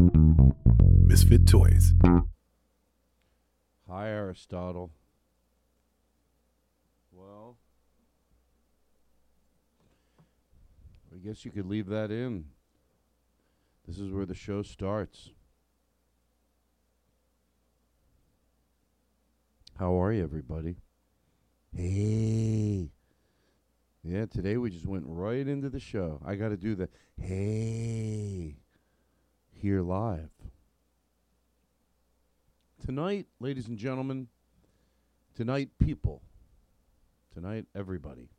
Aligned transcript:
Misfit 0.00 1.46
Toys. 1.46 1.92
Hi, 3.86 4.08
Aristotle. 4.08 4.90
Well, 7.12 7.58
I 11.12 11.18
guess 11.18 11.44
you 11.44 11.50
could 11.50 11.66
leave 11.66 11.86
that 11.88 12.10
in. 12.10 12.46
This 13.86 13.98
is 13.98 14.10
where 14.10 14.24
the 14.24 14.34
show 14.34 14.62
starts. 14.62 15.30
How 19.78 20.00
are 20.00 20.12
you, 20.12 20.22
everybody? 20.22 20.76
Hey. 21.76 22.88
Yeah, 24.02 24.24
today 24.24 24.56
we 24.56 24.70
just 24.70 24.86
went 24.86 25.04
right 25.06 25.46
into 25.46 25.68
the 25.68 25.80
show. 25.80 26.22
I 26.24 26.36
got 26.36 26.48
to 26.48 26.56
do 26.56 26.74
the 26.74 26.88
hey 27.20 28.59
here 29.60 29.82
live. 29.82 30.30
Tonight, 32.82 33.26
ladies 33.40 33.68
and 33.68 33.76
gentlemen, 33.76 34.28
tonight, 35.36 35.68
people, 35.78 36.22
tonight, 37.34 37.66
everybody. 37.74 38.30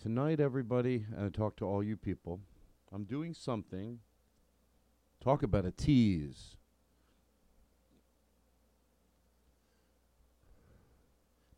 Tonight, 0.00 0.40
everybody, 0.40 1.04
and 1.14 1.26
I 1.26 1.28
talk 1.28 1.56
to 1.56 1.66
all 1.66 1.82
you 1.82 1.98
people. 1.98 2.40
I'm 2.90 3.04
doing 3.04 3.34
something. 3.34 3.98
Talk 5.22 5.42
about 5.42 5.66
a 5.66 5.70
tease. 5.70 6.56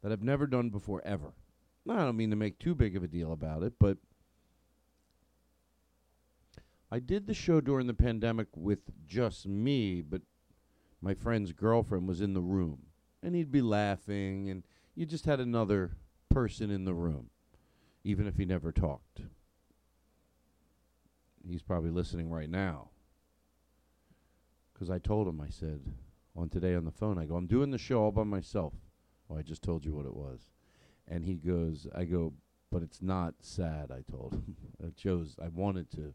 That 0.02 0.10
I've 0.10 0.24
never 0.24 0.48
done 0.48 0.70
before, 0.70 1.00
ever. 1.04 1.32
I 1.88 1.98
don't 1.98 2.16
mean 2.16 2.30
to 2.30 2.36
make 2.36 2.58
too 2.58 2.74
big 2.74 2.96
of 2.96 3.04
a 3.04 3.08
deal 3.08 3.32
about 3.32 3.62
it, 3.62 3.74
but 3.78 3.98
I 6.90 6.98
did 6.98 7.26
the 7.26 7.34
show 7.34 7.60
during 7.60 7.86
the 7.86 7.94
pandemic 7.94 8.48
with 8.56 8.80
just 9.06 9.46
me, 9.46 10.00
but 10.00 10.22
my 11.02 11.14
friend's 11.14 11.52
girlfriend 11.52 12.08
was 12.08 12.20
in 12.20 12.34
the 12.34 12.40
room. 12.40 12.86
And 13.22 13.34
he'd 13.34 13.52
be 13.52 13.62
laughing, 13.62 14.48
and 14.48 14.62
you 14.94 15.04
just 15.04 15.26
had 15.26 15.40
another 15.40 15.96
person 16.30 16.70
in 16.70 16.84
the 16.84 16.94
room, 16.94 17.30
even 18.04 18.26
if 18.26 18.36
he 18.36 18.44
never 18.44 18.72
talked. 18.72 19.22
He's 21.46 21.62
probably 21.62 21.90
listening 21.90 22.30
right 22.30 22.48
now. 22.48 22.90
Because 24.72 24.90
I 24.90 24.98
told 24.98 25.26
him, 25.26 25.40
I 25.40 25.48
said, 25.48 25.80
on 26.36 26.48
today 26.48 26.74
on 26.74 26.84
the 26.84 26.92
phone, 26.92 27.18
I 27.18 27.24
go, 27.24 27.36
I'm 27.36 27.46
doing 27.46 27.70
the 27.70 27.78
show 27.78 28.02
all 28.02 28.12
by 28.12 28.22
myself. 28.24 28.74
Oh, 29.28 29.36
I 29.36 29.42
just 29.42 29.62
told 29.62 29.84
you 29.84 29.92
what 29.92 30.06
it 30.06 30.14
was. 30.14 30.48
And 31.08 31.24
he 31.24 31.34
goes, 31.34 31.86
I 31.94 32.04
go, 32.04 32.32
but 32.70 32.82
it's 32.82 33.02
not 33.02 33.34
sad, 33.40 33.90
I 33.90 34.02
told 34.10 34.34
him. 34.34 34.56
I 34.86 34.90
chose, 34.90 35.36
I 35.42 35.48
wanted 35.48 35.90
to. 35.92 36.14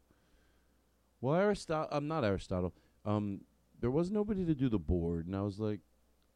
Well, 1.23 1.35
Aristotle, 1.39 1.87
I'm 1.89 2.09
not 2.09 2.25
Aristotle. 2.25 2.73
Um, 3.05 3.45
there 3.79 3.89
was 3.89 4.11
nobody 4.11 4.43
to 4.43 4.53
do 4.53 4.67
the 4.67 4.77
board, 4.77 5.25
and 5.25 5.33
I 5.33 5.41
was 5.41 5.57
like, 5.57 5.79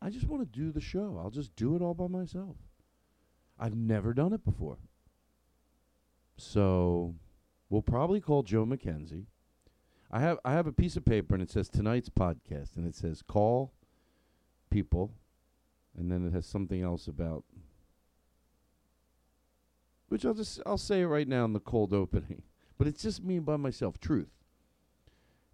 I 0.01 0.09
just 0.09 0.29
want 0.29 0.41
to 0.43 0.59
do 0.59 0.71
the 0.71 0.79
show. 0.79 1.19
I'll 1.21 1.29
just 1.29 1.53
do 1.57 1.75
it 1.75 1.81
all 1.81 1.93
by 1.93 2.07
myself. 2.07 2.55
I've 3.59 3.75
never 3.75 4.13
done 4.13 4.31
it 4.31 4.45
before. 4.45 4.77
So, 6.37 7.15
we'll 7.69 7.81
probably 7.81 8.21
call 8.21 8.43
Joe 8.43 8.65
McKenzie. 8.65 9.25
I 10.09 10.21
have 10.21 10.39
I 10.45 10.53
have 10.53 10.67
a 10.67 10.71
piece 10.71 10.95
of 10.95 11.03
paper 11.03 11.35
and 11.35 11.43
it 11.43 11.51
says 11.51 11.67
tonight's 11.67 12.07
podcast 12.07 12.77
and 12.77 12.87
it 12.87 12.95
says 12.95 13.21
call 13.21 13.73
people 14.69 15.11
and 15.97 16.09
then 16.09 16.25
it 16.25 16.31
has 16.31 16.45
something 16.45 16.81
else 16.81 17.09
about 17.09 17.43
which 20.07 20.23
I'll 20.23 20.33
just 20.33 20.61
I'll 20.65 20.77
say 20.77 21.01
it 21.01 21.07
right 21.07 21.27
now 21.27 21.43
in 21.43 21.51
the 21.51 21.59
cold 21.59 21.93
opening. 21.93 22.43
But 22.77 22.87
it's 22.87 23.03
just 23.03 23.21
me 23.21 23.39
by 23.39 23.57
myself, 23.57 23.99
truth. 23.99 24.36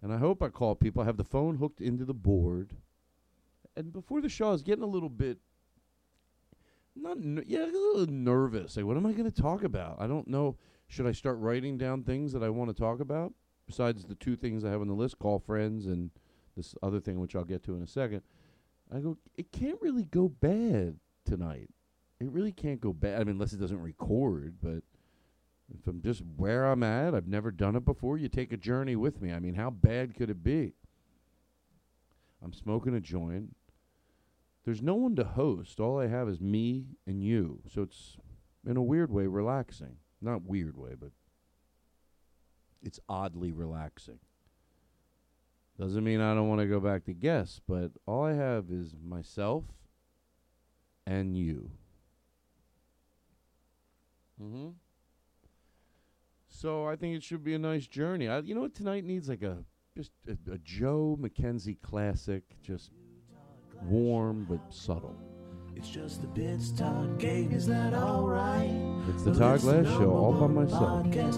And 0.04 0.12
I 0.12 0.18
hope 0.18 0.42
I 0.42 0.50
call 0.50 0.74
people. 0.74 1.02
I 1.02 1.06
have 1.06 1.16
the 1.16 1.24
phone 1.24 1.56
hooked 1.56 1.80
into 1.80 2.04
the 2.04 2.12
board. 2.12 2.76
And 3.74 3.90
before 3.90 4.20
the 4.20 4.28
show, 4.28 4.48
I 4.48 4.52
was 4.52 4.62
getting 4.62 4.84
a 4.84 4.86
little 4.86 5.08
bit, 5.08 5.38
not 6.94 7.16
yeah, 7.46 7.64
a 7.64 7.72
little 7.72 8.06
nervous. 8.06 8.76
Like, 8.76 8.84
what 8.84 8.98
am 8.98 9.06
I 9.06 9.12
going 9.12 9.32
to 9.32 9.42
talk 9.42 9.64
about? 9.64 9.96
I 9.98 10.06
don't 10.06 10.28
know. 10.28 10.58
Should 10.88 11.06
I 11.06 11.12
start 11.12 11.38
writing 11.38 11.78
down 11.78 12.02
things 12.02 12.34
that 12.34 12.42
I 12.42 12.50
want 12.50 12.68
to 12.68 12.78
talk 12.78 13.00
about 13.00 13.32
besides 13.66 14.04
the 14.04 14.14
two 14.14 14.36
things 14.36 14.62
I 14.62 14.70
have 14.70 14.82
on 14.82 14.88
the 14.88 14.94
list? 14.94 15.18
Call 15.18 15.38
friends 15.38 15.86
and 15.86 16.10
this 16.54 16.74
other 16.82 17.00
thing, 17.00 17.18
which 17.18 17.34
I'll 17.34 17.42
get 17.42 17.64
to 17.64 17.74
in 17.74 17.82
a 17.82 17.86
second. 17.86 18.20
I 18.94 18.98
go. 18.98 19.16
It 19.38 19.52
can't 19.52 19.80
really 19.80 20.04
go 20.04 20.28
bad 20.28 20.98
tonight. 21.24 21.70
It 22.20 22.30
really 22.30 22.52
can't 22.52 22.80
go 22.80 22.92
bad. 22.92 23.22
I 23.22 23.24
mean, 23.24 23.36
unless 23.36 23.54
it 23.54 23.60
doesn't 23.60 23.80
record, 23.80 24.56
but 24.62 24.82
I'm 25.86 26.02
just 26.02 26.22
where 26.36 26.66
I'm 26.66 26.82
at, 26.82 27.14
I've 27.14 27.26
never 27.26 27.50
done 27.50 27.76
it 27.76 27.84
before. 27.84 28.18
You 28.18 28.28
take 28.28 28.52
a 28.52 28.56
journey 28.56 28.96
with 28.96 29.20
me. 29.20 29.32
I 29.32 29.38
mean, 29.38 29.54
how 29.54 29.70
bad 29.70 30.14
could 30.14 30.30
it 30.30 30.42
be? 30.42 30.74
I'm 32.42 32.52
smoking 32.52 32.94
a 32.94 33.00
joint. 33.00 33.56
There's 34.64 34.82
no 34.82 34.94
one 34.94 35.16
to 35.16 35.24
host. 35.24 35.80
All 35.80 35.98
I 35.98 36.06
have 36.06 36.28
is 36.28 36.40
me 36.40 36.86
and 37.06 37.22
you. 37.22 37.60
So 37.72 37.82
it's, 37.82 38.16
in 38.66 38.76
a 38.76 38.82
weird 38.82 39.10
way, 39.10 39.26
relaxing. 39.26 39.96
Not 40.20 40.42
weird 40.42 40.76
way, 40.76 40.92
but 40.98 41.10
it's 42.82 43.00
oddly 43.08 43.52
relaxing. 43.52 44.18
Doesn't 45.78 46.04
mean 46.04 46.20
I 46.20 46.34
don't 46.34 46.48
want 46.48 46.60
to 46.60 46.66
go 46.66 46.80
back 46.80 47.04
to 47.06 47.14
guests, 47.14 47.60
but 47.66 47.90
all 48.06 48.24
I 48.24 48.34
have 48.34 48.70
is 48.70 48.94
myself 49.04 49.64
and 51.06 51.36
you. 51.36 51.70
Mm-hmm. 54.40 54.68
So 56.64 56.88
I 56.88 56.96
think 56.96 57.14
it 57.14 57.22
should 57.22 57.44
be 57.44 57.52
a 57.52 57.58
nice 57.58 57.86
journey. 57.86 58.26
I, 58.26 58.38
you 58.38 58.54
know 58.54 58.62
what 58.62 58.74
tonight 58.74 59.04
needs 59.04 59.28
like 59.28 59.42
a 59.42 59.58
just 59.94 60.12
a, 60.26 60.32
a 60.50 60.56
Joe 60.56 61.18
McKenzie 61.20 61.76
classic, 61.82 62.42
just 62.62 62.90
warm 63.82 64.46
but 64.48 64.60
subtle. 64.72 65.14
It's 65.76 65.90
just 65.90 66.22
the 66.22 66.26
bits 66.26 66.70
Todd 66.70 67.18
gave. 67.18 67.52
Is 67.52 67.66
that 67.66 67.92
alright? 67.92 68.70
It's 69.10 69.24
the 69.24 69.34
Todd 69.34 69.60
Glass 69.60 69.84
Show 69.88 70.10
all 70.10 70.32
by 70.32 70.46
myself. 70.46 71.04
Podcast. 71.04 71.36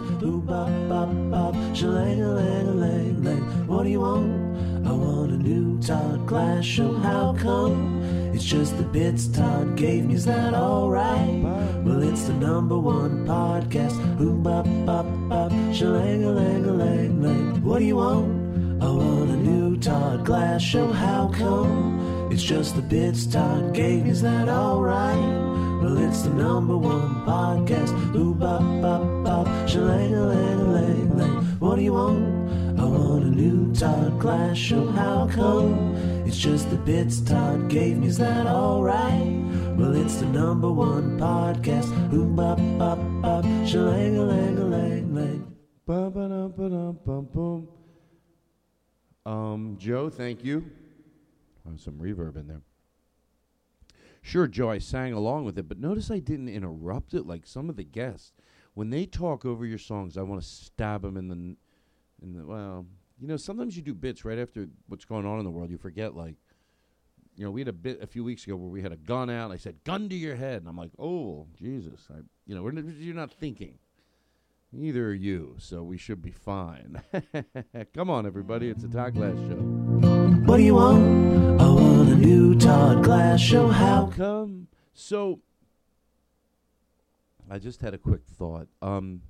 What 3.67 3.83
do 3.83 3.91
you 3.91 4.01
want? 4.01 4.87
I 4.87 4.93
want 4.93 5.33
a 5.33 5.37
new 5.39 5.83
Todd 5.83 6.25
Glass 6.25 6.65
Show. 6.65 6.95
How 6.99 7.35
come? 7.37 8.26
It's 8.37 8.45
just 8.45 8.77
the 8.77 8.83
bits 8.83 9.29
Todd 9.29 9.77
gave 9.77 10.05
me. 10.05 10.15
Is 10.15 10.27
that 10.27 10.53
alright? 10.53 11.43
Well, 11.83 12.03
it's 12.03 12.25
the 12.25 12.35
number 12.35 12.79
one 12.79 13.27
podcast. 13.27 13.97
Ooh, 14.21 14.35
bop, 14.37 14.67
bop, 14.85 15.07
bop. 15.31 15.51
Shalang-a-lang-a-lang, 15.73 17.23
lang. 17.23 17.65
What 17.65 17.79
do 17.79 17.87
you 17.87 17.97
want? 17.97 18.83
I 18.83 18.91
want 18.91 19.31
a 19.31 19.37
new 19.37 19.79
Todd 19.79 20.27
Glass 20.27 20.61
Show. 20.61 20.93
How 20.93 21.31
come? 21.33 22.29
It's 22.31 22.43
just 22.43 22.77
the 22.77 22.83
bits 22.83 23.25
Todd 23.25 23.73
gave 23.73 24.05
me. 24.05 24.11
Is 24.11 24.21
that 24.21 24.51
alright? 24.51 25.17
Well, 25.83 25.97
it's 25.97 26.21
the 26.21 26.29
number 26.29 26.77
one 26.77 27.25
podcast. 27.25 27.95
Ooh, 28.15 28.35
bop, 28.35 28.61
bop, 28.83 29.25
bop. 29.25 29.47
Shalang-a-lang-a-lang-lang. 29.67 31.59
What 31.59 31.77
do 31.77 31.83
you 31.83 31.95
want? 31.95 32.66
I 32.79 32.85
want 32.85 33.25
a 33.25 33.31
new 33.31 33.75
Todd 33.75 34.19
Glass 34.19 34.57
Show. 34.57 34.87
How 34.89 35.29
come? 35.29 35.95
It's 36.27 36.37
just 36.37 36.71
the 36.71 36.77
bits 36.77 37.21
Todd 37.21 37.69
gave 37.69 37.99
me. 37.99 38.09
Is 38.09 38.19
that 38.19 38.47
alright? 38.47 39.43
Well, 39.77 39.95
it's 39.97 40.17
the 40.17 40.27
number 40.27 40.71
one 40.71 41.19
podcast. 41.19 41.91
Ooh, 42.13 42.27
bop, 42.27 42.59
bop, 42.79 42.99
bop. 43.23 43.45
Shalang-a-lang-a-lang-lang. 43.45 45.57
Ba-ba-dum-ba-dum-bum-bum. 45.87 47.69
Um, 49.25 49.77
Joe, 49.79 50.11
thank 50.11 50.45
you. 50.45 50.71
Oh, 51.67 51.77
some 51.77 51.95
reverb 51.95 52.37
in 52.37 52.49
there. 52.49 52.63
Sure, 54.21 54.47
Joe, 54.47 54.71
I 54.71 54.79
sang 54.79 55.13
along 55.13 55.45
with 55.45 55.59
it, 55.59 55.69
but 55.69 55.79
notice 55.79 56.11
I 56.11 56.19
didn't 56.19 56.49
interrupt 56.49 57.15
it 57.15 57.27
like 57.27 57.47
some 57.47 57.71
of 57.71 57.77
the 57.77 57.85
guests. 57.85 58.33
When 58.75 58.91
they 58.91 59.07
talk 59.07 59.47
over 59.47 59.65
your 59.65 59.79
songs, 59.79 60.19
I 60.19 60.23
want 60.23 60.43
to 60.43 60.47
stab 60.47 61.03
them 61.03 61.17
in 61.17 61.29
the, 61.29 61.57
in 62.23 62.33
the. 62.33 62.47
Well, 62.47 62.87
you 63.21 63.27
know, 63.29 63.37
sometimes 63.37 63.77
you 63.77 63.83
do 63.83 63.95
bits 63.95 64.25
right 64.25 64.39
after 64.39 64.67
what's 64.89 65.05
going 65.05 65.27
on 65.27 65.39
in 65.39 65.45
the 65.45 65.51
world. 65.51 65.71
You 65.71 65.79
forget, 65.79 66.15
like, 66.15 66.35
you 67.37 67.45
know, 67.45 67.51
we 67.51 67.61
had 67.61 67.69
a 67.69 67.73
bit 67.73 68.03
a 68.03 68.07
few 68.07 68.25
weeks 68.25 68.45
ago 68.45 68.57
where 68.57 68.69
we 68.69 68.83
had 68.83 68.93
a 68.93 68.97
gun 68.97 69.31
out. 69.31 69.45
And 69.45 69.53
I 69.53 69.57
said, 69.57 69.83
"Gun 69.85 70.09
to 70.09 70.15
your 70.15 70.37
head," 70.37 70.59
and 70.61 70.69
I'm 70.69 70.77
like, 70.77 70.93
"Oh, 70.99 71.47
Jesus!" 71.59 72.07
I, 72.11 72.21
you 72.47 72.55
know, 72.55 72.67
n- 72.69 72.97
you're 72.99 73.15
not 73.15 73.33
thinking. 73.33 73.79
Neither 74.73 75.07
are 75.07 75.15
you, 75.15 75.57
so 75.59 75.83
we 75.83 75.97
should 75.97 76.21
be 76.21 76.33
fine. 76.33 77.01
Come 77.95 78.11
on, 78.11 78.27
everybody! 78.27 78.69
It's 78.69 78.85
a 78.85 78.89
Todd 78.89 79.15
Glass 79.15 79.37
show. 79.37 79.57
What 80.45 80.59
do 80.59 80.63
you 80.63 80.75
want? 80.75 81.61
I 81.61 81.69
want 81.71 82.09
a 82.11 82.17
new 82.17 82.59
Todd 82.59 83.05
Glass 83.05 83.41
Show. 83.41 83.69
How 83.69 84.09
Come. 84.09 84.69
So, 84.93 85.41
I 87.51 87.59
just 87.59 87.81
had 87.81 87.95
a 87.95 87.99
quick 87.99 88.23
thought. 88.27 88.69
Um, 88.83 89.23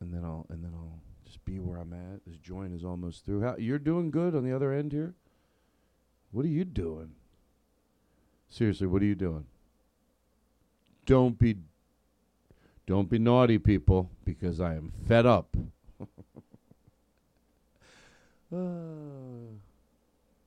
and 0.00 0.14
then 0.14 0.24
I'll 0.24 0.46
and 0.50 0.62
then 0.62 0.72
I'll 0.74 1.00
be 1.48 1.58
where 1.58 1.78
I'm 1.78 1.92
at. 1.92 2.24
This 2.26 2.36
joint 2.36 2.74
is 2.74 2.84
almost 2.84 3.24
through. 3.24 3.42
How 3.42 3.56
you're 3.58 3.78
doing 3.78 4.10
good 4.10 4.34
on 4.34 4.44
the 4.44 4.54
other 4.54 4.72
end 4.72 4.92
here? 4.92 5.14
What 6.30 6.44
are 6.44 6.48
you 6.48 6.64
doing? 6.64 7.12
Seriously, 8.50 8.86
what 8.86 9.02
are 9.02 9.06
you 9.06 9.14
doing? 9.14 9.46
Don't 11.06 11.38
be 11.38 11.56
don't 12.86 13.10
be 13.10 13.18
naughty, 13.18 13.58
people, 13.58 14.10
because 14.24 14.60
I 14.60 14.74
am 14.74 14.92
fed 15.06 15.26
up. 15.26 15.56
Uh, 18.50 19.58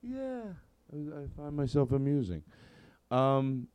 yeah, 0.02 0.42
I, 0.92 1.22
I 1.22 1.28
find 1.38 1.56
myself 1.56 1.92
amusing. 1.92 2.42
Um, 3.12 3.68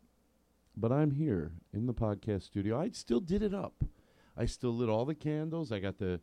but 0.76 0.90
I'm 0.90 1.12
here 1.12 1.52
in 1.72 1.86
the 1.86 1.94
podcast 1.94 2.42
studio. 2.42 2.76
I 2.80 2.88
still 2.88 3.20
did 3.20 3.40
it 3.40 3.54
up. 3.54 3.84
I 4.36 4.46
still 4.46 4.74
lit 4.74 4.88
all 4.88 5.04
the 5.04 5.14
candles. 5.14 5.70
I 5.70 5.78
got 5.78 5.98
the 5.98 6.18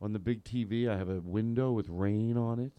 on 0.00 0.12
the 0.12 0.18
big 0.18 0.44
TV. 0.44 0.88
I 0.88 0.96
have 0.96 1.08
a 1.08 1.20
window 1.20 1.72
with 1.72 1.88
rain 1.88 2.36
on 2.36 2.58
it. 2.58 2.72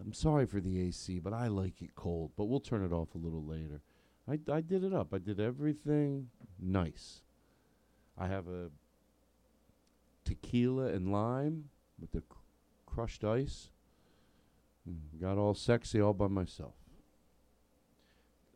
I'm 0.00 0.12
sorry 0.12 0.46
for 0.46 0.60
the 0.60 0.80
AC, 0.80 1.20
but 1.20 1.32
I 1.32 1.46
like 1.46 1.80
it 1.80 1.94
cold. 1.94 2.32
But 2.36 2.46
we'll 2.46 2.60
turn 2.60 2.84
it 2.84 2.92
off 2.92 3.14
a 3.14 3.18
little 3.18 3.44
later. 3.44 3.80
I 4.28 4.38
I 4.52 4.60
did 4.60 4.82
it 4.82 4.92
up. 4.92 5.12
I 5.14 5.18
did 5.18 5.38
everything 5.38 6.30
nice. 6.58 7.22
I 8.18 8.26
have 8.28 8.48
a 8.48 8.70
tequila 10.24 10.86
and 10.86 11.12
lime 11.12 11.68
with 12.00 12.12
the 12.12 12.22
cr- 12.22 12.38
crushed 12.86 13.24
ice. 13.24 13.70
Mm, 14.88 15.20
Got 15.20 15.38
all 15.38 15.54
sexy 15.54 16.00
all 16.00 16.14
by 16.14 16.28
myself. 16.28 16.74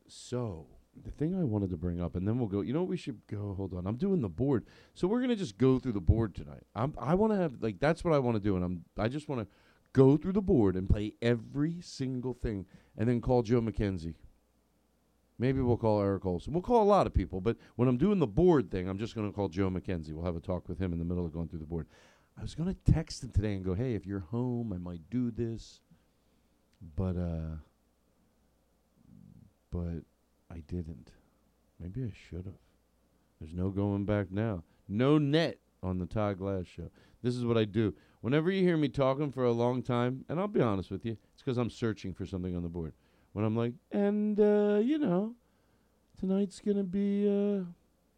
So, 0.07 0.67
the 1.05 1.11
thing 1.11 1.35
I 1.35 1.45
wanted 1.45 1.71
to 1.71 1.77
bring 1.77 2.01
up, 2.01 2.17
and 2.17 2.27
then 2.27 2.39
we'll 2.39 2.49
go. 2.49 2.61
You 2.61 2.73
know 2.73 2.81
what 2.81 2.89
we 2.89 2.97
should 2.97 3.21
go? 3.27 3.55
Hold 3.57 3.75
on, 3.75 3.87
I'm 3.87 3.97
doing 3.97 4.21
the 4.21 4.29
board, 4.29 4.67
so 4.95 5.09
we're 5.09 5.21
gonna 5.21 5.37
just 5.37 5.59
go 5.59 5.79
through 5.79 5.93
the 5.93 6.01
board 6.01 6.35
tonight. 6.35 6.65
I'm, 6.75 6.95
I 6.99 7.15
want 7.15 7.33
to 7.33 7.39
have 7.39 7.55
like 7.61 7.81
that's 7.81 8.05
what 8.05 8.15
I 8.15 8.19
want 8.19 8.37
to 8.37 8.43
do, 8.43 8.57
and 8.57 8.65
I'm 8.65 8.85
I 8.97 9.09
just 9.09 9.29
want 9.29 9.41
to 9.41 9.47
go 9.93 10.17
through 10.17 10.33
the 10.33 10.43
board 10.43 10.77
and 10.77 10.89
play 10.89 11.15
every 11.23 11.81
single 11.81 12.35
thing, 12.35 12.67
and 12.97 13.09
then 13.09 13.21
call 13.21 13.43
Joe 13.43 13.61
McKenzie. 13.61 14.15
Maybe 15.39 15.61
we'll 15.61 15.77
call 15.77 16.03
Eric 16.03 16.27
Olson. 16.27 16.53
We'll 16.53 16.63
call 16.63 16.83
a 16.83 16.85
lot 16.85 17.07
of 17.07 17.15
people, 17.15 17.41
but 17.41 17.57
when 17.77 17.89
I'm 17.89 17.97
doing 17.97 18.19
the 18.19 18.27
board 18.27 18.71
thing, 18.73 18.89
I'm 18.89 18.99
just 18.99 19.15
to 19.31 19.33
call 19.33 19.49
Joe 19.49 19.71
McKenzie. 19.71 20.13
We'll 20.13 20.25
have 20.25 20.35
a 20.35 20.41
talk 20.41 20.69
with 20.69 20.81
him 20.81 20.93
in 20.93 20.99
the 20.99 21.05
middle 21.05 21.25
of 21.25 21.33
going 21.33 21.49
through 21.49 21.61
the 21.61 21.67
board. 21.67 21.87
I 22.37 22.43
was 22.43 22.55
to 22.55 22.93
text 22.93 23.23
him 23.23 23.31
today 23.31 23.55
and 23.55 23.65
go, 23.65 23.75
"Hey, 23.75 23.95
if 23.95 24.07
you're 24.07 24.21
home, 24.21 24.73
I 24.73 24.79
might 24.79 25.09
do 25.11 25.31
this," 25.31 25.81
but 26.97 27.17
uh, 27.17 27.57
but 29.71 30.03
I 30.53 30.61
didn't. 30.67 31.13
Maybe 31.81 32.03
I 32.05 32.13
should 32.29 32.47
have. 32.47 32.55
There's 33.41 33.55
no 33.55 33.71
going 33.71 34.05
back 34.05 34.31
now. 34.31 34.65
No 34.89 35.19
net 35.19 35.59
on 35.83 35.99
the 35.99 36.07
Todd 36.07 36.39
Glass 36.39 36.67
show. 36.67 36.91
This 37.23 37.37
is 37.37 37.45
what 37.45 37.59
I 37.59 37.65
do. 37.65 37.95
Whenever 38.21 38.51
you 38.51 38.63
hear 38.63 38.77
me 38.77 38.89
talking 38.89 39.31
for 39.31 39.45
a 39.45 39.53
long 39.53 39.83
time, 39.83 40.25
and 40.29 40.41
I'll 40.41 40.49
be 40.49 40.61
honest 40.61 40.91
with 40.91 41.05
you, 41.05 41.17
it's 41.33 41.43
because 41.43 41.59
I'm 41.59 41.71
searching 41.71 42.13
for 42.13 42.27
something 42.27 42.57
on 42.57 42.63
the 42.63 42.69
board. 42.69 42.95
When 43.33 43.45
I'm 43.45 43.57
like, 43.57 43.75
and 43.93 44.39
uh, 44.41 44.81
you 44.83 44.99
know, 44.99 45.35
tonight's 46.19 46.61
gonna 46.61 46.83
be, 46.83 47.27
uh, 47.27 47.63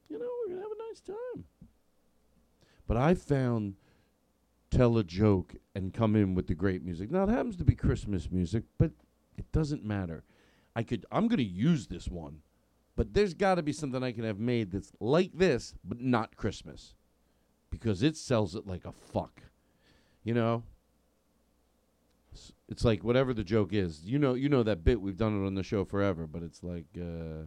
you 0.09 0.19
know, 0.19 0.29
we're 0.41 0.55
gonna 0.55 0.63
have 0.63 0.71
a 0.71 0.89
nice 0.89 1.01
time. 1.01 1.45
But 2.87 2.97
I 2.97 3.15
found 3.15 3.75
tell 4.71 4.97
a 4.99 5.05
joke 5.05 5.57
and 5.75 5.93
come 5.93 6.17
in 6.17 6.35
with 6.35 6.47
the 6.47 6.55
great 6.55 6.83
music. 6.83 7.11
Now 7.11 7.25
it 7.25 7.29
happens 7.29 7.57
to 7.57 7.65
be 7.65 7.75
Christmas 7.75 8.31
music, 8.31 8.65
but 8.79 8.93
it 9.37 9.51
doesn't 9.53 9.85
matter. 9.85 10.25
I 10.75 10.83
could 10.83 11.07
I'm 11.11 11.29
going 11.29 11.39
to 11.39 11.45
use 11.45 11.87
this 11.87 12.09
one. 12.09 12.41
But 12.97 13.15
there's 13.15 13.35
got 13.35 13.55
to 13.55 13.63
be 13.63 13.73
something 13.73 14.03
I 14.03 14.13
can 14.13 14.25
have 14.25 14.39
made 14.39 14.73
that's 14.73 14.93
like 15.01 15.33
this 15.35 15.75
but 15.85 16.01
not 16.01 16.37
Christmas. 16.37 16.95
Because 17.71 18.03
it 18.03 18.17
sells 18.17 18.55
it 18.55 18.67
like 18.67 18.85
a 18.85 18.93
fuck. 18.93 19.43
You 20.25 20.35
know? 20.35 20.65
It's 22.69 22.85
like 22.85 23.03
whatever 23.03 23.35
the 23.35 23.45
joke 23.45 23.73
is. 23.73 24.03
You 24.05 24.19
know 24.19 24.35
you 24.35 24.49
know 24.49 24.63
that 24.63 24.85
bit 24.85 25.01
we've 25.01 25.17
done 25.17 25.43
it 25.43 25.47
on 25.47 25.55
the 25.55 25.63
show 25.63 25.85
forever, 25.85 26.27
but 26.27 26.43
it's 26.43 26.63
like 26.63 26.87
uh 26.97 27.47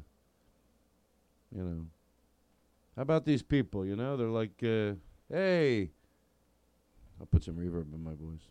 you 1.56 1.64
know. 1.64 1.86
How 2.96 3.02
about 3.02 3.26
these 3.26 3.44
people, 3.44 3.86
you 3.86 3.96
know? 3.96 4.18
They're 4.18 4.28
like 4.28 4.62
uh 4.64 4.96
hey, 5.32 5.92
I'll 7.20 7.26
put 7.28 7.44
some 7.44 7.56
reverb 7.56 7.94
in 7.94 8.04
my 8.04 8.16
voice. 8.16 8.50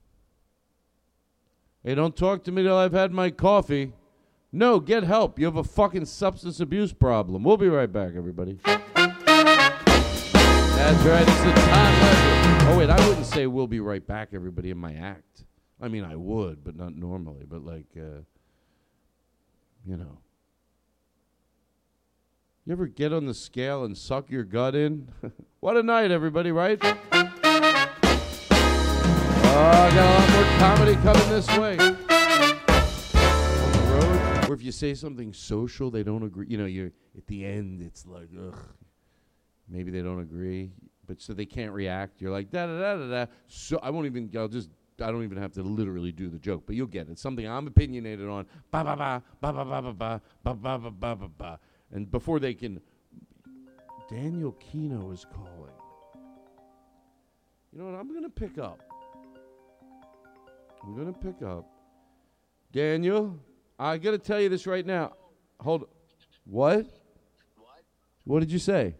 Hey, 1.84 1.94
don't 1.94 2.16
talk 2.16 2.44
to 2.44 2.52
me 2.52 2.62
till 2.62 2.76
I've 2.76 2.92
had 2.92 3.12
my 3.12 3.30
coffee. 3.30 3.92
No, 4.54 4.80
get 4.80 5.02
help. 5.02 5.38
You 5.38 5.46
have 5.46 5.56
a 5.56 5.64
fucking 5.64 6.04
substance 6.04 6.60
abuse 6.60 6.92
problem. 6.92 7.42
We'll 7.42 7.56
be 7.56 7.70
right 7.70 7.90
back, 7.90 8.12
everybody. 8.14 8.58
That's 8.64 8.76
right. 11.06 11.22
It's 11.26 11.40
the 11.40 11.48
Ledger. 11.48 12.66
Oh 12.68 12.76
wait, 12.78 12.90
I 12.90 13.08
wouldn't 13.08 13.24
say 13.24 13.46
we'll 13.46 13.66
be 13.66 13.80
right 13.80 14.06
back, 14.06 14.28
everybody, 14.34 14.70
in 14.70 14.76
my 14.76 14.92
act. 14.92 15.44
I 15.80 15.88
mean, 15.88 16.04
I 16.04 16.16
would, 16.16 16.62
but 16.62 16.76
not 16.76 16.94
normally. 16.94 17.44
But 17.48 17.64
like, 17.64 17.86
uh, 17.96 18.20
you 19.86 19.96
know, 19.96 20.18
you 22.66 22.72
ever 22.72 22.86
get 22.86 23.14
on 23.14 23.24
the 23.24 23.34
scale 23.34 23.84
and 23.84 23.96
suck 23.96 24.30
your 24.30 24.44
gut 24.44 24.74
in? 24.74 25.08
what 25.60 25.78
a 25.78 25.82
night, 25.82 26.10
everybody! 26.10 26.52
Right? 26.52 26.78
Oh, 26.82 26.90
I 29.54 29.90
got 29.94 29.96
a 29.96 30.12
lot 30.18 30.30
more 30.30 30.44
comedy 30.58 30.94
coming 31.02 31.28
this 31.30 31.48
way. 31.56 32.01
Or 34.52 34.54
if 34.54 34.62
you 34.62 34.70
say 34.70 34.92
something 34.92 35.32
social, 35.32 35.90
they 35.90 36.02
don't 36.02 36.22
agree. 36.22 36.44
You 36.46 36.58
know, 36.58 36.66
you're 36.66 36.92
at 37.16 37.26
the 37.26 37.42
end. 37.42 37.80
It's 37.80 38.04
like, 38.06 38.28
ugh. 38.38 38.54
Maybe 39.66 39.90
they 39.90 40.02
don't 40.02 40.20
agree, 40.20 40.72
but 41.06 41.22
so 41.22 41.32
they 41.32 41.46
can't 41.46 41.72
react. 41.72 42.20
You're 42.20 42.32
like 42.32 42.50
da 42.50 42.66
da 42.66 42.78
da 42.78 42.96
da 42.96 43.08
da. 43.08 43.26
So 43.46 43.80
I 43.82 43.88
won't 43.88 44.04
even. 44.04 44.30
I'll 44.36 44.48
just. 44.48 44.68
I 45.00 45.10
don't 45.10 45.24
even 45.24 45.38
have 45.38 45.52
to 45.52 45.62
literally 45.62 46.12
do 46.12 46.28
the 46.28 46.38
joke, 46.38 46.64
but 46.66 46.76
you'll 46.76 46.86
get 46.86 47.08
it. 47.08 47.18
Something 47.18 47.48
I'm 47.48 47.66
opinionated 47.66 48.28
on. 48.28 48.44
Ba 48.70 48.84
ba 48.84 48.94
ba 48.94 49.22
ba 49.40 49.52
ba 49.54 49.64
ba 49.64 49.80
ba 49.80 49.94
ba 49.94 50.20
ba 50.44 50.54
ba 50.54 50.78
ba 50.78 50.90
ba 50.90 51.16
ba 51.16 51.28
ba. 51.38 51.58
And 51.90 52.10
before 52.10 52.38
they 52.38 52.52
can, 52.52 52.78
Daniel 54.10 54.52
Kino 54.52 55.12
is 55.12 55.24
calling. 55.32 55.72
You 57.72 57.78
know 57.78 57.86
what? 57.86 57.94
I'm 57.94 58.12
gonna 58.12 58.28
pick 58.28 58.58
up. 58.58 58.82
I'm 60.82 60.94
gonna 60.94 61.14
pick 61.14 61.40
up. 61.42 61.64
Daniel, 62.70 63.38
I 63.78 63.98
gotta 63.98 64.18
tell 64.18 64.40
you 64.40 64.48
this 64.48 64.66
right 64.66 64.84
now. 64.84 65.12
Hold. 65.60 65.88
What? 66.44 66.86
What? 67.56 67.82
What 68.24 68.40
did 68.40 68.52
you 68.52 68.58
say? 68.58 68.94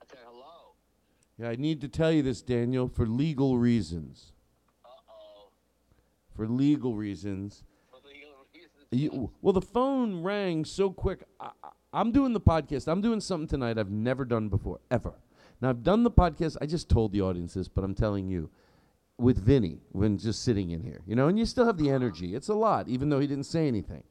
I 0.00 0.04
said 0.08 0.18
hello. 0.26 0.74
Yeah, 1.38 1.50
I 1.50 1.56
need 1.56 1.80
to 1.82 1.88
tell 1.88 2.12
you 2.12 2.22
this, 2.22 2.42
Daniel, 2.42 2.88
for 2.88 3.06
legal 3.06 3.58
reasons. 3.58 4.32
Uh 4.84 4.88
oh. 5.10 5.48
For 6.34 6.46
legal 6.46 6.94
reasons. 6.94 7.64
For 7.90 7.96
legal 8.08 8.30
reasons. 8.54 8.86
You, 8.90 9.30
well, 9.42 9.52
the 9.52 9.60
phone 9.62 10.22
rang 10.22 10.64
so 10.64 10.90
quick. 10.90 11.24
I, 11.40 11.50
I, 11.62 11.68
I'm 11.92 12.12
doing 12.12 12.32
the 12.32 12.40
podcast. 12.40 12.88
I'm 12.88 13.00
doing 13.00 13.20
something 13.20 13.48
tonight 13.48 13.78
I've 13.78 13.90
never 13.90 14.24
done 14.24 14.48
before, 14.48 14.80
ever. 14.90 15.14
Now, 15.60 15.70
I've 15.70 15.82
done 15.82 16.04
the 16.04 16.10
podcast. 16.10 16.56
I 16.60 16.66
just 16.66 16.88
told 16.88 17.12
the 17.12 17.20
audience 17.20 17.54
this, 17.54 17.68
but 17.68 17.84
I'm 17.84 17.94
telling 17.94 18.28
you. 18.28 18.50
With 19.18 19.44
Vinny 19.44 19.80
when 19.90 20.16
just 20.16 20.42
sitting 20.42 20.70
in 20.70 20.80
here, 20.80 21.00
you 21.06 21.16
know, 21.16 21.28
and 21.28 21.38
you 21.38 21.44
still 21.44 21.66
have 21.66 21.76
the 21.76 21.90
energy. 21.90 22.34
It's 22.34 22.48
a 22.48 22.54
lot, 22.54 22.88
even 22.88 23.08
though 23.08 23.18
he 23.18 23.26
didn't 23.26 23.46
say 23.46 23.66
anything. 23.66 24.04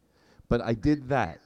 But 0.50 0.62
I 0.62 0.74
did 0.74 1.10
that. 1.10 1.40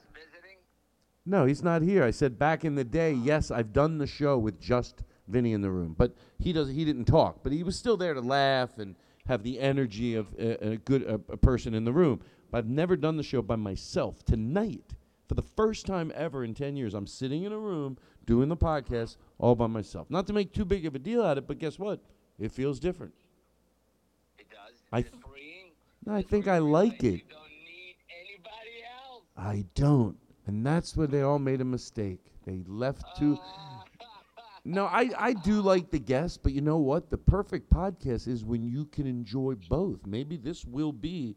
No, 1.24 1.46
he's 1.46 1.62
not 1.62 1.82
here. 1.82 2.02
I 2.02 2.10
said 2.10 2.36
back 2.38 2.64
in 2.64 2.74
the 2.74 2.82
day, 2.84 3.12
yes, 3.12 3.52
I've 3.52 3.72
done 3.72 3.98
the 3.98 4.06
show 4.08 4.36
with 4.38 4.60
just 4.60 5.04
Vinny 5.28 5.52
in 5.52 5.60
the 5.60 5.70
room, 5.70 5.94
but 5.96 6.16
he 6.40 6.52
does. 6.52 6.68
He 6.68 6.84
didn't 6.84 7.04
talk, 7.04 7.44
but 7.44 7.52
he 7.52 7.62
was 7.62 7.78
still 7.78 7.96
there 7.96 8.12
to 8.12 8.20
laugh 8.20 8.78
and 8.78 8.96
have 9.28 9.44
the 9.44 9.60
energy 9.60 10.16
of 10.16 10.26
a, 10.36 10.72
a 10.72 10.76
good 10.78 11.02
a, 11.04 11.14
a 11.32 11.36
person 11.36 11.74
in 11.74 11.84
the 11.84 11.92
room. 11.92 12.20
But 12.50 12.58
I've 12.58 12.68
never 12.68 12.96
done 12.96 13.16
the 13.16 13.22
show 13.22 13.40
by 13.40 13.54
myself. 13.54 14.24
Tonight, 14.24 14.94
for 15.28 15.34
the 15.34 15.42
first 15.42 15.86
time 15.86 16.10
ever 16.16 16.42
in 16.42 16.54
ten 16.54 16.74
years, 16.74 16.92
I'm 16.92 17.06
sitting 17.06 17.44
in 17.44 17.52
a 17.52 17.58
room 17.58 17.98
doing 18.26 18.48
the 18.48 18.56
podcast 18.56 19.16
all 19.38 19.54
by 19.54 19.68
myself. 19.68 20.10
Not 20.10 20.26
to 20.26 20.32
make 20.32 20.52
too 20.52 20.64
big 20.64 20.86
of 20.86 20.96
a 20.96 20.98
deal 20.98 21.22
out 21.22 21.38
of 21.38 21.44
it, 21.44 21.48
but 21.48 21.60
guess 21.60 21.78
what? 21.78 22.00
It 22.40 22.50
feels 22.50 22.80
different. 22.80 23.14
I 24.92 25.02
th- 25.02 25.14
No, 26.04 26.14
I 26.14 26.22
think 26.22 26.48
I 26.48 26.58
like 26.58 27.02
it. 27.04 27.12
You 27.14 27.20
don't 27.30 27.48
need 27.66 27.96
anybody 28.10 28.84
else. 29.08 29.24
I 29.36 29.64
don't, 29.74 30.16
and 30.46 30.64
that's 30.66 30.96
where 30.96 31.06
they 31.06 31.22
all 31.22 31.38
made 31.38 31.60
a 31.60 31.64
mistake. 31.64 32.20
They 32.46 32.62
left 32.66 33.04
too. 33.18 33.38
No, 34.64 34.84
I, 34.86 35.10
I 35.18 35.32
do 35.32 35.60
like 35.60 35.90
the 35.90 35.98
guests, 35.98 36.36
but 36.40 36.52
you 36.52 36.60
know 36.60 36.76
what? 36.76 37.10
The 37.10 37.18
perfect 37.18 37.68
podcast 37.68 38.28
is 38.28 38.44
when 38.44 38.62
you 38.62 38.84
can 38.84 39.08
enjoy 39.08 39.56
both. 39.68 40.06
Maybe 40.06 40.36
this 40.36 40.64
will 40.64 40.92
be 40.92 41.34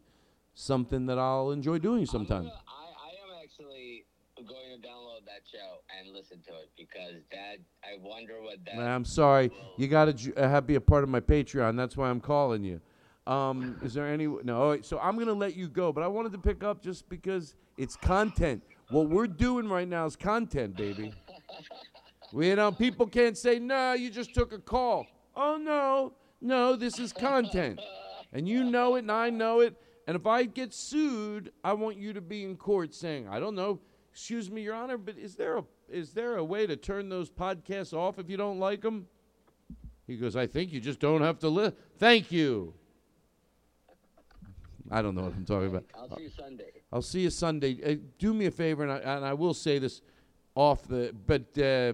something 0.53 1.07
that 1.07 1.17
I'll 1.17 1.49
enjoy 1.49 1.79
doing 1.79 2.05
sometime. 2.05 2.43
I'm 2.43 2.43
gonna- 2.43 2.53
I, 2.67 2.83
I 3.07 3.09
am 3.37 3.43
actually 3.43 4.05
going 4.35 4.79
to 4.79 4.87
download 4.87 5.25
that 5.25 5.41
show 5.51 5.79
and 5.99 6.13
listen 6.13 6.37
to 6.45 6.51
it 6.51 6.69
because 6.77 7.15
that 7.31 7.57
I 7.83 7.97
wonder 7.99 8.39
what 8.43 8.63
that. 8.65 8.77
I'm 8.77 9.05
sorry, 9.05 9.49
you 9.79 9.87
got 9.87 10.05
to 10.05 10.13
ju- 10.13 10.33
uh, 10.37 10.47
have 10.47 10.67
be 10.67 10.75
a 10.75 10.81
part 10.81 11.01
of 11.03 11.09
my 11.09 11.19
Patreon. 11.19 11.75
That's 11.75 11.97
why 11.97 12.11
I'm 12.11 12.21
calling 12.21 12.63
you. 12.63 12.79
Um, 13.27 13.77
is 13.81 13.93
there 13.93 14.07
any? 14.07 14.27
No. 14.27 14.61
All 14.61 14.69
right, 14.69 14.85
so 14.85 14.99
I'm 14.99 15.17
gonna 15.17 15.33
let 15.33 15.55
you 15.55 15.67
go, 15.67 15.91
but 15.91 16.03
I 16.03 16.07
wanted 16.07 16.31
to 16.33 16.37
pick 16.37 16.63
up 16.63 16.81
just 16.81 17.09
because 17.09 17.55
it's 17.77 17.95
content. 17.95 18.63
What 18.89 19.09
we're 19.09 19.27
doing 19.27 19.67
right 19.67 19.87
now 19.87 20.05
is 20.05 20.15
content, 20.15 20.75
baby. 20.75 21.11
We, 22.31 22.47
you 22.49 22.55
know, 22.55 22.71
people 22.71 23.07
can't 23.07 23.35
say, 23.35 23.57
"No, 23.57 23.93
you 23.93 24.11
just 24.11 24.35
took 24.35 24.53
a 24.53 24.59
call." 24.59 25.07
Oh 25.35 25.57
no, 25.57 26.13
no, 26.39 26.75
this 26.75 26.99
is 26.99 27.11
content, 27.11 27.81
and 28.31 28.47
you 28.47 28.63
know 28.63 28.95
it, 28.95 28.99
and 28.99 29.11
I 29.11 29.31
know 29.31 29.61
it. 29.61 29.75
And 30.07 30.15
if 30.15 30.27
I 30.27 30.43
get 30.43 30.71
sued, 30.71 31.51
I 31.63 31.73
want 31.73 31.97
you 31.97 32.13
to 32.13 32.21
be 32.21 32.43
in 32.43 32.55
court 32.55 32.93
saying, 32.93 33.27
"I 33.27 33.39
don't 33.39 33.55
know, 33.55 33.79
excuse 34.11 34.51
me, 34.51 34.61
Your 34.61 34.75
Honor, 34.75 34.99
but 34.99 35.17
is 35.17 35.35
there 35.35 35.57
a 35.57 35.63
is 35.89 36.13
there 36.13 36.35
a 36.35 36.43
way 36.43 36.67
to 36.67 36.75
turn 36.75 37.09
those 37.09 37.31
podcasts 37.31 37.91
off 37.91 38.19
if 38.19 38.29
you 38.29 38.37
don't 38.37 38.59
like 38.59 38.81
them?" 38.81 39.07
He 40.05 40.15
goes, 40.15 40.35
"I 40.35 40.45
think 40.45 40.71
you 40.71 40.79
just 40.79 40.99
don't 40.99 41.21
have 41.21 41.39
to 41.39 41.49
live." 41.49 41.73
Thank 41.97 42.31
you. 42.31 42.75
I 44.91 45.01
don't 45.01 45.15
know 45.15 45.23
what 45.23 45.33
I'm 45.33 45.45
talking 45.45 45.67
about. 45.69 45.85
I'll 45.95 46.15
see 46.15 46.23
you 46.23 46.29
Sunday. 46.29 46.71
I'll 46.91 47.01
see 47.01 47.21
you 47.21 47.29
Sunday. 47.29 47.79
Uh, 47.83 47.95
do 48.19 48.33
me 48.33 48.45
a 48.45 48.51
favor, 48.51 48.83
and 48.83 48.91
I, 48.91 48.97
and 48.97 49.25
I 49.25 49.33
will 49.33 49.53
say 49.53 49.79
this 49.79 50.01
off 50.53 50.87
the. 50.87 51.13
But 51.25 51.57
uh, 51.57 51.93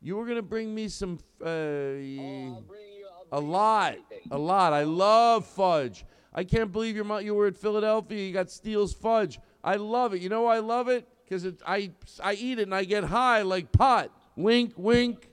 you 0.00 0.16
were 0.16 0.26
gonna 0.26 0.42
bring 0.42 0.74
me 0.74 0.88
some. 0.88 1.18
Uh, 1.40 1.46
Oh, 1.46 1.48
I'll 1.50 2.64
bring 2.66 2.80
you. 2.92 3.06
A 3.32 3.40
you 3.40 3.46
lot, 3.46 3.92
everything. 3.92 4.28
a 4.30 4.38
lot. 4.38 4.72
I 4.72 4.84
love 4.84 5.46
fudge. 5.46 6.04
I 6.34 6.44
can't 6.44 6.72
believe 6.72 6.96
your 6.96 7.04
mo- 7.04 7.18
you 7.18 7.34
were 7.34 7.46
at 7.46 7.56
Philadelphia. 7.58 8.26
You 8.26 8.32
got 8.32 8.50
Steel's 8.50 8.94
fudge. 8.94 9.38
I 9.62 9.76
love 9.76 10.14
it. 10.14 10.22
You 10.22 10.28
know 10.30 10.42
why 10.42 10.56
I 10.56 10.60
love 10.60 10.88
it? 10.88 11.06
Because 11.24 11.46
I 11.66 11.90
I 12.22 12.32
eat 12.34 12.58
it 12.58 12.62
and 12.62 12.74
I 12.74 12.84
get 12.84 13.04
high 13.04 13.42
like 13.42 13.70
pot. 13.70 14.10
Wink, 14.34 14.72
wink. 14.76 15.28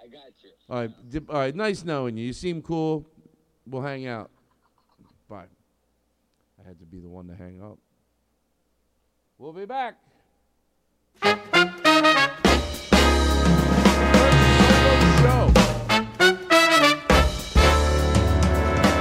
I 0.00 0.06
got 0.06 0.32
you. 0.42 0.50
All 0.70 0.80
right, 0.80 0.90
all 1.28 1.36
right. 1.40 1.54
Nice 1.54 1.84
knowing 1.84 2.16
you. 2.16 2.26
You 2.26 2.32
seem 2.32 2.62
cool. 2.62 3.06
We'll 3.66 3.82
hang 3.82 4.06
out. 4.06 4.30
Bye. 5.28 5.46
I 6.62 6.68
had 6.68 6.78
to 6.78 6.86
be 6.86 6.98
the 7.00 7.08
one 7.08 7.26
to 7.26 7.34
hang 7.34 7.60
up. 7.60 7.78
We'll 9.38 9.52
be 9.52 9.66
back. 9.66 9.96
Show. 11.22 11.32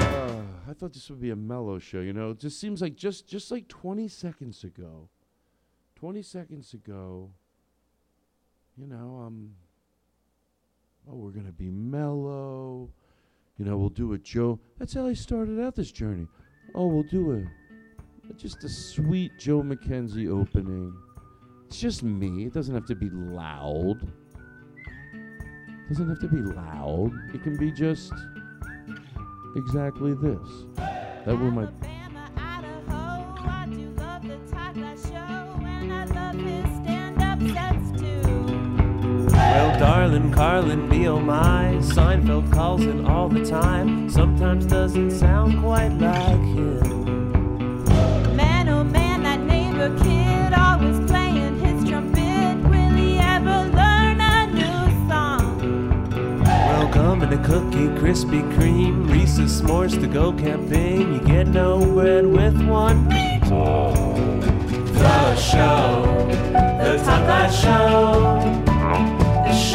Uh, 0.10 0.42
I 0.68 0.74
thought 0.74 0.94
this 0.94 1.10
would 1.10 1.22
be 1.22 1.30
a 1.30 1.36
mellow 1.36 1.78
show. 1.78 2.00
You 2.00 2.14
know, 2.14 2.32
it 2.32 2.40
just 2.40 2.60
seems 2.60 2.82
like 2.82 2.96
just 2.96 3.28
just 3.28 3.52
like 3.52 3.68
20 3.68 4.08
seconds 4.08 4.64
ago. 4.64 5.08
20 5.96 6.22
seconds 6.24 6.74
ago. 6.74 7.30
You 8.78 8.88
know, 8.88 9.24
um. 9.26 9.52
Oh, 11.08 11.16
we're 11.18 11.30
gonna 11.30 11.52
be 11.52 11.70
mellow. 11.70 12.90
You 13.58 13.66
know, 13.66 13.78
we'll 13.78 13.90
do 13.90 14.14
a 14.14 14.18
Joe. 14.18 14.60
That's 14.78 14.94
how 14.94 15.08
I 15.08 15.14
started 15.14 15.62
out 15.62 15.76
this 15.76 15.92
journey. 15.92 16.28
Oh, 16.74 16.88
we'll 16.88 17.04
do 17.04 17.32
a 17.34 17.44
just 18.38 18.64
a 18.64 18.70
sweet 18.70 19.32
Joe 19.38 19.62
McKenzie 19.62 20.30
opening. 20.30 20.94
It's 21.68 21.80
just 21.80 22.04
me. 22.04 22.46
It 22.46 22.54
doesn't 22.54 22.74
have 22.74 22.86
to 22.88 22.96
be 22.96 23.10
loud. 23.10 24.02
It 25.14 25.90
doesn't 25.90 26.10
have 26.10 26.20
to 26.20 26.28
be 26.28 26.42
loud. 26.42 27.12
It 27.34 27.44
can 27.44 27.58
be 27.58 27.72
just 27.72 28.12
exactly 29.56 30.14
this. 30.16 30.48
That 30.76 31.38
were 31.40 31.52
my 31.52 31.68
Well, 39.56 39.80
darling, 39.80 40.34
Carlin, 40.34 40.90
be 40.90 41.08
oh 41.08 41.18
my, 41.18 41.78
Seinfeld 41.80 42.52
calls 42.52 42.82
in 42.82 43.06
all 43.06 43.30
the 43.30 43.46
time. 43.46 44.10
Sometimes 44.10 44.66
doesn't 44.66 45.12
sound 45.12 45.62
quite 45.62 45.94
like 45.94 46.42
him. 46.42 48.36
Man, 48.36 48.68
oh 48.68 48.84
man, 48.84 49.24
that 49.24 49.40
neighbor 49.40 49.98
kid 50.04 50.52
always 50.52 51.00
playing 51.10 51.58
his 51.62 51.90
trumpet. 51.90 52.70
Will 52.70 52.96
he 52.98 53.18
ever 53.18 53.64
learn 53.72 54.20
a 54.20 54.48
new 54.48 55.10
song? 55.10 56.44
Welcome 56.44 57.22
to 57.22 57.38
Cookie 57.38 57.88
Krispy 57.98 58.42
Kreme, 58.58 59.10
Reese's 59.10 59.62
S'mores 59.62 59.98
to 60.02 60.08
go 60.08 60.34
camping. 60.34 61.14
You 61.14 61.20
get 61.22 61.48
no 61.48 61.80
bread 61.94 62.28
with 62.28 62.62
one 62.68 63.08
pizza. 63.08 63.94
The 64.92 65.36
show, 65.38 66.28
the 66.52 67.02
Todd 67.06 67.26
Glass 67.26 67.62
Show. 67.62 68.75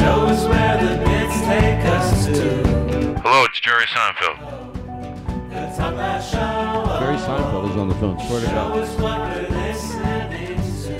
The 0.01 0.07
show 0.07 0.27
is 0.29 0.45
where 0.49 0.79
the 0.79 0.97
bits 1.05 1.41
take 1.43 1.85
us 1.85 2.25
to. 2.25 3.21
Hello, 3.21 3.45
it's 3.45 3.61
Jerry 3.61 3.85
Seinfeld. 3.85 4.39
The 5.51 5.77
Todd 5.77 5.93
Glass 5.93 6.31
Show. 6.31 6.39
Barry 6.99 7.19
Seinfeld 7.19 7.71
is 7.71 7.77
on 7.77 7.89
the 7.91 7.95
phone. 7.97 8.19
Swear 8.19 8.41
to 8.41 8.47
God. 8.47 8.79
is 8.79 8.89
what 8.99 9.21
we're 9.21 9.47
listening 9.51 10.57
to. 10.85 10.95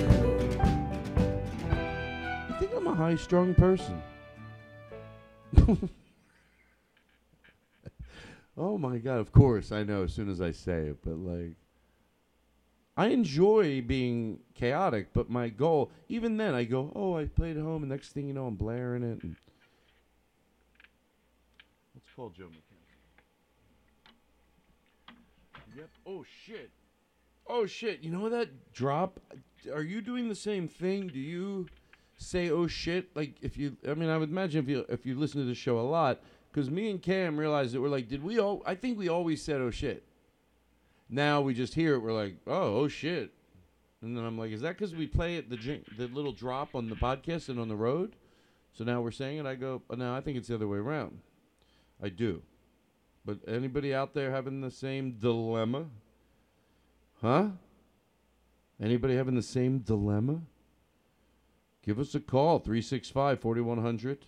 I 2.51 2.59
think 2.59 2.73
I'm 2.77 2.87
a 2.89 2.95
high-strung 2.95 3.55
person. 3.55 4.03
oh 8.59 8.77
my 8.77 8.99
god! 8.99 9.21
Of 9.21 9.33
course, 9.33 9.73
I 9.73 9.83
know 9.83 10.03
as 10.05 10.13
soon 10.13 10.29
as 10.29 10.43
I 10.43 10.51
say 10.51 10.89
it, 10.89 10.99
but 11.03 11.17
like, 11.17 11.55
I 13.01 13.07
enjoy 13.07 13.81
being 13.81 14.41
chaotic. 14.55 15.15
But 15.15 15.31
my 15.31 15.49
goal, 15.49 15.91
even 16.11 16.37
then, 16.37 16.55
I 16.55 16.65
go, 16.65 16.93
"Oh, 16.95 17.17
I 17.17 17.25
played 17.25 17.57
at 17.57 17.63
home," 17.63 17.83
and 17.83 17.91
next 17.91 18.13
thing 18.13 18.29
you 18.29 18.35
know, 18.35 18.47
I'm 18.47 18.57
blaring 18.57 19.03
it. 19.03 19.23
And 19.23 19.37
Let's 21.95 22.11
call 22.15 22.29
Joe 22.29 22.49
McKenzie. 22.49 22.91
Yep. 25.79 25.89
Oh 26.07 26.27
shit. 26.45 26.71
Oh 27.47 27.65
shit. 27.65 28.03
You 28.03 28.11
know 28.11 28.29
that 28.29 28.75
drop? 28.75 29.19
Are 29.73 29.83
you 29.83 30.03
doing 30.03 30.29
the 30.29 30.35
same 30.35 30.69
thing? 30.69 31.09
Do 31.09 31.19
you 31.19 31.69
say 32.19 32.51
oh 32.51 32.67
shit 32.67 33.17
like 33.17 33.37
if 33.41 33.57
you 33.57 33.79
I 33.89 33.95
mean 33.95 34.11
I 34.11 34.19
would 34.19 34.29
imagine 34.29 34.63
if 34.63 34.69
you 34.69 34.85
if 34.91 35.07
you 35.07 35.15
listen 35.19 35.41
to 35.41 35.47
the 35.47 35.55
show 35.55 35.81
a 35.81 35.89
lot 35.89 36.21
cuz 36.53 36.69
me 36.69 36.91
and 36.91 37.01
Cam 37.01 37.41
realized 37.41 37.73
that 37.73 37.81
we're 37.81 37.89
like 37.89 38.09
did 38.09 38.23
we 38.23 38.39
all 38.39 38.63
I 38.67 38.75
think 38.75 38.99
we 38.99 39.09
always 39.09 39.41
said 39.41 39.63
oh 39.63 39.71
shit. 39.71 40.05
Now 41.11 41.41
we 41.41 41.55
just 41.55 41.75
hear 41.75 41.95
it 41.95 41.99
we're 42.01 42.13
like 42.13 42.37
oh 42.47 42.81
oh 42.81 42.89
shit. 42.89 43.33
And 44.03 44.17
then 44.17 44.25
I'm 44.25 44.39
like 44.39 44.53
is 44.53 44.63
that 44.63 44.79
cuz 44.79 44.95
we 44.95 45.07
play 45.07 45.37
it 45.37 45.51
the 45.51 45.81
the 45.97 46.07
little 46.09 46.33
drop 46.33 46.75
on 46.75 46.89
the 46.89 46.97
podcast 46.97 47.49
and 47.49 47.59
on 47.59 47.69
the 47.69 47.77
road? 47.77 48.17
So 48.73 48.85
now 48.85 49.01
we're 49.01 49.11
saying 49.11 49.39
it 49.39 49.47
I 49.47 49.57
go 49.57 49.83
oh, 49.91 49.95
no 49.95 50.15
I 50.15 50.21
think 50.21 50.39
it's 50.39 50.49
the 50.49 50.55
other 50.55 50.69
way 50.69 50.79
around. 50.79 51.21
I 52.03 52.09
do. 52.09 52.43
But 53.25 53.41
anybody 53.47 53.95
out 53.95 54.15
there 54.15 54.31
having 54.31 54.61
the 54.61 54.71
same 54.71 55.13
dilemma? 55.13 55.87
Huh? 57.21 57.49
Anybody 58.81 59.17
having 59.17 59.35
the 59.35 59.43
same 59.43 59.81
dilemma? 59.81 60.41
Give 61.85 61.99
us 61.99 62.15
a 62.15 62.21
call, 62.21 62.59
365 62.59 63.41
4100. 63.41 64.27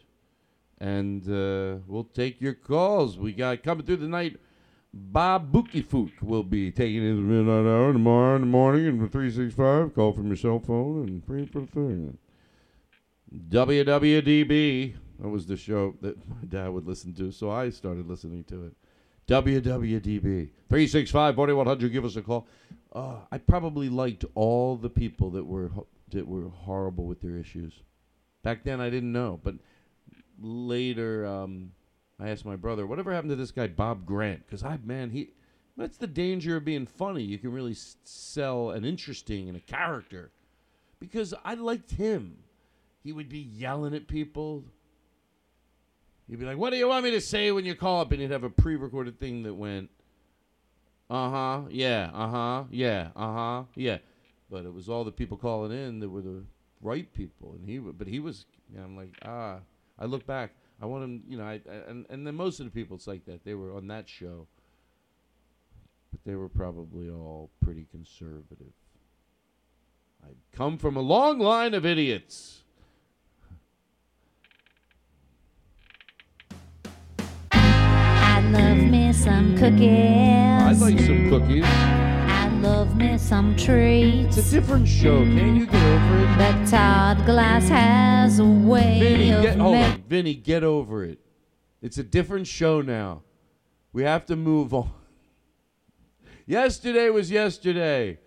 And 0.79 1.23
uh, 1.25 1.81
we'll 1.87 2.09
take 2.13 2.41
your 2.41 2.55
calls. 2.55 3.17
We 3.17 3.33
got 3.33 3.63
coming 3.63 3.87
through 3.87 3.97
the 3.97 4.09
night. 4.09 4.39
Bob 4.95 5.51
Bookie 5.51 5.87
will 6.21 6.43
be 6.43 6.71
taking 6.71 7.03
in 7.03 7.17
the 7.17 7.23
midnight 7.23 7.71
hour 7.71 7.93
tomorrow 7.93 8.37
in 8.37 8.43
the 8.43 8.47
morning 8.47 8.87
and 8.87 8.99
365. 8.99 9.95
Call 9.95 10.13
from 10.13 10.27
your 10.27 10.37
cell 10.37 10.59
phone 10.59 11.03
and 11.05 11.25
free 11.25 11.47
for 11.47 11.61
the 11.61 11.67
thing. 11.67 12.19
WWDB. 13.49 14.95
That 15.21 15.29
was 15.29 15.47
the 15.47 15.57
show 15.57 15.95
that 16.03 16.17
my 16.29 16.45
dad 16.47 16.69
would 16.69 16.87
listen 16.87 17.15
to, 17.15 17.33
so 17.33 17.51
I 17.51 17.71
started 17.71 18.07
listening 18.07 18.45
to 18.45 18.67
it. 18.67 18.77
WWDB 19.29 20.51
365 20.69 21.35
4100. 21.37 21.93
Give 21.93 22.05
us 22.05 22.17
a 22.17 22.23
call. 22.23 22.47
Uh, 22.93 23.21
I 23.31 23.39
probably 23.39 23.89
liked 23.89 24.27
all 24.35 24.77
the 24.77 24.91
people 24.91 25.31
that 25.31 25.45
were 25.45 25.71
that 26.11 26.27
were 26.27 26.51
horrible 26.51 27.07
with 27.07 27.23
their 27.23 27.37
issues. 27.37 27.73
Back 28.43 28.65
then, 28.65 28.81
I 28.81 28.91
didn't 28.91 29.13
know, 29.13 29.41
but 29.43 29.55
later, 30.39 31.25
um, 31.25 31.71
I 32.23 32.29
asked 32.29 32.45
my 32.45 32.57
brother, 32.57 32.87
"Whatever 32.87 33.13
happened 33.13 33.31
to 33.31 33.37
this 33.37 33.51
guy 33.51 33.67
Bob 33.67 34.07
Grant?" 34.07 34.47
Because 34.47 34.63
I, 34.63 34.79
man, 34.85 35.11
he. 35.11 35.31
That's 35.77 35.97
the 35.97 36.07
danger 36.07 36.57
of 36.57 36.65
being 36.65 36.87
funny. 36.87 37.23
You 37.23 37.39
can 37.39 37.51
really 37.51 37.75
sell 37.75 38.71
an 38.71 38.85
interesting 38.85 39.49
and 39.49 39.57
a 39.57 39.61
character. 39.61 40.31
Because 41.01 41.33
I 41.45 41.55
liked 41.55 41.93
him. 41.93 42.37
He 43.03 43.11
would 43.13 43.29
be 43.31 43.39
yelling 43.39 43.95
at 43.95 44.07
people. 44.07 44.65
He'd 46.29 46.39
be 46.39 46.45
like, 46.45 46.59
"What 46.59 46.71
do 46.71 46.77
you 46.77 46.89
want 46.89 47.05
me 47.05 47.11
to 47.13 47.21
say 47.21 47.51
when 47.51 47.65
you 47.65 47.75
call 47.75 48.01
up?" 48.03 48.13
And 48.13 48.21
he'd 48.21 48.31
have 48.31 48.45
a 48.45 48.51
pre-recorded 48.51 49.19
thing 49.19 49.43
that 49.43 49.55
went, 49.55 49.91
"Uh 51.11 51.31
huh, 51.31 51.63
yeah, 51.71 52.11
uh 52.15 52.29
huh, 52.29 52.65
yeah, 52.71 53.11
uh 53.17 53.33
huh, 53.33 53.65
yeah." 53.75 53.99
But 54.49 54.65
it 54.65 54.73
was 54.73 54.89
all 54.89 55.03
the 55.05 55.11
people 55.11 55.37
calling 55.39 55.73
in 55.73 55.99
that 56.01 56.09
were 56.09 56.23
the 56.23 56.45
right 56.81 57.13
people, 57.13 57.55
and 57.55 57.67
he. 57.69 57.79
wa- 57.81 57.93
But 57.93 58.07
he 58.07 58.21
was. 58.21 58.47
You 58.71 58.79
know, 58.79 58.85
I'm 58.85 58.97
like, 58.97 59.19
ah. 59.25 59.59
I 59.99 60.07
look 60.07 60.27
back. 60.27 60.55
I 60.83 60.87
want 60.87 61.05
them, 61.05 61.23
You 61.29 61.39
know, 61.39 61.45
I, 61.45 61.61
I 61.71 61.75
and 61.89 62.05
and 62.11 62.27
then 62.27 62.35
most 62.35 62.59
of 62.59 62.67
the 62.67 62.73
people, 62.73 62.97
it's 62.97 63.07
like 63.07 63.25
that. 63.27 63.45
They 63.45 63.55
were 63.55 63.77
on 63.77 63.87
that 63.87 64.09
show, 64.09 64.49
but 66.11 66.21
they 66.27 66.35
were 66.35 66.49
probably 66.49 67.09
all 67.09 67.51
pretty 67.63 67.87
conservative. 67.93 68.73
I 70.25 70.31
come 70.53 70.79
from 70.79 70.97
a 70.97 71.01
long 71.01 71.39
line 71.39 71.75
of 71.75 71.87
idiots. 71.87 72.63
I'd 77.53 78.51
love 78.53 78.77
me 78.79 79.13
some 79.13 79.57
cookies. 79.57 79.87
I'd 79.89 80.79
like 80.81 80.99
some 80.99 81.31
cookies. 81.31 82.12
Love 82.63 82.97
me 82.97 83.19
some 83.19 83.57
It's 83.59 84.37
a 84.37 84.51
different 84.51 84.87
show. 84.87 85.25
Can't 85.25 85.37
mm. 85.37 85.57
you 85.57 85.67
get 85.67 85.83
over 85.83 86.19
it? 86.19 86.39
But 86.39 86.71
Todd 86.71 87.27
Glass 87.27 87.69
has 87.69 88.39
a 88.39 88.45
way 88.45 89.01
Vinny, 89.01 89.33
of 89.33 89.43
get 89.43 89.59
hold 89.59 89.75
on. 89.75 90.03
Vinny, 90.07 90.35
get 90.35 90.63
over 90.63 91.05
it. 91.05 91.19
It's 91.81 91.99
a 91.99 92.05
different 92.05 92.47
show 92.47 92.81
now. 92.81 93.23
We 93.93 94.05
have 94.05 94.27
to 94.27 94.37
move 94.37 94.73
on. 94.73 94.93
Yesterday 96.47 97.11
was 97.11 97.33
yesterday. 97.33 98.21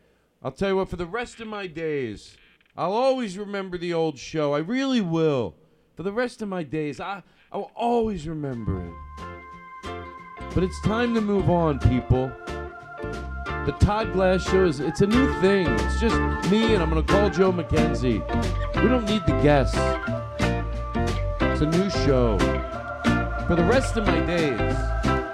I'll 0.43 0.51
tell 0.51 0.67
you 0.67 0.75
what, 0.75 0.89
for 0.89 0.97
the 0.97 1.05
rest 1.05 1.39
of 1.39 1.47
my 1.47 1.65
days, 1.65 2.35
I'll 2.75 2.91
always 2.91 3.37
remember 3.37 3.77
the 3.77 3.93
old 3.93 4.19
show. 4.19 4.53
I 4.53 4.59
really 4.59 4.99
will. 4.99 5.55
For 5.95 6.03
the 6.03 6.11
rest 6.11 6.41
of 6.41 6.49
my 6.49 6.63
days, 6.63 6.99
I, 6.99 7.23
I 7.53 7.57
will 7.57 7.71
always 7.73 8.27
remember 8.27 8.85
it. 8.85 9.93
But 10.53 10.63
it's 10.63 10.81
time 10.81 11.13
to 11.13 11.21
move 11.21 11.49
on, 11.49 11.79
people. 11.79 12.33
The 13.65 13.71
Todd 13.79 14.13
Glass 14.13 14.43
show 14.47 14.65
is 14.65 14.79
it's 14.79 15.01
a 15.01 15.07
new 15.07 15.33
thing. 15.41 15.67
It's 15.67 15.99
just 15.99 16.15
me 16.51 16.73
and 16.75 16.83
I'm 16.83 16.89
gonna 16.89 17.01
call 17.03 17.29
Joe 17.29 17.51
McKenzie. 17.51 18.21
We 18.81 18.87
don't 18.89 19.05
need 19.05 19.25
the 19.25 19.33
guests. 19.41 19.75
It's 21.41 21.61
a 21.61 21.65
new 21.65 21.89
show. 22.05 22.37
For 23.47 23.55
the 23.55 23.63
rest 23.63 23.95
of 23.97 24.05
my 24.05 24.19
days. 24.25 24.59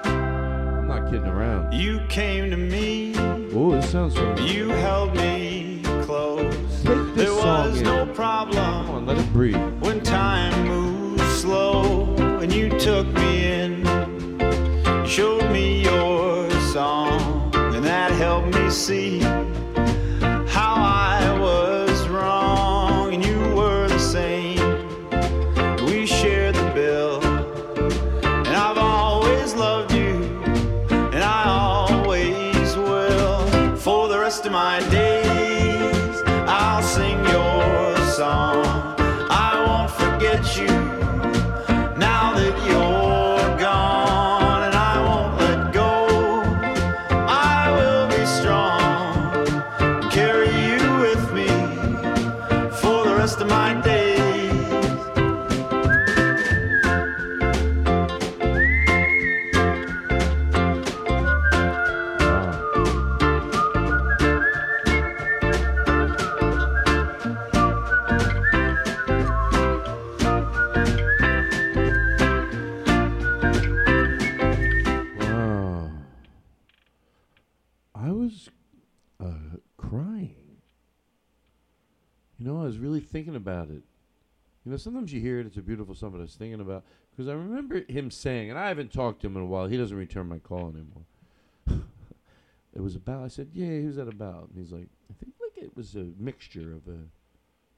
I'm 0.06 0.88
not 0.88 1.06
kidding 1.06 1.28
around. 1.28 1.74
You 1.74 2.00
came 2.08 2.50
to 2.52 2.58
me, 2.58 3.14
Oh, 3.54 3.72
this 3.72 3.90
sounds 3.92 4.16
familiar. 4.16 4.44
you 4.54 4.70
held 4.70 5.16
me 5.16 5.82
close. 6.04 6.54
Take 6.84 6.96
this 7.16 7.16
There 7.16 7.28
song 7.28 7.70
was 7.72 7.78
in. 7.80 7.84
no 7.86 8.06
Come 8.06 8.16
problem 8.16 8.90
on, 8.90 9.06
let 9.06 9.18
it 9.18 9.34
breathe. 9.34 9.58
when 9.82 10.02
time 10.02 10.68
moved 10.68 11.22
slow 11.40 12.16
and 12.42 12.52
you 12.54 12.70
took 12.80 13.08
me 13.08 13.46
in. 13.46 13.86
You 14.86 15.06
showed 15.08 15.52
me 15.52 15.84
your 15.84 16.50
song, 16.74 17.20
see 18.72 19.41
Know, 82.52 82.62
I 82.62 82.66
was 82.66 82.80
really 82.80 83.00
thinking 83.00 83.36
about 83.36 83.70
it. 83.70 83.82
You 84.66 84.72
know, 84.72 84.78
sometimes 84.78 85.14
you 85.14 85.22
hear 85.22 85.40
it, 85.40 85.48
it's 85.48 85.58
a 85.58 85.62
beautiful 85.62 85.96
song, 85.96 86.12
but 86.12 86.18
I 86.18 86.24
was 86.24 86.36
thinking 86.36 86.60
about 86.60 86.84
because 87.10 87.30
I 87.30 87.34
remember 87.34 87.84
him 87.88 88.12
saying, 88.12 88.50
and 88.50 88.60
I 88.60 88.68
haven't 88.68 88.92
talked 88.92 89.22
to 89.22 89.28
him 89.28 89.38
in 89.38 89.44
a 89.44 89.46
while. 89.46 89.68
He 89.68 89.78
doesn't 89.78 89.96
return 89.96 90.28
my 90.28 90.40
call 90.40 90.70
anymore. 90.70 91.06
it 92.76 92.82
was 92.82 92.96
about. 92.96 93.24
I 93.24 93.30
said, 93.30 93.52
"Yeah, 93.54 93.68
who's 93.68 93.96
that 93.96 94.10
about?" 94.10 94.50
And 94.50 94.58
he's 94.58 94.74
like, 94.74 94.90
"I 95.10 95.14
think 95.14 95.34
like 95.42 95.64
it 95.64 95.76
was 95.78 95.96
a 95.96 96.10
mixture 96.20 96.74
of 96.74 96.88
a, 96.94 96.98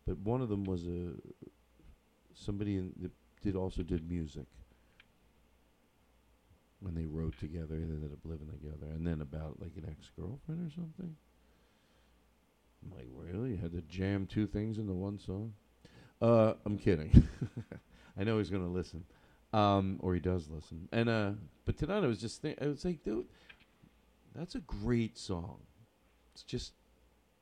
but 0.07 0.17
one 0.17 0.41
of 0.41 0.49
them 0.49 0.63
was 0.63 0.87
a 0.87 1.11
somebody 2.33 2.77
in, 2.77 2.93
that 3.01 3.11
did 3.41 3.55
also 3.55 3.83
did 3.83 4.09
music." 4.09 4.47
when 6.79 6.95
they 6.95 7.05
wrote 7.05 7.39
together 7.39 7.75
and 7.75 7.89
ended 7.91 8.11
up 8.11 8.19
living 8.25 8.49
together, 8.49 8.91
and 8.91 9.07
then 9.07 9.21
about 9.21 9.55
like 9.61 9.71
an 9.77 9.87
ex 9.89 10.11
girlfriend 10.19 10.69
or 10.69 10.73
something. 10.75 11.15
I'm 12.83 12.97
like, 12.97 13.07
really? 13.13 13.51
You 13.51 13.57
had 13.57 13.71
to 13.71 13.81
jam 13.81 14.25
two 14.25 14.47
things 14.47 14.77
into 14.77 14.93
one 14.93 15.19
song? 15.19 15.53
Uh, 16.21 16.53
I'm 16.65 16.77
kidding. 16.77 17.27
I 18.19 18.23
know 18.23 18.37
he's 18.37 18.49
gonna 18.49 18.67
listen, 18.67 19.03
um, 19.51 19.99
or 20.01 20.13
he 20.13 20.19
does 20.19 20.49
listen. 20.49 20.87
And 20.91 21.09
uh, 21.09 21.31
but 21.65 21.77
tonight 21.77 22.03
I 22.03 22.07
was 22.07 22.19
just 22.19 22.41
think 22.41 22.59
I 22.61 22.67
was 22.67 22.85
like, 22.85 23.03
dude, 23.03 23.25
that's 24.35 24.55
a 24.55 24.59
great 24.59 25.17
song. 25.17 25.59
It's 26.33 26.43
just 26.43 26.73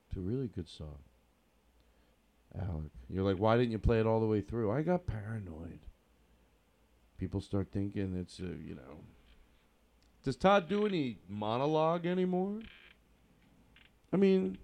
it's 0.07 0.17
a 0.17 0.21
really 0.21 0.47
good 0.47 0.69
song. 0.69 0.99
Alec, 2.59 2.91
you're 3.09 3.23
like, 3.23 3.37
why 3.37 3.55
didn't 3.55 3.71
you 3.71 3.79
play 3.79 3.99
it 3.99 4.05
all 4.05 4.19
the 4.19 4.25
way 4.25 4.41
through? 4.41 4.71
I 4.71 4.81
got 4.81 5.07
paranoid. 5.07 5.79
People 7.17 7.39
start 7.39 7.69
thinking 7.71 8.17
it's 8.17 8.39
a, 8.39 8.43
you 8.43 8.75
know. 8.75 9.03
Does 10.23 10.35
Todd 10.35 10.67
do 10.67 10.85
any 10.85 11.19
monologue 11.29 12.05
anymore? 12.05 12.59
I 14.11 14.17
mean, 14.17 14.57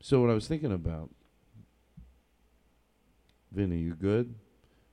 so 0.00 0.20
what 0.20 0.30
I 0.30 0.34
was 0.34 0.48
thinking 0.48 0.72
about, 0.72 1.10
Vinny, 3.52 3.78
you 3.78 3.94
good? 3.94 4.34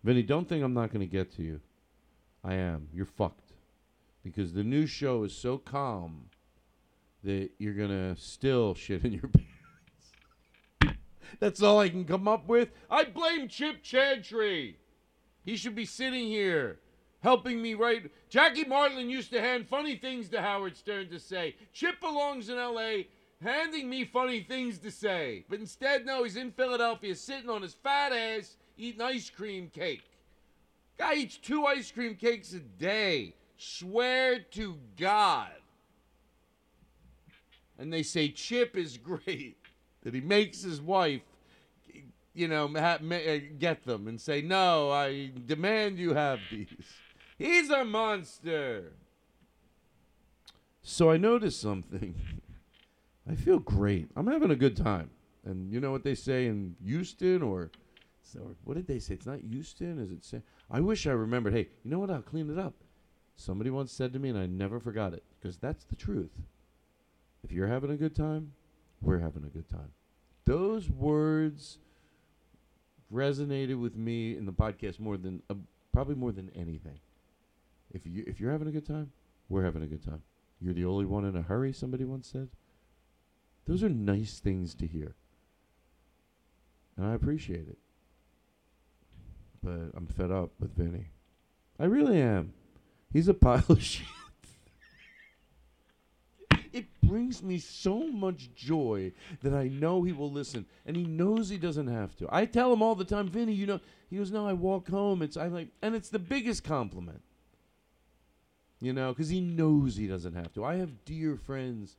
Vinny, 0.03 0.23
don't 0.23 0.47
think 0.47 0.63
I'm 0.63 0.73
not 0.73 0.91
going 0.91 1.07
to 1.07 1.11
get 1.11 1.35
to 1.35 1.43
you. 1.43 1.61
I 2.43 2.55
am. 2.55 2.87
You're 2.93 3.05
fucked. 3.05 3.53
Because 4.23 4.53
the 4.53 4.63
new 4.63 4.85
show 4.85 5.23
is 5.23 5.33
so 5.33 5.57
calm 5.57 6.29
that 7.23 7.49
you're 7.57 7.73
going 7.73 7.89
to 7.89 8.19
still 8.19 8.73
shit 8.75 9.03
in 9.03 9.13
your 9.13 9.29
pants. 10.81 10.97
That's 11.39 11.61
all 11.61 11.79
I 11.79 11.89
can 11.89 12.05
come 12.05 12.27
up 12.27 12.47
with. 12.47 12.69
I 12.89 13.03
blame 13.03 13.47
Chip 13.47 13.83
Chantry. 13.83 14.77
He 15.45 15.55
should 15.55 15.75
be 15.75 15.85
sitting 15.85 16.27
here 16.27 16.79
helping 17.21 17.61
me 17.61 17.73
write. 17.73 18.11
Jackie 18.29 18.65
Martling 18.65 19.09
used 19.09 19.31
to 19.31 19.41
hand 19.41 19.67
funny 19.67 19.95
things 19.95 20.29
to 20.29 20.41
Howard 20.41 20.77
Stern 20.77 21.09
to 21.09 21.19
say. 21.19 21.55
Chip 21.73 21.99
belongs 21.99 22.49
in 22.49 22.57
L.A. 22.57 23.07
handing 23.43 23.89
me 23.89 24.05
funny 24.05 24.41
things 24.41 24.79
to 24.79 24.91
say. 24.91 25.45
But 25.49 25.59
instead, 25.59 26.05
no, 26.05 26.23
he's 26.23 26.37
in 26.37 26.51
Philadelphia 26.51 27.15
sitting 27.15 27.49
on 27.49 27.61
his 27.61 27.73
fat 27.73 28.11
ass 28.13 28.55
eating 28.77 29.01
ice 29.01 29.29
cream 29.29 29.69
cake. 29.73 30.03
Guy 30.97 31.15
eats 31.15 31.37
two 31.37 31.65
ice 31.65 31.91
cream 31.91 32.15
cakes 32.15 32.53
a 32.53 32.59
day. 32.59 33.33
Swear 33.57 34.39
to 34.39 34.77
God. 34.99 35.51
And 37.77 37.93
they 37.93 38.03
say 38.03 38.29
Chip 38.29 38.75
is 38.75 38.97
great. 38.97 39.57
That 40.03 40.13
he 40.13 40.21
makes 40.21 40.61
his 40.61 40.79
wife 40.79 41.21
you 42.37 42.47
know, 42.47 42.67
uh, 42.75 43.39
get 43.57 43.83
them 43.83 44.07
and 44.07 44.21
say, 44.21 44.43
no, 44.43 44.91
I 44.91 45.31
demand 45.47 45.97
you 45.97 46.13
have 46.13 46.39
these. 46.51 46.67
He's 47.39 47.71
a 47.71 47.83
monster. 47.83 48.93
So 50.83 51.09
I 51.09 51.17
noticed 51.17 51.59
something. 51.59 52.13
I 53.29 53.35
feel 53.35 53.59
great. 53.59 54.09
I'm 54.15 54.27
having 54.27 54.51
a 54.51 54.55
good 54.55 54.77
time. 54.77 55.09
And 55.45 55.71
you 55.71 55.79
know 55.79 55.91
what 55.91 56.03
they 56.03 56.15
say 56.15 56.47
in 56.47 56.75
Houston 56.83 57.41
or, 57.41 57.71
or 58.39 58.55
what 58.63 58.75
did 58.75 58.87
they 58.87 58.99
say? 58.99 59.13
It's 59.15 59.25
not 59.25 59.39
Houston, 59.39 59.99
is 59.99 60.11
it? 60.11 60.25
Sa- 60.25 60.37
I 60.69 60.81
wish 60.81 61.07
I 61.07 61.11
remembered. 61.11 61.53
Hey, 61.53 61.69
you 61.83 61.91
know 61.91 61.99
what? 61.99 62.09
I'll 62.09 62.21
clean 62.21 62.49
it 62.49 62.59
up. 62.59 62.73
Somebody 63.35 63.69
once 63.69 63.91
said 63.91 64.13
to 64.13 64.19
me, 64.19 64.29
and 64.29 64.37
I 64.37 64.47
never 64.47 64.79
forgot 64.79 65.13
it, 65.13 65.23
because 65.39 65.57
that's 65.57 65.83
the 65.85 65.95
truth. 65.95 66.31
If 67.43 67.51
you're 67.51 67.67
having 67.67 67.91
a 67.91 67.97
good 67.97 68.15
time, 68.15 68.53
we're 69.01 69.19
having 69.19 69.43
a 69.43 69.49
good 69.49 69.69
time. 69.69 69.91
Those 70.43 70.89
words 70.89 71.77
resonated 73.13 73.79
with 73.79 73.95
me 73.95 74.35
in 74.35 74.45
the 74.45 74.51
podcast 74.51 74.99
more 74.99 75.17
than 75.17 75.41
uh, 75.49 75.55
probably 75.93 76.15
more 76.15 76.31
than 76.31 76.49
anything. 76.55 76.99
If 77.93 78.05
you 78.05 78.23
if 78.27 78.39
you're 78.39 78.51
having 78.51 78.67
a 78.67 78.71
good 78.71 78.85
time, 78.85 79.11
we're 79.49 79.63
having 79.63 79.83
a 79.83 79.87
good 79.87 80.03
time. 80.03 80.23
You're 80.59 80.73
the 80.73 80.85
only 80.85 81.05
one 81.05 81.25
in 81.25 81.35
a 81.35 81.41
hurry. 81.41 81.73
Somebody 81.73 82.05
once 82.05 82.27
said. 82.27 82.49
Those 83.67 83.83
are 83.83 83.89
nice 83.89 84.39
things 84.39 84.73
to 84.75 84.87
hear, 84.87 85.15
and 86.95 87.05
I 87.05 87.13
appreciate 87.13 87.67
it. 87.67 87.77
But 89.61 89.91
I'm 89.95 90.07
fed 90.07 90.31
up 90.31 90.51
with 90.59 90.75
Vinny. 90.75 91.07
I 91.79 91.85
really 91.85 92.21
am. 92.21 92.53
He's 93.11 93.27
a 93.27 93.33
pile 93.33 93.65
of 93.67 93.83
shit. 93.83 94.07
it 96.71 96.85
brings 97.01 97.43
me 97.43 97.57
so 97.59 98.07
much 98.07 98.53
joy 98.55 99.11
that 99.41 99.53
I 99.53 99.67
know 99.67 100.03
he 100.03 100.13
will 100.13 100.31
listen, 100.31 100.65
and 100.85 100.95
he 100.95 101.03
knows 101.03 101.49
he 101.49 101.57
doesn't 101.57 101.87
have 101.87 102.15
to. 102.17 102.27
I 102.31 102.45
tell 102.45 102.71
him 102.71 102.81
all 102.81 102.95
the 102.95 103.05
time, 103.05 103.27
Vinny, 103.27 103.53
you 103.53 103.65
know. 103.65 103.79
He 104.09 104.17
goes, 104.17 104.31
no, 104.31 104.47
I 104.47 104.53
walk 104.53 104.89
home. 104.89 105.21
It's 105.21 105.35
I 105.35 105.47
like, 105.47 105.67
and 105.81 105.93
it's 105.93 106.09
the 106.09 106.19
biggest 106.19 106.63
compliment. 106.63 107.21
You 108.79 108.93
know, 108.93 109.11
because 109.11 109.29
he 109.29 109.41
knows 109.41 109.95
he 109.95 110.07
doesn't 110.07 110.35
have 110.35 110.53
to. 110.53 110.63
I 110.63 110.75
have 110.75 111.03
dear 111.03 111.35
friends. 111.35 111.97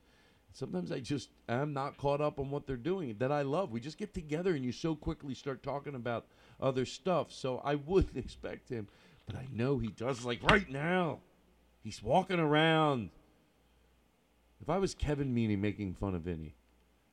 Sometimes 0.53 0.91
I 0.91 0.99
just 0.99 1.29
am 1.47 1.73
not 1.73 1.97
caught 1.97 2.21
up 2.21 2.39
on 2.39 2.49
what 2.49 2.67
they're 2.67 2.75
doing 2.75 3.15
that 3.19 3.31
I 3.31 3.43
love. 3.43 3.71
We 3.71 3.79
just 3.79 3.97
get 3.97 4.13
together 4.13 4.53
and 4.55 4.65
you 4.65 4.71
so 4.71 4.95
quickly 4.95 5.33
start 5.33 5.63
talking 5.63 5.95
about 5.95 6.25
other 6.59 6.85
stuff. 6.85 7.31
So 7.31 7.61
I 7.63 7.75
wouldn't 7.75 8.17
expect 8.23 8.69
him, 8.69 8.87
but 9.25 9.35
I 9.35 9.47
know 9.53 9.77
he 9.77 9.89
does. 9.89 10.25
Like 10.25 10.43
right 10.43 10.69
now, 10.69 11.19
he's 11.83 12.03
walking 12.03 12.39
around. 12.39 13.09
If 14.61 14.69
I 14.69 14.77
was 14.77 14.93
Kevin 14.93 15.33
Meaney 15.33 15.57
making 15.57 15.93
fun 15.93 16.15
of 16.15 16.23
Vinny, 16.23 16.55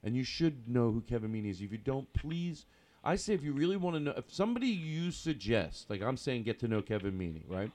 and 0.02 0.16
you 0.16 0.24
should 0.24 0.68
know 0.68 0.90
who 0.90 1.00
Kevin 1.00 1.32
Meaney 1.32 1.50
is. 1.50 1.60
If 1.60 1.72
you 1.72 1.78
don't, 1.78 2.12
please, 2.12 2.64
I 3.02 3.16
say 3.16 3.34
if 3.34 3.42
you 3.42 3.52
really 3.52 3.76
want 3.76 3.96
to 3.96 4.00
know, 4.00 4.14
if 4.16 4.32
somebody 4.32 4.68
you 4.68 5.10
suggest, 5.10 5.90
like 5.90 6.02
I'm 6.02 6.16
saying, 6.16 6.44
get 6.44 6.60
to 6.60 6.68
know 6.68 6.82
Kevin 6.82 7.18
Meaney, 7.18 7.42
right? 7.48 7.70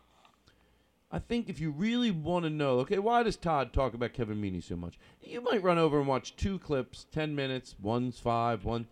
I 1.12 1.19
think 1.19 1.50
if 1.50 1.60
you 1.60 1.71
really 1.71 2.10
want 2.10 2.45
to 2.45 2.50
know, 2.50 2.80
okay, 2.80 2.97
why 3.00 3.21
does 3.24 3.36
Todd 3.36 3.74
talk 3.74 3.93
about 3.93 4.13
Kevin 4.13 4.41
Meaney 4.41 4.63
so 4.63 4.78
much? 4.78 4.97
You 5.21 5.41
might 5.41 5.62
run 5.62 5.78
over 5.78 6.00
and 6.00 6.08
watch 6.08 6.38
two 6.38 6.58
clips, 6.58 7.06
ten 7.12 7.36
minutes, 7.36 7.76
one's 7.82 8.17
five, 8.17 8.63
one. 8.63 8.88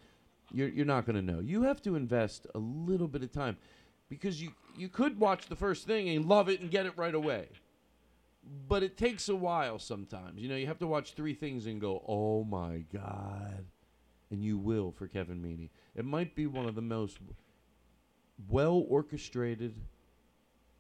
You're 0.52 0.68
you're 0.68 0.86
not 0.86 1.06
going 1.06 1.16
to 1.16 1.22
know. 1.22 1.40
You 1.40 1.64
have 1.64 1.82
to 1.84 1.96
invest 1.96 2.46
a 2.54 2.60
little 2.60 3.08
bit 3.08 3.24
of 3.24 3.32
time, 3.32 3.58
because 4.10 4.42
you 4.42 4.52
you 4.78 4.90
could 4.90 5.20
watch 5.20 5.46
the 5.46 5.56
first 5.56 5.88
thing 5.88 6.10
and 6.10 6.26
love 6.26 6.50
it 6.50 6.60
and 6.60 6.70
get 6.70 6.86
it 6.86 6.98
right 6.98 7.16
away, 7.16 7.48
but 8.68 8.84
it 8.84 8.98
takes 8.98 9.30
a 9.30 9.36
while 9.36 9.80
sometimes. 9.80 10.42
You 10.42 10.50
know, 10.50 10.56
you 10.56 10.68
have 10.68 10.80
to 10.80 10.88
watch 10.88 11.14
three 11.14 11.36
things 11.36 11.68
and 11.68 11.80
go, 11.80 12.04
oh 12.08 12.44
my 12.44 12.84
god, 12.92 13.66
and 14.30 14.44
you 14.44 14.58
will 14.58 14.92
for 14.92 15.08
Kevin 15.08 15.42
Meaney. 15.42 15.70
It 15.96 16.04
might 16.04 16.36
be 16.36 16.48
one 16.48 16.66
of 16.66 16.76
the 16.76 16.82
most 16.82 17.20
well 18.50 18.84
orchestrated 18.90 19.76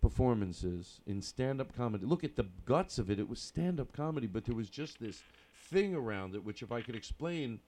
performances 0.01 1.01
in 1.05 1.21
stand-up 1.21 1.75
comedy. 1.75 2.05
Look 2.05 2.23
at 2.23 2.35
the 2.35 2.45
guts 2.65 2.97
of 2.97 3.09
it. 3.09 3.19
It 3.19 3.27
was 3.29 3.39
stand-up 3.39 3.91
comedy, 3.93 4.27
but 4.27 4.45
there 4.45 4.55
was 4.55 4.69
just 4.69 4.99
this 4.99 5.21
thing 5.69 5.93
around 5.95 6.35
it, 6.35 6.43
which 6.43 6.61
if 6.61 6.71
I 6.71 6.81
could 6.81 6.95
explain, 6.95 7.59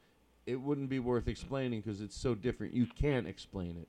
it 0.45 0.55
wouldn't 0.55 0.89
be 0.89 0.99
worth 0.99 1.27
explaining 1.27 1.81
because 1.81 2.01
it's 2.01 2.17
so 2.17 2.33
different. 2.35 2.73
You 2.73 2.85
can't 2.85 3.27
explain 3.27 3.77
it. 3.77 3.87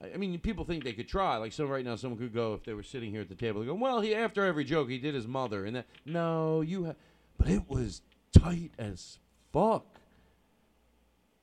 I- 0.00 0.14
I 0.14 0.16
mean, 0.16 0.38
people 0.40 0.64
think 0.64 0.84
they 0.84 0.92
could 0.92 1.08
try. 1.08 1.36
Like, 1.36 1.52
so 1.52 1.66
right 1.66 1.84
now, 1.84 1.96
someone 1.96 2.18
could 2.18 2.34
go 2.34 2.54
if 2.54 2.64
they 2.64 2.74
were 2.74 2.82
sitting 2.82 3.10
here 3.10 3.20
at 3.22 3.28
the 3.28 3.34
table. 3.34 3.64
Go, 3.64 3.74
"Well, 3.74 4.00
he 4.00 4.14
after 4.14 4.44
every 4.44 4.64
joke, 4.64 4.90
he 4.90 4.98
did 4.98 5.14
his 5.14 5.26
mother," 5.26 5.64
and 5.64 5.76
that. 5.76 5.86
No, 6.04 6.60
you. 6.60 6.86
Ha- 6.86 6.94
but 7.38 7.48
it 7.48 7.68
was 7.68 8.02
tight 8.32 8.72
as 8.78 9.18
fuck. 9.52 9.86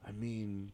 I 0.06 0.12
mean, 0.12 0.72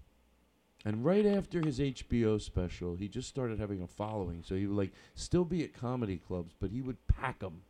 and 0.86 1.04
right 1.04 1.26
after 1.26 1.62
his 1.62 1.80
HBO 1.80 2.42
special, 2.42 2.96
he 2.96 3.08
just 3.08 3.28
started 3.28 3.60
having 3.60 3.82
a 3.82 3.88
following. 3.88 4.44
So 4.44 4.56
he 4.56 4.66
would 4.66 4.78
like 4.78 4.94
still 5.14 5.44
be 5.44 5.64
at 5.64 5.74
comedy 5.74 6.18
clubs, 6.18 6.54
but 6.60 6.72
he 6.72 6.82
would 6.82 7.06
pack 7.08 7.40
them. 7.40 7.62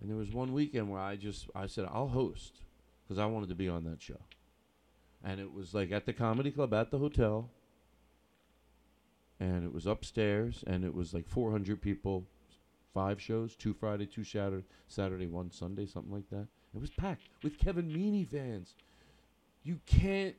And 0.00 0.08
there 0.08 0.16
was 0.16 0.32
one 0.32 0.52
weekend 0.52 0.90
where 0.90 1.00
I 1.00 1.16
just 1.16 1.48
I 1.54 1.66
said 1.66 1.88
I'll 1.92 2.08
host 2.08 2.60
because 3.02 3.18
I 3.18 3.26
wanted 3.26 3.48
to 3.48 3.56
be 3.56 3.68
on 3.68 3.84
that 3.84 4.00
show. 4.00 4.20
And 5.24 5.40
it 5.40 5.52
was 5.52 5.74
like 5.74 5.90
at 5.90 6.06
the 6.06 6.12
comedy 6.12 6.52
club 6.52 6.72
at 6.72 6.90
the 6.90 6.98
hotel. 6.98 7.50
And 9.40 9.64
it 9.64 9.72
was 9.72 9.86
upstairs, 9.86 10.64
and 10.66 10.84
it 10.84 10.92
was 10.92 11.14
like 11.14 11.28
400 11.28 11.80
people, 11.80 12.24
five 12.92 13.20
shows, 13.20 13.54
two 13.54 13.72
Friday, 13.72 14.06
two 14.06 14.24
Saturday, 14.24 14.64
Saturday, 14.88 15.28
one 15.28 15.52
Sunday, 15.52 15.86
something 15.86 16.12
like 16.12 16.28
that. 16.30 16.48
It 16.74 16.80
was 16.80 16.90
packed 16.90 17.28
with 17.44 17.58
Kevin 17.58 17.88
Meaney 17.88 18.28
fans. 18.28 18.74
You 19.62 19.78
can't 19.86 20.34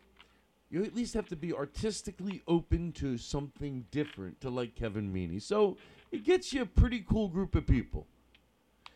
you 0.70 0.84
at 0.84 0.96
least 0.96 1.14
have 1.16 1.28
to 1.28 1.36
be 1.36 1.54
artistically 1.54 2.42
open 2.48 2.92
to 2.94 3.18
something 3.18 3.86
different 3.92 4.40
to 4.42 4.50
like 4.50 4.76
Kevin 4.76 5.12
Meaney. 5.12 5.42
So 5.42 5.78
it 6.12 6.24
gets 6.24 6.54
you 6.54 6.62
a 6.62 6.66
pretty 6.66 7.04
cool 7.08 7.28
group 7.28 7.56
of 7.56 7.66
people. 7.66 8.06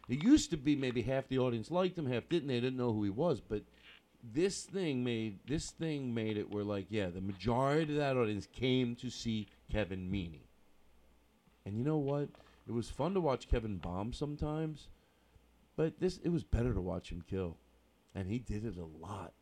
It 0.08 0.24
used 0.24 0.52
to 0.52 0.58
be 0.58 0.76
maybe 0.76 1.02
half 1.02 1.28
the 1.28 1.40
audience 1.40 1.72
liked 1.72 1.98
him, 1.98 2.06
half 2.06 2.30
didn't. 2.30 2.48
They 2.48 2.60
didn't 2.60 2.78
know 2.78 2.94
who 2.94 3.04
he 3.04 3.10
was, 3.10 3.42
but 3.42 3.64
this 4.24 4.64
thing 4.64 5.04
made 5.04 5.40
this 5.48 5.72
thing 5.72 6.14
made 6.14 6.38
it 6.38 6.50
where 6.50 6.64
like 6.64 6.88
yeah, 6.90 7.10
the 7.10 7.22
majority 7.22 7.94
of 7.94 8.00
that 8.00 8.18
audience 8.18 8.48
came 8.54 8.96
to 8.98 9.10
see 9.10 9.48
Kevin 9.72 10.10
Meaney. 10.12 10.48
And 11.66 11.78
you 11.78 11.84
know 11.84 11.98
what? 11.98 12.30
It 12.68 12.72
was 12.72 12.90
fun 12.90 13.14
to 13.14 13.22
watch 13.22 13.50
Kevin 13.50 13.78
bomb 13.78 14.14
sometimes, 14.14 14.90
but 15.76 16.00
this 16.00 16.20
it 16.24 16.30
was 16.30 16.44
better 16.44 16.74
to 16.74 16.82
watch 16.82 17.10
him 17.12 17.24
kill, 17.28 17.58
and 18.14 18.30
he 18.30 18.40
did 18.40 18.66
it 18.66 18.78
a 18.78 19.06
lot 19.06 19.34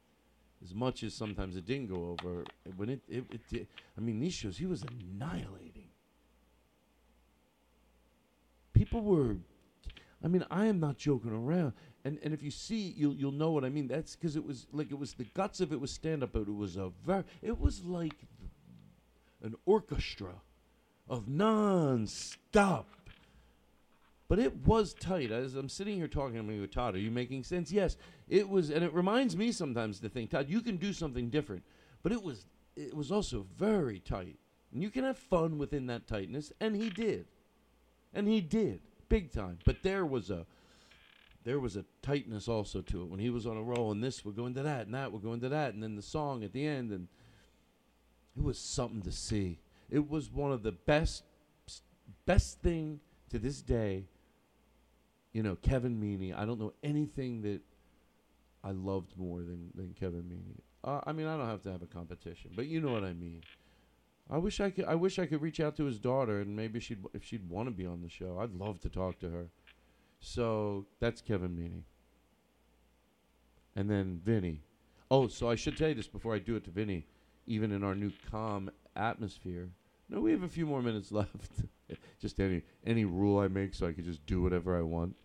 as 0.63 0.73
much 0.73 1.03
as 1.03 1.13
sometimes 1.13 1.55
it 1.55 1.65
didn't 1.65 1.87
go 1.87 2.11
over. 2.11 2.43
When 2.75 2.89
it, 2.89 3.01
it, 3.07 3.25
it 3.31 3.41
did, 3.49 3.67
I 3.97 4.01
mean, 4.01 4.19
these 4.19 4.33
shows 4.33 4.57
he 4.57 4.65
was 4.65 4.83
annihilating. 4.83 5.89
People 8.73 9.01
were, 9.01 9.37
I 10.23 10.27
mean, 10.27 10.45
I 10.49 10.65
am 10.65 10.79
not 10.79 10.97
joking 10.97 11.31
around. 11.31 11.73
And 12.03 12.17
and 12.23 12.33
if 12.33 12.41
you 12.41 12.51
see, 12.51 12.93
you'll 12.97 13.13
you'll 13.13 13.31
know 13.31 13.51
what 13.51 13.63
I 13.63 13.69
mean. 13.69 13.87
That's 13.87 14.15
because 14.15 14.35
it 14.35 14.43
was 14.45 14.65
like 14.71 14.91
it 14.91 14.97
was 14.97 15.13
the 15.13 15.25
guts 15.25 15.61
of 15.61 15.71
it 15.71 15.79
was 15.79 15.91
stand 15.91 16.23
up, 16.23 16.31
but 16.33 16.41
it 16.41 16.55
was 16.55 16.75
a 16.75 16.91
very, 17.05 17.23
it 17.43 17.59
was 17.59 17.83
like 17.83 18.15
an 19.43 19.55
orchestra 19.65 20.33
of 21.07 21.27
non-stop. 21.27 22.87
But 24.31 24.39
it 24.39 24.65
was 24.65 24.93
tight. 24.93 25.29
As 25.29 25.55
I'm 25.55 25.67
sitting 25.67 25.97
here 25.97 26.07
talking 26.07 26.35
to 26.47 26.61
with 26.61 26.71
Todd, 26.71 26.95
are 26.95 26.99
you 26.99 27.11
making 27.11 27.43
sense? 27.43 27.69
Yes, 27.69 27.97
it 28.29 28.47
was, 28.47 28.69
and 28.69 28.81
it 28.81 28.93
reminds 28.93 29.35
me 29.35 29.51
sometimes 29.51 29.99
to 29.99 30.07
think, 30.07 30.29
Todd, 30.29 30.45
you 30.47 30.61
can 30.61 30.77
do 30.77 30.93
something 30.93 31.29
different. 31.29 31.63
But 32.01 32.13
it 32.13 32.23
was, 32.23 32.45
it 32.77 32.95
was 32.95 33.11
also 33.11 33.45
very 33.57 33.99
tight, 33.99 34.37
and 34.71 34.81
you 34.81 34.89
can 34.89 35.03
have 35.03 35.17
fun 35.17 35.57
within 35.57 35.85
that 35.87 36.07
tightness, 36.07 36.53
and 36.61 36.77
he 36.77 36.89
did, 36.89 37.25
and 38.13 38.25
he 38.25 38.39
did 38.39 38.79
big 39.09 39.33
time. 39.33 39.59
But 39.65 39.83
there 39.83 40.05
was 40.05 40.29
a, 40.29 40.45
there 41.43 41.59
was 41.59 41.75
a 41.75 41.83
tightness 42.01 42.47
also 42.47 42.79
to 42.83 43.01
it 43.01 43.09
when 43.09 43.19
he 43.19 43.31
was 43.31 43.45
on 43.45 43.57
a 43.57 43.61
roll, 43.61 43.91
and 43.91 44.01
this 44.01 44.23
would 44.23 44.37
go 44.37 44.45
into 44.45 44.63
that, 44.63 44.85
and 44.85 44.95
that 44.95 45.11
would 45.11 45.23
go 45.23 45.33
into 45.33 45.49
that, 45.49 45.73
and 45.73 45.83
then 45.83 45.97
the 45.97 46.01
song 46.01 46.45
at 46.45 46.53
the 46.53 46.65
end, 46.65 46.91
and 46.91 47.09
it 48.37 48.43
was 48.43 48.57
something 48.57 49.01
to 49.01 49.11
see. 49.11 49.59
It 49.89 50.09
was 50.09 50.31
one 50.31 50.53
of 50.53 50.63
the 50.63 50.71
best, 50.71 51.25
best 52.25 52.61
thing 52.61 53.01
to 53.29 53.37
this 53.37 53.61
day 53.61 54.05
you 55.33 55.43
know, 55.43 55.55
Kevin 55.55 55.99
Meaney. 55.99 56.37
I 56.37 56.45
don't 56.45 56.59
know 56.59 56.73
anything 56.83 57.41
that 57.43 57.61
I 58.63 58.71
loved 58.71 59.17
more 59.17 59.39
than, 59.39 59.71
than 59.75 59.95
Kevin 59.99 60.23
Meaney. 60.23 60.59
Uh, 60.83 61.01
I 61.05 61.13
mean, 61.13 61.27
I 61.27 61.37
don't 61.37 61.47
have 61.47 61.61
to 61.63 61.71
have 61.71 61.81
a 61.81 61.87
competition, 61.87 62.51
but 62.55 62.67
you 62.67 62.81
know 62.81 62.91
what 62.91 63.03
I 63.03 63.13
mean. 63.13 63.41
I 64.29 64.37
wish 64.37 64.61
I 64.61 64.69
could. 64.69 64.85
I 64.85 64.95
wish 64.95 65.19
I 65.19 65.25
could 65.25 65.41
reach 65.41 65.59
out 65.59 65.75
to 65.77 65.83
his 65.83 65.99
daughter 65.99 66.39
and 66.39 66.55
maybe 66.55 66.79
she'd 66.79 67.03
if 67.13 67.23
she'd 67.23 67.49
want 67.49 67.67
to 67.67 67.71
be 67.71 67.85
on 67.85 68.01
the 68.01 68.09
show. 68.09 68.39
I'd 68.39 68.53
love 68.53 68.79
to 68.81 68.89
talk 68.89 69.19
to 69.19 69.29
her. 69.29 69.47
So 70.21 70.85
that's 70.99 71.21
Kevin 71.21 71.51
Meaney. 71.51 71.83
And 73.75 73.89
then 73.89 74.21
Vinny. 74.23 74.61
Oh, 75.09 75.27
so 75.27 75.49
I 75.49 75.55
should 75.55 75.75
tell 75.75 75.89
you 75.89 75.95
this 75.95 76.07
before 76.07 76.33
I 76.33 76.39
do 76.39 76.55
it 76.55 76.63
to 76.65 76.71
Vinny. 76.71 77.07
Even 77.45 77.71
in 77.71 77.83
our 77.83 77.95
new 77.95 78.11
calm 78.29 78.71
atmosphere. 78.95 79.69
No, 80.11 80.19
we 80.19 80.31
have 80.31 80.43
a 80.43 80.49
few 80.49 80.65
more 80.65 80.81
minutes 80.81 81.11
left. 81.11 81.51
just 82.19 82.39
any 82.39 82.61
any 82.85 83.05
rule 83.05 83.39
I 83.39 83.47
make, 83.47 83.73
so 83.73 83.87
I 83.87 83.93
could 83.93 84.05
just 84.05 84.25
do 84.25 84.41
whatever 84.41 84.77
I 84.77 84.81
want. 84.81 85.15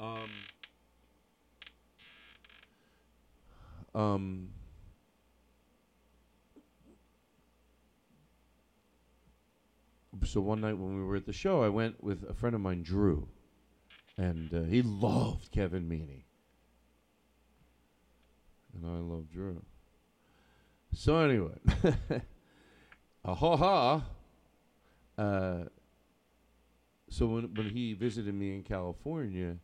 Um. 0.00 0.30
Um. 3.94 4.48
so 10.24 10.40
one 10.40 10.60
night 10.60 10.76
when 10.78 10.96
we 10.96 11.04
were 11.04 11.16
at 11.16 11.26
the 11.26 11.32
show, 11.32 11.62
I 11.62 11.68
went 11.68 12.02
with 12.02 12.24
a 12.28 12.34
friend 12.34 12.54
of 12.54 12.60
mine, 12.62 12.82
Drew, 12.82 13.28
and 14.16 14.52
uh, 14.52 14.62
he 14.62 14.82
loved 14.82 15.50
Kevin 15.50 15.88
Meaney, 15.88 16.24
and 18.74 18.86
I 18.86 18.98
love 18.98 19.30
Drew. 19.30 19.62
So 20.92 21.18
anyway, 21.18 21.58
ha 23.34 23.56
ha. 23.56 24.02
Uh, 25.18 25.64
so 27.08 27.26
when 27.26 27.54
when 27.54 27.70
he 27.70 27.94
visited 27.94 28.34
me 28.34 28.54
in 28.54 28.62
California, 28.62 29.56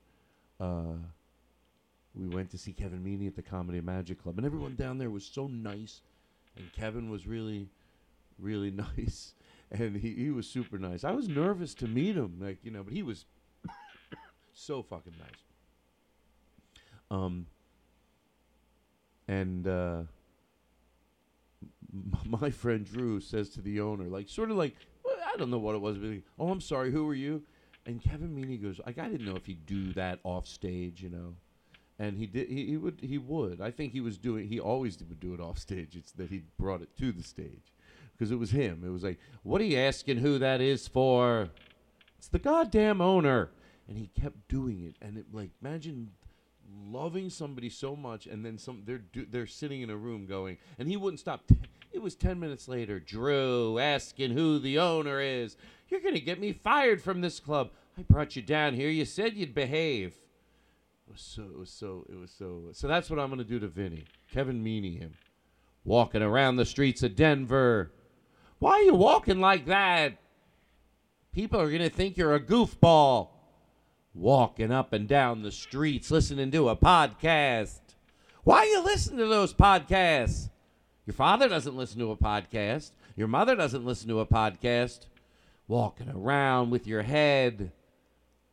uh, 0.61 0.95
we 2.15 2.29
went 2.29 2.51
to 2.51 2.59
see 2.59 2.73
Kevin 2.73 3.03
Meaney 3.03 3.27
at 3.27 3.37
the 3.37 3.43
Comedy 3.43 3.81
Magic 3.81 4.23
Club, 4.23 4.37
and 4.37 4.47
everyone 4.47 4.75
down 4.77 4.99
there 4.99 5.11
was 5.11 5.25
so 5.25 5.47
nice, 5.47 6.03
and 6.57 6.73
Kevin 6.73 7.11
was 7.11 7.27
really, 7.27 7.69
really 8.39 8.71
nice, 8.97 9.35
and 9.71 9.97
he, 9.97 10.15
he 10.15 10.31
was 10.31 10.47
super 10.47 10.79
nice. 10.79 11.05
I 11.05 11.13
was 11.13 11.29
nervous 11.29 11.75
to 11.75 11.87
meet 11.87 12.17
him, 12.17 12.39
like 12.41 12.59
you 12.63 12.71
know, 12.71 12.83
but 12.83 12.93
he 12.93 13.03
was 13.03 13.27
so 14.55 14.83
fucking 14.83 15.15
nice. 15.19 15.45
Um, 17.11 17.47
and 19.29 19.67
uh, 19.67 20.03
my 22.25 22.51
friend 22.51 22.85
Drew 22.85 23.21
says 23.21 23.51
to 23.51 23.61
the 23.61 23.81
owner, 23.81 24.05
like 24.05 24.29
sort 24.29 24.51
of 24.51 24.57
like 24.57 24.77
well, 25.05 25.17
I 25.33 25.37
don't 25.37 25.51
know 25.51 25.59
what 25.59 25.75
it 25.75 25.81
was, 25.81 25.99
but 25.99 26.11
oh, 26.39 26.51
I'm 26.51 26.61
sorry, 26.61 26.91
who 26.91 27.09
are 27.09 27.15
you? 27.15 27.43
And 27.85 28.03
Kevin 28.03 28.35
Meaney 28.37 28.63
goes, 28.63 28.81
like 28.87 28.99
I 28.99 29.09
didn't 29.09 29.27
know 29.27 29.37
if 29.37 29.47
he'd 29.47 29.67
do 29.67 29.93
that 29.95 30.21
off 30.25 30.47
stage, 30.47 31.03
you 31.03 31.11
know. 31.11 31.35
And 31.99 32.17
he 32.17 32.27
did. 32.27 32.49
He, 32.49 32.67
he 32.67 32.77
would. 32.77 32.99
He 33.01 33.19
would. 33.19 33.61
I 33.61 33.71
think 33.71 33.93
he 33.93 34.01
was 34.01 34.19
doing. 34.19 34.49
He 34.49 34.59
always 34.59 34.99
would 34.99 35.21
do 35.21 35.35
it 35.35 35.41
off 35.41 35.59
stage. 35.59 35.95
It's 35.95 36.13
that 36.13 36.31
he 36.31 36.43
brought 36.59 36.83
it 36.83 36.97
to 36.99 37.13
the 37.13 37.23
stage, 37.23 37.73
because 38.13 38.33
it 38.33 38.39
was 38.39 38.51
him. 38.51 38.83
It 38.85 38.89
was 38.89 39.05
like, 39.05 39.21
what 39.43 39.61
are 39.61 39.65
you 39.65 39.79
asking 39.79 40.19
who 40.19 40.39
that 40.39 40.61
is 40.61 40.89
for? 40.89 41.51
It's 42.19 42.29
the 42.29 42.39
goddamn 42.39 43.01
owner. 43.01 43.51
And 43.89 43.99
he 43.99 44.09
kept 44.21 44.49
doing 44.49 44.85
it. 44.85 44.97
And 45.01 45.19
it 45.19 45.27
like 45.33 45.51
imagine 45.61 46.13
loving 46.91 47.31
somebody 47.31 47.69
so 47.69 47.95
much, 47.95 48.27
and 48.27 48.45
then 48.45 48.59
some 48.59 48.83
they're 48.85 48.99
do, 48.99 49.27
they're 49.31 49.47
sitting 49.47 49.83
in 49.83 49.91
a 49.91 49.97
room 49.97 50.27
going, 50.27 50.59
and 50.79 50.89
he 50.89 50.97
wouldn't 50.97 51.21
stop. 51.21 51.47
T- 51.47 51.57
it 51.93 52.03
was 52.03 52.15
ten 52.15 52.41
minutes 52.41 52.69
later. 52.69 52.99
Drew 52.99 53.79
asking 53.79 54.33
who 54.33 54.59
the 54.59 54.79
owner 54.79 55.21
is. 55.21 55.57
You're 55.89 56.01
gonna 56.01 56.21
get 56.21 56.41
me 56.41 56.53
fired 56.53 57.03
from 57.03 57.21
this 57.21 57.41
club. 57.41 57.71
I 57.99 58.03
brought 58.03 58.37
you 58.37 58.43
down 58.43 58.75
here. 58.75 58.89
You 58.89 59.05
said 59.05 59.35
you'd 59.35 59.55
behave. 59.55 60.15
It 61.07 61.13
was 61.13 61.21
so. 61.21 61.43
It 61.43 61.59
was 61.59 61.71
so. 61.71 62.07
It 62.09 62.17
was 62.17 62.31
so. 62.31 62.69
So 62.73 62.89
that's 62.89 63.11
what 63.11 63.19
I'm 63.19 63.31
gonna 63.31 63.45
do 63.45 63.59
to 63.61 63.69
Vinny. 63.69 64.05
Kevin 64.33 64.65
Meaney 64.65 64.99
him, 64.99 65.15
walking 65.85 66.23
around 66.23 66.57
the 66.57 66.65
streets 66.65 67.03
of 67.03 67.17
Denver. 67.17 67.93
Why 68.59 68.73
are 68.73 68.83
you 68.83 68.95
walking 68.95 69.41
like 69.41 69.67
that? 69.67 70.19
People 71.33 71.61
are 71.61 71.71
gonna 71.71 71.91
think 71.91 72.17
you're 72.17 72.35
a 72.35 72.41
goofball 72.41 73.29
walking 74.15 74.71
up 74.71 74.93
and 74.93 75.09
down 75.09 75.43
the 75.43 75.53
streets 75.53 76.11
listening 76.11 76.51
to 76.53 76.69
a 76.69 76.77
podcast. 76.77 77.81
Why 78.45 78.59
are 78.59 78.67
you 78.67 78.83
listen 78.83 79.17
to 79.19 79.27
those 79.27 79.55
podcasts? 79.55 80.51
Your 81.07 81.15
father 81.15 81.49
doesn't 81.49 81.77
listen 81.77 81.99
to 81.99 82.11
a 82.13 82.17
podcast. 82.17 82.93
Your 83.17 83.29
mother 83.29 83.57
doesn't 83.57 83.85
listen 83.85 84.09
to 84.09 84.21
a 84.21 84.27
podcast. 84.27 85.07
Walking 85.69 86.09
around 86.09 86.71
with 86.71 86.87
your 86.87 87.03
head. 87.03 87.73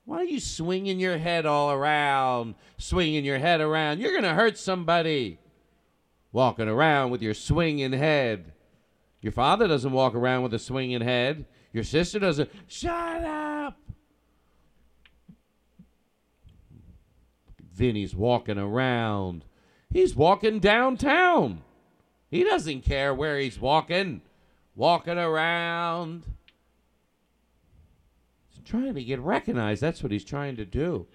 Why 0.05 0.17
are 0.17 0.23
you 0.25 0.39
swinging 0.39 0.99
your 0.99 1.17
head 1.17 1.45
all 1.45 1.71
around? 1.71 2.55
Swinging 2.77 3.23
your 3.23 3.37
head 3.37 3.61
around. 3.61 3.99
You're 3.99 4.11
going 4.11 4.23
to 4.23 4.33
hurt 4.33 4.57
somebody. 4.57 5.37
Walking 6.31 6.67
around 6.67 7.11
with 7.11 7.21
your 7.21 7.33
swinging 7.33 7.93
head. 7.93 8.53
Your 9.21 9.31
father 9.31 9.67
doesn't 9.67 9.91
walk 9.91 10.15
around 10.15 10.43
with 10.43 10.53
a 10.53 10.59
swinging 10.59 11.01
head. 11.01 11.45
Your 11.73 11.83
sister 11.83 12.19
doesn't. 12.19 12.49
Shut 12.67 13.23
up! 13.23 13.77
Vinny's 17.71 18.15
walking 18.15 18.57
around. 18.57 19.45
He's 19.91 20.15
walking 20.15 20.59
downtown. 20.59 21.61
He 22.29 22.43
doesn't 22.43 22.81
care 22.81 23.13
where 23.13 23.37
he's 23.39 23.59
walking. 23.59 24.21
Walking 24.75 25.17
around. 25.17 26.25
He's 28.49 28.63
trying 28.63 28.93
to 28.93 29.03
get 29.03 29.19
recognized. 29.19 29.81
That's 29.81 30.03
what 30.03 30.11
he's 30.11 30.23
trying 30.23 30.55
to 30.57 30.65
do. 30.65 31.07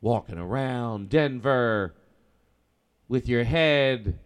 Walking 0.00 0.38
around 0.38 1.08
Denver 1.08 1.94
with 3.08 3.28
your 3.28 3.44
head 3.44 4.18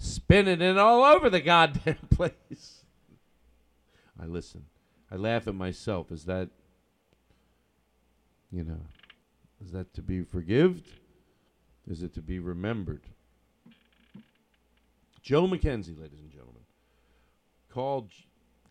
spinning 0.00 0.62
it 0.62 0.78
all 0.78 1.04
over 1.04 1.30
the 1.30 1.40
goddamn 1.40 1.96
place. 2.10 2.84
I 4.18 4.26
listen. 4.26 4.64
I 5.10 5.16
laugh 5.16 5.46
at 5.46 5.54
myself. 5.54 6.10
Is 6.10 6.24
that, 6.24 6.48
you 8.50 8.64
know, 8.64 8.80
is 9.64 9.72
that 9.72 9.92
to 9.94 10.02
be 10.02 10.22
forgived? 10.22 10.88
Is 11.86 12.02
it 12.02 12.14
to 12.14 12.22
be 12.22 12.38
remembered? 12.38 13.06
Joe 15.22 15.46
McKenzie, 15.46 15.98
ladies 16.00 16.20
and 16.20 16.30
gentlemen. 16.30 16.62
Call, 17.72 18.08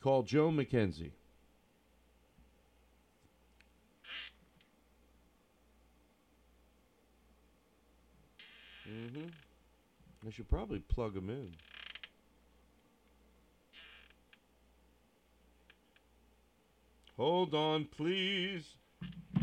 call 0.02 0.24
Joe 0.24 0.50
McKenzie. 0.50 1.12
Mm-hmm. 8.90 9.28
I 10.28 10.32
should 10.32 10.50
probably 10.50 10.80
plug 10.80 11.16
him 11.16 11.30
in. 11.30 11.52
Hold 17.18 17.54
on, 17.54 17.86
please. 17.96 18.64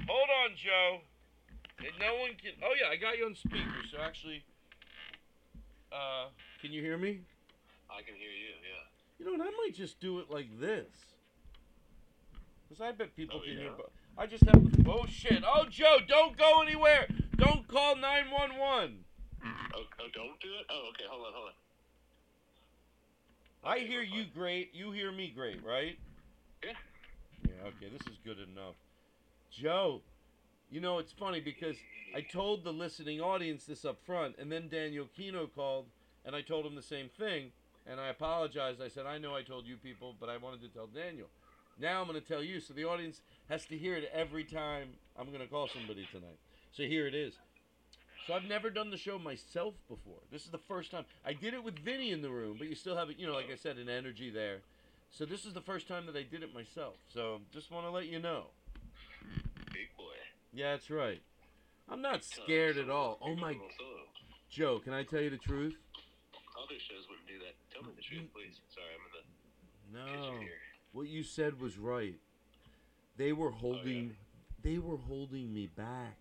Hold 0.09 0.29
on, 0.45 0.57
Joe. 0.57 0.99
And 1.79 1.89
no 2.01 2.15
one 2.21 2.31
can. 2.43 2.53
Oh 2.65 2.73
yeah, 2.81 2.89
I 2.89 2.97
got 2.97 3.19
you 3.19 3.27
on 3.27 3.35
speaker. 3.35 3.85
So 3.93 3.99
actually, 4.01 4.43
uh, 5.93 6.29
can 6.67 6.75
you 6.75 6.83
hear 6.83 6.99
me? 6.99 7.21
I 7.89 8.03
can 8.03 8.15
hear 8.17 8.31
you, 8.31 8.55
yeah. 8.63 8.85
You 9.19 9.25
know 9.27 9.33
what? 9.39 9.41
I 9.47 9.51
might 9.65 9.75
just 9.75 10.01
do 10.01 10.19
it 10.19 10.27
like 10.31 10.49
this. 10.61 10.89
Cause 12.69 12.81
I 12.81 12.91
bet 12.91 13.15
people 13.15 13.39
Oh, 13.41 13.47
can 13.47 13.57
hear. 13.57 13.67
yeah? 13.67 13.71
But 13.77 13.91
I 14.19 14.27
just 14.27 14.45
have. 14.45 14.61
Oh 14.89 15.07
shit! 15.09 15.45
Oh 15.47 15.67
Joe, 15.71 15.99
don't 16.09 16.37
go 16.37 16.61
anywhere. 16.63 17.07
Don't 17.37 17.69
call 17.69 17.95
nine 17.95 18.31
one 18.33 18.59
one. 18.59 18.99
Oh, 19.45 19.83
oh, 20.01 20.09
don't 20.13 20.41
do 20.41 20.49
it? 20.59 20.67
Oh, 20.69 20.89
okay, 20.91 21.05
hold 21.09 21.27
on, 21.27 21.33
hold 21.33 21.49
on. 21.49 21.53
I 23.73 23.79
hear 23.81 24.03
you 24.03 24.25
great. 24.35 24.71
You 24.75 24.91
hear 24.91 25.13
me 25.13 25.33
great, 25.35 25.65
right? 25.65 25.97
Yeah. 26.65 26.73
Yeah. 27.45 27.69
Okay. 27.69 27.93
This 27.97 28.03
is 28.13 28.19
good 28.25 28.39
enough. 28.39 28.75
Joe, 29.53 30.01
you 30.71 30.81
know 30.81 30.99
it's 30.99 31.13
funny 31.13 31.41
because 31.41 31.77
I 32.17 32.21
told 32.23 32.65
the 32.65 32.73
listening 32.73 33.21
audience 33.21 33.65
this 33.65 33.85
up 33.85 33.99
front, 34.05 34.35
and 34.39 34.51
then 34.51 34.69
Daniel 34.69 35.07
Kino 35.17 35.47
called, 35.47 35.87
and 36.27 36.37
I 36.37 36.43
told 36.43 36.67
him 36.67 36.75
the 36.75 36.83
same 36.83 37.09
thing, 37.09 37.53
and 37.87 38.01
I 38.01 38.09
apologized. 38.09 38.83
I 38.83 38.89
said 38.89 39.07
I 39.07 39.19
know 39.19 39.35
I 39.35 39.43
told 39.43 39.67
you 39.67 39.77
people, 39.77 40.15
but 40.21 40.29
I 40.29 40.37
wanted 40.37 40.61
to 40.63 40.69
tell 40.69 40.89
Daniel. 40.89 41.29
Now 41.81 42.01
I'm 42.01 42.09
going 42.09 42.21
to 42.21 42.27
tell 42.27 42.43
you, 42.43 42.61
so 42.61 42.75
the 42.75 42.85
audience 42.85 43.21
has 43.49 43.65
to 43.67 43.77
hear 43.79 43.95
it 43.97 44.11
every 44.13 44.45
time 44.45 44.89
I'm 45.19 45.29
going 45.29 45.41
to 45.41 45.47
call 45.47 45.69
somebody 45.69 46.07
tonight. 46.11 46.39
So 46.73 46.83
here 46.83 47.07
it 47.07 47.15
is. 47.15 47.35
So 48.27 48.35
I've 48.35 48.45
never 48.45 48.71
done 48.71 48.91
the 48.91 48.97
show 48.97 49.19
myself 49.19 49.75
before. 49.89 50.19
This 50.33 50.45
is 50.45 50.51
the 50.51 50.59
first 50.59 50.91
time. 50.91 51.05
I 51.25 51.33
did 51.33 51.55
it 51.55 51.63
with 51.63 51.79
Vinny 51.79 52.11
in 52.11 52.23
the 52.23 52.31
room, 52.31 52.57
but 52.59 52.69
you 52.69 52.75
still 52.75 52.97
have, 52.97 53.09
it, 53.09 53.19
you 53.19 53.27
know, 53.27 53.35
like 53.35 53.51
I 53.53 53.57
said, 53.57 53.77
an 53.77 53.89
energy 53.89 54.31
there. 54.31 54.61
So 55.11 55.25
this 55.25 55.45
is 55.45 55.55
the 55.55 55.61
first 55.61 55.87
time 55.87 56.07
that 56.07 56.17
I 56.17 56.23
did 56.23 56.43
it 56.43 56.53
myself. 56.53 56.95
So 57.13 57.41
just 57.53 57.71
want 57.71 57.87
to 57.87 57.91
let 57.91 58.07
you 58.07 58.19
know. 58.19 58.47
Big 59.67 59.89
boy. 59.97 60.05
Yeah, 60.53 60.73
that's 60.73 60.91
right. 60.91 61.23
I'm 61.89 62.03
not 62.03 62.25
scared 62.25 62.79
at 62.79 62.91
all. 62.91 63.19
Oh 63.23 63.37
my, 63.37 63.57
Joe, 64.51 64.81
can 64.83 64.93
I 64.93 65.05
tell 65.05 65.21
you 65.21 65.31
the 65.31 65.37
truth? 65.37 65.77
Other 66.67 66.81
shows 66.81 67.07
wouldn't 67.09 67.29
do 67.29 67.39
that. 67.47 67.55
Tell 67.73 67.83
me 67.87 67.95
the 67.95 68.03
truth, 68.03 68.23
mm-hmm. 68.23 68.35
please. 68.35 68.61
Sorry, 68.75 68.91
I'm 68.91 69.07
in 69.07 70.11
the 70.11 70.35
No. 70.35 70.41
What 70.93 71.07
you 71.07 71.23
said 71.23 71.61
was 71.61 71.79
right. 71.79 72.17
They 73.17 73.33
were 73.33 73.51
oh, 73.51 73.53
holding, 73.53 74.17
they 74.63 74.79
were 74.79 74.97
holding 74.97 75.55
me 75.55 75.69
back. 75.77 76.17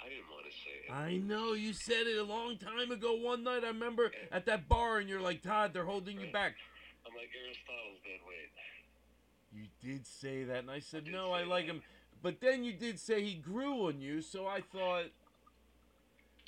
I 0.00 0.08
didn't 0.08 0.30
want 0.30 0.46
to 0.46 0.52
say 0.52 0.86
it. 0.86 0.92
I 0.92 1.16
know 1.16 1.54
you 1.54 1.72
said 1.72 2.06
it 2.06 2.18
a 2.18 2.22
long 2.22 2.56
time 2.56 2.92
ago. 2.92 3.14
One 3.14 3.42
night, 3.42 3.64
I 3.64 3.68
remember 3.68 4.12
at 4.30 4.46
that 4.46 4.68
bar, 4.68 4.98
and 4.98 5.08
you're 5.08 5.20
like, 5.20 5.42
Todd, 5.42 5.72
they're 5.74 5.84
holding 5.84 6.20
you 6.20 6.30
back. 6.32 6.54
I'm 7.04 7.14
like 7.16 7.30
Aristotle's 7.34 7.98
dead 8.04 8.20
weight. 8.28 8.52
You 9.52 9.66
did 9.82 10.06
say 10.06 10.44
that, 10.44 10.58
and 10.58 10.70
I 10.70 10.78
said, 10.78 11.08
no, 11.10 11.32
I 11.32 11.42
like 11.42 11.64
him. 11.64 11.82
But 12.22 12.40
then 12.40 12.62
you 12.62 12.72
did 12.74 13.00
say 13.00 13.22
he 13.24 13.34
grew 13.34 13.88
on 13.88 14.00
you, 14.00 14.22
so 14.22 14.46
I 14.46 14.60
thought, 14.60 15.06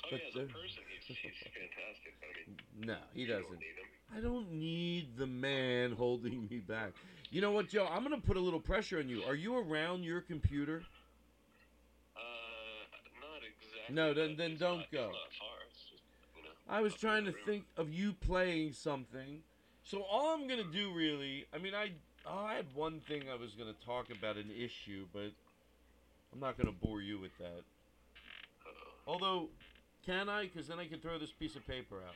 Oh, 0.05 0.09
But 0.11 0.21
yeah, 0.21 0.29
as 0.29 0.35
a 0.35 0.53
person, 0.53 0.83
he's, 1.07 1.17
he's 1.17 1.33
fantastic. 1.43 2.15
I 2.23 2.27
mean, 2.49 2.87
no, 2.87 2.97
he 3.15 3.27
doesn't. 3.27 3.45
don't 3.45 3.59
need 3.59 3.77
him. 3.77 4.17
I 4.17 4.21
don't 4.21 4.53
need 4.53 5.17
the 5.17 5.27
man 5.27 5.93
holding 5.99 6.49
me 6.51 6.59
back. 6.59 6.93
You 7.31 7.41
know 7.41 7.53
what, 7.53 7.69
Joe? 7.69 7.87
I'm 7.91 8.03
gonna 8.03 8.19
put 8.19 8.37
a 8.37 8.41
little 8.41 8.61
pressure 8.61 8.99
on 8.99 9.09
you. 9.09 9.23
Are 9.25 9.35
you 9.35 9.57
around 9.57 10.03
your 10.03 10.21
computer? 10.21 10.83
Uh, 12.17 12.21
not 13.21 13.41
exactly. 13.45 13.95
No, 13.95 14.15
then 14.15 14.37
then 14.37 14.57
don't 14.57 14.79
not, 14.79 14.91
go. 14.91 15.05
It's 15.05 15.13
not 15.13 15.33
far. 15.39 15.57
It's 15.69 15.85
just, 15.91 16.03
you 16.37 16.43
know. 16.43 16.51
I 16.69 16.81
was 16.81 16.95
trying 16.95 17.25
to 17.27 17.33
room. 17.33 17.41
think 17.47 17.65
of 17.77 17.93
you 17.93 18.13
playing 18.13 18.73
something. 18.73 19.43
So 19.85 20.03
all 20.03 20.35
I'm 20.35 20.49
gonna 20.49 20.65
do 20.73 20.93
really, 20.93 21.47
I 21.55 21.59
mean, 21.59 21.75
I 21.75 21.93
Oh, 22.27 22.45
I 22.45 22.55
had 22.55 22.67
one 22.75 23.01
thing 23.01 23.23
I 23.33 23.37
was 23.37 23.53
going 23.55 23.73
to 23.73 23.87
talk 23.87 24.07
about 24.11 24.37
an 24.37 24.51
issue, 24.51 25.07
but 25.13 25.33
I'm 26.33 26.41
not 26.41 26.57
going 26.57 26.67
to 26.67 26.87
bore 26.87 27.01
you 27.01 27.19
with 27.19 27.37
that. 27.39 27.63
Although, 29.07 29.49
can 30.11 30.29
I? 30.29 30.51
Because 30.51 30.67
then 30.67 30.79
I 30.81 30.87
can 30.87 30.99
throw 30.99 31.19
this 31.19 31.31
piece 31.31 31.55
of 31.55 31.67
paper 31.67 31.97
out. 31.97 32.15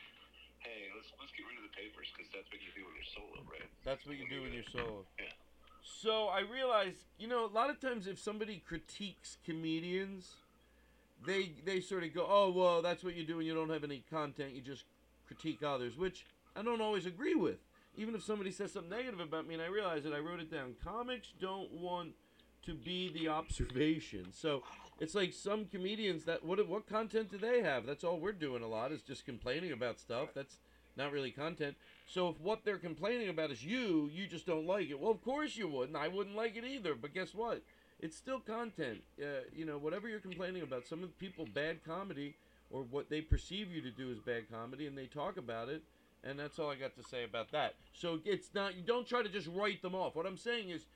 Hey, 0.59 0.91
let's 0.97 1.07
let's 1.21 1.31
get 1.33 1.47
rid 1.47 1.57
of 1.59 1.71
the 1.71 1.77
papers 1.77 2.09
because 2.11 2.31
that's 2.35 2.51
what 2.51 2.59
you 2.59 2.73
do 2.75 2.83
when 2.83 2.95
you're 2.99 3.13
solo, 3.15 3.39
right? 3.47 3.71
That's 3.85 4.05
what 4.07 4.17
you 4.19 4.27
do 4.29 4.43
when 4.43 4.53
you're 4.53 4.71
solo. 4.73 5.07
Yeah. 5.19 5.31
So 5.85 6.27
I 6.27 6.41
realized, 6.41 7.05
you 7.19 7.29
know, 7.29 7.45
a 7.45 7.53
lot 7.53 7.71
of 7.71 7.79
times 7.79 8.07
if 8.07 8.19
somebody 8.19 8.63
critiques 8.67 9.37
comedians, 9.45 10.33
they 11.25 11.53
they 11.65 11.81
sort 11.81 12.03
of 12.03 12.13
go, 12.15 12.27
"Oh, 12.29 12.51
well, 12.51 12.83
that's 12.83 13.05
what 13.05 13.15
you 13.15 13.25
do 13.25 13.37
when 13.37 13.47
you 13.47 13.55
don't 13.55 13.71
have 13.71 13.85
any 13.85 14.03
content. 14.11 14.55
You 14.55 14.63
just 14.63 14.85
critique 15.29 15.63
others," 15.63 15.97
which 15.97 16.27
I 16.57 16.63
don't 16.63 16.81
always 16.81 17.07
agree 17.07 17.35
with. 17.37 17.59
Even 17.97 18.17
if 18.17 18.25
somebody 18.25 18.51
says 18.51 18.73
something 18.73 18.91
negative 18.91 19.21
about 19.21 19.47
me, 19.47 19.55
and 19.55 19.63
I 19.63 19.67
realize 19.67 20.05
it, 20.05 20.13
I 20.13 20.19
wrote 20.19 20.41
it 20.41 20.51
down. 20.51 20.75
Comics 20.83 21.29
don't 21.41 21.71
want 21.71 22.15
to 22.67 22.75
be 22.75 23.13
the 23.13 23.29
observation. 23.29 24.33
So 24.33 24.65
it's 25.01 25.15
like 25.15 25.33
some 25.33 25.67
comedians 25.67 26.25
that 26.25 26.45
what 26.45 26.67
what 26.69 26.87
content 26.87 27.31
do 27.31 27.39
they 27.39 27.63
have? 27.63 27.87
That's 27.87 28.05
all 28.05 28.19
we're 28.21 28.33
doing 28.33 28.63
a 28.63 28.69
lot 28.69 28.93
is 28.93 29.03
just 29.03 29.25
complaining 29.25 29.73
about 29.73 29.99
stuff. 29.99 30.29
That's 30.35 30.59
not 30.97 31.13
really 31.13 31.31
content. 31.31 31.77
So 32.07 32.29
if 32.29 32.41
what 32.41 32.65
they're 32.65 32.79
complaining 32.79 33.29
about 33.29 33.51
is 33.51 33.65
you, 33.65 34.09
you 34.13 34.27
just 34.27 34.47
don't 34.47 34.67
like 34.67 34.91
it. 34.91 35.01
Well, 35.01 35.11
of 35.11 35.23
course 35.23 35.57
you 35.57 35.69
wouldn't. 35.69 35.97
I 35.97 36.09
wouldn't 36.09 36.37
like 36.37 36.57
it 36.57 36.65
either. 36.65 36.95
But 36.95 37.15
guess 37.15 37.35
what? 37.35 37.63
It's 38.01 38.17
still 38.17 38.41
content. 38.41 39.01
Uh, 39.21 39.47
you 39.55 39.65
know, 39.65 39.79
whatever 39.79 40.09
you're 40.09 40.21
complaining 40.21 40.63
about, 40.63 40.87
some 40.87 41.03
of 41.03 41.09
the 41.09 41.15
people 41.27 41.47
bad 41.53 41.85
comedy 41.85 42.37
or 42.71 42.83
what 42.83 43.11
they 43.11 43.21
perceive 43.21 43.71
you 43.71 43.81
to 43.83 43.91
do 43.91 44.11
is 44.11 44.19
bad 44.19 44.51
comedy, 44.51 44.87
and 44.87 44.97
they 44.97 45.07
talk 45.07 45.37
about 45.37 45.69
it. 45.69 45.83
And 46.23 46.39
that's 46.39 46.59
all 46.59 46.71
I 46.71 46.77
got 46.77 46.97
to 46.97 47.03
say 47.03 47.25
about 47.25 47.53
that. 47.53 47.75
So 47.93 48.21
it's 48.25 48.49
not. 48.55 48.77
You 48.77 48.83
don't 48.83 49.07
try 49.07 49.23
to 49.23 49.29
just 49.29 49.49
write 49.49 49.83
them 49.83 49.95
off. 49.95 50.17
What 50.17 50.27
I'm 50.27 50.39
saying 50.39 50.71
is, 50.71 50.87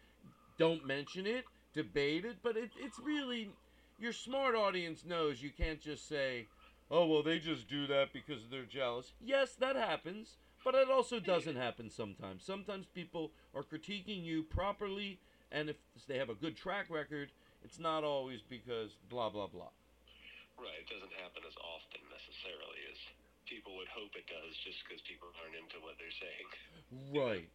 don't 0.59 0.87
mention 0.87 1.27
it, 1.27 1.45
debate 1.75 2.25
it, 2.25 2.37
but 2.43 2.57
it, 2.57 2.71
it's 2.79 2.99
really 2.99 3.51
your 3.99 4.13
smart 4.13 4.55
audience 4.55 5.05
knows 5.05 5.43
you 5.43 5.51
can't 5.51 5.81
just 5.81 6.09
say, 6.09 6.47
"Oh 6.91 7.07
well, 7.07 7.23
they 7.23 7.39
just 7.39 7.69
do 7.69 7.87
that 7.89 8.13
because 8.13 8.49
they're 8.51 8.65
jealous." 8.65 9.13
Yes, 9.21 9.55
that 9.57 9.77
happens, 9.77 10.37
but 10.65 10.75
it 10.75 10.91
also 10.91 11.21
doesn't 11.21 11.57
happen 11.57 11.91
sometimes. 11.91 12.45
Sometimes 12.45 12.87
people 12.87 13.33
are 13.55 13.63
critiquing 13.63 14.25
you 14.25 14.43
properly, 14.45 15.19
and 15.51 15.69
if 15.69 15.77
they 16.07 16.19
have 16.19 16.31
a 16.31 16.35
good 16.35 16.57
track 16.57 16.87
record, 16.89 17.31
it's 17.65 17.79
not 17.79 18.05
always 18.05 18.41
because 18.43 18.97
blah 19.11 19.29
blah 19.29 19.49
blah. 19.49 19.71
Right. 20.59 20.83
It 20.83 20.91
doesn't 20.91 21.13
happen 21.23 21.43
as 21.47 21.55
often 21.63 22.01
necessarily 22.11 22.83
as 22.91 22.99
people 23.47 23.77
would 23.77 23.89
hope 23.89 24.11
it 24.15 24.27
does, 24.27 24.57
just 24.65 24.79
because 24.85 25.01
people 25.03 25.29
aren't 25.43 25.55
into 25.55 25.79
what 25.83 25.95
they're 25.99 26.19
saying. 26.19 26.49
Right. 27.15 27.49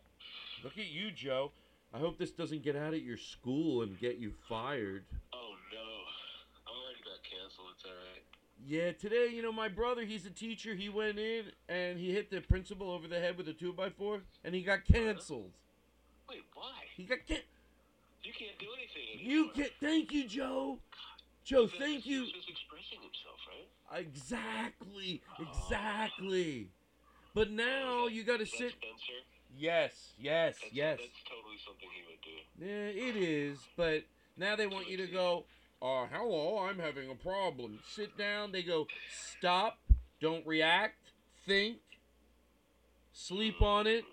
Look 0.63 0.77
at 0.77 0.87
you, 0.87 1.11
Joe. 1.11 1.51
I 1.93 1.99
hope 1.99 2.17
this 2.17 2.31
doesn't 2.31 2.63
get 2.63 2.75
out 2.75 2.93
at 2.93 3.03
your 3.03 3.17
school 3.17 3.83
and 3.83 3.99
get 3.99 4.17
you 4.17 4.33
fired. 4.49 5.05
Oh 5.31 5.52
canceled. 7.39 7.67
It's 7.75 7.85
all 7.85 7.91
right. 7.91 8.23
Yeah, 8.65 8.91
today, 8.93 9.27
you 9.33 9.41
know, 9.41 9.51
my 9.51 9.67
brother, 9.67 10.03
he's 10.03 10.25
a 10.25 10.29
teacher. 10.29 10.73
He 10.73 10.87
went 10.87 11.19
in 11.19 11.45
and 11.67 11.99
he 11.99 12.13
hit 12.13 12.29
the 12.31 12.39
principal 12.41 12.91
over 12.91 13.07
the 13.07 13.19
head 13.19 13.37
with 13.37 13.47
a 13.49 13.53
2x4 13.53 14.21
and 14.45 14.55
he 14.55 14.61
got 14.61 14.85
canceled. 14.85 15.51
Wait, 16.29 16.43
why? 16.53 16.71
He 16.95 17.03
got 17.03 17.19
can- 17.27 17.41
You 18.23 18.31
can't 18.31 18.57
do 18.59 18.67
anything. 18.77 19.29
You 19.29 19.49
can't. 19.53 19.71
Thank 19.81 20.13
you, 20.13 20.27
Joe. 20.27 20.79
Joe, 21.43 21.67
thank 21.67 22.05
you. 22.05 22.23
He's 22.23 22.47
expressing 22.47 22.99
himself, 23.01 23.39
right? 23.49 23.99
Exactly. 23.99 25.21
Ah. 25.37 25.43
Exactly. 25.43 26.69
But 27.33 27.51
now 27.51 28.07
you 28.07 28.23
got 28.23 28.39
to 28.39 28.45
sit. 28.45 28.71
Spencer? 28.71 29.19
Yes, 29.57 30.13
yes, 30.17 30.57
That's, 30.61 30.73
yes. 30.73 30.99
That's 30.99 31.23
totally 31.29 31.57
something 31.65 31.89
he 31.93 32.03
would 32.09 32.21
do. 32.21 32.65
Yeah, 32.65 33.09
it 33.09 33.15
is. 33.15 33.59
But 33.75 34.03
now 34.37 34.55
they 34.55 34.67
want 34.67 34.89
you 34.89 34.97
to 34.97 35.07
go, 35.07 35.45
uh, 35.83 36.05
hello, 36.11 36.59
I'm 36.59 36.79
having 36.79 37.11
a 37.11 37.15
problem. 37.15 37.79
Sit 37.93 38.17
down. 38.17 38.53
They 38.53 38.63
go, 38.63 38.87
stop. 39.37 39.79
Don't 40.21 40.47
react. 40.47 41.11
Think. 41.45 41.77
Sleep 43.11 43.61
on 43.61 43.85
it. 43.85 44.05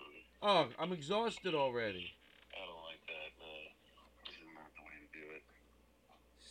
Oh, 0.43 0.67
I'm 0.77 0.91
exhausted 0.91 1.55
already. 1.55 2.11
I 2.53 2.65
don't 2.65 2.83
like 2.83 2.99
that. 3.07 3.31
No, 3.39 3.45
this 4.25 4.35
is 4.35 4.47
not 4.53 4.69
the 4.75 4.81
way 4.81 4.97
to 4.99 5.17
do 5.17 5.35
it. 5.35 5.43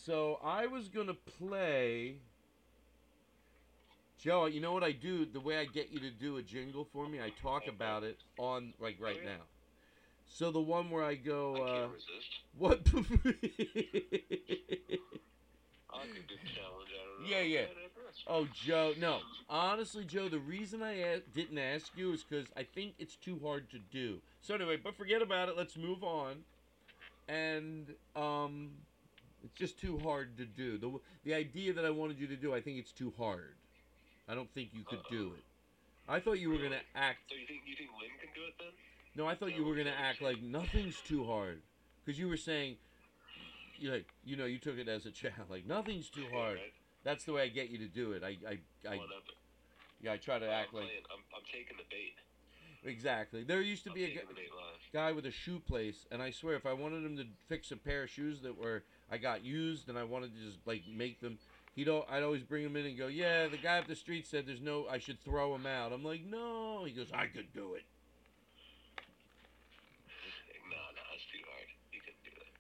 So 0.06 0.38
I 0.42 0.66
was 0.66 0.88
gonna 0.88 1.14
play. 1.38 2.16
Joe, 4.18 4.46
you 4.46 4.60
know 4.60 4.72
what 4.72 4.84
I 4.84 4.92
do? 4.92 5.26
The 5.26 5.40
way 5.40 5.58
I 5.58 5.66
get 5.66 5.90
you 5.90 6.00
to 6.00 6.10
do 6.10 6.38
a 6.38 6.42
jingle 6.42 6.86
for 6.92 7.08
me, 7.08 7.20
I 7.20 7.30
talk 7.42 7.68
about 7.68 8.04
it 8.04 8.18
on 8.38 8.72
like 8.80 8.96
right 9.00 9.22
now. 9.24 9.42
So 10.32 10.50
the 10.50 10.60
one 10.60 10.90
where 10.90 11.04
I 11.04 11.16
go, 11.16 11.56
I 11.56 11.60
uh, 11.60 11.88
what? 12.56 12.78
I 12.88 12.92
could 16.06 16.26
do 16.28 16.36
challenge. 16.54 16.88
I 16.88 17.20
don't. 17.20 17.28
Yeah, 17.28 17.40
yeah. 17.40 17.66
Oh, 18.26 18.46
Joe, 18.52 18.94
no. 18.98 19.20
Honestly, 19.48 20.04
Joe, 20.04 20.28
the 20.28 20.38
reason 20.38 20.82
I 20.82 20.92
a- 20.92 21.20
didn't 21.34 21.58
ask 21.58 21.90
you 21.96 22.12
is 22.12 22.22
because 22.22 22.46
I 22.56 22.62
think 22.62 22.94
it's 22.98 23.16
too 23.16 23.40
hard 23.44 23.70
to 23.70 23.78
do. 23.78 24.18
So 24.40 24.54
anyway, 24.54 24.78
but 24.82 24.96
forget 24.96 25.20
about 25.20 25.48
it. 25.48 25.56
Let's 25.56 25.76
move 25.76 26.02
on. 26.04 26.36
And 27.28 27.94
um, 28.16 28.70
it's 29.44 29.54
just 29.54 29.78
too 29.78 29.98
hard 29.98 30.36
to 30.38 30.44
do. 30.44 30.78
The 30.78 30.98
the 31.24 31.34
idea 31.34 31.72
that 31.72 31.84
I 31.84 31.90
wanted 31.90 32.18
you 32.18 32.26
to 32.28 32.36
do, 32.36 32.54
I 32.54 32.60
think 32.60 32.78
it's 32.78 32.92
too 32.92 33.12
hard. 33.18 33.54
I 34.28 34.34
don't 34.34 34.52
think 34.54 34.70
you 34.72 34.84
could 34.84 35.02
do 35.10 35.32
it. 35.36 35.44
I 36.08 36.20
thought 36.20 36.38
you 36.38 36.50
were 36.50 36.58
gonna 36.58 36.82
act. 36.94 37.18
So 37.28 37.36
you 37.36 37.46
think 37.46 37.62
you 37.66 37.76
think 37.76 37.90
Lynn 38.00 38.10
can 38.20 38.30
do 38.34 38.46
it 38.46 38.54
then? 38.58 38.72
No, 39.16 39.26
I 39.26 39.34
thought 39.34 39.56
you 39.56 39.64
were 39.64 39.74
gonna 39.74 39.94
act 39.98 40.22
like 40.22 40.40
nothing's 40.42 41.00
too 41.00 41.24
hard, 41.24 41.60
because 42.04 42.18
you 42.18 42.28
were 42.28 42.36
saying, 42.36 42.76
you 43.78 43.90
like, 43.90 44.06
you 44.24 44.36
know, 44.36 44.44
you 44.44 44.58
took 44.58 44.78
it 44.78 44.88
as 44.88 45.06
a 45.06 45.10
challenge. 45.10 45.50
Like 45.50 45.66
nothing's 45.66 46.08
too 46.10 46.26
hard. 46.32 46.54
Right? 46.56 46.72
That's 47.02 47.24
the 47.24 47.32
way 47.32 47.42
I 47.42 47.48
get 47.48 47.70
you 47.70 47.78
to 47.78 47.86
do 47.88 48.12
it. 48.12 48.22
I, 48.22 48.36
I, 48.48 48.58
I 48.88 48.96
Whatever. 48.96 49.32
yeah, 50.02 50.12
I 50.12 50.16
try 50.16 50.38
to 50.38 50.48
act 50.50 50.72
like. 50.74 50.84
I'm, 51.12 51.20
I'm 51.34 51.42
taking 51.50 51.76
the 51.78 51.84
bait. 51.90 52.14
exactly. 52.84 53.42
There 53.42 53.60
used 53.62 53.84
to 53.84 53.90
I'm 53.90 53.94
be 53.96 54.04
a 54.04 54.06
taking 54.08 54.22
gu- 54.22 54.28
the 54.28 54.34
bait 54.34 54.50
live. 54.54 54.80
guy 54.92 55.12
with 55.12 55.26
a 55.26 55.30
shoe 55.30 55.60
place, 55.60 56.06
and 56.12 56.22
I 56.22 56.30
swear, 56.30 56.54
if 56.56 56.66
I 56.66 56.72
wanted 56.72 57.04
him 57.04 57.16
to 57.16 57.24
fix 57.48 57.70
a 57.72 57.76
pair 57.76 58.04
of 58.04 58.10
shoes 58.10 58.40
that 58.42 58.56
were 58.58 58.84
I 59.10 59.18
got 59.18 59.44
used, 59.44 59.88
and 59.88 59.98
I 59.98 60.04
wanted 60.04 60.34
to 60.36 60.40
just 60.44 60.58
like 60.66 60.82
make 60.94 61.20
them, 61.20 61.38
he'd 61.74 61.88
I'd 61.88 62.22
always 62.22 62.42
bring 62.42 62.64
him 62.64 62.76
in 62.76 62.86
and 62.86 62.96
go, 62.98 63.08
yeah, 63.08 63.48
the 63.48 63.56
guy 63.56 63.78
up 63.78 63.88
the 63.88 63.96
street 63.96 64.26
said 64.26 64.46
there's 64.46 64.60
no, 64.60 64.86
I 64.88 64.98
should 64.98 65.20
throw 65.24 65.54
him 65.54 65.66
out. 65.66 65.92
I'm 65.92 66.04
like, 66.04 66.24
no. 66.24 66.84
He 66.84 66.92
goes, 66.92 67.08
I 67.12 67.26
could 67.26 67.52
do 67.52 67.74
it. 67.74 67.82
No, 70.70 70.76
no, 70.94 71.02
it's 71.16 71.24
too 71.32 71.42
hard. 71.50 71.66
You 71.92 72.00
couldn't 72.00 72.22
do 72.22 72.30
that. 72.38 72.52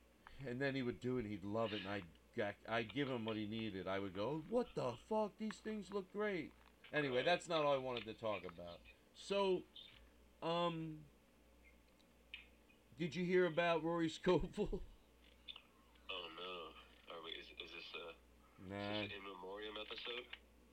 And 0.48 0.60
then 0.60 0.74
he 0.74 0.82
would 0.82 1.00
do 1.00 1.18
it. 1.18 1.26
He'd 1.26 1.44
love 1.44 1.72
it, 1.72 1.80
and 1.84 1.88
I'd 1.88 2.54
I'd 2.68 2.94
give 2.94 3.08
him 3.08 3.24
what 3.24 3.36
he 3.36 3.46
needed. 3.46 3.86
I 3.86 3.98
would 3.98 4.14
go, 4.14 4.42
"What 4.48 4.68
the 4.74 4.92
fuck? 5.08 5.32
These 5.38 5.56
things 5.62 5.92
look 5.92 6.10
great." 6.12 6.52
Anyway, 6.92 7.22
that's 7.24 7.48
not 7.48 7.64
all 7.64 7.74
I 7.74 7.78
wanted 7.78 8.04
to 8.06 8.14
talk 8.14 8.42
about. 8.44 8.78
So, 9.14 9.62
um, 10.42 10.96
did 12.98 13.14
you 13.14 13.24
hear 13.24 13.46
about 13.46 13.82
Rory 13.84 14.08
Scovel? 14.08 14.82
Oh 16.12 16.26
no. 16.36 17.14
Are 17.14 17.22
we? 17.24 17.30
Is, 17.30 17.46
is 17.46 17.70
this 17.70 17.94
a 17.94 18.68
nah. 18.68 18.80
is 18.80 18.88
this 18.88 18.96
an 18.98 19.16
in 19.16 19.22
memoriam 19.22 19.74
episode? 19.80 20.26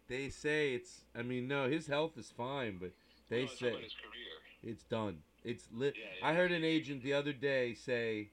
They 0.07 0.29
say 0.29 0.73
it's. 0.73 1.01
I 1.15 1.21
mean, 1.21 1.47
no, 1.47 1.69
his 1.69 1.85
health 1.85 2.17
is 2.17 2.31
fine, 2.35 2.77
but 2.79 2.91
they 3.29 3.43
no, 3.43 3.43
it's 3.43 3.59
say 3.59 3.67
about 3.69 3.83
his 3.83 3.93
career. 3.93 4.71
it's 4.73 4.83
done. 4.83 5.19
It's 5.43 5.67
lit. 5.71 5.93
Yeah, 5.95 6.27
I 6.27 6.33
heard 6.33 6.51
an 6.51 6.63
agent 6.63 7.03
the 7.03 7.13
other 7.13 7.33
day 7.33 7.75
say. 7.75 8.29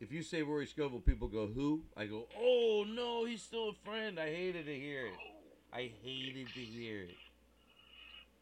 If 0.00 0.12
you 0.12 0.22
say 0.22 0.42
Rory 0.42 0.66
Scovel, 0.66 1.00
people 1.00 1.28
go, 1.28 1.46
"Who?" 1.46 1.82
I 1.96 2.06
go, 2.06 2.28
"Oh 2.36 2.84
no, 2.86 3.24
he's 3.24 3.42
still 3.42 3.70
a 3.70 3.74
friend." 3.74 4.20
I 4.20 4.28
hated 4.28 4.66
to 4.66 4.78
hear 4.78 5.06
it. 5.06 5.14
I 5.72 5.90
hated 6.02 6.48
to 6.54 6.60
hear 6.60 7.02
it. 7.02 7.16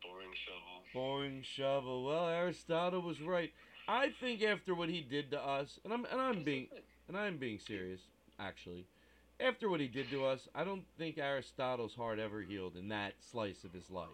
Boring 0.03 0.35
shovel. 0.35 0.83
Boring 0.93 1.43
shovel. 1.43 2.05
Well, 2.05 2.29
Aristotle 2.29 3.03
was 3.03 3.21
right. 3.21 3.53
I 3.87 4.11
think 4.21 4.43
after 4.43 4.75
what 4.75 4.89
he 4.89 5.01
did 5.01 5.31
to 5.31 5.41
us, 5.41 5.79
and 5.85 5.93
I'm 5.93 6.05
and 6.07 6.21
I'm 6.21 6.43
being 6.43 6.69
and 7.09 7.17
I'm 7.17 7.39
being 7.39 7.59
serious, 7.59 8.01
actually. 8.39 8.87
After 9.41 9.69
what 9.69 9.81
he 9.81 9.89
did 9.89 10.11
to 10.11 10.25
us, 10.25 10.49
I 10.55 10.65
don't 10.65 10.85
think 10.97 11.19
Aristotle's 11.19 11.95
heart 11.95 12.19
ever 12.19 12.41
healed 12.41 12.77
in 12.77 12.89
that 12.89 13.15
slice 13.21 13.65
of 13.65 13.73
his 13.73 13.91
life. 13.91 14.09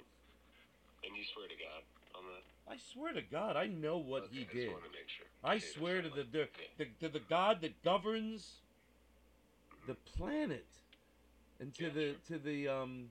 And 1.05 1.17
you 1.17 1.25
swear 1.25 1.47
to 1.47 1.55
God? 1.55 1.83
I 2.71 2.77
swear 2.77 3.13
to 3.13 3.23
God, 3.23 3.57
I 3.57 3.67
know 3.67 3.99
what 3.99 4.25
Okay, 4.27 4.31
he 4.33 4.47
I 4.49 4.55
did. 4.55 4.69
wanted 4.71 4.85
to 4.85 4.91
make 4.93 5.09
sure. 5.09 5.27
I 5.43 5.55
Okay, 5.57 5.67
swear 5.75 6.03
to 6.03 6.09
the, 6.09 6.23
the, 6.23 6.43
Okay. 6.43 6.71
the 6.79 6.85
to 7.01 7.09
the 7.09 7.19
God 7.19 7.63
that 7.63 7.83
governs 7.83 8.61
the 9.89 9.95
planet, 9.95 10.69
and 11.59 11.75
to 11.75 11.85
Yeah, 11.85 11.91
the 11.93 12.15
to 12.29 12.39
the 12.39 12.69
um 12.69 13.11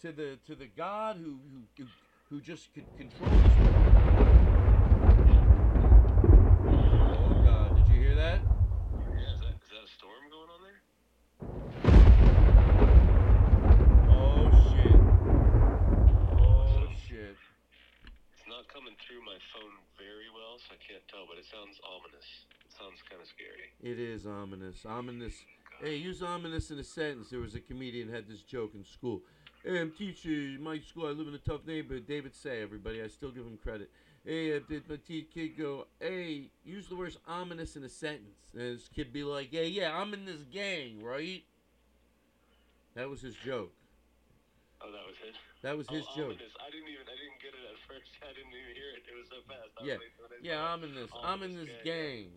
to 0.00 0.12
the 0.12 0.38
to 0.46 0.54
the 0.54 0.66
God 0.66 1.16
who 1.16 1.38
who 1.76 1.84
who, 2.30 2.40
just 2.40 2.72
could 2.72 2.86
control 2.96 3.28
this 3.30 3.52
Oh 6.66 7.42
God! 7.44 7.76
Did 7.76 7.88
you 7.94 8.00
hear 8.00 8.14
that? 8.16 8.40
Yeah, 8.40 9.34
is 9.34 9.40
that, 9.40 9.54
is 9.60 9.70
that 9.72 9.84
a 9.84 9.88
storm 9.88 10.30
going 10.30 10.48
on 10.48 10.62
there? 10.62 10.80
Oh 14.08 14.50
shit! 14.72 15.00
Oh 16.40 16.86
shit! 17.08 17.36
It's 18.32 18.48
not 18.48 18.68
coming 18.68 18.94
through 19.14 19.24
my 19.24 19.38
phone 19.54 19.70
very 19.96 20.26
well, 20.34 20.58
so 20.58 20.74
I 20.74 20.80
can't 20.82 21.06
tell, 21.06 21.22
but 21.30 21.38
it 21.38 21.46
sounds 21.46 21.78
ominous. 21.86 22.26
It 22.66 22.74
sounds 22.74 22.98
kind 23.08 23.22
of 23.22 23.28
scary. 23.30 23.70
It 23.78 24.00
is 24.02 24.26
ominous. 24.26 24.84
Ominous. 24.84 25.34
Hey, 25.80 25.94
use 25.94 26.20
ominous 26.20 26.72
in 26.72 26.78
a 26.80 26.84
sentence. 26.84 27.30
There 27.30 27.38
was 27.38 27.54
a 27.54 27.60
comedian 27.60 28.08
had 28.08 28.26
this 28.26 28.40
joke 28.40 28.74
in 28.74 28.84
school. 28.84 29.22
Hey, 29.62 29.80
I'm 29.80 29.92
teacher 29.92 30.58
my 30.60 30.80
school. 30.80 31.06
I 31.06 31.10
live 31.10 31.28
in 31.28 31.34
a 31.34 31.38
tough 31.38 31.64
neighborhood. 31.64 32.08
David 32.08 32.34
Say, 32.34 32.60
everybody. 32.60 33.02
I 33.02 33.06
still 33.06 33.30
give 33.30 33.44
him 33.44 33.56
credit. 33.62 33.88
Hey, 34.24 34.56
I 34.56 34.60
did 34.66 34.88
my 34.88 34.96
te- 34.96 35.28
kid 35.32 35.56
go, 35.56 35.86
hey, 36.00 36.50
use 36.64 36.88
the 36.88 36.96
words 36.96 37.18
ominous 37.28 37.76
in 37.76 37.84
a 37.84 37.88
sentence. 37.88 38.34
And 38.52 38.62
his 38.62 38.88
kid 38.94 39.12
be 39.12 39.22
like, 39.22 39.50
hey, 39.52 39.68
yeah, 39.68 39.96
I'm 39.96 40.12
in 40.12 40.24
this 40.24 40.42
gang, 40.52 41.02
right? 41.04 41.44
That 42.96 43.08
was 43.08 43.20
his 43.20 43.34
joke. 43.44 43.72
Oh, 44.82 44.90
that 44.90 45.06
was 45.06 45.16
his. 45.22 45.34
That 45.62 45.76
was 45.76 45.88
his 45.88 46.04
oh, 46.10 46.16
joke. 46.16 46.34
Ominous. 46.34 46.54
I 46.58 46.70
didn't 46.70 46.88
even. 46.88 47.06
I 47.06 47.14
didn't 47.14 47.38
get 47.42 47.54
it 47.54 47.64
first. 47.94 48.10
I 48.26 48.34
didn't 48.34 48.50
even 48.50 48.74
hear 48.74 48.90
it. 48.98 49.02
It 49.06 49.14
was 49.14 49.28
so 49.30 49.40
fast. 49.46 49.70
I 49.78 49.86
Yeah, 49.86 50.02
like, 50.02 50.14
I 50.18 50.38
yeah, 50.42 50.58
saw 50.58 50.74
I'm 50.74 50.82
in 50.82 50.92
this. 50.94 51.10
I'm 51.14 51.40
in 51.42 51.52
this 51.54 51.72
gang. 51.86 52.34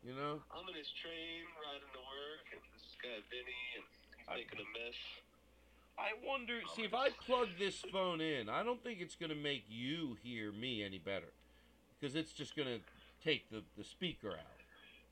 You 0.00 0.16
know? 0.16 0.40
I'm 0.48 0.64
in 0.72 0.76
his 0.80 0.88
train 0.96 1.44
riding 1.60 1.92
to 1.92 2.00
work, 2.00 2.44
and 2.56 2.62
this 2.72 2.96
guy 3.04 3.20
Vinny, 3.28 3.64
and 3.76 3.84
he's 4.16 4.48
making 4.48 4.64
a 4.64 4.68
mess. 4.72 4.96
I 6.00 6.16
wonder. 6.24 6.64
See, 6.72 6.88
if 6.88 6.96
I 6.96 7.12
plug 7.12 7.60
this 7.60 7.84
phone 7.92 8.24
in, 8.24 8.48
I 8.48 8.64
don't 8.64 8.80
think 8.82 9.04
it's 9.04 9.16
gonna 9.16 9.36
make 9.36 9.68
you 9.68 10.16
hear 10.24 10.52
me 10.52 10.82
any 10.82 10.96
better, 10.96 11.36
because 11.98 12.16
it's 12.16 12.32
just 12.32 12.56
gonna 12.56 12.80
take 13.20 13.50
the 13.50 13.60
the 13.76 13.84
speaker 13.84 14.32
out. 14.32 14.56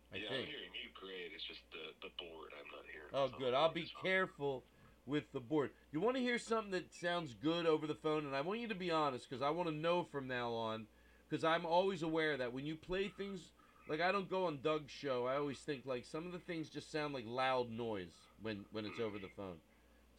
I 0.09 0.25
yeah, 0.25 0.33
think. 0.33 0.49
I'm 0.49 0.57
hearing 0.57 0.73
you 0.73 0.89
great. 0.97 1.37
It's 1.37 1.45
just 1.45 1.61
the 1.69 1.93
the 2.01 2.13
board. 2.17 2.57
I'm 2.57 2.69
not 2.73 2.89
hearing. 2.89 3.13
Oh, 3.13 3.29
good. 3.29 3.53
I'll 3.53 3.73
be 3.73 3.93
careful 4.01 4.65
with 5.09 5.33
the 5.33 5.41
board. 5.41 5.71
You 5.93 6.01
want 6.01 6.17
to 6.17 6.23
hear 6.23 6.39
something 6.39 6.73
that 6.73 6.93
sounds 6.93 7.35
good 7.35 7.67
over 7.67 7.87
the 7.87 7.95
phone, 7.95 8.27
and 8.27 8.37
I 8.37 8.43
want 8.43 8.61
you 8.61 8.69
to 8.69 8.75
be 8.75 8.91
honest, 8.91 9.29
because 9.29 9.43
I 9.43 9.51
want 9.51 9.69
to 9.69 9.75
know 9.75 10.05
from 10.05 10.29
now 10.29 10.53
on, 10.53 10.87
because 11.29 11.45
I'm 11.45 11.67
always 11.67 12.03
aware 12.03 12.37
that 12.37 12.53
when 12.53 12.67
you 12.67 12.77
play 12.77 13.09
things. 13.09 13.41
Like 13.89 14.03
I 14.03 14.13
don't 14.13 14.29
go 14.29 14.45
on 14.45 14.59
Doug's 14.63 14.93
show. 14.93 15.27
I 15.27 15.37
always 15.37 15.57
think 15.61 15.87
like 15.87 16.05
some 16.05 16.27
of 16.27 16.33
the 16.33 16.39
things 16.39 16.69
just 16.69 16.93
sound 16.93 17.15
like 17.15 17.25
loud 17.27 17.71
noise 17.71 18.13
when 18.43 18.67
when 18.71 18.85
it's 18.85 19.01
over 19.01 19.19
the 19.19 19.31
phone. 19.35 19.57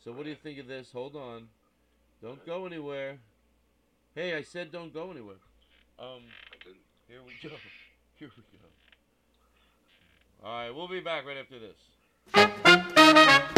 So 0.04 0.12
what 0.12 0.24
do 0.24 0.32
you 0.32 0.36
think 0.36 0.58
of 0.58 0.66
this? 0.66 0.92
Hold 0.92 1.16
on. 1.16 1.50
Don't 2.20 2.44
go 2.48 2.66
anywhere. 2.66 3.20
Hey, 4.16 4.34
I 4.36 4.42
said 4.42 4.72
don't 4.72 4.92
go 4.92 5.12
anywhere. 5.12 5.36
Um, 6.00 6.24
here 7.08 7.20
we 7.26 7.34
go. 7.48 7.56
Here 8.20 8.30
we 8.36 8.44
go. 8.58 8.66
All 10.44 10.52
right, 10.52 10.72
we'll 10.72 10.90
be 10.90 11.00
back 11.00 11.26
right 11.26 11.38
after 11.38 11.58
this. 11.60 13.56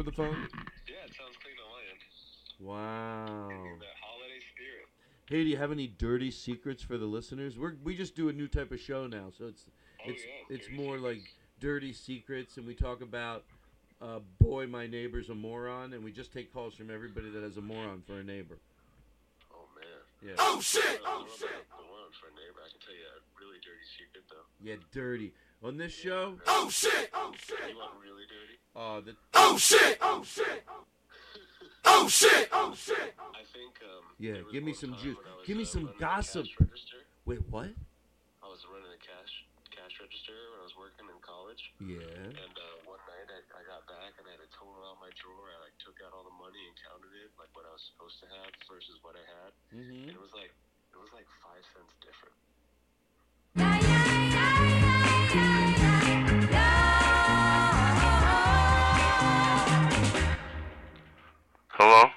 Over 0.00 0.10
the 0.10 0.16
phone? 0.16 0.48
Yeah, 0.88 0.94
it 1.06 1.14
sounds 1.14 1.36
clean 1.42 1.56
on 1.62 1.70
my 1.76 1.82
end. 1.90 2.00
Wow. 2.58 3.48
That 3.80 3.96
holiday 4.00 4.40
spirit. 4.54 4.88
Hey, 5.28 5.44
do 5.44 5.50
you 5.50 5.58
have 5.58 5.72
any 5.72 5.88
dirty 5.88 6.30
secrets 6.30 6.82
for 6.82 6.96
the 6.96 7.04
listeners? 7.04 7.58
We're 7.58 7.74
we 7.84 7.96
just 7.96 8.16
do 8.16 8.30
a 8.30 8.32
new 8.32 8.48
type 8.48 8.72
of 8.72 8.80
show 8.80 9.06
now, 9.06 9.26
so 9.36 9.44
it's 9.46 9.66
it's 10.06 10.22
it's 10.48 10.68
more 10.70 10.96
like 10.96 11.20
dirty 11.60 11.92
secrets, 11.92 12.56
and 12.56 12.66
we 12.66 12.74
talk 12.74 13.02
about 13.02 13.44
uh, 14.00 14.20
boy, 14.40 14.66
my 14.66 14.86
neighbor's 14.86 15.28
a 15.28 15.34
moron, 15.34 15.92
and 15.92 16.02
we 16.02 16.12
just 16.12 16.32
take 16.32 16.52
calls 16.52 16.74
from 16.74 16.90
everybody 16.90 17.28
that 17.30 17.42
has 17.42 17.58
a 17.58 17.60
moron 17.60 18.02
for 18.06 18.20
a 18.20 18.24
neighbor. 18.24 18.58
Oh 19.52 19.68
man. 19.76 20.30
Yeah. 20.30 20.34
Oh 20.38 20.60
shit! 20.62 21.00
Oh 21.04 21.26
shit! 21.38 21.48
The 21.48 21.76
one 21.76 22.10
for 22.18 22.28
a 22.28 22.34
neighbor. 22.40 22.60
I 22.64 22.70
can 22.70 22.80
tell 22.80 22.94
you 22.94 23.04
a 23.04 23.20
really 23.38 23.60
dirty 23.60 23.84
secret 23.98 24.24
though. 24.30 24.48
Yeah, 24.64 24.76
dirty. 24.92 25.32
On 25.60 25.76
this 25.76 25.92
show. 25.92 26.40
Oh 26.48 26.72
shit! 26.72 27.12
Oh 27.12 27.32
shit! 27.36 27.60
You 27.68 27.76
want 27.76 27.92
really 28.00 28.24
dirty? 28.24 28.56
Oh, 28.72 29.04
the. 29.04 29.12
Oh 29.36 29.60
shit! 29.60 30.00
Oh 30.00 30.24
shit! 30.24 30.64
Oh 31.84 32.08
shit! 32.08 32.48
Oh 32.48 32.72
shit! 32.72 33.12
I 33.36 33.44
think 33.52 33.76
um. 33.84 34.08
Yeah, 34.16 34.40
give 34.48 34.64
me 34.64 34.72
some 34.72 34.96
juice. 34.96 35.20
when 35.20 35.28
I 35.28 35.36
was, 35.36 35.44
Give 35.44 35.56
me 35.60 35.68
uh, 35.68 35.76
some 35.76 35.86
gossip. 36.00 36.48
Wait, 37.28 37.44
what? 37.52 37.68
I 38.40 38.48
was 38.48 38.64
running 38.72 38.88
a 38.88 39.00
cash 39.04 39.44
cash 39.68 40.00
register 40.00 40.32
when 40.56 40.64
I 40.64 40.66
was 40.66 40.76
working 40.80 41.04
in 41.12 41.20
college. 41.20 41.60
Yeah. 41.76 42.08
And 42.08 42.56
uh, 42.56 42.76
one 42.88 43.00
night 43.04 43.28
I, 43.28 43.44
I 43.60 43.62
got 43.68 43.84
back 43.84 44.16
and 44.16 44.24
I 44.24 44.40
had 44.40 44.40
a 44.40 44.48
total 44.56 44.80
out 44.88 44.96
my 44.96 45.12
drawer. 45.20 45.44
I 45.60 45.60
like 45.60 45.76
took 45.76 46.00
out 46.00 46.16
all 46.16 46.24
the 46.24 46.32
money 46.40 46.64
and 46.72 46.74
counted 46.88 47.12
it, 47.20 47.36
like 47.36 47.52
what 47.52 47.68
I 47.68 47.72
was 47.76 47.84
supposed 47.84 48.16
to 48.24 48.26
have 48.32 48.48
versus 48.64 48.96
what 49.04 49.12
I 49.12 49.24
had. 49.28 49.52
Mhm. 49.76 50.08
And 50.08 50.16
it 50.16 50.20
was 50.24 50.32
like 50.32 50.56
it 50.56 50.96
was 50.96 51.12
like 51.12 51.28
five 51.44 51.60
cents 51.76 51.92
different. 52.00 52.32
It. 61.80 62.10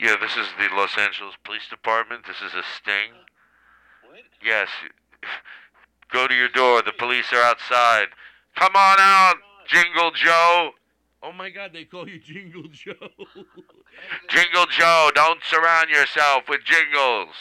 Yeah, 0.00 0.14
this 0.20 0.36
is 0.36 0.46
the 0.58 0.74
Los 0.76 0.96
Angeles 0.96 1.34
Police 1.42 1.68
Department. 1.68 2.24
This 2.26 2.36
is 2.38 2.54
a 2.54 2.62
sting. 2.62 3.10
What? 4.06 4.22
Yes. 4.44 4.68
Go 6.12 6.28
to 6.28 6.34
your 6.34 6.48
door. 6.48 6.82
The 6.82 6.92
police 6.92 7.32
are 7.32 7.42
outside. 7.42 8.08
Come 8.54 8.74
on 8.74 8.98
out, 8.98 9.36
oh 9.38 9.64
Jingle 9.68 10.10
Joe. 10.12 10.70
Oh 11.22 11.32
my 11.32 11.50
God, 11.50 11.72
they 11.72 11.84
call 11.84 12.08
you 12.08 12.18
Jingle 12.18 12.66
Joe. 12.70 12.94
Jingle 14.28 14.66
Joe, 14.70 15.10
don't 15.14 15.42
surround 15.42 15.90
yourself 15.90 16.44
with 16.48 16.62
jingles. 16.64 17.34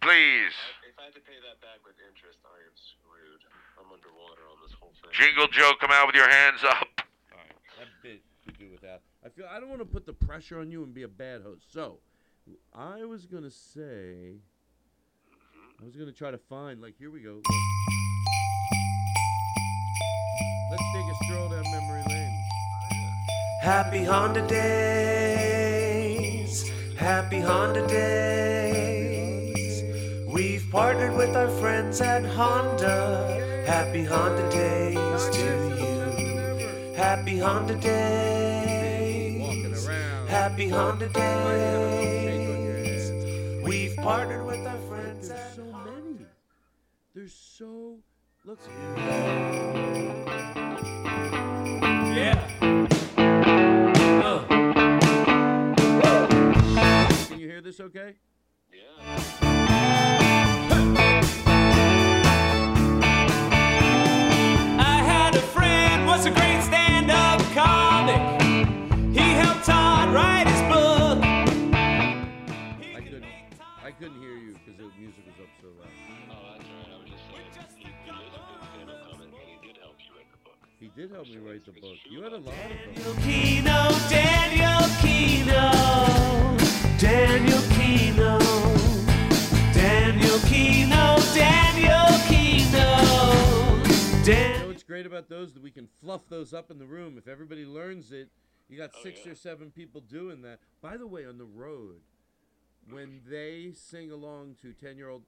Please. 0.00 0.56
If 0.88 0.96
I 0.96 1.12
had 1.12 1.14
to 1.14 1.20
pay 1.20 1.36
that 1.44 1.60
back 1.60 1.84
with 1.84 1.96
interest, 2.00 2.40
I 2.44 2.56
am 2.64 2.72
screwed. 2.72 3.44
I'm 3.76 3.92
underwater 3.92 4.48
on 4.48 4.56
this 4.64 4.72
whole 4.72 4.96
thing. 4.96 5.12
Jingle 5.12 5.48
Joe, 5.48 5.72
come 5.78 5.92
out 5.92 6.06
with 6.08 6.16
your 6.16 6.28
hands 6.28 6.64
up. 6.64 6.88
that 6.96 7.88
bit 8.02 8.16
to 8.16 8.16
do 8.16 8.16
with 8.16 8.24
that. 8.24 8.29
I 9.24 9.28
feel 9.28 9.44
I 9.50 9.60
don't 9.60 9.68
want 9.68 9.82
to 9.82 9.86
put 9.86 10.06
the 10.06 10.14
pressure 10.14 10.60
on 10.60 10.70
you 10.70 10.82
and 10.82 10.94
be 10.94 11.02
a 11.02 11.08
bad 11.08 11.42
host. 11.42 11.70
So, 11.72 11.98
I 12.74 13.04
was 13.04 13.26
gonna 13.26 13.50
say, 13.50 14.36
I 15.78 15.84
was 15.84 15.94
gonna 15.94 16.10
try 16.10 16.30
to 16.30 16.38
find 16.38 16.80
like 16.80 16.94
here 16.98 17.10
we 17.10 17.20
go. 17.20 17.42
Let's 20.70 20.82
take 20.94 21.04
a 21.04 21.14
stroll 21.24 21.50
down 21.50 21.64
memory 21.64 22.02
lane. 22.08 22.42
Happy 23.60 24.02
Honda 24.04 24.46
days, 24.48 25.76
happy 26.96 27.40
Honda 27.40 27.86
days. 27.88 29.82
We've 30.32 30.66
partnered 30.70 31.14
with 31.14 31.36
our 31.36 31.50
friends 31.60 32.00
at 32.00 32.24
Honda. 32.24 33.64
Happy 33.66 34.02
Honda 34.02 34.50
days 34.50 35.28
to 35.36 35.44
you. 35.78 36.94
Happy 36.94 37.36
Honda 37.38 37.74
days. 37.74 38.89
Happy 40.30 40.68
Honda 40.68 41.08
days. 41.08 43.10
We've 43.64 43.96
partnered 43.96 44.46
with 44.46 44.64
our 44.64 44.78
friends 44.88 45.28
There's 45.28 45.56
so 45.56 45.64
many. 45.64 46.24
There's 47.16 47.34
so. 47.34 47.96
Let's. 48.44 48.68
Yeah. 52.14 52.46
Can 57.26 57.40
you 57.40 57.48
hear 57.48 57.60
this? 57.60 57.80
Okay. 57.80 58.14
I 59.00 59.59
He 80.80 80.88
did 80.96 81.10
help 81.10 81.28
me 81.28 81.36
write 81.36 81.64
the 81.66 81.72
book. 81.72 81.98
You 82.08 82.22
had 82.22 82.32
a 82.32 82.38
lot 82.38 82.54
of 82.54 82.94
Daniel. 82.94 83.14
Kino, 83.16 83.90
Daniel 84.08 84.88
Kino, 85.02 85.70
Daniel 86.98 87.60
Kino, 87.76 88.38
Daniel 89.74 90.38
Kino, 90.48 91.16
Daniel 91.34 92.08
Kino, 92.28 92.86
You 94.24 94.58
know 94.58 94.68
what's 94.68 94.82
great 94.82 95.04
about 95.04 95.28
those? 95.28 95.52
That 95.52 95.62
we 95.62 95.70
can 95.70 95.86
fluff 96.00 96.22
those 96.30 96.54
up 96.54 96.70
in 96.70 96.78
the 96.78 96.86
room. 96.86 97.18
If 97.18 97.28
everybody 97.28 97.66
learns 97.66 98.10
it, 98.10 98.30
you 98.70 98.78
got 98.78 98.90
Oh, 98.96 99.00
six 99.02 99.26
or 99.26 99.34
seven 99.34 99.70
people 99.70 100.00
doing 100.00 100.40
that. 100.42 100.60
By 100.80 100.96
the 100.96 101.06
way, 101.06 101.26
on 101.26 101.36
the 101.36 101.44
road, 101.44 102.00
when 102.88 103.20
they 103.28 103.72
sing 103.74 104.10
along 104.10 104.56
to 104.62 104.72
ten-year-old, 104.72 105.24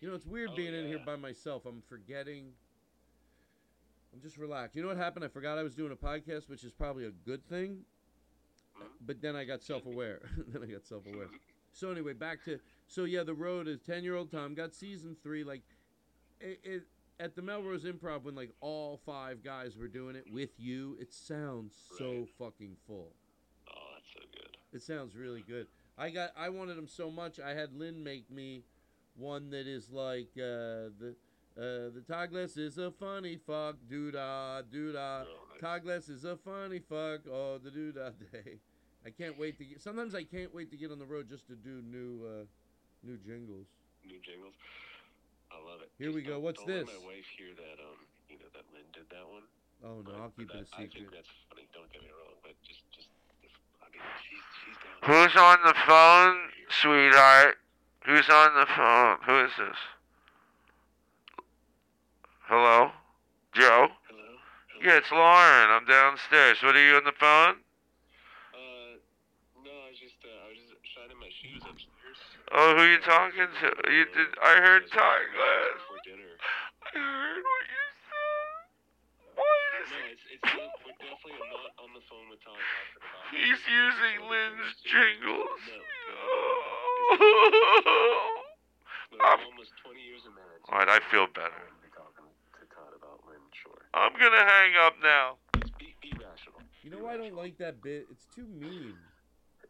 you 0.00 0.08
know 0.08 0.14
it's 0.16 0.26
weird 0.26 0.50
Oh, 0.52 0.56
being 0.56 0.74
in 0.74 0.88
here 0.88 0.98
by 1.06 1.14
myself. 1.14 1.66
I'm 1.66 1.82
forgetting 1.88 2.46
I'm 4.16 4.22
just 4.22 4.38
relaxed. 4.38 4.74
You 4.74 4.82
know 4.82 4.88
what 4.88 4.96
happened? 4.96 5.26
I 5.26 5.28
forgot 5.28 5.58
I 5.58 5.62
was 5.62 5.74
doing 5.74 5.92
a 5.92 5.96
podcast, 5.96 6.48
which 6.48 6.64
is 6.64 6.72
probably 6.72 7.04
a 7.04 7.10
good 7.10 7.46
thing. 7.48 7.80
But 9.04 9.20
then 9.20 9.36
I 9.36 9.44
got 9.44 9.62
self-aware. 9.62 10.20
then 10.48 10.62
I 10.62 10.66
got 10.66 10.86
self-aware. 10.86 11.28
So 11.72 11.90
anyway, 11.90 12.14
back 12.14 12.42
to 12.46 12.58
so 12.86 13.04
yeah, 13.04 13.24
the 13.24 13.34
road 13.34 13.68
is 13.68 13.80
ten-year-old 13.80 14.30
Tom 14.30 14.54
got 14.54 14.74
season 14.74 15.16
three. 15.22 15.44
Like 15.44 15.62
it, 16.40 16.60
it 16.64 16.82
at 17.20 17.36
the 17.36 17.42
Melrose 17.42 17.84
Improv 17.84 18.22
when 18.22 18.34
like 18.34 18.52
all 18.62 18.98
five 19.04 19.44
guys 19.44 19.76
were 19.76 19.88
doing 19.88 20.16
it 20.16 20.24
with 20.32 20.58
you. 20.58 20.96
It 20.98 21.12
sounds 21.12 21.74
so 21.98 22.26
fucking 22.38 22.76
full. 22.86 23.12
Oh, 23.68 23.72
that's 23.94 24.12
so 24.14 24.20
good. 24.32 24.56
It 24.72 24.82
sounds 24.82 25.14
really 25.14 25.44
good. 25.46 25.66
I 25.98 26.08
got 26.08 26.30
I 26.38 26.48
wanted 26.48 26.78
them 26.78 26.88
so 26.88 27.10
much. 27.10 27.38
I 27.38 27.50
had 27.50 27.74
Lynn 27.74 28.02
make 28.02 28.30
me 28.30 28.62
one 29.14 29.50
that 29.50 29.66
is 29.66 29.90
like 29.90 30.30
uh, 30.36 30.88
the 30.98 31.16
uh, 31.58 31.88
the 31.94 32.02
Todd 32.06 32.30
Glass 32.30 32.56
is 32.56 32.78
a 32.78 32.90
funny 32.90 33.38
fuck 33.46 33.76
doo 33.88 34.10
da 34.12 34.62
doo 34.62 34.92
da. 34.92 35.24
Todd 35.60 35.82
Glass 35.84 36.08
is 36.08 36.24
a 36.24 36.36
funny 36.36 36.80
fuck 36.80 37.20
oh 37.32 37.58
the 37.62 37.70
doo 37.70 37.92
da 37.92 38.10
day. 38.32 38.58
I 39.06 39.10
can't 39.10 39.38
wait 39.38 39.56
to 39.58 39.64
get. 39.64 39.80
Sometimes 39.80 40.14
I 40.14 40.24
can't 40.24 40.52
wait 40.54 40.70
to 40.70 40.76
get 40.76 40.90
on 40.90 40.98
the 40.98 41.06
road 41.06 41.28
just 41.28 41.46
to 41.48 41.54
do 41.54 41.80
new 41.86 42.20
uh, 42.26 42.44
new 43.02 43.16
jingles. 43.18 43.66
New 44.04 44.18
jingles. 44.20 44.54
I 45.50 45.56
love 45.64 45.80
it. 45.80 45.90
Here 45.98 46.10
we 46.12 46.20
Just 46.20 46.26
go. 46.26 46.32
don't- 46.34 46.42
What's 46.42 46.58
don't 46.64 46.68
let 46.76 46.86
this? 46.86 46.94
my 47.00 47.06
wife 47.06 47.28
hear 47.38 47.54
that. 47.56 47.78
Um, 47.80 47.98
you 48.28 48.36
know 48.38 48.50
that 48.52 48.66
Lynn 48.74 48.84
did 48.92 49.08
that 49.10 49.24
one. 49.30 49.46
Oh 49.84 50.02
no, 50.04 50.12
I'll 50.22 50.30
keep 50.36 50.50
it 50.50 50.54
a 50.54 50.58
That- 50.66 50.74
I 50.74 50.78
think 50.84 50.92
secret. 50.92 51.14
that's 51.14 51.30
funny. 51.48 51.68
Don't 51.72 51.88
get 51.92 52.02
me 52.02 52.10
wrong, 52.12 52.34
but 52.42 52.52
just, 52.66 52.82
just, 52.92 53.08
if, 53.42 53.52
I 53.80 53.86
mean, 53.94 54.02
she's, 54.26 54.42
she's 54.66 54.76
down. 54.82 54.98
Who's 55.06 55.34
on 55.38 55.58
the 55.64 55.74
phone, 55.86 56.36
sweetheart? 56.68 57.56
Who's 58.04 58.28
on 58.28 58.54
the 58.58 58.66
phone? 58.74 59.16
Who 59.24 59.44
is 59.46 59.54
this? 59.56 59.78
Hello? 62.46 62.94
Joe? 63.58 63.90
Hello? 64.06 64.30
Yeah, 64.78 65.02
it's 65.02 65.10
Lauren. 65.10 65.66
I'm 65.66 65.82
downstairs. 65.82 66.62
What 66.62 66.78
are 66.78 66.86
you 66.86 66.94
on 66.94 67.02
the 67.02 67.16
phone? 67.18 67.58
Uh, 68.54 69.02
no, 69.66 69.74
I 69.74 69.90
was 69.90 69.98
just, 69.98 70.14
uh, 70.22 70.30
I 70.46 70.54
was 70.54 70.62
just 70.62 70.78
shining 70.94 71.18
my 71.18 71.26
shoes 71.42 71.66
upstairs. 71.66 72.18
Oh, 72.54 72.78
who 72.78 72.86
are 72.86 72.92
you 72.94 73.02
talking 73.02 73.50
to? 73.50 73.66
You 73.90 74.06
did? 74.14 74.30
I 74.38 74.62
heard. 74.62 74.86
Before 74.86 75.98
dinner. 76.06 76.38
I 76.38 76.94
heard 76.94 77.42
what 77.42 77.66
you 77.66 77.82
said. 78.14 78.62
What 79.34 79.70
is 79.82 79.90
No, 79.90 79.98
it's, 80.06 80.22
it's 80.30 80.46
not, 80.46 80.70
we're 80.86 81.02
definitely 81.02 81.42
not 81.50 81.74
on 81.82 81.90
the 81.98 82.04
phone 82.06 82.30
with 82.30 82.38
Tom 82.46 82.54
talking 82.54 82.94
about. 82.94 83.34
He's 83.34 83.58
using 83.66 84.22
Lynn's 84.30 84.70
jingles. 84.86 85.62
No, 85.66 85.82
we're 89.18 89.50
almost 89.50 89.74
20 89.82 89.98
years 89.98 90.22
of 90.30 90.34
marriage. 90.38 90.62
All 90.70 90.78
right, 90.78 90.90
I 90.90 91.02
feel 91.10 91.26
better. 91.26 91.74
Be 91.82 91.90
talking 91.94 92.26
to 92.26 92.62
Todd 92.74 92.90
about 92.94 93.22
Lynn, 93.26 93.42
sure. 93.54 93.85
I'm 93.96 94.12
gonna 94.12 94.44
hang 94.44 94.72
up 94.84 94.94
now. 95.02 95.36
Be, 95.78 95.96
be 96.02 96.12
rational. 96.12 96.60
You 96.82 96.90
know 96.90 96.98
why 96.98 97.14
I 97.14 97.16
don't 97.16 97.34
like 97.34 97.56
that 97.58 97.82
bit? 97.82 98.06
It's 98.10 98.26
too 98.34 98.46
mean. 98.46 98.92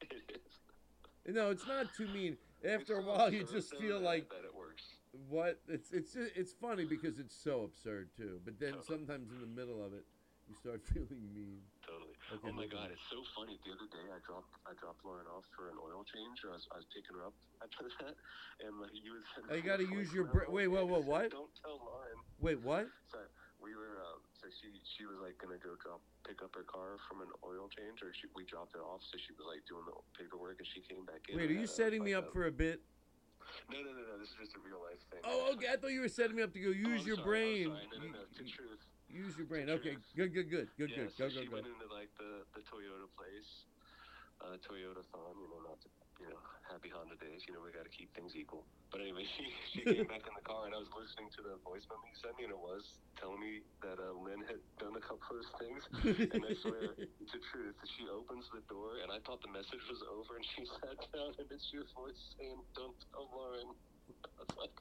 It 0.01 0.13
is. 0.35 1.35
No, 1.35 1.51
it's 1.51 1.67
not 1.67 1.87
too 1.97 2.09
mean. 2.09 2.37
After 2.67 2.99
a 2.99 3.03
while, 3.03 3.33
you 3.33 3.45
just 3.45 3.77
feel 3.77 4.01
like 4.01 4.29
that 4.31 4.43
it 4.43 4.55
works. 4.55 4.83
what? 5.29 5.61
It's 5.69 5.93
it's 5.93 6.17
it's 6.17 6.53
funny 6.53 6.85
because 6.85 7.21
it's 7.21 7.37
so 7.37 7.63
absurd 7.63 8.11
too. 8.17 8.41
But 8.45 8.59
then 8.59 8.75
sometimes 8.83 9.31
in 9.31 9.41
the 9.41 9.47
middle 9.47 9.79
of 9.79 9.95
it, 9.95 10.03
you 10.49 10.55
start 10.59 10.83
feeling 10.93 11.23
mean. 11.31 11.63
Totally. 11.87 12.19
Okay, 12.35 12.51
oh 12.51 12.53
my 12.53 12.67
god, 12.67 12.91
on. 12.91 12.99
it's 12.99 13.07
so 13.07 13.23
funny. 13.39 13.55
The 13.63 13.79
other 13.79 13.87
day, 13.95 14.11
I 14.11 14.19
dropped 14.27 14.51
I 14.67 14.75
dropped 14.75 15.07
Lauren 15.07 15.31
off 15.31 15.47
for 15.55 15.71
an 15.71 15.79
oil 15.79 16.03
change. 16.03 16.43
Or 16.43 16.51
I 16.51 16.59
was, 16.59 16.67
I 16.75 16.83
was 16.83 16.87
picking 16.91 17.15
her 17.15 17.31
up 17.31 17.37
after 17.63 17.87
that, 18.03 18.19
and 18.67 18.75
like 18.83 18.91
you 18.91 19.15
was. 19.15 19.23
Oh, 19.51 19.55
you 19.55 19.63
got 19.63 19.79
to 19.79 19.87
use 19.87 20.11
your 20.11 20.27
brain. 20.27 20.51
Wait, 20.51 20.67
whoa, 20.67 20.83
whoa, 20.83 20.99
what? 21.07 21.31
Don't 21.31 21.55
tell 21.63 21.79
Lauren. 21.79 22.19
Wait, 22.43 22.59
what? 22.67 22.91
So 23.15 23.23
we 23.63 23.75
were. 23.75 24.01
Um, 24.03 24.21
so 24.39 24.47
she 24.61 24.69
she 24.97 25.05
was 25.09 25.17
like 25.23 25.37
gonna 25.41 25.59
go 25.61 25.75
drop 25.81 26.01
pick 26.27 26.43
up 26.43 26.53
her 26.55 26.65
car 26.67 26.97
from 27.09 27.23
an 27.23 27.31
oil 27.45 27.69
change, 27.73 28.03
or 28.03 28.13
she, 28.15 28.29
we 28.35 28.45
dropped 28.45 28.75
it 28.75 28.83
off. 28.83 29.01
So 29.09 29.17
she 29.19 29.33
was 29.35 29.47
like 29.49 29.65
doing 29.67 29.85
the 29.89 29.95
paperwork, 30.19 30.59
and 30.61 30.69
she 30.69 30.81
came 30.85 31.05
back 31.07 31.27
in. 31.31 31.37
Wait, 31.39 31.51
are 31.51 31.59
you 31.59 31.67
setting 31.71 32.03
me 32.05 32.13
up 32.15 32.29
a- 32.29 32.33
for 32.33 32.47
a 32.47 32.55
bit? 32.55 32.83
No, 33.71 33.79
no, 33.79 33.91
no, 33.95 34.03
no. 34.03 34.15
This 34.19 34.35
is 34.35 34.51
just 34.51 34.55
a 34.59 34.63
real 34.63 34.83
life 34.83 34.99
thing. 35.09 35.23
Oh, 35.23 35.55
okay. 35.55 35.71
I 35.71 35.77
thought 35.79 35.95
you 35.95 36.03
were 36.03 36.11
setting 36.11 36.35
me 36.35 36.43
up 36.43 36.51
to 36.53 36.61
go 36.61 36.75
Oh, 36.75 36.91
use 36.91 37.03
I'm 37.03 37.07
your 37.07 37.17
sorry, 37.23 37.65
brain. 37.65 37.69
No, 37.71 37.99
no, 38.03 38.07
no. 38.11 38.23
To 38.27 38.43
truth. 38.43 38.83
Use 39.07 39.39
your 39.39 39.47
brain. 39.47 39.71
To 39.71 39.79
Okay, 39.79 39.95
truth. 39.95 40.11
good, 40.19 40.35
good, 40.35 40.51
good, 40.51 40.69
good, 40.77 40.91
Yeah, 40.91 41.07
good. 41.07 41.15
so 41.15 41.31
Go, 41.31 41.31
go, 41.31 41.41
she 41.41 41.47
go. 41.47 41.55
went 41.63 41.67
into 41.71 41.87
like 41.95 42.11
the 42.19 42.43
the 42.59 42.63
Toyota 42.67 43.07
place, 43.15 43.71
uh, 44.43 44.59
Toyotathon. 44.67 45.35
You 45.39 45.47
know, 45.47 45.63
not 45.63 45.79
to 45.81 45.89
you 46.21 46.29
know 46.29 46.41
happy 46.69 46.91
Honda 46.91 47.17
days. 47.21 47.45
You 47.47 47.55
know, 47.55 47.63
we 47.63 47.71
got 47.73 47.87
to 47.87 47.95
keep 47.95 48.13
things 48.15 48.35
equal. 48.35 48.67
But 48.91 49.01
anyway, 49.03 49.25
she 49.37 49.45
she 49.73 49.83
came 49.93 50.07
back 50.07 50.27
in 50.27 50.35
the 50.35 50.45
car, 50.47 50.67
and 50.67 50.75
I 50.75 50.81
was 50.81 50.91
listening 50.95 51.31
to 51.39 51.41
the 51.43 51.55
voice 51.63 51.85
memo 51.91 52.03
you 52.07 52.17
sent 52.19 52.35
me, 52.39 52.45
and 52.49 52.55
it 52.55 52.61
was 52.61 52.85
telling 53.19 53.41
me 53.41 53.63
that 53.83 53.99
uh, 54.01 54.13
Lynn 54.17 54.43
had 54.47 54.61
done 54.79 54.97
a 54.97 55.05
couple 55.05 55.37
of 55.39 55.47
things. 55.61 55.83
and 56.35 56.43
I 56.45 56.53
swear 56.55 56.97
it's 56.99 57.17
to 57.33 57.39
truth, 57.53 57.77
she 57.97 58.07
opens 58.09 58.49
the 58.53 58.63
door, 58.69 59.01
and 59.03 59.11
I 59.13 59.19
thought 59.25 59.41
the 59.43 59.53
message 59.53 59.83
was 59.89 60.03
over, 60.11 60.37
and 60.37 60.45
she 60.57 60.65
sat 60.67 60.99
down, 61.13 61.33
and 61.39 61.47
it's 61.51 61.69
your 61.73 61.87
voice 61.97 62.21
saying, 62.39 62.59
"Don't 62.75 62.97
tell 63.13 63.29
Lauren." 63.33 63.71
I 64.39 64.43
was 64.43 64.55
like. 64.59 64.75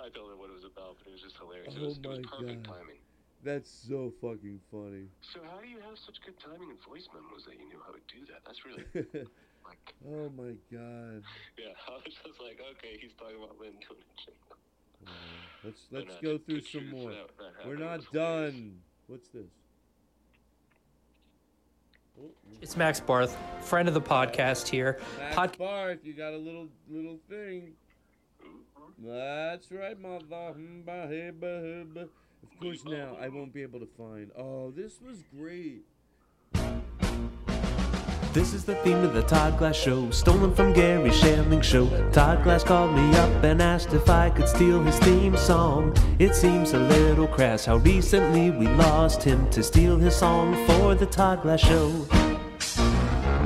I 0.00 0.10
told 0.10 0.30
her 0.30 0.36
what 0.36 0.50
it 0.50 0.56
was 0.58 0.64
about, 0.66 0.98
but 0.98 1.06
it 1.08 1.12
was 1.14 1.22
just 1.22 1.38
hilarious. 1.38 1.74
it 1.74 1.80
Oh 1.80 1.86
was, 1.86 1.98
it 1.98 2.08
was 2.08 2.18
my 2.18 2.22
perfect 2.26 2.62
God. 2.66 2.66
timing. 2.66 3.00
That's 3.44 3.70
so 3.70 4.10
fucking 4.20 4.60
funny. 4.70 5.08
So 5.32 5.42
how 5.44 5.60
do 5.60 5.68
you 5.68 5.80
have 5.80 5.98
such 5.98 6.18
good 6.24 6.38
timing 6.40 6.70
in 6.70 6.78
voice 6.86 7.06
memos 7.14 7.44
that 7.44 7.56
you 7.58 7.66
knew 7.66 7.80
how 7.84 7.92
to 7.92 8.02
do 8.08 8.24
that? 8.32 8.42
That's 8.44 8.64
really 8.64 8.84
like 9.64 9.94
oh 10.08 10.30
my 10.36 10.52
god. 10.72 11.22
yeah. 11.58 11.72
I 11.88 11.92
was 11.92 12.04
just 12.04 12.40
like, 12.40 12.60
okay, 12.76 12.98
he's 13.00 13.12
talking 13.18 13.36
about 13.36 13.58
Lynn 13.58 13.72
doing 13.72 14.02
a 14.02 14.24
jingle. 14.24 15.14
Let's 15.64 15.80
let's 15.90 16.14
uh, 16.16 16.20
go 16.22 16.38
through 16.38 16.62
some 16.62 16.88
more. 16.90 17.10
that- 17.10 17.28
that 17.58 17.66
We're 17.68 17.76
not 17.76 17.98
was 17.98 18.06
hilarious. 18.12 18.54
done. 18.54 18.80
What's 19.06 19.28
this? 19.28 19.46
It's 22.62 22.76
Max 22.76 23.00
Barth, 23.00 23.36
friend 23.60 23.88
of 23.88 23.94
the 23.94 24.00
podcast 24.00 24.68
here. 24.68 24.98
Max 25.18 25.34
Pod- 25.34 25.58
Barth, 25.58 25.98
you 26.04 26.14
got 26.14 26.32
a 26.32 26.38
little 26.38 26.68
little 26.88 27.18
thing. 27.28 27.72
That's 28.98 29.70
right, 29.72 29.98
mother. 29.98 30.24
Of 32.42 32.60
course, 32.60 32.84
now 32.84 33.16
I 33.20 33.28
won't 33.28 33.52
be 33.52 33.62
able 33.62 33.80
to 33.80 33.88
find. 33.98 34.30
Oh, 34.38 34.70
this 34.70 35.00
was 35.00 35.24
great. 35.36 35.82
This 38.34 38.52
is 38.52 38.64
the 38.64 38.74
theme 38.82 38.98
of 39.04 39.14
the 39.14 39.22
Todd 39.22 39.58
Glass 39.58 39.76
Show, 39.76 40.10
stolen 40.10 40.52
from 40.52 40.72
Garry 40.72 41.10
Shandling 41.10 41.62
Show. 41.62 41.86
Todd 42.10 42.42
Glass 42.42 42.64
called 42.64 42.92
me 42.92 43.14
up 43.14 43.44
and 43.44 43.62
asked 43.62 43.92
if 43.92 44.10
I 44.10 44.28
could 44.28 44.48
steal 44.48 44.82
his 44.82 44.98
theme 44.98 45.36
song. 45.36 45.96
It 46.18 46.34
seems 46.34 46.72
a 46.72 46.80
little 46.80 47.28
crass 47.28 47.64
how 47.64 47.76
recently 47.76 48.50
we 48.50 48.66
lost 48.66 49.22
him 49.22 49.48
to 49.50 49.62
steal 49.62 49.98
his 49.98 50.16
song 50.16 50.56
for 50.66 50.96
the 50.96 51.06
Todd 51.06 51.42
Glass 51.42 51.60
Show. 51.60 51.90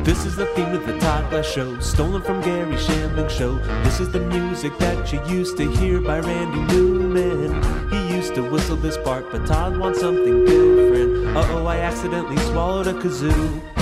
This 0.04 0.24
is 0.24 0.36
the 0.36 0.46
theme 0.56 0.72
of 0.72 0.86
the 0.86 0.98
Todd 1.00 1.28
Glass 1.28 1.44
Show, 1.44 1.78
stolen 1.80 2.22
from 2.22 2.40
Garry 2.40 2.76
Shandling 2.76 3.28
Show. 3.28 3.56
This 3.84 4.00
is 4.00 4.10
the 4.10 4.20
music 4.20 4.72
that 4.78 5.12
you 5.12 5.22
used 5.26 5.58
to 5.58 5.70
hear 5.70 6.00
by 6.00 6.20
Randy 6.20 6.74
Newman. 6.74 7.90
He 7.90 8.16
used 8.16 8.34
to 8.36 8.50
whistle 8.50 8.76
this 8.76 8.96
part, 8.96 9.30
but 9.30 9.46
Todd 9.46 9.76
wants 9.76 10.00
something 10.00 10.46
different. 10.46 11.36
Uh 11.36 11.46
oh, 11.50 11.66
I 11.66 11.76
accidentally 11.80 12.38
swallowed 12.38 12.86
a 12.86 12.94
kazoo. 12.94 13.77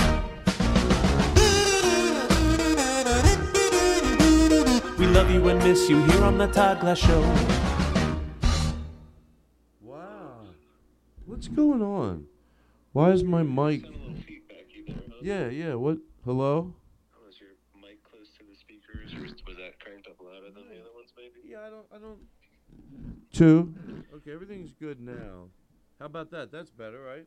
Love 5.17 5.31
you 5.31 5.47
and 5.49 5.57
miss 5.63 5.89
you 5.89 5.99
here 6.05 6.23
on 6.23 6.37
the 6.37 6.45
Todd 6.45 6.79
Glass 6.79 6.99
Show. 6.99 7.21
Wow. 9.81 10.45
What's 11.25 11.47
going 11.47 11.81
on? 11.81 12.27
Why 12.93 13.09
is 13.13 13.23
my 13.23 13.41
mic? 13.41 13.81
Yeah, 15.19 15.47
yeah. 15.47 15.73
What? 15.73 15.97
Hello? 16.23 16.71
Oh, 17.15 17.25
was 17.25 17.39
your 17.39 17.49
mic 17.81 17.97
close 18.03 18.27
to 18.37 18.43
the 18.47 18.55
speakers, 18.55 19.15
or 19.15 19.23
was, 19.23 19.33
was 19.47 19.57
that 19.57 19.79
cranked 19.79 20.05
up 20.05 20.17
louder 20.23 20.51
than 20.53 20.69
the 20.69 20.75
other 20.81 20.93
ones, 20.93 21.11
maybe? 21.17 21.49
Yeah, 21.49 21.65
I 21.65 21.69
don't. 21.71 21.87
I 21.91 21.97
don't. 21.97 22.19
Two. 23.33 23.73
Okay, 24.17 24.31
everything's 24.31 24.73
good 24.73 25.01
now. 25.01 25.49
How 25.97 26.05
about 26.05 26.29
that? 26.29 26.51
That's 26.51 26.69
better, 26.69 27.01
right? 27.01 27.25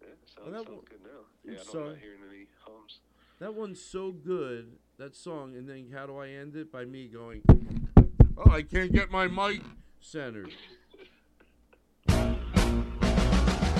Yeah, 0.00 0.14
sounds, 0.26 0.46
Well, 0.46 0.62
that 0.62 0.70
sounds 0.70 0.88
good 0.88 1.02
now. 1.02 1.26
I'm 1.44 1.50
Yeah, 1.54 1.54
I 1.54 1.64
don't 1.64 1.72
sorry. 1.72 1.88
not 1.88 1.98
hearing 1.98 2.20
any 2.30 2.46
hums. 2.64 3.00
That 3.40 3.54
one's 3.54 3.80
so 3.80 4.12
good. 4.12 4.76
That 4.96 5.16
song, 5.16 5.56
and 5.56 5.68
then 5.68 5.88
how 5.92 6.06
do 6.06 6.16
I 6.18 6.28
end 6.28 6.54
it? 6.54 6.70
By 6.70 6.84
me 6.84 7.08
going, 7.08 7.42
"Oh, 8.36 8.50
I 8.50 8.62
can't 8.62 8.92
get 8.92 9.10
my 9.10 9.26
mic 9.26 9.60
centered." 10.00 10.50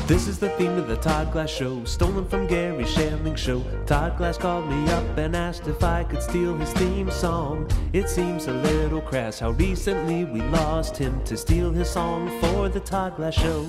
This 0.07 0.26
is 0.26 0.38
the 0.38 0.50
theme 0.59 0.72
of 0.72 0.88
the 0.88 0.96
Todd 0.96 1.32
Glass 1.32 1.50
Show, 1.50 1.84
stolen 1.84 2.26
from 2.26 2.48
Garry 2.48 2.84
Shandling 2.84 3.38
Show. 3.38 3.64
Todd 3.86 4.18
Glass 4.18 4.36
called 4.36 4.68
me 4.68 4.86
up 4.90 5.16
and 5.16 5.36
asked 5.36 5.68
if 5.68 5.82
I 5.84 6.02
could 6.02 6.20
steal 6.20 6.57
his 6.57 6.72
theme 6.72 7.11
song. 7.11 7.70
It 7.92 8.11
seems 8.11 8.48
a 8.48 8.52
little 8.52 9.00
crass 9.00 9.38
how 9.38 9.52
recently 9.52 10.24
we 10.24 10.42
lost 10.42 10.96
him 10.96 11.22
to 11.24 11.36
steal 11.36 11.70
his 11.70 11.88
song 11.88 12.28
for 12.40 12.68
the 12.68 12.80
Todd 12.80 13.16
Glass 13.16 13.34
Show. 13.34 13.64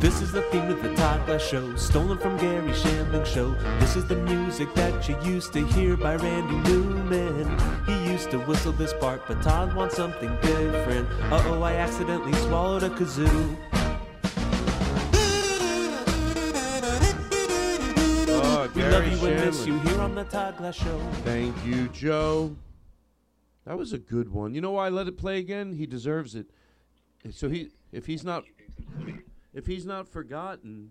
This 0.00 0.22
is 0.22 0.32
the 0.32 0.40
theme 0.44 0.70
of 0.70 0.82
the 0.82 0.94
Todd 0.94 1.26
Glass 1.26 1.42
Show, 1.42 1.76
stolen 1.76 2.16
from 2.16 2.38
Garry 2.38 2.70
Shandling 2.70 3.26
Show. 3.26 3.50
This 3.80 3.96
is 3.96 4.06
the 4.06 4.16
music 4.16 4.72
that 4.72 5.06
you 5.06 5.14
used 5.22 5.52
to 5.52 5.66
hear 5.66 5.94
by 5.94 6.16
Randy 6.16 6.56
Newman. 6.70 7.58
He 7.84 8.10
used 8.10 8.30
to 8.30 8.38
whistle 8.38 8.72
this 8.72 8.94
part, 8.94 9.28
but 9.28 9.42
Todd 9.42 9.76
wants 9.76 9.96
something 9.96 10.34
different. 10.40 11.06
Uh 11.30 11.42
oh, 11.48 11.62
I 11.62 11.74
accidentally 11.74 12.32
swallowed 12.32 12.82
a 12.82 12.88
kazoo. 12.88 13.58
Oh, 18.42 18.70
we 18.74 18.82
love 18.82 19.06
you 19.06 19.28
and 19.28 19.44
miss 19.44 19.66
you 19.66 19.78
here 19.80 20.00
on 20.00 20.14
the 20.14 20.24
Todd 20.24 20.56
Glass 20.56 20.76
Show. 20.76 20.98
Thank 21.24 21.54
you, 21.66 21.88
Joe. 21.88 22.56
That 23.66 23.76
was 23.76 23.92
a 23.92 23.98
good 23.98 24.32
one. 24.32 24.54
You 24.54 24.62
know 24.62 24.70
why 24.70 24.86
I 24.86 24.88
let 24.88 25.08
it 25.08 25.18
play 25.18 25.40
again? 25.40 25.74
He 25.74 25.84
deserves 25.84 26.34
it. 26.34 26.46
So 27.30 27.50
he, 27.50 27.68
if 27.92 28.06
he's 28.06 28.24
not, 28.24 28.44
if 29.54 29.66
he's 29.66 29.86
not 29.86 30.08
forgotten, 30.08 30.90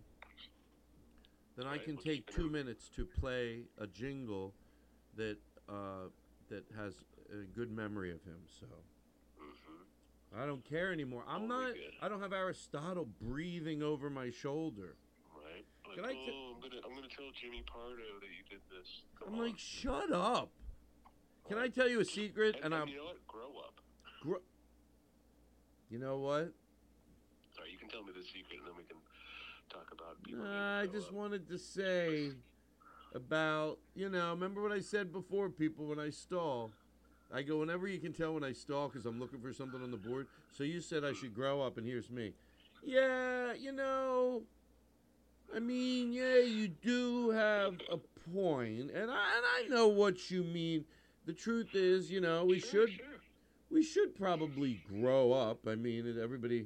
then 1.58 1.68
I 1.68 1.78
can 1.78 1.98
take 1.98 2.34
two 2.34 2.50
minutes 2.50 2.90
to 2.96 3.06
play 3.06 3.64
a 3.78 3.88
jingle 3.88 4.54
that 5.16 5.38
uh, 5.68 6.08
that 6.50 6.64
has 6.78 6.94
a 7.32 7.44
good 7.56 7.72
memory 7.72 8.12
of 8.12 8.24
him. 8.24 8.40
So 8.60 8.66
I 10.38 10.46
don't 10.46 10.64
care 10.64 10.92
anymore. 10.92 11.24
I'm 11.28 11.48
not. 11.48 11.72
I 12.02 12.08
don't 12.08 12.22
have 12.22 12.34
Aristotle 12.34 13.08
breathing 13.22 13.82
over 13.82 14.10
my 14.10 14.30
shoulder. 14.30 14.96
Right? 15.34 15.66
Like, 15.88 15.96
Can 15.96 16.06
I 16.06 16.14
t- 16.14 16.32
oh, 16.32 16.54
I'm 16.56 16.62
gonna 16.62 16.82
I'm 16.86 16.96
gonna 16.96 17.08
tell 17.08 17.26
Jimmy 17.42 17.64
Pardo 17.66 17.96
that 17.96 18.28
you 18.28 18.44
did 18.50 18.62
this. 18.70 19.04
Come 19.18 19.34
I'm 19.34 19.40
on. 19.40 19.46
like, 19.48 19.58
shut 19.58 20.12
up. 20.12 20.52
Can 21.48 21.58
I 21.58 21.68
tell 21.68 21.90
you 21.90 22.00
a 22.00 22.06
secret? 22.06 22.58
And 22.64 22.76
I'm. 22.76 22.88
you 22.88 22.98
know 22.98 23.06
what? 23.06 23.28
Grow 23.28 23.50
up. 23.58 24.42
You 25.90 25.98
know 25.98 26.18
what? 26.20 26.54
Sorry, 27.90 28.02
you 28.02 28.14
can 28.14 28.14
tell 28.14 28.14
me 28.14 28.14
the 28.14 28.26
secret, 28.26 28.60
and 28.60 28.68
then 28.68 28.76
we 28.78 28.84
can 28.84 28.98
talk 29.70 29.92
about 29.92 30.22
people. 30.24 30.46
I 30.46 30.88
just 30.88 31.12
uh, 31.12 31.16
wanted 31.16 31.48
to 31.50 31.58
say 31.58 32.32
about, 33.14 33.80
you 33.96 34.10
know, 34.10 34.32
remember 34.32 34.62
what 34.62 34.72
I 34.72 34.80
said 34.80 35.12
before, 35.12 35.50
people, 35.50 35.86
when 35.86 36.00
I 36.00 36.10
stall? 36.10 36.72
I 37.34 37.44
go, 37.44 37.58
whenever 37.58 37.88
you 37.88 38.00
can 38.00 38.12
tell 38.12 38.34
when 38.34 38.44
I 38.44 38.54
stall 38.54 38.88
because 38.88 39.06
I'm 39.06 39.20
looking 39.20 39.40
for 39.40 39.54
something 39.54 39.82
on 39.82 39.92
the 39.92 39.98
board. 39.98 40.28
So 40.52 40.64
you 40.64 40.82
said 40.82 41.04
I 41.04 41.14
should 41.14 41.36
grow 41.36 41.62
up, 41.62 41.78
and 41.78 41.86
here's 41.86 42.10
me. 42.10 42.34
Yeah, 42.84 43.54
you 43.54 43.72
know, 43.72 44.44
I 45.56 45.60
mean, 45.60 46.12
yeah, 46.12 46.40
you 46.40 46.68
do 46.68 47.30
have 47.30 47.76
a 47.92 47.98
point, 48.34 48.92
and 48.92 49.12
I, 49.12 49.26
and 49.38 49.46
I 49.46 49.66
know 49.70 49.88
what 49.88 50.32
you 50.32 50.44
mean. 50.44 50.86
The 51.26 51.34
truth 51.34 51.76
is, 51.76 52.10
you 52.10 52.22
know, 52.22 52.46
we 52.46 52.60
should 52.60 52.90
we 53.70 53.84
should 53.84 54.16
probably 54.16 54.82
grow 54.90 55.32
up. 55.32 55.68
I 55.68 55.76
mean, 55.76 56.18
everybody 56.20 56.66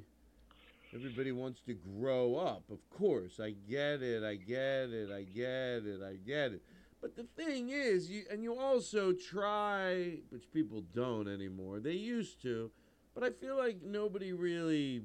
everybody 0.94 1.32
wants 1.32 1.60
to 1.62 1.74
grow 1.74 2.36
up. 2.36 2.62
Of 2.70 2.78
course, 2.90 3.40
I 3.40 3.54
get 3.68 4.02
it. 4.02 4.22
I 4.22 4.36
get 4.36 4.90
it. 4.90 5.10
I 5.10 5.22
get 5.22 5.86
it. 5.86 6.00
I 6.02 6.14
get 6.14 6.52
it. 6.52 6.62
But 7.00 7.16
the 7.16 7.26
thing 7.36 7.68
is, 7.70 8.08
you 8.08 8.24
and 8.30 8.42
you 8.42 8.58
also 8.58 9.12
try, 9.12 10.18
which 10.30 10.50
people 10.52 10.82
don't 10.94 11.28
anymore. 11.28 11.80
They 11.80 11.92
used 11.92 12.40
to, 12.42 12.70
but 13.14 13.22
I 13.22 13.30
feel 13.30 13.56
like 13.56 13.82
nobody 13.82 14.32
really. 14.32 15.02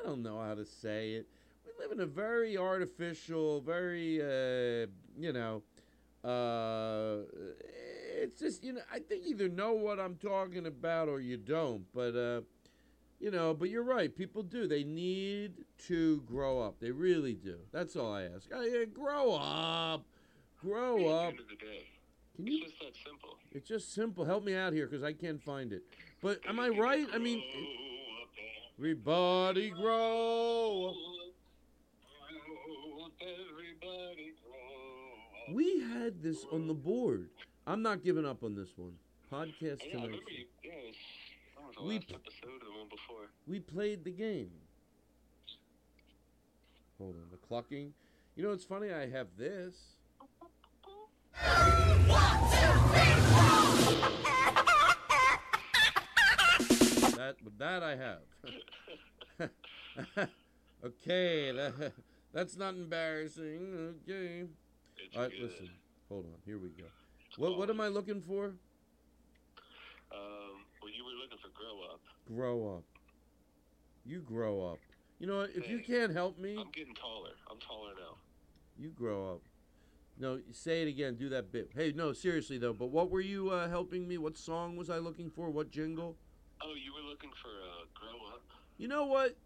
I 0.00 0.06
don't 0.06 0.22
know 0.22 0.40
how 0.40 0.54
to 0.54 0.64
say 0.64 1.12
it. 1.12 1.26
We 1.66 1.72
live 1.82 1.92
in 1.92 2.00
a 2.00 2.06
very 2.06 2.56
artificial, 2.56 3.60
very 3.60 4.22
uh, 4.22 4.86
you 5.18 5.32
know, 5.32 5.62
uh, 6.24 7.24
it's 8.16 8.40
just 8.40 8.64
you 8.64 8.74
know. 8.74 8.80
I 8.90 9.00
think 9.00 9.26
either 9.26 9.48
know 9.48 9.72
what 9.72 10.00
I'm 10.00 10.16
talking 10.16 10.66
about 10.66 11.08
or 11.08 11.20
you 11.20 11.36
don't. 11.36 11.84
But 11.94 12.16
uh, 12.16 12.40
you 13.18 13.30
know, 13.30 13.54
but 13.54 13.70
you're 13.70 13.82
right. 13.82 14.14
People 14.14 14.42
do. 14.42 14.66
They 14.66 14.84
need 14.84 15.54
to 15.86 16.20
grow 16.26 16.60
up. 16.60 16.80
They 16.80 16.90
really 16.90 17.34
do. 17.34 17.58
That's 17.72 17.96
all 17.96 18.12
I 18.12 18.24
ask. 18.24 18.48
Uh, 18.54 18.60
yeah, 18.60 18.84
grow 18.84 19.32
up. 19.34 20.04
Grow 20.60 20.98
the 20.98 21.06
up. 21.08 21.30
end 21.30 21.40
of 21.40 21.48
the 21.48 21.56
day, 21.56 21.86
Can 22.36 22.46
it's 22.46 22.56
you? 22.56 22.64
just 22.64 22.78
that 22.80 22.94
simple. 23.04 23.36
It's 23.52 23.68
just 23.68 23.94
simple. 23.94 24.24
Help 24.24 24.44
me 24.44 24.54
out 24.54 24.72
here 24.72 24.86
because 24.86 25.02
I 25.02 25.12
can't 25.12 25.42
find 25.42 25.72
it. 25.72 25.82
But 26.22 26.40
am 26.48 26.58
I 26.58 26.68
right? 26.68 27.06
I 27.14 27.18
mean, 27.18 27.42
everybody 28.78 29.70
grow. 29.70 30.94
Everybody 33.20 34.32
We 35.52 35.80
had 35.80 36.22
this 36.22 36.44
on 36.52 36.66
the 36.66 36.74
board. 36.74 37.28
I'm 37.66 37.82
not 37.82 38.02
giving 38.02 38.26
up 38.26 38.42
on 38.42 38.54
this 38.54 38.70
one. 38.76 38.92
Podcast 39.32 39.80
Yeah, 39.86 39.92
tonight. 40.00 40.20
The 41.76 41.82
We 41.82 41.94
last 41.94 42.10
episode 42.10 42.62
of 42.62 42.66
the 42.66 42.78
one 42.78 42.88
before. 42.88 43.28
We 43.46 43.60
played 43.60 44.04
the 44.04 44.10
game. 44.10 44.50
Hold 46.98 47.16
on, 47.16 47.28
the 47.30 47.36
clucking. 47.36 47.92
You 48.34 48.44
know, 48.44 48.52
it's 48.52 48.64
funny. 48.64 48.92
I 48.92 49.08
have 49.08 49.28
this. 49.36 49.74
That, 57.16 57.36
but 57.42 57.58
that 57.58 57.82
I 57.82 57.96
have. 57.96 58.20
okay, 60.84 61.52
that, 61.52 61.92
that's 62.32 62.56
not 62.56 62.74
embarrassing. 62.74 63.94
Okay. 64.08 64.44
All 65.14 65.22
right, 65.22 65.32
listen. 65.40 65.70
Hold 66.08 66.26
on. 66.26 66.34
Here 66.44 66.58
we 66.58 66.68
go. 66.68 66.84
What 67.36 67.58
what 67.58 67.68
am 67.68 67.80
I 67.80 67.88
looking 67.88 68.22
for? 68.22 68.54
Were 70.12 70.45
looking 71.26 71.38
for 71.42 71.50
grow 71.58 71.82
up. 71.92 72.00
Grow 72.28 72.76
up. 72.76 72.84
You 74.04 74.20
grow 74.20 74.66
up. 74.72 74.78
You 75.18 75.26
know 75.26 75.38
what? 75.38 75.50
If 75.54 75.68
you 75.68 75.80
can't 75.80 76.12
help 76.12 76.38
me, 76.38 76.56
I'm 76.58 76.70
getting 76.72 76.94
taller. 76.94 77.30
I'm 77.50 77.58
taller 77.58 77.92
now. 77.98 78.16
you 78.78 78.90
grow 78.90 79.34
up. 79.34 79.40
No, 80.18 80.40
say 80.52 80.82
it 80.82 80.88
again. 80.88 81.16
Do 81.16 81.28
that 81.30 81.52
bit. 81.52 81.70
Hey, 81.74 81.92
no, 81.94 82.12
seriously 82.12 82.58
though. 82.58 82.72
But 82.72 82.86
what 82.90 83.10
were 83.10 83.20
you 83.20 83.50
uh, 83.50 83.68
helping 83.68 84.06
me? 84.06 84.18
What 84.18 84.36
song 84.36 84.76
was 84.76 84.88
I 84.88 84.98
looking 84.98 85.30
for? 85.30 85.50
What 85.50 85.70
jingle? 85.70 86.16
Oh, 86.62 86.72
you 86.74 86.92
were 86.94 87.08
looking 87.08 87.30
for 87.42 87.48
uh, 87.48 87.84
grow 87.94 88.34
up. 88.34 88.42
You 88.78 88.88
know 88.88 89.04
what? 89.04 89.36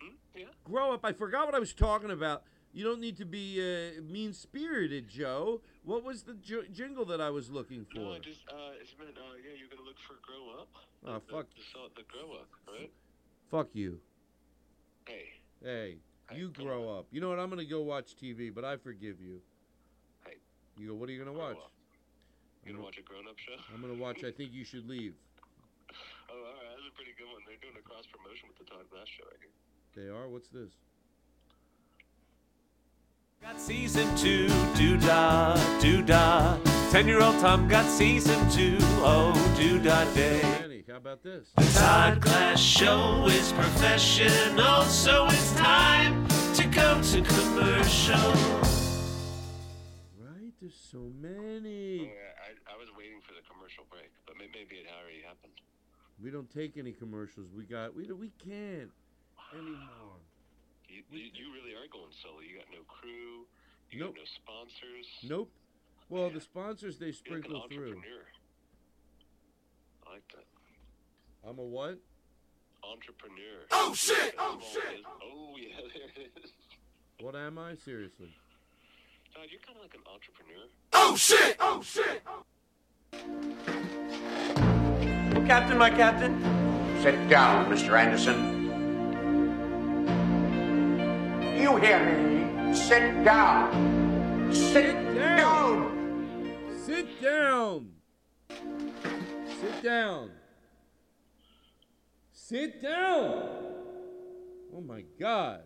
Hmm? 0.00 0.14
Yeah. 0.34 0.46
Grow 0.64 0.92
up. 0.92 1.04
I 1.04 1.12
forgot 1.12 1.46
what 1.46 1.54
I 1.54 1.58
was 1.58 1.74
talking 1.74 2.10
about. 2.10 2.42
You 2.72 2.84
don't 2.84 3.00
need 3.00 3.16
to 3.16 3.24
be 3.24 3.58
uh, 3.58 4.00
mean 4.02 4.32
spirited, 4.32 5.08
Joe. 5.08 5.60
What 5.84 6.04
was 6.04 6.22
the 6.22 6.34
j- 6.34 6.68
jingle 6.72 7.04
that 7.06 7.20
I 7.20 7.30
was 7.30 7.50
looking 7.50 7.84
for? 7.92 7.98
No, 7.98 8.12
I 8.12 8.18
just 8.18 8.46
uh, 8.48 8.78
it's 8.80 8.94
meant 8.96 9.16
uh, 9.18 9.34
yeah, 9.42 9.58
you're 9.58 9.68
gonna 9.68 9.86
look 9.86 9.98
for 10.06 10.14
grow 10.22 10.60
up. 10.60 10.68
Oh, 11.04 11.14
the, 11.14 11.20
fuck. 11.32 11.46
The, 11.50 11.62
song, 11.72 11.88
the 11.96 12.02
grow 12.06 12.38
up, 12.38 12.48
right? 12.68 12.90
Fuck 13.50 13.74
you. 13.74 13.98
Hey, 15.06 15.40
Hey, 15.64 15.96
you 16.32 16.50
grow 16.50 16.96
up. 16.96 17.06
You 17.10 17.20
know 17.20 17.30
what? 17.30 17.40
I'm 17.40 17.50
gonna 17.50 17.64
go 17.64 17.82
watch 17.82 18.14
TV, 18.14 18.54
but 18.54 18.64
I 18.64 18.76
forgive 18.76 19.20
you. 19.20 19.40
Hey. 20.24 20.36
You 20.78 20.88
go. 20.88 20.94
What 20.94 21.08
are 21.08 21.12
you 21.12 21.18
gonna 21.18 21.36
watch? 21.36 21.56
you 22.64 22.72
gonna 22.72 22.84
watch 22.84 22.98
a 22.98 23.02
grown 23.02 23.26
up 23.26 23.36
show? 23.36 23.58
I'm 23.74 23.80
gonna 23.82 23.98
watch. 23.98 24.22
I 24.22 24.30
think 24.30 24.52
you 24.52 24.64
should 24.64 24.88
leave. 24.88 25.14
Oh, 26.30 26.38
all 26.38 26.46
right, 26.46 26.78
that's 26.78 26.86
a 26.86 26.94
pretty 26.94 27.10
good 27.18 27.26
one. 27.26 27.42
They're 27.42 27.58
doing 27.58 27.74
a 27.74 27.82
cross 27.82 28.06
promotion 28.06 28.46
with 28.46 28.54
the 28.62 28.66
Todd 28.70 28.86
Glass 28.86 29.10
show. 29.10 29.26
I 29.26 29.34
hear. 29.42 29.50
They 29.98 30.06
are. 30.14 30.30
What's 30.30 30.46
this? 30.46 30.70
Got 33.42 33.58
season 33.58 34.14
two, 34.16 34.48
do 34.76 34.98
da, 34.98 35.56
do 35.80 36.02
da. 36.02 36.58
Ten 36.90 37.08
year 37.08 37.22
old 37.22 37.40
Tom 37.40 37.68
got 37.68 37.86
season 37.86 38.38
two, 38.50 38.76
oh, 39.00 39.32
do 39.58 39.78
da 39.80 40.04
day. 40.12 40.42
Danny, 40.42 40.84
how 40.86 40.98
about 40.98 41.22
this? 41.22 41.48
The 41.56 41.64
Todd 41.80 42.20
Glass 42.20 42.60
Show 42.60 43.26
is 43.28 43.50
professional, 43.52 44.82
so 44.82 45.26
it's 45.28 45.52
time 45.54 46.28
to 46.54 46.66
go 46.66 47.02
to 47.02 47.22
commercial. 47.22 48.30
Right? 50.20 50.52
There's 50.60 50.76
so 50.92 51.10
many. 51.18 52.00
Oh, 52.00 52.04
yeah, 52.04 52.44
I, 52.44 52.74
I 52.74 52.76
was 52.76 52.88
waiting 52.96 53.20
for 53.22 53.32
the 53.32 53.42
commercial 53.50 53.84
break, 53.90 54.10
but 54.26 54.36
maybe 54.38 54.76
it 54.76 54.86
already 55.00 55.22
happened. 55.26 55.54
We 56.22 56.30
don't 56.30 56.50
take 56.52 56.76
any 56.76 56.92
commercials. 56.92 57.48
We 57.56 57.64
got. 57.64 57.96
We 57.96 58.04
we 58.12 58.32
can't 58.44 58.90
anymore. 59.54 60.20
You, 60.90 61.02
you, 61.10 61.30
you 61.32 61.46
really 61.54 61.72
are 61.78 61.86
going 61.92 62.10
solo. 62.22 62.40
You 62.40 62.58
got 62.58 62.66
no 62.72 62.82
crew. 62.88 63.46
You 63.90 64.00
Nope. 64.00 64.14
got 64.16 64.22
no 64.22 64.28
sponsors. 64.42 65.06
Nope. 65.22 65.50
Well, 66.08 66.30
the 66.30 66.40
sponsors 66.40 66.98
they 66.98 67.06
You're 67.06 67.36
like 67.38 67.44
an 67.46 67.54
sprinkle 67.54 67.68
through. 67.70 68.02
I 70.06 70.12
like 70.14 70.26
that. 70.34 70.46
I'm 71.48 71.58
a 71.58 71.62
what? 71.62 71.98
Entrepreneur. 72.82 73.66
Oh, 73.70 73.94
shit! 73.94 74.34
Oh, 74.38 74.58
shit! 74.72 75.04
Oh 75.22 75.54
yeah, 75.56 75.76
there 75.94 76.24
it 76.24 76.32
is. 76.44 76.50
What 77.20 77.36
am 77.36 77.58
I? 77.58 77.74
Seriously. 77.76 78.34
Todd, 79.34 79.44
you're 79.50 79.60
kind 79.60 79.76
of 79.76 79.82
like 79.82 79.94
an 79.94 80.00
entrepreneur. 80.12 80.66
Oh 80.92 81.14
shit! 81.16 81.56
Oh 81.60 81.82
shit! 81.82 82.22
Oh. 82.26 82.44
Captain, 85.46 85.78
my 85.78 85.90
captain. 85.90 86.40
Sit 87.02 87.28
down, 87.28 87.66
Mr. 87.70 87.98
Anderson. 87.98 88.59
You 91.60 91.76
hear 91.76 92.00
me? 92.02 92.74
Sit 92.74 93.22
down. 93.22 94.50
Sit 94.50 95.14
down. 95.14 96.56
Sit 96.86 97.20
down. 97.20 97.90
Sit 99.60 99.82
down. 99.82 100.30
Sit 102.32 102.82
down. 102.82 103.48
Oh 104.74 104.80
my 104.80 105.04
God. 105.20 105.64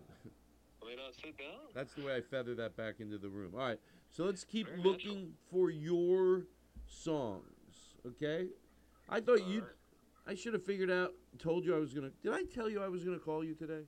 Wait, 0.83 0.97
not 0.97 1.15
sit 1.15 1.37
down. 1.37 1.61
That's 1.73 1.93
the 1.93 2.03
way 2.03 2.15
I 2.17 2.21
feather 2.21 2.55
that 2.55 2.75
back 2.75 2.95
into 2.99 3.17
the 3.17 3.29
room. 3.29 3.53
All 3.53 3.61
right. 3.61 3.79
So 4.09 4.25
let's 4.25 4.43
keep 4.43 4.67
looking 4.77 5.31
for 5.49 5.69
your 5.69 6.43
songs. 6.85 7.43
Okay. 8.05 8.47
I 9.07 9.21
thought 9.21 9.47
you. 9.47 9.63
I 10.27 10.35
should 10.35 10.53
have 10.53 10.63
figured 10.63 10.91
out. 10.91 11.13
Told 11.39 11.63
you 11.63 11.73
I 11.73 11.79
was 11.79 11.93
gonna. 11.93 12.11
Did 12.21 12.33
I 12.33 12.43
tell 12.53 12.69
you 12.69 12.83
I 12.83 12.89
was 12.89 13.05
gonna 13.05 13.17
call 13.17 13.45
you 13.45 13.55
today? 13.55 13.85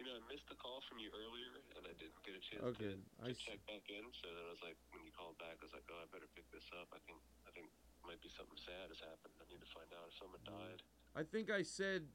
You 0.00 0.06
know, 0.06 0.12
I 0.12 0.32
missed 0.32 0.48
the 0.48 0.54
call 0.56 0.67
from 0.88 0.98
you 0.98 1.12
earlier, 1.12 1.52
and 1.76 1.84
I 1.84 1.92
didn't 2.00 2.16
get 2.24 2.34
a 2.34 2.42
chance 2.42 2.64
Okay, 2.74 2.96
to, 2.96 3.22
I 3.22 3.28
to 3.30 3.36
s- 3.36 3.44
check 3.44 3.60
back 3.68 3.84
in. 3.92 4.04
So 4.24 4.26
then 4.32 4.44
I 4.48 4.52
was 4.56 4.62
like, 4.64 4.76
when 4.96 5.04
you 5.04 5.12
called 5.12 5.36
back, 5.38 5.60
I 5.60 5.64
was 5.68 5.74
like, 5.76 5.84
oh, 5.92 6.00
I 6.00 6.06
better 6.08 6.28
pick 6.32 6.48
this 6.50 6.64
up. 6.80 6.88
I 6.96 7.00
think 7.04 7.20
I 7.46 7.50
think 7.52 7.68
might 8.08 8.18
be 8.24 8.32
something 8.32 8.56
sad 8.64 8.88
has 8.88 9.00
happened. 9.04 9.36
I 9.38 9.44
need 9.52 9.60
to 9.60 9.70
find 9.70 9.88
out 9.92 10.08
if 10.08 10.16
someone 10.16 10.40
died. 10.48 10.80
I 11.12 11.22
think 11.28 11.52
I 11.52 11.60
said 11.62 12.08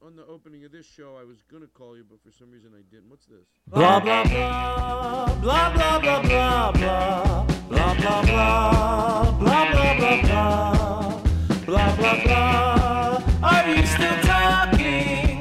on 0.00 0.14
the 0.14 0.26
opening 0.26 0.62
of 0.64 0.70
this 0.70 0.86
show 0.86 1.18
I 1.18 1.24
was 1.26 1.42
gonna 1.50 1.66
call 1.66 1.96
you, 1.98 2.06
but 2.06 2.22
for 2.22 2.30
some 2.30 2.50
reason 2.50 2.70
I 2.78 2.82
didn't. 2.86 3.10
What's 3.10 3.26
this? 3.26 3.46
Blah 3.66 3.98
blah 4.00 4.22
blah 4.24 5.34
blah 5.42 5.66
blah 5.74 5.98
blah 5.98 6.22
blah 6.30 6.72
blah 6.72 7.44
blah 7.68 7.92
blah 8.02 8.22
blah 8.22 9.34
blah 9.42 9.66
blah 9.66 9.66
blah 9.72 10.22
blah 10.22 11.18
blah 11.66 11.90
blah 11.98 12.16
blah. 12.22 13.22
Are 13.42 13.66
you 13.74 13.82
still 13.86 14.18
talking? 14.22 15.31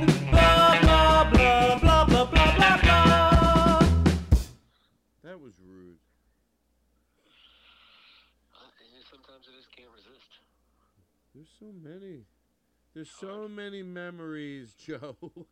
That 5.32 5.40
was 5.40 5.56
rude. 5.66 5.96
Uh, 8.52 8.68
sometimes 9.10 9.48
I 9.48 9.56
just 9.56 9.72
can't 9.72 9.88
resist. 9.96 10.28
There's 11.34 11.48
so 11.58 11.72
many. 11.72 12.26
There's 12.94 13.10
so 13.10 13.48
many 13.48 13.82
memories, 13.82 14.74
Joe. 14.86 15.00
Aren't 15.00 15.48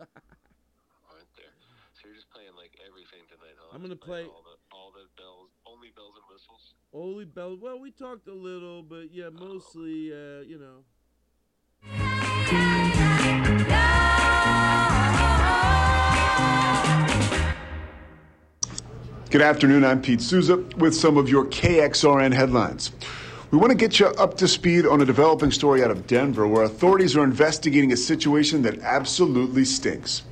there? 1.39 1.55
So 1.95 2.07
you're 2.11 2.15
just 2.15 2.29
playing 2.29 2.51
like 2.59 2.75
everything 2.85 3.23
tonight, 3.31 3.55
huh? 3.55 3.71
I'm 3.73 3.81
gonna 3.81 3.95
play- 3.95 4.25
all 4.25 4.43
the 4.43 4.75
all 4.75 4.91
the 4.91 5.07
bells, 5.15 5.47
only 5.65 5.91
bells 5.95 6.11
and 6.19 6.27
whistles. 6.29 6.75
Only 6.91 7.23
bells. 7.23 7.59
Well, 7.61 7.79
we 7.79 7.91
talked 7.91 8.27
a 8.27 8.33
little, 8.33 8.83
but 8.83 9.13
yeah, 9.13 9.29
mostly, 9.29 10.11
uh, 10.11 10.41
you 10.41 10.59
know. 10.59 10.83
Good 19.29 19.43
afternoon. 19.43 19.85
I'm 19.85 20.01
Pete 20.01 20.21
Souza 20.21 20.57
with 20.77 20.95
some 20.95 21.15
of 21.15 21.29
your 21.29 21.45
KXRN 21.45 22.33
headlines. 22.33 22.91
We 23.51 23.59
want 23.59 23.69
to 23.69 23.77
get 23.77 23.99
you 23.99 24.07
up 24.07 24.37
to 24.37 24.47
speed 24.47 24.87
on 24.87 25.01
a 25.01 25.05
developing 25.05 25.51
story 25.51 25.83
out 25.83 25.91
of 25.91 26.07
Denver 26.07 26.47
where 26.47 26.63
authorities 26.63 27.15
are 27.15 27.23
investigating 27.23 27.91
a 27.91 27.97
situation 27.97 28.63
that 28.63 28.79
absolutely 28.79 29.65
stinks. 29.65 30.23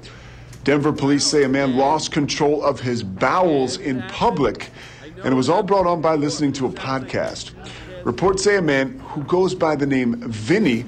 Denver 0.64 0.92
police 0.92 1.24
say 1.28 1.44
a 1.44 1.48
man 1.48 1.78
lost 1.78 2.12
control 2.12 2.64
of 2.64 2.80
his 2.80 3.04
bowels 3.04 3.78
in 3.78 4.02
public, 4.08 4.72
and 5.24 5.32
it 5.32 5.36
was 5.36 5.48
all 5.48 5.62
brought 5.62 5.86
on 5.86 6.02
by 6.02 6.16
listening 6.16 6.52
to 6.54 6.66
a 6.66 6.72
podcast. 6.72 7.52
Reports 8.04 8.44
say 8.44 8.58
a 8.58 8.64
man 8.64 8.98
who 9.00 9.24
goes 9.26 9.54
by 9.54 9.76
the 9.76 9.86
name 9.86 10.16
Vinny 10.28 10.86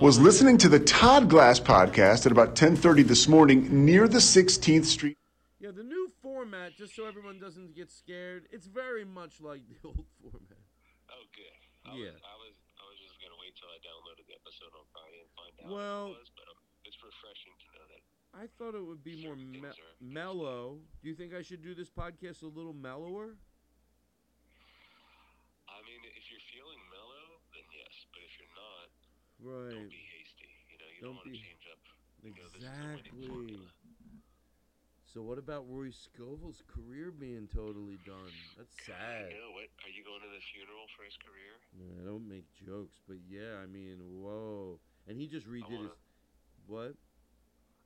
was 0.00 0.18
listening 0.18 0.56
to 0.56 0.70
the 0.70 0.80
Todd 0.80 1.28
Glass 1.28 1.60
podcast 1.60 2.24
at 2.24 2.32
about 2.32 2.56
10:30 2.56 3.02
this 3.02 3.28
morning 3.28 3.84
near 3.84 4.08
the 4.08 4.20
16th 4.20 4.86
Street 4.86 5.18
Yeah, 5.60 5.72
the 5.72 5.84
new 5.84 5.99
format, 6.40 6.72
just 6.72 6.96
so 6.96 7.04
everyone 7.04 7.36
doesn't 7.36 7.76
get 7.76 7.92
scared, 7.92 8.48
it's 8.48 8.64
very 8.64 9.04
much 9.04 9.40
like 9.44 9.60
the 9.68 9.76
old 9.92 10.08
format. 10.24 10.64
Oh, 11.12 11.24
good. 11.36 11.60
I 11.84 11.92
Yeah. 12.00 12.16
Was, 12.16 12.24
I 12.24 12.36
was 12.40 12.54
I 12.80 12.84
was 12.88 12.96
just 12.96 13.16
gonna 13.20 13.36
wait 13.36 13.52
till 13.60 13.68
I 13.68 13.76
downloaded 13.84 14.24
the 14.24 14.36
episode 14.40 14.72
on 14.72 14.84
Friday 14.88 15.20
and 15.20 15.30
find 15.36 15.52
out 15.60 15.68
Well- 15.68 16.04
what 16.08 16.16
it 16.16 16.24
was, 16.24 16.32
but 16.32 16.48
um, 16.48 16.56
it's 16.88 16.96
refreshing 17.04 17.52
to 17.60 17.66
know 17.76 17.84
that. 17.92 18.00
I 18.32 18.44
thought 18.56 18.72
it 18.72 18.80
would 18.80 19.04
be 19.04 19.20
more 19.20 19.36
me- 19.36 19.60
mellow. 20.00 20.80
Do 21.02 21.12
you 21.12 21.16
think 21.18 21.34
I 21.36 21.42
should 21.44 21.60
do 21.60 21.74
this 21.76 21.90
podcast 21.92 22.40
a 22.40 22.48
little 22.48 22.72
mellower? 22.72 23.36
I 25.68 25.78
mean, 25.84 26.00
if 26.16 26.24
you're 26.32 26.46
feeling 26.56 26.80
mellow, 26.88 27.26
then 27.52 27.66
yes. 27.74 27.92
But 28.16 28.22
if 28.24 28.32
you're 28.40 28.54
not, 28.56 28.88
Right. 29.44 29.76
don't 29.76 29.92
be 29.92 30.04
hasty. 30.08 30.48
You 30.72 30.76
know, 30.80 30.88
you 30.88 31.00
Don't 31.04 31.04
don't, 31.04 31.16
want 31.20 31.26
to 31.28 31.34
be- 31.36 31.42
change 31.44 31.64
up. 31.68 31.80
You 32.24 32.30
know, 32.32 32.48
this 32.48 32.62
is 32.62 32.64
a 32.64 32.70
winning 32.70 32.96
Exactly. 32.96 33.28
formula. 33.28 33.68
So 35.10 35.26
what 35.26 35.42
about 35.42 35.66
Rory 35.66 35.90
Scovel's 35.90 36.62
career 36.70 37.10
being 37.10 37.50
totally 37.50 37.98
done? 38.06 38.30
That's 38.54 38.78
sad. 38.86 39.34
You 39.34 39.42
know 39.42 39.58
what? 39.58 39.66
Are 39.82 39.90
you 39.90 40.06
going 40.06 40.22
to 40.22 40.30
the 40.30 40.38
funeral 40.54 40.86
for 40.94 41.02
his 41.02 41.18
career? 41.18 41.58
Yeah, 41.74 41.98
I 41.98 42.02
don't 42.06 42.30
make 42.30 42.46
jokes, 42.54 43.02
but 43.10 43.18
yeah, 43.26 43.58
I 43.58 43.66
mean, 43.66 43.98
whoa. 43.98 44.78
And 45.10 45.18
he 45.18 45.26
just 45.26 45.50
redid 45.50 45.82
his 45.82 45.98
what? 46.70 46.94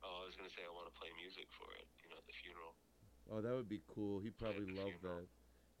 Oh, 0.05 0.21
I 0.21 0.29
was 0.29 0.37
gonna 0.37 0.53
say 0.53 0.61
I 0.61 0.69
want 0.69 0.85
to 0.85 0.93
play 0.93 1.09
music 1.17 1.49
for 1.57 1.65
it. 1.81 1.89
You 2.05 2.13
know, 2.13 2.21
at 2.21 2.29
the 2.29 2.37
funeral. 2.45 2.77
Oh, 3.33 3.41
that 3.41 3.57
would 3.57 3.65
be 3.65 3.81
cool. 3.89 4.21
He 4.21 4.29
probably 4.29 4.69
loved 4.69 5.01
that. 5.01 5.25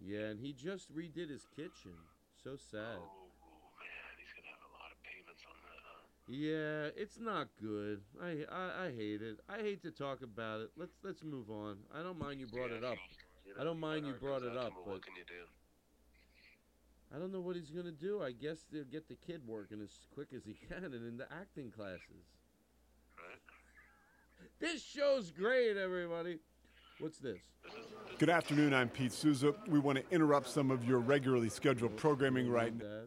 Yeah, 0.01 0.33
and 0.33 0.41
he 0.41 0.49
just 0.49 0.89
redid 0.89 1.29
his 1.29 1.45
kitchen. 1.53 1.93
So 2.41 2.57
sad. 2.57 2.97
Oh 2.97 3.29
man, 3.77 4.11
he's 4.17 4.33
gonna 4.33 4.49
have 4.49 4.65
a 4.65 4.73
lot 4.81 4.89
of 4.89 4.97
payments 5.05 5.45
on 5.45 5.53
that, 5.61 5.81
huh? 5.93 6.09
Yeah, 6.27 6.89
it's 6.95 7.19
not 7.19 7.49
good. 7.61 8.01
I, 8.21 8.45
I 8.51 8.85
I 8.85 8.91
hate 8.95 9.21
it. 9.21 9.39
I 9.47 9.59
hate 9.59 9.83
to 9.83 9.91
talk 9.91 10.23
about 10.23 10.61
it. 10.61 10.71
Let's 10.75 10.95
let's 11.03 11.23
move 11.23 11.51
on. 11.51 11.77
I 11.93 12.01
don't 12.01 12.17
mind 12.17 12.39
you 12.39 12.47
brought 12.47 12.71
it 12.71 12.83
up. 12.83 12.97
I 13.59 13.63
don't 13.63 13.79
mind 13.79 14.07
you 14.07 14.13
brought 14.13 14.41
it 14.41 14.57
up, 14.57 14.71
but 14.75 14.87
What 14.93 15.05
can 15.05 15.13
you 15.15 15.23
do? 15.27 15.45
I 17.15 17.19
don't 17.19 17.31
know 17.31 17.41
what 17.41 17.55
he's 17.55 17.69
gonna 17.69 17.91
do. 17.91 18.23
I 18.23 18.31
guess 18.31 18.65
they'll 18.71 18.83
get 18.85 19.07
the 19.07 19.15
kid 19.15 19.41
working 19.45 19.79
as 19.81 19.91
quick 20.15 20.29
as 20.35 20.43
he 20.43 20.53
can 20.67 20.83
and 20.83 20.95
in 20.95 21.17
the 21.17 21.31
acting 21.31 21.69
classes. 21.69 22.25
Right. 23.17 23.39
This 24.59 24.83
show's 24.83 25.31
great, 25.31 25.77
everybody. 25.77 26.39
What's 26.99 27.19
this? 27.19 27.37
Good 28.17 28.29
afternoon. 28.29 28.73
I'm 28.73 28.89
Pete 28.89 29.11
Souza. 29.11 29.53
We 29.67 29.79
want 29.79 29.97
to 29.97 30.15
interrupt 30.15 30.49
some 30.49 30.71
of 30.71 30.85
your 30.85 30.99
regularly 30.99 31.49
scheduled 31.49 31.97
programming 31.97 32.49
right 32.49 32.75
now. 32.75 33.01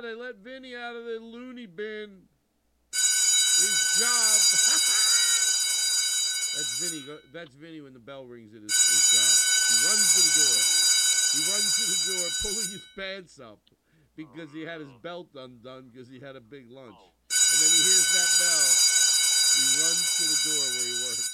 Oh, 0.00 0.02
they 0.02 0.14
let 0.16 0.36
Vinny 0.40 0.72
out 0.74 0.96
of 0.96 1.04
the 1.04 1.18
loony 1.20 1.66
bin. 1.66 2.22
His 2.88 3.76
job. 4.00 4.08
that's 6.56 6.72
Vinny. 6.80 7.04
That's 7.34 7.52
Vinny 7.52 7.82
when 7.82 7.92
the 7.92 8.00
bell 8.00 8.24
rings 8.24 8.54
at 8.56 8.62
his, 8.62 8.72
his 8.72 9.04
job. 9.12 9.34
He 9.68 9.76
runs 9.84 10.08
to 10.16 10.20
the 10.24 10.32
door. 10.40 10.56
He 11.36 11.40
runs 11.52 11.68
to 11.76 11.84
the 11.84 12.00
door, 12.16 12.24
pulling 12.40 12.70
his 12.72 12.80
pants 12.96 13.36
up 13.44 13.60
because 14.16 14.48
he 14.56 14.62
had 14.62 14.80
his 14.80 14.88
belt 15.02 15.28
undone 15.36 15.90
because 15.92 16.08
he 16.08 16.18
had 16.18 16.34
a 16.34 16.40
big 16.40 16.70
lunch. 16.70 16.96
And 16.96 17.56
then 17.60 17.68
he 17.68 17.80
hears 17.84 18.08
that 18.16 18.30
bell. 18.40 18.64
He 19.52 19.84
runs 19.84 20.00
to 20.16 20.24
the 20.24 20.40
door 20.48 20.64
where 20.64 20.86
he 20.88 20.96
works 21.04 21.28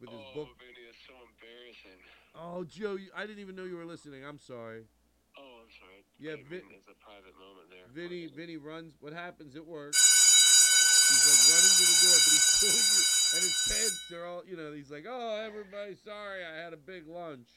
with 0.00 0.08
his 0.08 0.24
Oh, 0.24 0.32
book. 0.40 0.48
Vinny, 0.56 0.88
it's 0.88 1.04
so 1.04 1.12
embarrassing. 1.20 2.00
Oh, 2.32 2.64
Joe, 2.64 2.96
you, 2.96 3.12
I 3.14 3.26
didn't 3.26 3.40
even 3.44 3.56
know 3.56 3.64
you 3.68 3.76
were 3.76 3.84
listening. 3.84 4.24
I'm 4.24 4.38
sorry. 4.40 4.88
Oh, 5.36 5.60
I'm 5.62 5.68
sorry. 5.76 6.00
Yeah, 6.20 6.36
Vin- 6.48 6.62
it's 6.68 6.88
a 6.88 6.94
private 7.00 7.32
moment. 7.40 7.59
Vinny, 7.94 8.26
Vinny 8.26 8.56
runs. 8.56 8.94
What 9.00 9.12
happens 9.12 9.56
at 9.56 9.66
work? 9.66 9.94
He's 9.94 11.26
like 11.26 11.42
running 11.50 11.74
to 11.74 11.84
the 11.90 11.98
door, 12.06 12.18
but 12.22 12.32
he's 12.32 12.46
pulling 12.60 12.86
you, 12.86 13.02
and 13.34 13.42
his 13.42 13.58
pants 13.66 14.12
are 14.12 14.24
all, 14.24 14.42
you 14.46 14.56
know. 14.56 14.72
He's 14.72 14.90
like, 14.90 15.06
"Oh, 15.08 15.42
everybody, 15.44 15.96
sorry, 15.96 16.44
I 16.44 16.62
had 16.62 16.72
a 16.72 16.76
big 16.76 17.08
lunch." 17.08 17.48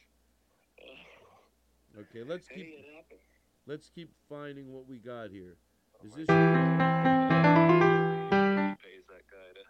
Okay, 1.95 2.23
let's 2.23 2.47
keep 2.47 2.73
let's 3.67 3.89
keep 3.89 4.11
finding 4.27 4.73
what 4.73 4.88
we 4.88 4.97
got 4.97 5.29
here. 5.29 5.57
Is 6.03 6.13
this? 6.13 6.25
Pays 6.25 6.36
that 9.05 9.25
guy 9.29 9.49
to 9.53 9.63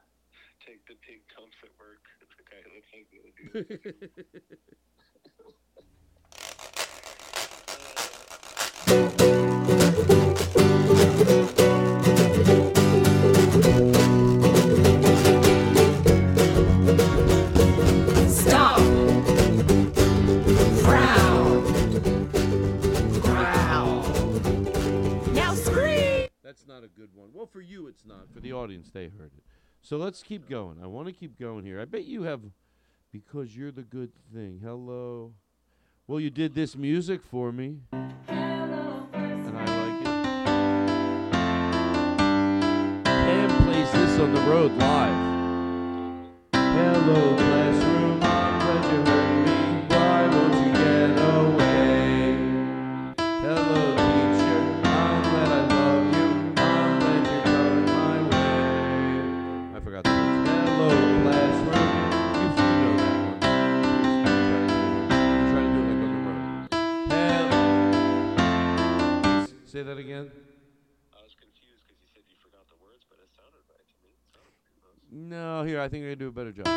take 0.65 0.85
the 0.87 0.95
big 1.05 1.27
dumps 1.35 1.57
at 1.63 1.71
work. 1.77 1.99
The 2.33 2.43
guy 2.49 2.59
that 2.63 2.71
looks 2.73 2.91
like 2.93 3.07
the 3.11 3.19
other 3.19 3.33
dude. 3.53 4.57
Good 26.95 27.09
one. 27.13 27.29
Well, 27.33 27.45
for 27.45 27.61
you, 27.61 27.87
it's 27.87 28.05
not. 28.05 28.31
For 28.33 28.39
the 28.39 28.53
audience, 28.53 28.89
they 28.93 29.09
heard 29.09 29.31
it. 29.37 29.43
So 29.81 29.97
let's 29.97 30.23
keep 30.23 30.47
going. 30.49 30.77
I 30.81 30.87
want 30.87 31.07
to 31.07 31.13
keep 31.13 31.39
going 31.39 31.65
here. 31.65 31.81
I 31.81 31.85
bet 31.85 32.05
you 32.05 32.23
have, 32.23 32.41
because 33.11 33.55
you're 33.55 33.71
the 33.71 33.81
good 33.83 34.11
thing. 34.33 34.59
Hello. 34.63 35.33
Well, 36.07 36.19
you 36.19 36.29
did 36.29 36.53
this 36.53 36.75
music 36.75 37.21
for 37.23 37.51
me. 37.51 37.79
And 37.91 38.13
I 39.57 39.65
like 39.65 40.01
it. 40.01 40.07
Pam 43.05 43.49
plays 43.63 43.91
this 43.91 44.19
on 44.19 44.33
the 44.33 44.41
road 44.41 44.71
live. 44.73 45.33
Hello, 46.53 47.35
classroom. 47.35 48.02
Say 69.73 69.81
that 69.81 69.97
again. 69.97 70.29
I 71.17 71.23
was 71.23 71.33
confused 71.33 71.81
because 71.87 71.97
you 71.99 72.05
said 72.13 72.21
you 72.29 72.35
forgot 72.43 72.69
the 72.69 72.75
words, 72.79 73.05
but 73.09 73.17
it 73.17 73.27
sounded 73.35 73.65
right 73.67 73.81
to 73.89 73.95
me. 74.03 74.13
It 74.13 74.21
sounded 74.31 74.53
pretty 74.61 74.77
close. 74.79 75.01
No, 75.09 75.63
here 75.63 75.81
I 75.81 75.89
think 75.89 76.05
I 76.05 76.09
can 76.09 76.19
do 76.19 76.27
a 76.27 76.31
better 76.31 76.51
job. 76.51 76.67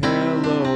Hello, 0.00 0.73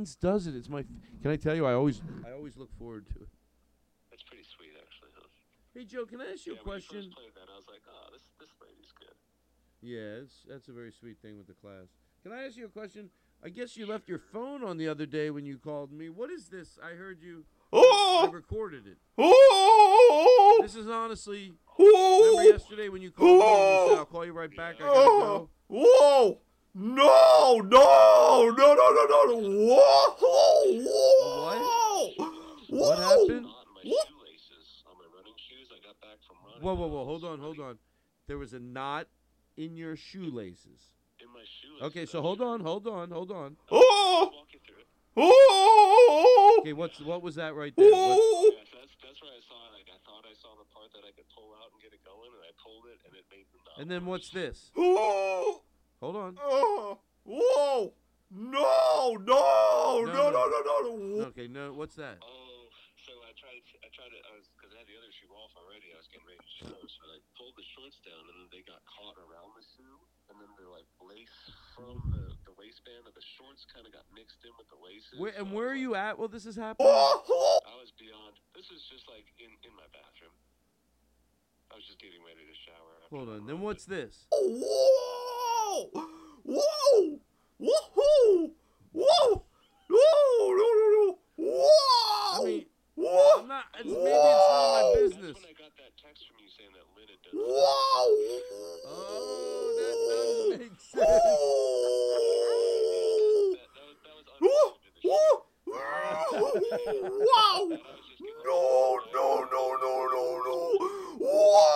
The 0.00 0.16
does 0.20 0.46
it. 0.46 0.56
It's 0.56 0.68
my. 0.68 0.84
Can 1.22 1.30
I 1.30 1.36
tell 1.36 1.54
you? 1.54 1.66
I 1.66 1.74
always, 1.74 2.00
I 2.26 2.32
always 2.32 2.56
look 2.56 2.70
forward 2.78 3.06
to 3.08 3.16
it. 3.20 3.28
That's 4.10 4.22
pretty 4.22 4.44
sweet, 4.44 4.72
actually. 4.80 5.10
Huh? 5.14 5.28
Hey, 5.74 5.84
Joe, 5.84 6.06
can 6.06 6.20
I 6.20 6.32
ask 6.32 6.46
you 6.46 6.54
yeah, 6.54 6.60
a 6.60 6.64
When 6.64 6.80
you 6.80 6.88
question? 6.88 7.02
first 7.04 7.16
played 7.16 7.34
that, 7.34 7.52
I 7.52 7.56
was 7.56 7.66
like, 7.68 7.82
oh, 7.86 8.08
this 8.12 8.22
this 8.40 8.48
lady's 8.62 8.92
good. 8.98 9.16
Yeah, 9.82 10.24
it's, 10.24 10.46
that's 10.48 10.68
a 10.68 10.72
very 10.72 10.92
sweet 10.92 11.18
thing 11.20 11.36
with 11.36 11.46
the 11.48 11.54
class. 11.54 11.88
Can 12.22 12.32
I 12.32 12.44
ask 12.44 12.56
you 12.56 12.66
a 12.66 12.68
question? 12.68 13.10
I 13.42 13.48
guess 13.48 13.76
you 13.76 13.86
left 13.86 14.08
your 14.08 14.18
phone 14.18 14.62
on 14.62 14.76
the 14.76 14.88
other 14.88 15.06
day 15.06 15.30
when 15.30 15.46
you 15.46 15.56
called 15.56 15.92
me. 15.92 16.10
What 16.10 16.30
is 16.30 16.48
this? 16.48 16.78
I 16.82 16.94
heard 16.94 17.22
you. 17.22 17.44
Oh! 17.72 18.26
I 18.28 18.32
recorded 18.32 18.86
it. 18.86 18.98
Oh! 19.16 20.58
This 20.62 20.76
is 20.76 20.88
honestly. 20.88 21.54
Oh! 21.78 22.36
Remember 22.36 22.52
yesterday 22.52 22.88
when 22.90 23.00
you 23.00 23.10
called 23.10 23.40
me? 23.40 23.46
and 23.46 23.82
you 23.82 23.88
said, 23.88 23.98
I'll 23.98 24.04
call 24.04 24.26
you 24.26 24.32
right 24.32 24.54
back. 24.54 24.76
I 24.76 24.84
gotta 24.84 24.94
go. 24.94 25.50
Whoa! 25.68 26.38
No! 26.74 27.60
No! 27.64 28.54
No! 28.56 28.74
No! 28.74 28.74
No! 28.74 29.04
No! 29.08 29.24
no. 29.26 29.36
Whoa! 29.66 30.16
Whoa! 30.86 32.30
What 32.68 32.98
happened? 32.98 33.46
Shoelaces 33.82 34.84
on 34.86 34.94
my 34.94 35.06
running 35.10 35.34
shoes. 35.36 35.68
I 35.74 35.82
got 35.84 36.00
back 36.00 36.18
from 36.26 36.36
running. 36.46 36.62
Whoa, 36.62 36.74
whoa, 36.74 36.86
whoa! 36.86 37.04
Hold 37.04 37.24
on, 37.24 37.40
hold 37.40 37.58
on. 37.58 37.78
There 38.28 38.38
was 38.38 38.52
a 38.52 38.60
knot 38.60 39.08
in 39.56 39.76
your 39.76 39.96
shoelaces. 39.96 40.94
In 41.18 41.26
my 41.34 41.42
shoelaces. 41.42 41.82
Okay, 41.90 42.06
so 42.06 42.22
hold 42.22 42.40
on, 42.40 42.60
hold 42.60 42.86
on, 42.86 43.10
hold 43.10 43.32
on. 43.32 43.56
Oh! 43.70 44.30
Oh! 45.16 46.58
Okay, 46.60 46.72
what's 46.72 47.00
what 47.00 47.20
was 47.20 47.34
that 47.34 47.56
right 47.56 47.74
there? 47.76 47.90
What- 47.90 48.18
oh. 48.22 48.52
Yeah, 48.54 48.62
that's 48.78 48.94
that's 49.02 49.20
where 49.20 49.32
I 49.32 49.42
saw 49.42 49.58
it. 49.66 49.72
Like 49.74 49.90
I 49.90 49.98
thought 50.06 50.24
I 50.24 50.34
saw 50.38 50.54
the 50.54 50.64
part 50.72 50.92
that 50.94 51.02
I 51.02 51.10
could 51.10 51.26
pull 51.34 51.50
out 51.58 51.72
and 51.72 51.82
get 51.82 51.92
it 51.92 52.04
going, 52.06 52.30
and 52.30 52.42
I 52.46 52.54
pulled 52.62 52.86
it, 52.86 53.02
and 53.04 53.16
it 53.18 53.26
made 53.28 53.46
the 53.50 53.58
knot. 53.58 53.82
and 53.82 53.90
then 53.90 54.06
what's 54.06 54.30
this? 54.30 54.70
Oh! 54.78 55.62
Hold 56.00 56.16
on. 56.16 56.32
Oh! 56.40 56.96
Whoa! 57.28 57.92
No! 58.32 59.20
No! 59.20 60.00
No! 60.08 60.32
No! 60.32 60.32
No! 60.32 60.60
No! 60.64 60.76
no. 60.96 61.28
Okay, 61.28 61.44
no. 61.44 61.76
What's 61.76 61.92
that? 62.00 62.16
Oh, 62.24 62.72
so 63.04 63.12
I 63.20 63.36
tried. 63.36 63.60
I 63.84 63.92
tried 63.92 64.16
it. 64.16 64.24
I 64.24 64.32
was 64.32 64.48
because 64.56 64.72
I 64.72 64.80
had 64.80 64.88
the 64.88 64.96
other 64.96 65.12
shoe 65.12 65.28
off 65.36 65.52
already. 65.60 65.92
I 65.92 66.00
was 66.00 66.08
getting 66.08 66.24
ready 66.24 66.40
to 66.40 66.52
show, 66.56 66.72
so 66.72 67.00
I 67.04 67.20
pulled 67.36 67.52
the 67.60 67.68
shorts 67.76 68.00
down, 68.00 68.16
and 68.16 68.36
then 68.40 68.48
they 68.48 68.64
got 68.64 68.80
caught 68.88 69.20
around 69.20 69.52
the 69.52 69.60
shoe, 69.76 70.00
and 70.32 70.40
then 70.40 70.48
the 70.56 70.72
like 70.72 70.88
lace 71.04 71.52
from 71.76 72.00
the, 72.16 72.32
the 72.48 72.56
waistband 72.56 73.04
of 73.04 73.12
the 73.12 73.26
shorts 73.36 73.68
kind 73.68 73.84
of 73.84 73.92
got 73.92 74.08
mixed 74.16 74.40
in 74.40 74.56
with 74.56 74.72
the 74.72 74.80
laces. 74.80 75.20
Where 75.20 75.36
and 75.36 75.52
so 75.52 75.54
where 75.54 75.68
are 75.68 75.76
you 75.76 76.00
at? 76.00 76.16
Well, 76.16 76.32
this 76.32 76.48
is 76.48 76.56
happening. 76.56 76.88
Oh, 76.88 77.20
oh, 77.28 77.28
oh. 77.28 77.60
I 77.68 77.76
was 77.76 77.92
beyond. 78.00 78.40
This 78.56 78.72
was 78.72 78.80
just 78.88 79.04
like 79.04 79.28
in 79.36 79.52
in 79.68 79.76
my 79.76 79.84
bathroom. 79.92 80.32
I 81.68 81.76
was 81.76 81.84
just 81.84 82.00
getting 82.00 82.24
ready 82.24 82.48
to 82.48 82.56
shower. 82.64 83.04
Hold 83.12 83.28
on. 83.28 83.44
Then 83.44 83.60
what's 83.60 83.84
this? 83.84 84.24
Whoa! 85.70 85.86
Whoa! 86.42 87.20
Whoa! 87.58 87.70
Whoa! 87.94 88.50
No! 88.92 89.44
No! 89.88 90.04
No! 90.50 90.66
No! 90.90 91.18
Whoa! 91.36 91.68
I 92.34 92.44
mean, 92.44 92.64
Whoa! 92.96 93.38
I'm 93.38 93.46
not. 93.46 93.64
It's, 93.78 93.86
maybe 93.86 93.94
Whoa! 93.94 94.10
it's 94.10 94.50
not 94.50 94.82
my 94.82 94.94
business. 95.00 95.36
That's 95.38 95.38
when 95.38 95.46
I 95.46 95.54
got 95.62 95.72
that 95.76 95.92
text 96.02 96.26
from 96.26 96.36
you 96.42 96.48
saying 96.50 96.72
that 96.74 96.86
Lynn 96.96 97.06
had 97.06 97.22
done. 97.22 97.34
Whoa! 97.38 98.42
Oh, 98.88 99.70
that 99.78 99.96
does 100.10 100.58
make 100.58 100.80
sense. 100.80 101.06
Wow! 107.30 107.62
No, 108.44 108.58
no, 109.14 109.26
no, 109.52 109.62
no, 109.80 109.92
no, 110.10 110.24
no! 110.44 110.56
Whoa! 111.20 111.70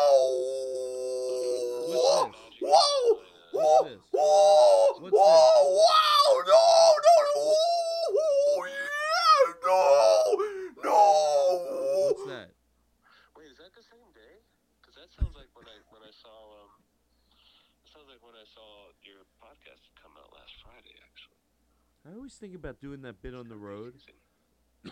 Whoa! 1.87 2.33
Whoa! 2.61 3.24
Whoa! 3.55 3.87
Whoa! 4.11 4.99
Whoa! 4.99 5.11
Wow! 5.15 6.27
No! 6.43 6.65
No! 7.07 7.15
No! 7.31 7.47
Yeah! 8.67 9.47
No! 9.63 9.79
No! 10.83 10.99
What's 12.11 12.27
that? 12.27 12.51
Wait, 13.39 13.47
is 13.47 13.59
that 13.63 13.71
the 13.79 13.87
same 13.87 14.11
day? 14.11 14.43
Because 14.83 14.99
that 14.99 15.15
sounds 15.15 15.39
like 15.39 15.47
when 15.55 15.71
I 15.71 15.79
when 15.95 16.03
I 16.03 16.11
saw 16.11 16.35
um. 16.67 16.83
It 17.87 17.95
sounds 17.95 18.11
like 18.11 18.19
when 18.27 18.35
I 18.35 18.43
saw 18.43 18.91
your 19.07 19.23
podcast 19.39 19.87
come 20.03 20.19
out 20.19 20.35
last 20.35 20.59
Friday, 20.59 20.99
actually. 20.99 21.39
I 22.03 22.19
always 22.19 22.35
think 22.35 22.57
about 22.59 22.81
doing 22.81 23.03
that 23.03 23.23
bit 23.23 23.35
on 23.35 23.49
the 23.49 23.57
road. 23.57 23.95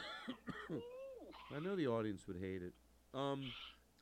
I 1.51 1.59
know 1.59 1.75
the 1.75 1.89
audience 1.89 2.29
would 2.29 2.39
hate 2.39 2.63
it. 2.63 2.75
Um, 3.13 3.43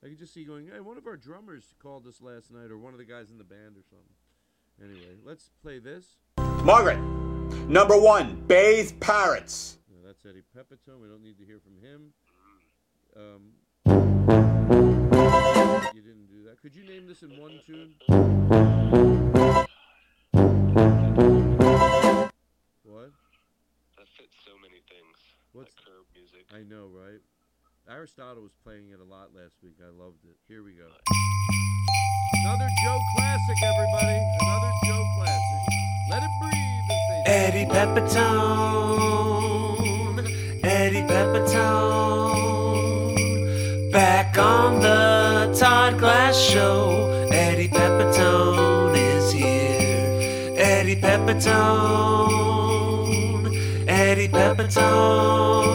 I 0.05 0.09
could 0.09 0.19
just 0.19 0.35
see 0.35 0.45
going, 0.45 0.69
hey, 0.69 0.81
one 0.81 0.99
of 0.99 1.07
our 1.07 1.17
drummers 1.17 1.75
called 1.83 2.07
us 2.07 2.21
last 2.21 2.53
night, 2.53 2.71
or 2.71 2.77
one 2.77 2.93
of 2.93 2.99
the 2.99 3.09
guys 3.09 3.31
in 3.31 3.39
the 3.39 3.45
band, 3.45 3.77
or 3.77 3.83
something. 3.89 4.20
Anyway, 4.83 5.17
let's 5.25 5.51
play 5.63 5.79
this. 5.79 6.17
Margaret, 6.65 6.99
number 7.69 7.99
one, 8.01 8.43
bathe 8.47 8.99
parrots. 9.01 9.79
No, 9.91 9.97
that's 10.07 10.25
Eddie 10.25 10.43
Pepitone. 10.57 11.01
We 11.03 11.09
don't 11.09 11.23
need 11.23 11.39
to 11.39 11.45
hear 11.45 11.61
from 11.61 11.77
him. 11.87 12.15
Um, 13.15 13.53
you 15.95 16.01
didn't 16.01 16.29
do 16.29 16.45
that. 16.49 16.63
Could 16.63 16.75
you 16.75 16.85
name 16.85 17.07
this 17.07 17.23
in 17.23 17.39
one 17.39 17.61
tune? 17.67 17.95
What? 22.85 23.11
That 23.99 24.09
fits 24.17 24.37
so 24.45 24.53
many 24.63 24.81
things. 24.89 25.17
What's 25.53 25.75
like 25.77 25.85
curb 25.85 26.07
music. 26.15 26.47
I 26.55 26.63
know, 26.63 26.89
right? 26.91 27.21
Aristotle 27.91 28.43
was 28.43 28.55
playing 28.65 28.91
it 28.93 29.01
a 29.01 29.05
lot 29.05 29.35
last 29.35 29.57
week. 29.63 29.77
I 29.83 29.91
loved 30.03 30.25
it. 30.25 30.37
Here 30.49 30.63
we 30.63 30.73
go. 30.73 30.89
Another 32.43 32.69
Joe 32.83 33.01
classic, 33.17 33.59
everybody. 33.63 34.19
Another 34.41 34.73
Joe 34.87 35.05
classic. 35.17 35.63
Let 36.11 36.23
it 36.23 36.31
breathe. 36.41 36.61
Eddie 37.27 37.67
Pepitone, 37.67 38.25
Eddie 40.65 41.03
Pepitone, 41.03 42.33
back 43.93 44.39
on 44.39 44.81
the 44.81 45.55
Todd 45.59 45.99
Glass 45.99 46.37
Show. 46.39 47.29
Eddie 47.31 47.69
Pepitone 47.69 48.97
is 48.97 49.31
here. 49.31 50.55
Eddie 50.57 50.97
Pepitone, 50.97 51.47
Eddie 53.87 54.29
Pepitone, 54.29 55.70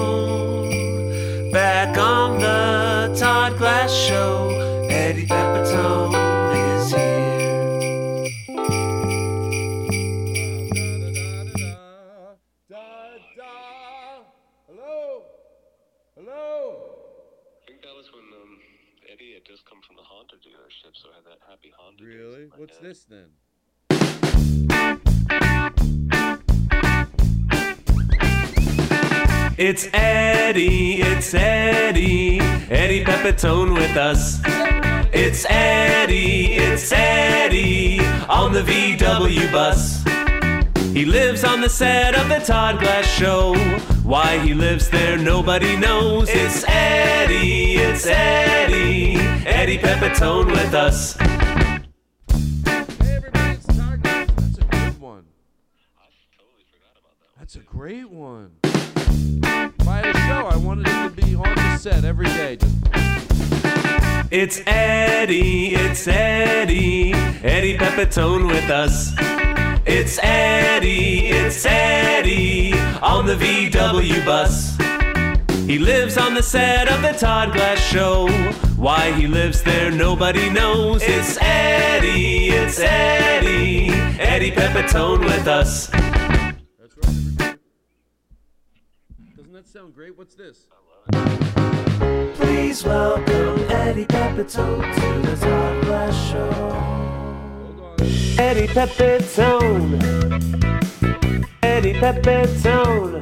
this 22.96 23.06
then? 23.06 23.30
It's 29.58 29.88
Eddie, 29.94 31.02
it's 31.02 31.34
Eddie, 31.34 32.40
Eddie 32.70 33.04
Pepitone 33.04 33.74
with 33.74 33.96
us. 33.96 34.42
It's 35.14 35.46
Eddie, 35.50 36.54
it's 36.54 36.92
Eddie 36.92 38.00
on 38.28 38.52
the 38.54 38.62
VW 38.62 39.52
bus. 39.52 40.04
He 40.94 41.06
lives 41.06 41.44
on 41.44 41.62
the 41.62 41.70
set 41.70 42.16
of 42.16 42.30
the 42.30 42.40
Todd 42.40 42.80
Glass 42.80 43.06
Show. 43.06 43.56
Why 44.04 44.38
he 44.40 44.54
lives 44.54 44.90
there, 44.90 45.18
nobody 45.18 45.76
knows. 45.76 46.30
It's 46.30 46.64
Eddie, 46.68 47.76
it's 47.76 48.06
Eddie, 48.06 49.16
Eddie 49.46 49.78
Pepitone 49.78 50.48
with 50.48 50.74
us. 50.74 51.18
That's 57.56 57.68
a 57.68 57.72
great 57.72 58.10
one. 58.10 58.52
Had 58.66 60.06
a 60.08 60.14
show, 60.28 60.50
I 60.52 60.58
wanted 60.58 60.90
him 60.90 61.16
to 61.16 61.22
be 61.22 61.36
on 61.36 61.56
the 61.56 61.78
set 61.78 62.04
every 62.04 62.26
day. 62.26 62.58
Just 62.58 62.76
It's 64.30 64.62
Eddie, 64.66 65.74
it's 65.74 66.06
Eddie, 66.06 67.14
Eddie 67.14 67.78
Pepitone 67.78 68.48
with 68.48 68.70
us. 68.70 69.14
It's 69.86 70.20
Eddie, 70.22 71.28
it's 71.28 71.66
Eddie 71.66 72.74
on 73.02 73.26
the 73.26 73.36
VW 73.36 74.26
bus. 74.26 74.76
He 75.66 75.80
lives 75.80 76.18
on 76.18 76.34
the 76.34 76.44
set 76.44 76.90
of 76.90 77.02
the 77.02 77.14
Todd 77.14 77.54
Glass 77.54 77.80
Show. 77.80 78.28
Why 78.76 79.14
he 79.14 79.28
lives 79.28 79.64
there, 79.64 79.92
nobody 79.92 80.50
knows. 80.50 81.02
It's 81.04 81.38
Eddie, 81.40 82.50
it's 82.50 82.82
Eddie, 82.82 83.92
Eddie 84.20 84.52
Pepitone 84.52 85.24
with 85.24 85.48
us. 85.48 85.90
Sound 89.76 89.94
great? 89.94 90.18
What's 90.18 90.36
this? 90.36 90.68
Please 92.38 92.82
welcome 92.86 93.60
Eddie 93.70 94.06
Pepitone 94.06 94.96
to 94.96 95.22
the 95.30 95.36
Todd 95.36 95.84
Glass 95.84 96.16
Show. 96.32 96.50
Eddie 98.42 98.68
Pepitone. 98.68 100.02
Eddie 101.62 101.94
Pepitone. 101.94 103.22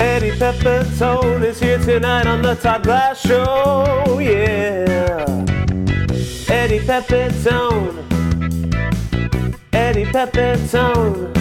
Eddie 0.00 0.30
Pepitone 0.30 1.44
is 1.44 1.60
here 1.60 1.78
tonight 1.80 2.26
on 2.26 2.40
the 2.40 2.54
Todd 2.54 2.82
Glass 2.84 3.20
Show. 3.20 4.18
Yeah. 4.20 5.26
Eddie 6.48 6.80
Pepitone. 6.80 8.04
Eddie 9.74 10.06
Pepitone. 10.06 11.38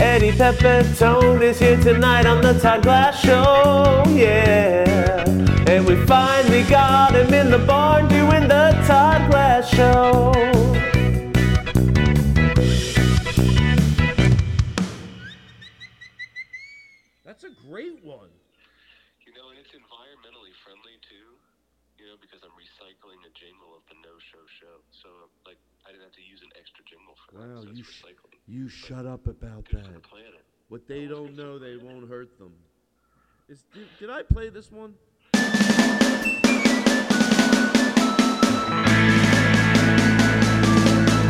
Eddie 0.00 0.32
Pepitone 0.32 1.42
is 1.42 1.58
here 1.58 1.76
tonight 1.76 2.24
on 2.24 2.40
the 2.40 2.58
Todd 2.58 2.82
Glass 2.82 3.20
Show. 3.20 4.02
Yeah. 4.08 5.24
And 5.68 5.84
we 5.84 5.94
finally 6.06 6.62
got 6.64 7.14
him 7.14 7.34
in 7.34 7.50
the 7.50 7.58
barn 7.58 8.08
doing 8.08 8.48
the 8.48 8.72
Todd 8.88 9.30
Glass 9.30 9.68
Show. 9.68 10.32
That's 17.26 17.44
a 17.44 17.52
great 17.68 18.00
one. 18.02 18.32
You 19.28 19.36
know, 19.36 19.52
and 19.52 19.60
it's 19.60 19.76
environmentally 19.76 20.56
friendly 20.64 20.96
too. 21.04 21.36
You 22.00 22.08
know, 22.08 22.16
because 22.16 22.40
I'm 22.40 22.56
recycling 22.56 23.20
a 23.28 23.32
jingle 23.36 23.76
of 23.76 23.84
the 23.92 24.00
No 24.00 24.16
Show 24.32 24.40
show, 24.64 24.80
so 24.96 25.12
like 25.44 25.60
I 25.84 25.92
didn't 25.92 26.08
have 26.08 26.16
to 26.16 26.24
use 26.24 26.40
an 26.40 26.48
extra 26.56 26.80
jingle 26.88 27.12
for 27.20 27.36
that. 27.36 27.52
Wow, 27.52 27.60
so 27.60 27.68
you, 27.68 27.84
it's 27.84 27.92
sh- 27.92 28.00
recycling. 28.00 28.09
You 28.50 28.68
shut 28.68 29.06
up 29.06 29.28
about 29.28 29.64
that. 29.70 30.02
planet. 30.02 30.44
What 30.68 30.86
they 30.88 31.06
don't 31.06 31.36
know, 31.36 31.58
they 31.58 31.76
won't 31.76 32.08
hurt 32.08 32.36
them. 32.38 32.52
Is, 33.48 33.64
did, 33.72 33.86
did 33.98 34.10
I 34.10 34.22
play 34.22 34.48
this 34.48 34.70
one? 34.72 34.94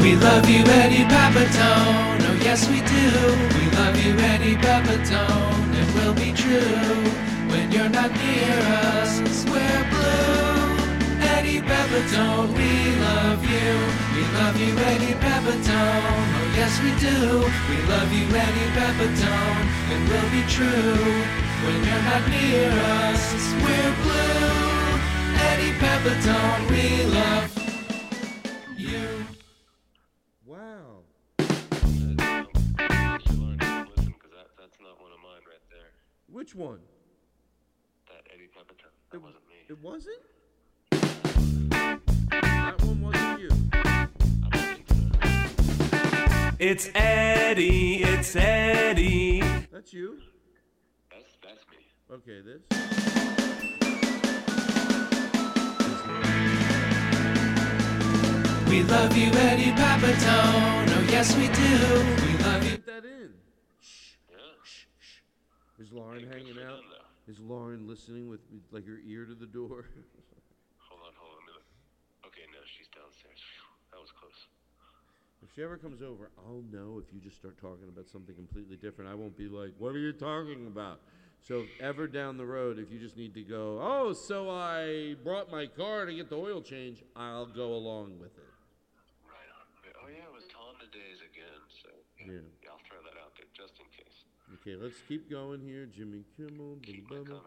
We 0.03 0.17
love 0.17 0.49
you, 0.49 0.65
Eddie 0.65 1.05
Pepitone. 1.05 2.21
Oh, 2.23 2.39
yes, 2.43 2.67
we 2.69 2.81
do. 2.81 3.05
We 3.59 3.65
love 3.77 3.97
you, 4.03 4.13
Eddie 4.19 4.57
Pepitone. 4.57 5.75
It 5.75 5.95
will 5.95 6.15
be 6.15 6.33
true 6.33 7.51
when 7.51 7.71
you're 7.71 7.91
not 7.91 8.11
near 8.13 8.59
us. 8.97 9.45
We're 9.45 9.91
blue. 9.91 10.60
Eddie 11.41 11.63
Pepitone, 11.63 12.53
we 12.53 12.71
love 13.01 13.43
you. 13.43 13.73
We 14.15 14.23
love 14.37 14.61
you, 14.61 14.77
Eddie 14.77 15.17
Pepitone. 15.25 16.05
Oh, 16.37 16.53
yes, 16.55 16.77
we 16.85 16.93
do. 17.01 17.17
We 17.71 17.81
love 17.89 18.13
you, 18.13 18.29
Eddie 18.29 18.71
Pepitone. 18.77 19.65
It 19.89 20.01
will 20.05 20.29
be 20.37 20.45
true 20.53 21.25
when 21.65 21.79
you're 21.81 22.05
not 22.13 22.29
near 22.29 22.69
us. 23.09 23.33
We're 23.57 23.95
blue. 24.05 25.01
Eddie 25.49 25.73
Pepitone, 25.81 26.63
we 26.69 27.09
love 27.09 27.49
you. 28.77 29.09
Wow. 30.45 31.05
Listen, 31.39 32.17
because 34.13 34.35
that, 34.37 34.53
that's 34.61 34.79
not 34.79 35.01
one 35.01 35.13
of 35.17 35.21
mine 35.25 35.41
right 35.49 35.65
there. 35.71 35.97
Which 36.29 36.55
one? 36.55 36.81
That 38.09 38.29
Eddie 38.31 38.51
Pepitone. 38.55 38.93
That 39.11 39.23
wasn't 39.23 39.49
me. 39.49 39.65
It 39.71 39.83
wasn't? 39.83 40.21
That 42.71 42.83
one 42.85 43.01
wasn't 43.03 43.41
you. 43.41 43.51
It's 46.61 46.89
Eddie, 46.95 48.05
it's 48.05 48.37
Eddie. 48.37 49.41
That's 49.73 49.93
you? 49.93 50.21
That's 51.11 51.37
that's 51.43 51.65
me. 51.67 51.79
Okay, 52.15 52.41
this. 52.47 52.63
We 58.69 58.85
love 58.85 59.17
you, 59.17 59.33
Eddie 59.33 59.73
Pepitone. 59.73 60.87
Oh, 60.95 61.07
yes, 61.11 61.35
we 61.37 61.49
do. 61.49 61.55
We 62.25 62.45
love 62.45 62.63
you. 62.63 62.77
Put 62.79 62.87
that 62.87 63.05
in. 63.05 63.31
Shh. 63.81 64.15
Shh. 64.63 64.85
Shh. 65.01 65.83
Is 65.83 65.91
Lauren 65.91 66.25
hanging 66.31 66.63
out? 66.65 66.85
Is 67.27 67.41
Lauren 67.41 67.89
listening 67.89 68.29
with 68.29 68.41
with, 68.53 68.63
like 68.71 68.87
her 68.87 69.01
ear 69.05 69.25
to 69.25 69.35
the 69.35 69.47
door? 69.47 69.87
Hold 70.91 71.07
on, 71.07 71.15
hold 71.19 71.31
on. 71.31 71.39
Let 71.39 71.47
me 71.47 71.53
look. 71.55 71.67
Okay, 72.27 72.43
no, 72.51 72.59
she's 72.67 72.91
downstairs. 72.91 73.39
Phew, 73.39 73.67
that 73.95 74.01
was 74.03 74.11
close. 74.11 74.35
If 75.51 75.57
she 75.57 75.65
ever 75.65 75.77
comes 75.77 76.01
over, 76.01 76.31
I'll 76.47 76.63
know 76.71 77.03
if 77.05 77.13
you 77.13 77.19
just 77.19 77.35
start 77.35 77.59
talking 77.61 77.89
about 77.89 78.07
something 78.09 78.37
completely 78.37 78.77
different. 78.77 79.11
I 79.11 79.15
won't 79.15 79.37
be 79.37 79.49
like, 79.49 79.75
"What 79.79 79.97
are 79.97 79.99
you 79.99 80.13
talking 80.13 80.69
about?" 80.69 81.01
So 81.43 81.67
ever 81.81 82.07
down 82.07 82.37
the 82.37 82.47
road, 82.47 82.79
if 82.79 82.93
you 82.93 83.01
just 83.01 83.17
need 83.17 83.35
to 83.35 83.43
go, 83.43 83.81
"Oh, 83.83 84.13
so 84.13 84.49
I 84.49 85.17
brought 85.25 85.51
my 85.51 85.67
car 85.67 86.07
to 86.07 86.15
get 86.15 86.29
the 86.29 86.37
oil 86.37 86.63
change," 86.63 87.03
I'll 87.17 87.47
go 87.47 87.75
along 87.75 88.21
with 88.21 88.39
it. 88.39 88.47
Right 89.27 89.51
on. 89.59 89.93
Oh 90.05 90.09
yeah, 90.09 90.23
it 90.23 90.33
was 90.33 90.45
Honda 90.55 90.87
days 90.87 91.19
again. 91.21 91.61
So 91.83 91.91
Yeah. 92.19 92.47
yeah, 92.63 92.71
I'll 92.71 92.79
throw 92.87 93.03
that 93.03 93.19
out 93.19 93.35
there 93.35 93.47
just 93.53 93.75
in 93.81 93.87
case. 93.87 94.25
Okay, 94.55 94.77
let's 94.77 95.01
keep 95.09 95.29
going 95.29 95.61
here. 95.61 95.87
Jimmy 95.87 96.25
Kimmel, 96.37 96.77
Billy 96.77 97.03
Bubba, 97.11 97.43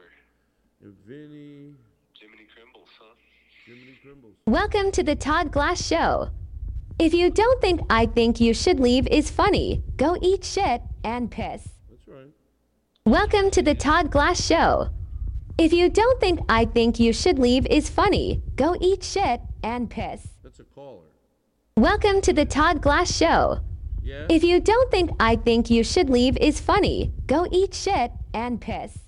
and 0.82 0.94
Vinny, 1.06 1.74
Jiminy 2.12 2.48
Crimbles, 2.54 2.90
huh? 3.00 3.16
Jiminy 3.66 3.98
Crimbles. 4.02 4.36
Welcome 4.46 4.92
to 4.92 5.04
the 5.04 5.16
Todd 5.16 5.54
Glass 5.54 5.82
Show. 5.82 6.32
If 7.00 7.14
you 7.14 7.32
don't 7.32 7.60
think 7.60 7.82
I 7.90 8.06
think 8.06 8.40
you 8.40 8.54
should 8.54 8.80
leave 8.80 9.08
is 9.08 9.32
funny, 9.32 9.84
go 9.98 10.16
eat 10.22 10.46
shit 10.46 10.84
and 11.04 11.30
piss. 11.30 11.70
That's 11.90 12.08
right. 12.08 12.30
Welcome 13.06 13.50
to 13.52 13.64
the 13.64 13.74
Todd 13.74 14.12
Glass 14.12 14.46
Show. 14.46 14.90
If 15.58 15.74
you 15.74 15.90
don't 15.90 16.20
think 16.20 16.40
I 16.48 16.66
think 16.66 17.00
you 17.00 17.12
should 17.12 17.40
leave 17.40 17.66
is 17.66 17.90
funny, 17.90 18.44
go 18.56 18.76
eat 18.80 19.04
shit 19.04 19.42
and 19.64 19.90
piss. 19.90 20.28
That's 20.44 20.60
a 20.60 20.64
caller. 20.64 21.08
Welcome 21.76 22.22
to 22.22 22.32
the 22.32 22.46
Todd 22.46 22.82
Glass 22.82 23.12
Show. 23.12 23.62
Yes? 24.04 24.28
If 24.30 24.44
you 24.44 24.60
don't 24.60 24.92
think 24.92 25.10
I 25.20 25.36
think 25.36 25.72
you 25.72 25.84
should 25.84 26.12
leave 26.12 26.38
is 26.38 26.60
funny, 26.60 27.12
go 27.26 27.48
eat 27.52 27.74
shit 27.74 28.12
and 28.36 28.62
piss. 28.62 29.00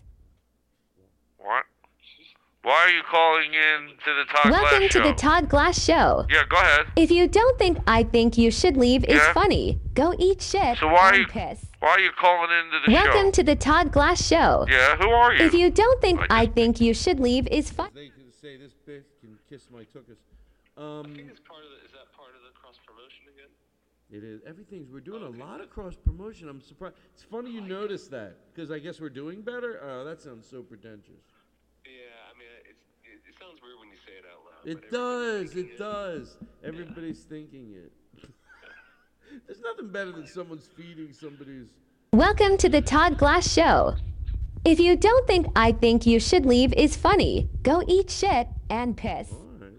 What? 2.66 2.72
Why 2.74 2.80
are 2.86 2.90
you 2.90 3.04
calling 3.04 3.54
in 3.54 3.90
to 4.06 4.14
the 4.16 4.26
Todd 4.34 4.52
Welcome 4.52 4.80
Glass 4.80 4.92
to 4.92 5.00
Show? 5.00 5.04
the 5.08 5.14
Todd 5.14 5.50
Glass 5.50 5.84
Show. 5.84 6.26
yeah, 6.30 6.44
go 6.50 6.58
ahead. 6.58 6.88
If 6.96 7.12
you 7.12 7.28
don't 7.28 7.58
think 7.60 7.78
I 7.88 8.04
think 8.04 8.38
you 8.38 8.50
should 8.52 8.76
leave 8.76 9.06
is 9.06 9.16
Yeah? 9.22 9.34
funny, 9.34 9.80
go 9.94 10.14
eat 10.18 10.42
shit 10.42 10.78
So 10.80 10.88
why 10.88 11.12
are 11.12 11.16
you 11.16 11.28
piss. 11.28 11.66
why 11.80 11.90
are 11.90 12.00
you 12.00 12.12
calling 12.12 12.50
into 12.52 12.80
the 12.86 12.92
Welcome 12.92 13.28
show? 13.28 13.32
to 13.32 13.44
the 13.44 13.56
Todd 13.56 13.92
Glass 13.92 14.26
Show. 14.26 14.66
yeah, 14.70 14.96
who 14.98 15.10
are 15.10 15.34
you? 15.34 15.46
If 15.46 15.54
you 15.54 15.70
don't 15.70 16.02
think 16.02 16.20
I 16.30 16.46
think 16.48 16.82
you 16.82 16.94
should 16.94 17.20
leave 17.20 17.48
is 17.48 17.70
funny. 17.70 17.92
They 17.94 18.10
can 18.10 18.32
say 18.32 18.58
this 18.58 18.74
bitch 18.88 19.04
can 19.22 19.38
kiss 19.48 19.70
my 19.72 19.84
tuchus. 19.84 20.18
Um, 20.78 21.06
It's 21.16 21.40
part 21.40 21.64
of 21.64 21.70
the, 21.72 21.86
is 21.86 21.92
that 21.94 22.12
part 22.18 22.34
of 22.36 22.42
the 22.44 22.52
cross 22.60 22.78
promotion 22.86 23.24
again? 23.34 23.52
it 24.12 24.24
is. 24.24 24.42
Everything's. 24.46 24.90
We're 24.92 25.00
doing 25.00 25.24
a 25.24 25.30
lot 25.30 25.62
of 25.62 25.70
cross 25.70 25.96
promotion. 25.96 26.50
I'm 26.50 26.62
surprised. 26.62 26.96
It's 27.14 27.24
funny 27.24 27.52
you 27.52 27.62
noticed 27.62 28.12
that 28.12 28.36
because 28.54 28.72
I 28.72 28.80
guess 28.80 29.00
we're 29.00 29.10
doing 29.24 29.42
better. 29.42 29.80
Oh, 29.84 30.04
that 30.04 30.20
sounds 30.22 30.48
so 30.50 30.62
pretentious. 30.64 31.22
Yeah, 31.86 32.18
I 32.30 32.34
mean, 32.38 32.50
it's, 32.70 32.84
it, 33.06 33.22
it 33.30 33.35
sounds 33.46 33.62
weird 33.62 33.80
when 33.80 33.90
you 33.90 33.96
say 34.06 34.14
it 34.14 34.26
out 34.32 34.42
loud. 34.46 34.66
It 34.66 34.92
does. 34.92 35.56
It 35.56 35.78
does. 35.78 36.38
Everybody's 36.64 37.20
thinking 37.24 37.74
it. 37.76 37.92
There's 39.48 39.60
nothing 39.62 39.92
better 39.92 40.12
than 40.12 40.26
someone's 40.26 40.68
feeding 40.76 41.14
somebody's. 41.14 41.68
Welcome 42.14 42.58
to 42.58 42.70
the 42.70 42.82
Todd 42.82 43.18
Glass 43.18 43.52
Show. 43.52 43.96
If 44.64 44.80
you 44.80 44.96
don't 44.96 45.28
think 45.28 45.48
I 45.56 45.74
think 45.74 46.06
you 46.08 46.20
should 46.20 46.46
leave 46.46 46.74
is 46.74 46.96
funny, 46.96 47.50
go 47.62 47.84
eat 47.88 48.10
shit 48.10 48.48
and 48.70 48.98
piss. 48.98 49.32
All 49.32 49.46
right. 49.60 49.72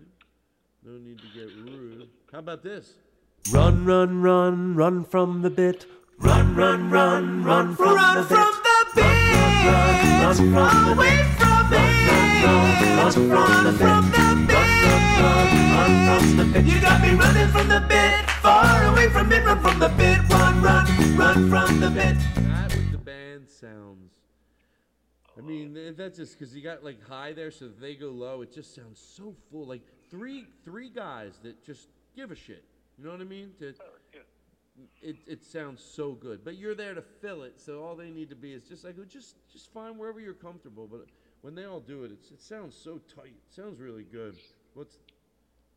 No 0.84 0.98
need 0.98 1.18
to 1.18 1.26
get 1.34 1.48
rude. 1.56 2.08
How 2.30 2.38
about 2.38 2.62
this? 2.62 2.92
Run, 3.52 3.84
run, 3.84 4.20
run, 4.22 4.74
run 4.76 5.04
from 5.04 5.42
the 5.42 5.50
bit. 5.50 5.86
Run, 6.18 6.54
run, 6.54 6.90
run, 6.90 7.42
run 7.42 7.74
from 7.74 7.94
Run 7.96 8.16
the 8.16 8.22
bit. 8.22 8.28
from 8.28 8.52
the 8.62 8.92
bit. 8.94 9.04
Run, 9.66 10.52
run, 10.52 10.52
run, 10.52 10.52
Away 10.52 10.54
from 10.54 10.54
it. 10.54 10.56
run 10.56 10.70
from 10.70 10.96
the 10.96 11.02
bit. 11.02 11.36
From 11.36 11.45
the 13.66 13.78
bit. 13.78 13.96
Run 15.76 16.18
from 16.20 16.36
the 16.36 16.44
bit. 16.52 16.64
You 16.64 16.80
got 16.80 17.02
me 17.02 17.10
running 17.14 17.48
from 17.48 17.68
the 17.68 17.80
bit. 17.88 18.30
Far 18.40 18.86
away 18.92 19.08
from 19.08 19.32
it. 19.32 19.44
Run 19.44 19.60
from 19.60 19.78
the 19.78 19.88
bit. 19.88 20.18
Run, 20.30 20.62
run, 20.62 21.16
run 21.16 21.50
from 21.50 21.80
the 21.80 21.90
bit. 21.90 22.16
That 22.34 22.74
with 22.74 22.92
the 22.92 22.98
band 22.98 23.48
sounds. 23.48 24.12
I 25.36 25.40
mean, 25.42 25.74
th- 25.74 25.96
that's 25.96 26.16
just 26.16 26.38
because 26.38 26.54
you 26.54 26.62
got 26.62 26.82
like 26.84 27.02
high 27.06 27.32
there, 27.32 27.50
so 27.50 27.68
they 27.68 27.94
go 27.94 28.08
low, 28.08 28.42
it 28.42 28.52
just 28.52 28.74
sounds 28.74 28.98
so 28.98 29.34
full. 29.50 29.66
Like 29.66 29.82
three 30.10 30.46
three 30.64 30.88
guys 30.88 31.38
that 31.42 31.62
just 31.64 31.88
give 32.14 32.30
a 32.30 32.36
shit. 32.36 32.64
You 32.98 33.04
know 33.04 33.10
what 33.10 33.20
I 33.20 33.24
mean? 33.24 33.52
To, 33.58 33.74
it, 35.02 35.16
it 35.26 35.44
sounds 35.44 35.82
so 35.82 36.12
good, 36.12 36.44
but 36.44 36.56
you're 36.56 36.74
there 36.74 36.94
to 36.94 37.02
fill 37.02 37.42
it, 37.42 37.60
so 37.60 37.82
all 37.82 37.96
they 37.96 38.10
need 38.10 38.30
to 38.30 38.36
be 38.36 38.52
is 38.52 38.62
just 38.62 38.84
like 38.84 38.96
just 39.08 39.36
just 39.52 39.72
find 39.72 39.98
wherever 39.98 40.20
you're 40.20 40.34
comfortable. 40.34 40.88
But 40.90 41.06
When 41.46 41.54
they 41.54 41.64
all 41.64 41.78
do 41.78 42.02
it, 42.02 42.10
it's, 42.10 42.32
it 42.32 42.42
sounds 42.42 42.74
so 42.74 43.00
tight. 43.14 43.26
It 43.28 43.54
sounds 43.54 43.78
really 43.78 44.02
good. 44.02 44.34
What's 44.74 44.98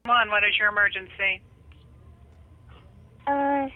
Come 0.03 0.15
on, 0.15 0.31
what 0.31 0.43
is 0.43 0.57
your 0.57 0.67
emergency? 0.67 1.43
Uh, 3.27 3.67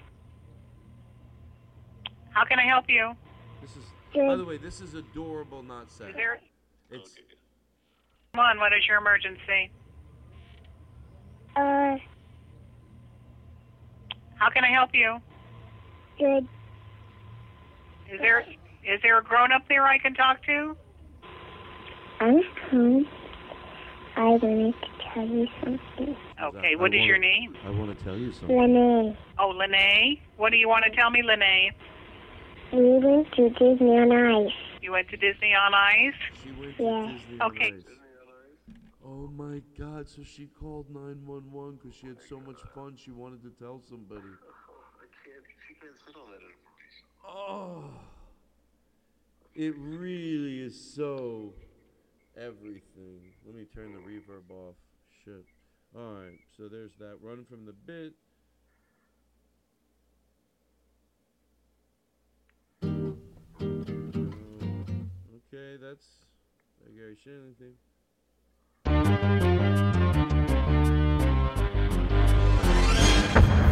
How 2.32 2.46
can 2.50 2.58
I 2.58 2.66
help 2.66 2.86
you? 2.90 3.12
this 3.62 3.70
is? 3.76 3.84
By 4.12 4.36
the 4.36 4.44
way, 4.44 4.58
this 4.58 4.82
is 4.82 4.96
adorable, 4.96 5.62
not 5.62 5.92
sad. 5.92 6.10
Is 6.10 6.16
there? 6.16 6.40
It's 6.90 7.14
Come 8.34 8.44
on, 8.44 8.60
what 8.60 8.74
is 8.74 8.88
your 8.88 8.98
emergency? 8.98 9.70
uh, 11.56 11.98
How 14.34 14.50
can 14.52 14.64
I 14.64 14.72
help 14.72 14.90
you? 14.96 15.22
good. 16.18 16.48
Is 18.12 18.20
there 18.20 18.40
is 18.84 19.00
there 19.04 19.20
a 19.20 19.24
grown 19.24 19.52
up 19.52 19.68
there 19.70 19.86
I 19.86 20.00
can 20.00 20.16
talk 20.16 20.44
to? 20.48 20.76
I'm 22.24 22.42
home. 22.72 23.06
I 24.16 24.24
wanted 24.24 24.74
to 24.80 24.88
tell 25.14 25.26
you 25.28 25.46
something. 25.62 26.16
Okay, 26.42 26.72
I 26.72 26.76
what 26.80 26.94
is 26.94 27.02
your 27.04 27.16
wanna- 27.18 27.28
name? 27.28 27.58
I 27.66 27.70
want 27.72 27.98
to 27.98 28.04
tell 28.06 28.16
you 28.18 28.32
something. 28.32 28.58
Lene, 28.58 29.18
Oh, 29.38 29.50
Lene. 29.50 30.20
What 30.38 30.52
do 30.52 30.58
you 30.58 30.70
want 30.70 30.86
to 30.86 30.92
tell 30.92 31.10
me, 31.10 31.22
Lene? 31.22 31.72
we 32.72 33.00
went 33.06 33.30
to 33.34 33.50
Disney 33.50 33.98
on 34.00 34.12
Ice. 34.14 34.54
You 34.82 34.94
went 34.94 35.10
to 35.10 35.18
Disney 35.18 35.54
on 35.54 35.74
Ice? 35.74 36.14
She 36.42 36.52
went 36.52 36.80
Yeah. 36.80 37.08
to 37.08 37.12
Disney 37.14 37.40
on 37.42 37.52
Okay. 37.52 37.74
Ice. 37.74 37.84
Oh 39.06 39.28
my 39.28 39.62
God! 39.78 40.08
So 40.08 40.24
she 40.24 40.48
called 40.48 40.90
911 40.90 41.76
because 41.76 41.94
she 41.94 42.08
had 42.08 42.22
so 42.22 42.40
much 42.40 42.62
fun. 42.74 42.96
She 42.96 43.12
wanted 43.12 43.42
to 43.44 43.50
tell 43.60 43.82
somebody. 43.82 44.22
I 44.22 45.06
can't. 45.26 45.44
She 45.68 45.74
can't 45.76 45.98
sit 45.98 46.16
on 46.16 46.32
that 46.32 46.40
information. 46.40 47.06
Oh, 47.28 47.90
it 49.56 49.76
really 49.78 50.62
is 50.62 50.80
so 50.80 51.54
everything. 52.38 53.34
Let 53.46 53.56
me 53.56 53.66
turn 53.74 53.94
the 53.94 54.00
reverb 54.00 54.50
off. 54.50 54.76
Shit. 55.24 55.46
All 55.96 56.14
right. 56.14 56.40
So 56.58 56.68
there's 56.68 56.92
that. 57.00 57.18
Run 57.22 57.46
from 57.46 57.66
the 57.66 57.74
bit. 57.74 58.14
Okay, 65.54 65.78
that's. 65.82 66.08
I 66.86 66.90
Gary 66.98 67.16
shit 67.24 67.34
anything. 67.46 67.76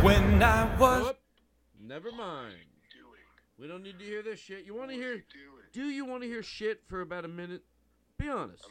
When 0.03 0.43
I 0.43 0.76
was 0.78 1.03
Whoop. 1.03 1.18
Never 1.84 2.12
mind. 2.12 2.55
We 3.59 3.68
don't 3.68 3.84
need 3.84 3.99
to 3.99 4.05
hear 4.05 4.24
this 4.24 4.39
shit. 4.39 4.66
You 4.66 4.74
want 4.74 4.89
to 4.89 4.95
hear? 4.95 5.24
Do 5.72 5.84
you 5.84 6.05
want 6.05 6.24
to 6.24 6.28
hear 6.28 6.41
shit 6.41 6.82
for 6.88 7.01
about 7.01 7.26
a 7.26 7.28
minute? 7.28 7.62
Be 8.22 8.30
honest. 8.30 8.63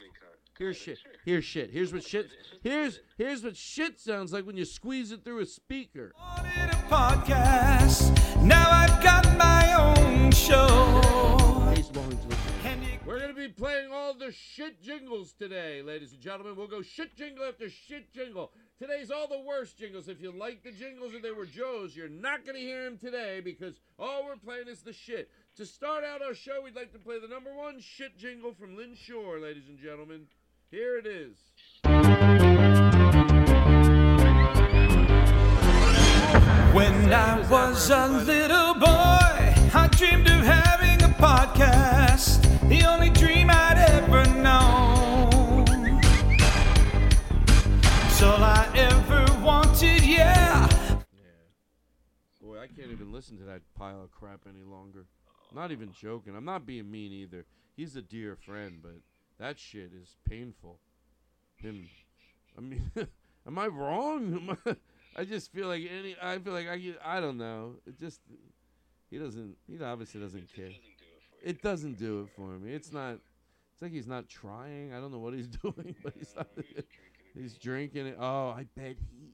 Here's 0.60 0.76
shit. 0.76 0.98
Here's 1.24 1.44
shit. 1.44 1.70
Here's 1.72 1.92
what 1.92 2.04
shit. 2.04 2.28
Here's 2.62 3.00
here's 3.18 3.42
what 3.42 3.56
shit 3.56 3.98
sounds 3.98 4.32
like 4.32 4.46
when 4.46 4.56
you 4.56 4.64
squeeze 4.64 5.10
it 5.10 5.24
through 5.24 5.40
a 5.40 5.46
speaker. 5.46 6.12
podcast, 6.88 8.42
now 8.44 8.70
I've 8.70 9.02
got 9.02 9.36
my 9.36 9.74
own 9.74 10.30
show. 10.30 11.09
Playing 13.58 13.92
all 13.92 14.14
the 14.14 14.32
shit 14.32 14.80
jingles 14.82 15.32
today, 15.32 15.82
ladies 15.82 16.12
and 16.12 16.20
gentlemen. 16.20 16.56
We'll 16.56 16.66
go 16.66 16.82
shit 16.82 17.16
jingle 17.16 17.44
after 17.44 17.68
shit 17.68 18.12
jingle. 18.12 18.52
Today's 18.78 19.10
all 19.10 19.28
the 19.28 19.40
worst 19.40 19.76
jingles. 19.78 20.08
If 20.08 20.20
you 20.20 20.30
like 20.32 20.62
the 20.62 20.72
jingles 20.72 21.14
and 21.14 21.22
they 21.22 21.30
were 21.30 21.46
Joe's, 21.46 21.94
you're 21.94 22.08
not 22.08 22.46
gonna 22.46 22.58
hear 22.58 22.84
them 22.84 22.96
today 22.96 23.40
because 23.40 23.74
all 23.98 24.24
we're 24.24 24.36
playing 24.36 24.68
is 24.68 24.80
the 24.80 24.92
shit. 24.92 25.30
To 25.56 25.66
start 25.66 26.04
out 26.04 26.22
our 26.22 26.34
show, 26.34 26.62
we'd 26.62 26.76
like 26.76 26.92
to 26.92 26.98
play 26.98 27.18
the 27.20 27.28
number 27.28 27.54
one 27.54 27.80
shit 27.80 28.16
jingle 28.16 28.54
from 28.54 28.76
Lynn 28.76 28.94
Shore, 28.94 29.38
ladies 29.40 29.68
and 29.68 29.78
gentlemen. 29.78 30.26
Here 30.70 30.96
it 30.96 31.06
is. 31.06 31.36
When 36.72 37.12
I 37.12 37.46
was 37.50 37.90
a 37.90 38.06
little 38.06 38.74
boy, 38.74 38.86
I 38.86 39.88
dreamed 39.92 40.28
of 40.28 40.40
having 40.46 41.02
a 41.02 41.12
podcast, 41.14 42.46
the 42.70 42.84
only 42.84 43.10
dream 43.10 43.48
I'd 43.50 43.78
ever 43.78 44.24
known. 44.36 45.64
It's 48.06 48.22
all 48.22 48.44
I 48.44 48.70
ever 48.76 49.26
wanted, 49.42 50.04
yeah. 50.04 50.68
yeah. 50.70 51.30
Boy, 52.40 52.60
I 52.60 52.68
can't 52.68 52.92
even 52.92 53.10
listen 53.12 53.36
to 53.38 53.44
that 53.44 53.62
pile 53.76 54.00
of 54.00 54.12
crap 54.12 54.42
any 54.48 54.62
longer. 54.62 55.06
Not 55.52 55.72
even 55.72 55.92
joking. 55.92 56.36
I'm 56.36 56.44
not 56.44 56.64
being 56.64 56.88
mean 56.88 57.12
either. 57.12 57.44
He's 57.76 57.96
a 57.96 58.02
dear 58.02 58.36
friend, 58.36 58.78
but 58.80 59.00
that 59.40 59.58
shit 59.58 59.90
is 59.92 60.16
painful. 60.28 60.78
Him, 61.56 61.88
I 62.56 62.60
mean, 62.60 62.88
am 63.46 63.58
I 63.58 63.66
wrong? 63.66 64.32
Am 64.48 64.58
I, 64.64 64.76
I 65.22 65.24
just 65.24 65.52
feel 65.52 65.66
like 65.66 65.82
any. 65.90 66.14
I 66.22 66.38
feel 66.38 66.52
like 66.52 66.68
I. 66.68 66.80
I 67.04 67.20
don't 67.20 67.36
know. 67.36 67.74
It 67.84 67.98
just. 67.98 68.20
He 69.10 69.18
doesn't. 69.18 69.56
He 69.66 69.82
obviously 69.82 70.20
doesn't 70.20 70.54
care. 70.54 70.70
It 71.42 71.62
doesn't 71.62 71.98
do 71.98 72.20
it 72.22 72.28
for 72.36 72.58
me. 72.58 72.72
It's 72.72 72.92
not. 72.92 73.18
It's 73.72 73.82
like 73.82 73.92
he's 73.92 74.06
not 74.06 74.28
trying. 74.28 74.92
I 74.92 75.00
don't 75.00 75.10
know 75.12 75.18
what 75.18 75.34
he's 75.34 75.46
doing, 75.62 75.94
but 76.02 76.12
he's 76.18 76.34
not. 76.36 76.48
He's 77.34 77.54
drinking 77.54 78.06
it. 78.08 78.16
Oh, 78.20 78.50
I 78.50 78.66
bet 78.76 78.96
he 79.10 79.32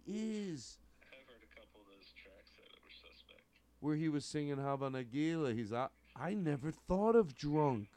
is. 0.50 0.78
I've 1.12 1.26
heard 1.26 1.42
a 1.42 1.54
couple 1.58 1.80
of 1.80 1.86
those 1.88 2.12
tracks 2.22 2.52
that 2.56 2.68
were 2.84 2.90
suspect. 2.90 3.42
where 3.80 3.96
he 3.96 4.08
was 4.08 4.24
singing 4.24 4.58
Hava 4.58 4.90
Nagila. 4.90 5.54
He's 5.56 5.72
I, 5.72 5.88
I 6.14 6.34
never 6.34 6.70
thought 6.70 7.16
of 7.16 7.34
drunk. 7.34 7.88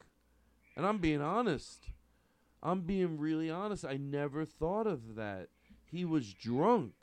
And 0.76 0.86
I'm 0.86 0.98
being 0.98 1.22
honest. 1.22 1.90
I'm 2.64 2.82
being 2.82 3.18
really 3.20 3.50
honest. 3.52 3.86
I 3.86 3.98
never 3.98 4.44
thought 4.46 4.88
of 4.88 5.16
that. 5.16 5.50
He 5.86 6.06
was 6.06 6.34
drunk. 6.34 6.94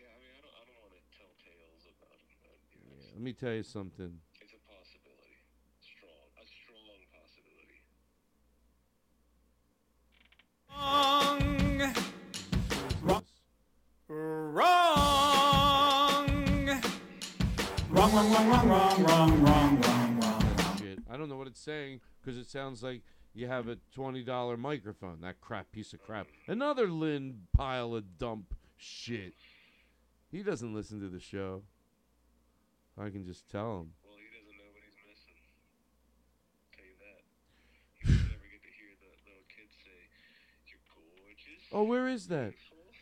Yeah, 0.00 0.08
I 0.12 0.18
mean, 0.20 0.32
I 0.36 0.40
don't, 0.42 0.54
I 0.54 0.64
don't 0.68 0.80
want 0.80 0.94
to 0.96 1.04
tell 1.16 1.28
tales 1.40 1.88
about 1.88 2.16
him, 2.16 2.32
but 2.44 2.56
Yeah, 2.76 3.08
let 3.14 3.22
me 3.22 3.32
tell 3.32 3.52
you 3.52 3.62
something. 3.62 4.12
it's 4.40 4.52
a 4.52 4.60
possibility. 4.68 5.36
Strong, 5.80 6.24
a 6.40 6.44
strong 6.44 6.98
possibility. 7.12 7.80
Wrong. 10.76 11.94
Wrong. 13.02 13.22
Wrong, 17.90 18.12
wrong, 18.14 18.32
wrong, 18.32 18.48
wrong, 18.48 18.68
wrong, 18.68 19.04
wrong, 19.04 19.42
wrong, 19.42 19.80
wrong, 19.80 20.20
wrong. 20.20 20.78
Shit. 20.78 20.98
I 21.10 21.16
don't 21.16 21.28
know 21.28 21.36
what 21.36 21.46
it's 21.46 21.60
saying 21.60 22.00
because 22.20 22.38
it 22.38 22.48
sounds 22.48 22.82
like 22.82 23.02
you 23.34 23.46
have 23.46 23.68
a 23.68 23.76
$20 23.96 24.58
microphone. 24.58 25.20
That 25.20 25.40
crap 25.40 25.72
piece 25.72 25.92
of 25.92 26.02
crap. 26.02 26.26
Another 26.46 26.88
Lynn 26.88 27.42
pile 27.52 27.94
of 27.94 28.18
dump 28.18 28.54
shit. 28.76 29.34
He 30.30 30.42
doesn't 30.42 30.74
listen 30.74 31.00
to 31.00 31.08
the 31.08 31.20
show. 31.20 31.62
I 32.98 33.10
can 33.10 33.24
just 33.24 33.48
tell 33.48 33.80
him. 33.80 33.92
Well, 34.04 34.16
he 34.16 34.28
doesn't 34.36 34.56
know 34.56 34.68
what 34.72 34.82
he's 34.84 34.96
missing. 35.08 35.36
tell 36.76 36.84
you 36.84 36.96
that. 37.00 37.24
He 38.00 38.04
doesn't 38.08 38.32
ever 38.36 38.48
get 38.52 38.62
to 38.64 38.72
hear 38.72 38.92
the 39.00 39.08
little 39.24 39.44
kids 39.48 39.72
say, 39.80 40.08
"You're 40.68 40.84
gorgeous." 40.92 41.61
Oh, 41.72 41.84
where 41.84 42.08
is 42.08 42.28
that? 42.28 42.52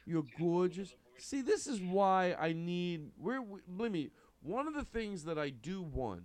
You're 0.06 0.24
gorgeous. 0.38 0.94
See, 1.18 1.42
this 1.42 1.66
is 1.66 1.80
why 1.80 2.34
I 2.38 2.52
need. 2.52 3.10
Where, 3.20 3.42
believe 3.42 3.92
me, 3.92 4.10
one 4.42 4.66
of 4.66 4.74
the 4.74 4.84
things 4.84 5.24
that 5.24 5.38
I 5.38 5.50
do 5.50 5.82
want 5.82 6.22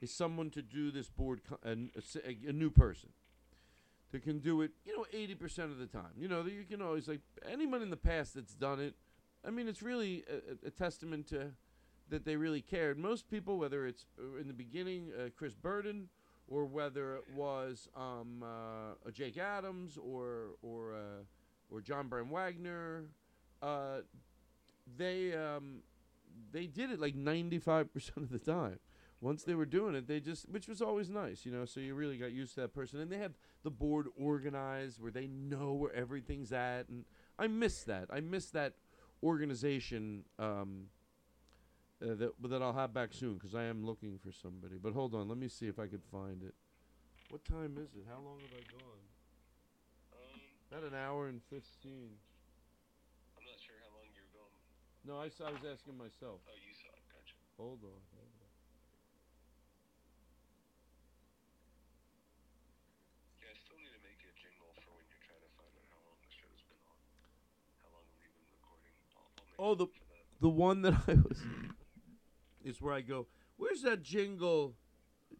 is 0.00 0.12
someone 0.14 0.50
to 0.50 0.62
do 0.62 0.90
this 0.90 1.08
board, 1.08 1.40
a, 1.64 1.70
a 1.72 2.48
a- 2.48 2.52
new 2.52 2.70
person 2.70 3.10
that 4.12 4.22
can 4.22 4.38
do 4.38 4.62
it. 4.62 4.70
You 4.84 4.96
know, 4.96 5.06
eighty 5.12 5.34
percent 5.34 5.72
of 5.72 5.78
the 5.78 5.86
time. 5.86 6.12
You 6.16 6.28
know, 6.28 6.44
you 6.44 6.64
can 6.68 6.80
always 6.82 7.08
like 7.08 7.20
anyone 7.50 7.82
in 7.82 7.90
the 7.90 7.96
past 7.96 8.34
that's 8.34 8.54
done 8.54 8.80
it. 8.80 8.94
I 9.46 9.50
mean, 9.50 9.68
it's 9.68 9.82
really 9.82 10.24
a, 10.30 10.66
a- 10.66 10.70
testament 10.70 11.26
to 11.28 11.52
that 12.10 12.24
they 12.24 12.36
really 12.36 12.62
cared. 12.62 12.98
Most 12.98 13.28
people, 13.30 13.58
whether 13.58 13.86
it's 13.86 14.06
uh, 14.18 14.40
in 14.40 14.48
the 14.48 14.54
beginning, 14.54 15.10
uh, 15.18 15.28
Chris 15.36 15.54
Burden, 15.54 16.08
or 16.46 16.64
whether 16.64 17.16
it 17.16 17.24
was 17.34 17.88
um, 17.96 18.42
uh, 18.44 19.10
Jake 19.10 19.36
Adams 19.38 19.98
or 19.98 20.50
or 20.62 20.94
uh, 20.94 21.24
or 21.70 21.80
John 21.80 22.08
Bram 22.08 22.30
Wagner, 22.30 23.04
uh, 23.62 23.98
they 24.96 25.34
um, 25.34 25.82
they 26.52 26.66
did 26.66 26.90
it 26.90 27.00
like 27.00 27.14
ninety 27.14 27.58
five 27.58 27.92
percent 27.92 28.18
of 28.18 28.30
the 28.30 28.38
time. 28.38 28.78
Once 29.20 29.42
they 29.42 29.54
were 29.54 29.66
doing 29.66 29.96
it, 29.96 30.06
they 30.06 30.20
just, 30.20 30.48
which 30.48 30.68
was 30.68 30.80
always 30.80 31.10
nice, 31.10 31.44
you 31.44 31.50
know. 31.50 31.64
So 31.64 31.80
you 31.80 31.94
really 31.94 32.16
got 32.18 32.30
used 32.30 32.54
to 32.54 32.60
that 32.60 32.72
person, 32.72 33.00
and 33.00 33.10
they 33.10 33.18
have 33.18 33.32
the 33.64 33.70
board 33.70 34.06
organized 34.16 35.02
where 35.02 35.10
they 35.10 35.26
know 35.26 35.72
where 35.72 35.92
everything's 35.92 36.52
at, 36.52 36.88
and 36.88 37.04
I 37.36 37.48
miss 37.48 37.82
that. 37.84 38.06
I 38.12 38.20
miss 38.20 38.50
that 38.50 38.74
organization 39.20 40.22
um, 40.38 40.84
uh, 42.00 42.14
that 42.14 42.32
that 42.44 42.62
I'll 42.62 42.72
have 42.72 42.94
back 42.94 43.12
soon 43.12 43.34
because 43.34 43.56
I 43.56 43.64
am 43.64 43.84
looking 43.84 44.18
for 44.18 44.30
somebody. 44.30 44.76
But 44.80 44.92
hold 44.92 45.14
on, 45.14 45.28
let 45.28 45.38
me 45.38 45.48
see 45.48 45.66
if 45.66 45.80
I 45.80 45.88
could 45.88 46.04
find 46.12 46.44
it. 46.44 46.54
What 47.30 47.44
time 47.44 47.76
is 47.76 47.96
it? 47.96 48.06
How 48.08 48.20
long 48.24 48.38
have 48.38 48.52
I 48.56 48.62
gone? 48.70 49.17
Not 50.68 50.84
an 50.84 50.92
hour 50.92 51.28
and 51.32 51.40
15. 51.48 51.64
I'm 51.88 53.44
not 53.48 53.56
sure 53.56 53.76
how 53.80 53.88
long 53.96 54.08
you're 54.12 54.28
going. 54.36 54.60
No, 55.08 55.16
I, 55.16 55.32
saw, 55.32 55.48
I 55.48 55.56
was 55.56 55.64
asking 55.64 55.96
myself. 55.96 56.44
Oh, 56.44 56.58
you 56.60 56.76
saw 56.76 56.92
it. 56.92 57.00
Gotcha. 57.08 57.36
Hold 57.56 57.80
on. 57.88 58.00
Hold 58.12 58.36
on. 58.36 58.52
Yeah, 63.40 63.48
I 63.48 63.56
still 63.56 63.80
need 63.80 63.96
to 63.96 64.02
make 64.04 64.20
a 64.20 64.32
jingle 64.36 64.76
for 64.84 64.92
when 64.92 65.08
you're 65.08 65.24
trying 65.24 65.40
to 65.40 65.52
find 65.56 65.72
out 65.72 65.88
how 65.88 66.04
long 66.04 66.20
the 66.20 66.28
show's 66.28 66.60
been 66.68 66.84
on. 66.84 67.00
How 67.80 67.88
long 67.96 68.04
we've 68.20 68.28
been 68.28 68.52
recording. 68.52 68.92
I'll, 69.16 69.32
I'll 69.56 69.72
oh, 69.72 69.74
the, 69.74 69.88
the 70.44 70.52
one 70.52 70.84
that 70.84 71.00
I 71.08 71.16
was. 71.16 71.40
is 72.68 72.80
where 72.80 72.92
I 72.92 73.00
go, 73.00 73.26
where's 73.56 73.82
that 73.82 74.02
jingle? 74.02 74.76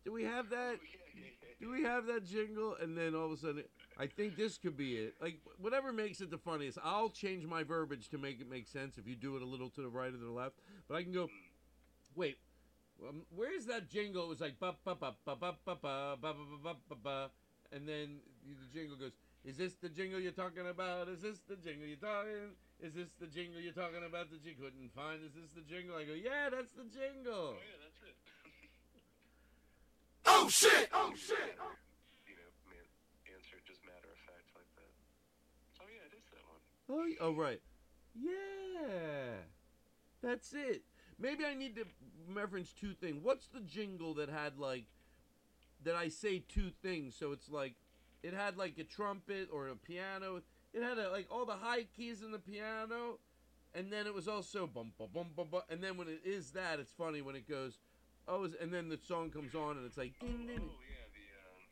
Do 0.05 0.13
we 0.13 0.25
have 0.25 0.49
that? 0.51 0.81
Do 1.61 1.71
we 1.71 1.83
have 1.83 2.07
that 2.07 2.25
jingle? 2.25 2.77
And 2.81 2.97
then 2.97 3.15
all 3.15 3.27
of 3.27 3.33
a 3.33 3.37
sudden, 3.37 3.59
it, 3.59 3.71
I 3.99 4.07
think 4.07 4.37
this 4.37 4.59
could 4.59 4.77
be 4.77 4.97
it. 4.97 5.15
Like 5.21 5.41
whatever 5.61 5.93
makes 5.93 6.21
it 6.21 6.31
the 6.31 6.39
funniest. 6.39 6.79
I'll 6.85 7.11
change 7.11 7.45
my 7.47 7.65
verbiage 7.65 8.09
to 8.11 8.19
make 8.19 8.41
it 8.41 8.49
make 8.49 8.69
sense 8.69 8.97
if 8.97 9.07
you 9.09 9.17
do 9.17 9.37
it 9.37 9.43
a 9.43 9.47
little 9.47 9.71
to 9.71 9.83
the 9.83 9.89
right 9.89 10.13
or 10.13 10.17
the 10.17 10.31
left. 10.31 10.57
But 10.89 10.97
I 10.97 11.03
can 11.03 11.13
go. 11.13 11.29
Wait, 12.15 12.39
um, 13.07 13.23
where's 13.35 13.67
that 13.67 13.89
jingle? 13.91 14.25
It 14.25 14.29
was 14.29 14.41
like 14.41 14.59
ba 14.59 14.75
ba 14.85 14.95
ba 14.95 15.15
ba 15.25 15.37
ba 15.37 15.55
ba 15.65 15.77
ba 15.81 16.17
ba 16.21 16.35
ba 16.35 16.35
ba 16.63 16.75
ba 16.89 16.97
ba, 17.03 17.31
and 17.73 17.89
then 17.89 18.21
the 18.47 18.79
jingle 18.79 18.97
goes. 18.97 19.13
Is 19.45 19.57
this 19.57 19.75
the 19.81 19.89
jingle 19.89 20.21
you're 20.21 20.33
talking 20.35 20.67
about? 20.67 21.09
Is 21.09 21.23
this 21.23 21.39
the 21.49 21.55
jingle 21.57 21.87
you're 21.87 21.97
talking? 21.97 22.59
Is 22.83 22.95
this 22.95 23.15
the 23.19 23.27
jingle 23.27 23.61
you're 23.61 23.73
talking 23.73 24.03
about 24.07 24.31
that 24.31 24.43
you 24.45 24.55
couldn't 24.59 24.91
find? 24.95 25.23
Is 25.23 25.35
this 25.35 25.51
the 25.55 25.63
jingle? 25.63 25.97
I 25.97 26.05
go, 26.05 26.15
yeah, 26.15 26.51
that's 26.51 26.75
the 26.75 26.87
jingle. 26.91 27.55
Oh 27.55 27.63
yeah, 27.63 27.79
that's 27.83 28.03
it. 28.03 28.17
Oh 30.27 30.47
shit! 30.51 30.91
Oh 30.93 31.15
shit! 31.17 31.55
You 32.29 32.37
know, 32.37 32.51
man, 32.69 32.87
answer 33.31 33.57
just 33.65 33.81
matter 33.87 34.11
of 34.11 34.21
fact 34.29 34.45
like 34.53 34.69
that. 34.77 34.93
Oh 35.81 35.89
yeah, 35.89 36.05
it 36.05 36.15
is 36.19 36.27
that 36.35 36.45
one. 36.45 36.61
Oh, 36.91 37.07
oh 37.21 37.33
right. 37.35 37.61
Yeah. 38.15 39.43
That's 40.23 40.53
it. 40.53 40.83
Maybe 41.19 41.45
I 41.45 41.55
need 41.55 41.77
to 41.77 41.85
reference 42.33 42.73
two 42.73 42.95
things. 42.95 43.19
What's 43.23 43.49
the 43.49 43.61
jingle 43.61 44.15
that 44.15 44.29
had 44.29 44.59
like 44.59 44.85
that 45.85 45.95
I 45.95 46.09
say 46.09 46.43
two 46.49 46.71
things? 46.83 47.15
So 47.19 47.33
it's 47.33 47.51
like 47.51 47.75
it 48.23 48.35
had 48.35 48.57
like 48.57 48.79
a 48.79 48.85
trumpet 48.85 49.49
or 49.53 49.69
a 49.69 49.77
piano. 49.77 50.43
It 50.73 50.83
had 50.83 50.99
a, 50.99 51.11
like 51.11 51.27
all 51.31 51.45
the 51.45 51.55
high 51.55 51.87
keys 51.97 52.23
in 52.23 52.31
the 52.31 52.39
piano, 52.39 53.19
and 53.75 53.93
then 53.93 54.07
it 54.07 54.15
was 54.15 54.29
also 54.29 54.67
bum 54.67 54.93
bum 54.99 55.09
bum 55.13 55.27
bum 55.37 55.49
bum. 55.51 55.63
And 55.71 55.83
then 55.83 55.97
when 55.97 56.09
it 56.09 56.21
is 56.25 56.51
that, 56.53 56.79
it's 56.79 56.93
funny 56.93 57.23
when 57.23 57.37
it 57.37 57.49
goes, 57.49 57.79
oh, 58.27 58.49
and 58.61 58.73
then 58.73 58.89
the 58.89 58.99
song 59.07 59.31
comes 59.31 59.55
on 59.55 59.77
and 59.77 59.87
it's 59.87 59.97
like 59.97 60.19
ding 60.21 60.47
ding. 60.47 60.61
Oh 60.61 60.83
yeah, 60.87 61.09
the 61.15 61.27
um, 61.49 61.63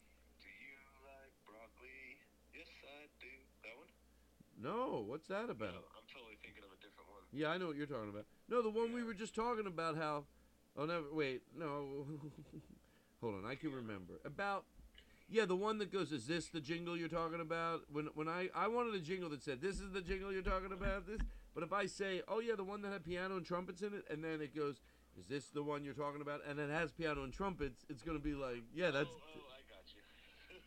do 0.40 0.48
you 0.48 0.74
like 1.05 1.34
broccoli? 1.47 2.18
Yes, 2.55 2.66
I 2.82 3.06
do. 3.20 3.30
That 3.62 3.76
one? 3.76 3.90
No, 4.62 5.04
what's 5.06 5.28
that 5.28 5.50
about? 5.50 5.74
No, 5.74 5.84
I'm 5.92 6.06
totally 6.12 6.38
thinking 6.42 6.62
of 6.64 6.72
a 6.72 6.80
different 6.80 7.10
one. 7.10 7.22
Yeah, 7.32 7.48
I 7.50 7.58
know 7.58 7.66
what 7.66 7.76
you're 7.76 7.86
talking 7.86 8.08
about. 8.08 8.24
No, 8.48 8.62
the 8.62 8.70
one 8.70 8.92
we 8.92 9.04
were 9.04 9.14
just 9.14 9.34
talking 9.34 9.66
about. 9.66 9.96
How? 9.96 10.24
Oh 10.76 10.86
no, 10.86 11.04
wait, 11.12 11.42
no. 11.56 12.06
Hold 13.20 13.34
on, 13.44 13.50
I 13.50 13.54
can 13.54 13.72
remember 13.72 14.14
about. 14.24 14.64
Yeah, 15.28 15.44
the 15.44 15.56
one 15.56 15.78
that 15.78 15.92
goes, 15.92 16.12
"Is 16.12 16.26
this 16.26 16.46
the 16.48 16.60
jingle 16.60 16.96
you're 16.96 17.08
talking 17.08 17.40
about?" 17.40 17.82
When 17.90 18.06
when 18.14 18.28
I 18.28 18.48
I 18.54 18.68
wanted 18.68 18.94
a 18.94 19.00
jingle 19.00 19.28
that 19.30 19.42
said, 19.42 19.60
"This 19.60 19.80
is 19.80 19.90
the 19.90 20.00
jingle 20.00 20.32
you're 20.32 20.42
talking 20.42 20.72
about." 20.72 21.06
This, 21.06 21.20
but 21.54 21.64
if 21.64 21.72
I 21.72 21.86
say, 21.86 22.22
"Oh 22.28 22.38
yeah, 22.38 22.54
the 22.54 22.64
one 22.64 22.80
that 22.82 22.92
had 22.92 23.04
piano 23.04 23.36
and 23.36 23.44
trumpets 23.44 23.82
in 23.82 23.92
it," 23.92 24.04
and 24.08 24.22
then 24.22 24.40
it 24.40 24.54
goes, 24.54 24.80
"Is 25.18 25.26
this 25.26 25.48
the 25.48 25.62
one 25.62 25.82
you're 25.84 25.94
talking 25.94 26.20
about?" 26.20 26.42
and 26.48 26.60
it 26.60 26.70
has 26.70 26.92
piano 26.92 27.24
and 27.24 27.32
trumpets, 27.32 27.84
it's 27.88 28.02
gonna 28.02 28.20
be 28.20 28.34
like, 28.34 28.62
"Yeah, 28.72 28.92
that's." 28.92 29.10
Oh, 29.10 29.20
oh 29.34 29.50
I 29.50 29.60
got 29.68 29.84
you. 29.92 30.00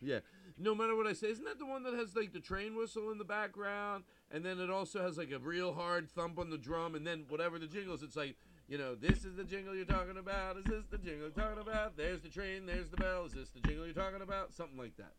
Yeah. 0.02 0.20
No 0.62 0.74
matter 0.74 0.94
what 0.94 1.06
I 1.06 1.14
say, 1.14 1.28
isn't 1.28 1.46
that 1.46 1.58
the 1.58 1.64
one 1.64 1.84
that 1.84 1.94
has 1.94 2.14
like 2.14 2.34
the 2.34 2.40
train 2.40 2.76
whistle 2.76 3.10
in 3.10 3.16
the 3.16 3.24
background, 3.24 4.04
and 4.30 4.44
then 4.44 4.60
it 4.60 4.68
also 4.68 5.00
has 5.00 5.16
like 5.16 5.30
a 5.30 5.38
real 5.38 5.72
hard 5.72 6.10
thump 6.10 6.38
on 6.38 6.50
the 6.50 6.58
drum, 6.58 6.94
and 6.94 7.06
then 7.06 7.24
whatever 7.30 7.58
the 7.58 7.66
jingle 7.66 7.94
is, 7.94 8.02
it's 8.02 8.14
like, 8.14 8.36
you 8.68 8.76
know, 8.76 8.94
this 8.94 9.24
is 9.24 9.36
the 9.36 9.44
jingle 9.44 9.74
you're 9.74 9.86
talking 9.86 10.18
about. 10.18 10.58
Is 10.58 10.64
this 10.64 10.84
the 10.90 10.98
jingle 10.98 11.30
you're 11.34 11.44
talking 11.44 11.62
about? 11.62 11.96
There's 11.96 12.20
the 12.20 12.28
train. 12.28 12.66
There's 12.66 12.90
the 12.90 12.98
bell. 12.98 13.24
Is 13.24 13.32
this 13.32 13.48
the 13.48 13.60
jingle 13.60 13.86
you're 13.86 13.94
talking 13.94 14.20
about? 14.20 14.52
Something 14.52 14.76
like 14.76 14.96
that. 14.98 15.14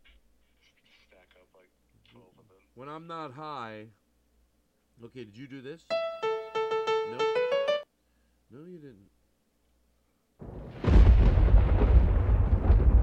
Stack 1.07 1.35
up 1.35 1.47
like 1.55 1.71
twelve 2.11 2.27
of 2.37 2.47
them. 2.47 2.59
When 2.75 2.87
I'm 2.87 3.07
not 3.07 3.33
high. 3.33 3.87
Okay, 5.03 5.23
did 5.25 5.35
you 5.35 5.47
do 5.47 5.61
this? 5.63 5.81
Nope. 7.09 7.21
No, 8.51 8.59
you 8.67 8.77
didn't. 8.77 9.09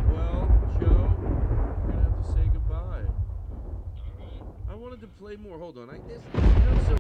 Well, 0.09 0.49
Joe, 0.81 1.17
we're 1.19 1.91
gonna 1.91 2.03
have 2.03 2.17
to 2.25 2.33
say 2.33 2.45
goodbye. 2.53 3.07
I 4.71 4.75
wanted 4.89 5.01
to 5.05 5.21
play 5.21 5.37
more. 5.37 5.59
Hold 5.59 5.77
on, 5.77 5.91
I 5.91 6.01
this. 6.09 6.25
You 6.33 6.41
know, 6.41 6.81
so, 6.89 6.97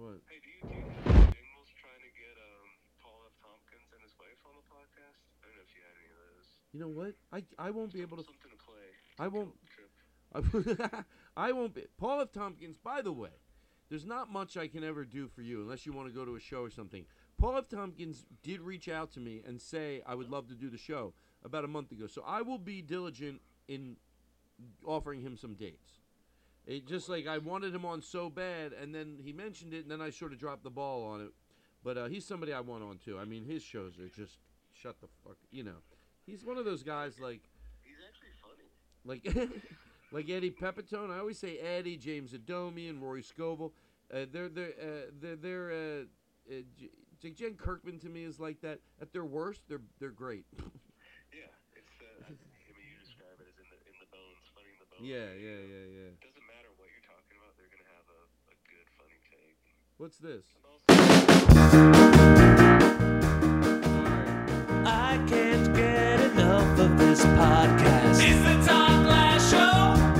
what? 0.00 0.16
Hey, 0.32 0.40
do 0.40 0.48
you 0.48 0.64
do 0.64 0.72
you 0.72 0.80
have 0.80 1.68
trying 1.76 2.00
to 2.00 2.12
get 2.16 2.34
um 2.40 2.68
Paul 3.04 3.20
F. 3.28 3.36
Tompkins 3.36 3.92
and 3.92 4.00
his 4.00 4.16
wife 4.16 4.40
on 4.48 4.56
the 4.56 4.64
podcast? 4.64 5.20
I 5.44 5.52
don't 5.52 5.60
know 5.60 5.64
if 5.68 5.72
you 5.76 5.84
had 5.84 5.92
any 6.00 6.08
of 6.08 6.16
those. 6.32 6.48
You 6.72 6.80
know 6.80 6.88
what? 6.88 7.12
I 7.28 7.44
I 7.60 7.70
won't 7.70 7.92
be 7.92 8.00
able 8.00 8.16
to. 8.16 8.24
Something 8.24 8.48
to 8.48 8.64
play. 8.64 8.88
I 9.20 9.28
won't. 9.28 9.52
I 11.36 11.52
won't 11.52 11.74
be. 11.74 11.84
Paul 11.98 12.22
F. 12.22 12.32
Tompkins, 12.32 12.78
by 12.82 13.02
the 13.02 13.12
way, 13.12 13.36
there's 13.90 14.06
not 14.06 14.32
much 14.32 14.56
I 14.56 14.66
can 14.66 14.82
ever 14.82 15.04
do 15.04 15.28
for 15.28 15.42
you 15.42 15.60
unless 15.60 15.84
you 15.84 15.92
want 15.92 16.08
to 16.08 16.14
go 16.14 16.24
to 16.24 16.36
a 16.36 16.40
show 16.40 16.62
or 16.62 16.70
something. 16.70 17.04
Paul 17.36 17.58
F. 17.58 17.68
Tompkins 17.68 18.24
did 18.42 18.62
reach 18.62 18.88
out 18.88 19.12
to 19.12 19.20
me 19.20 19.42
and 19.46 19.60
say 19.60 20.00
I 20.06 20.14
would 20.14 20.30
love 20.30 20.48
to 20.48 20.54
do 20.54 20.70
the 20.70 20.78
show 20.78 21.12
about 21.44 21.66
a 21.66 21.68
month 21.68 21.92
ago. 21.92 22.06
So 22.06 22.24
I 22.26 22.40
will 22.40 22.56
be 22.56 22.80
diligent 22.80 23.42
in 23.68 23.96
offering 24.86 25.20
him 25.20 25.36
some 25.36 25.52
dates. 25.52 26.01
It 26.66 26.86
just 26.86 27.08
like 27.08 27.26
I 27.26 27.38
wanted 27.38 27.74
him 27.74 27.84
on 27.84 28.02
so 28.02 28.30
bad, 28.30 28.72
and 28.72 28.94
then 28.94 29.18
he 29.22 29.32
mentioned 29.32 29.74
it, 29.74 29.82
and 29.82 29.90
then 29.90 30.00
I 30.00 30.10
sort 30.10 30.32
of 30.32 30.38
dropped 30.38 30.62
the 30.62 30.70
ball 30.70 31.04
on 31.04 31.20
it. 31.20 31.30
But 31.84 31.98
uh, 31.98 32.06
he's 32.06 32.24
somebody 32.24 32.52
I 32.52 32.60
want 32.60 32.84
on 32.84 32.98
too. 32.98 33.18
I 33.18 33.24
mean, 33.24 33.44
his 33.44 33.62
shows 33.62 33.98
are 33.98 34.08
just 34.08 34.38
shut 34.72 35.00
the 35.00 35.08
fuck. 35.24 35.36
You 35.50 35.64
know, 35.64 35.80
he's 36.24 36.44
one 36.44 36.58
of 36.58 36.64
those 36.64 36.82
guys 36.84 37.18
like 37.18 37.40
He's 37.82 37.96
actually 38.06 38.30
funny. 38.40 39.50
like 39.50 39.52
like 40.12 40.30
Eddie 40.30 40.52
Pepitone. 40.52 41.10
I 41.10 41.18
always 41.18 41.38
say 41.38 41.58
Eddie, 41.58 41.96
James 41.96 42.32
Adomian, 42.32 43.00
Rory 43.02 43.22
Scovel. 43.22 43.72
Uh, 44.14 44.26
they're 44.32 44.48
they're 44.48 44.74
uh, 44.80 45.10
they're, 45.20 45.36
they're 45.36 45.70
uh, 45.72 46.54
uh, 46.54 47.30
Jen 47.34 47.54
Kirkman 47.54 47.98
to 48.00 48.08
me 48.08 48.22
is 48.22 48.38
like 48.38 48.60
that. 48.60 48.78
At 49.00 49.12
their 49.12 49.24
worst, 49.24 49.62
they're 49.68 49.82
they're 49.98 50.10
great. 50.10 50.44
Yeah, 51.32 51.48
it's 51.74 51.96
uh, 51.98 52.28
I 52.28 52.30
mean 52.76 52.86
you 52.92 53.00
describe 53.00 53.40
it 53.40 53.48
as 53.50 53.56
in 53.56 53.66
the 53.72 53.78
in 53.88 53.96
the 54.04 54.10
bones, 54.12 54.44
funny 54.52 54.68
in 54.68 54.78
the 54.78 54.88
bones. 54.92 55.00
yeah, 55.00 55.32
yeah, 55.32 55.60
yeah, 55.64 55.86
yeah. 55.88 56.10
Doesn't 56.20 56.44
matter 56.44 56.68
what 56.76 56.92
you're 56.92 57.08
talking 57.08 57.40
about, 57.40 57.56
they're 57.56 57.72
gonna 57.72 57.88
have 57.96 58.04
a, 58.12 58.20
a 58.52 58.56
good 58.68 58.84
funny 59.00 59.16
take. 59.32 59.56
What's 60.02 60.18
this? 60.18 60.42
I 64.84 65.14
can't 65.28 65.76
get 65.76 66.18
enough 66.32 66.76
of 66.80 66.98
this 66.98 67.20
podcast. 67.20 68.18
It's 68.20 68.42
the 68.42 68.66
Todd 68.66 69.04
Glass 69.06 69.48
Show. 69.48 70.11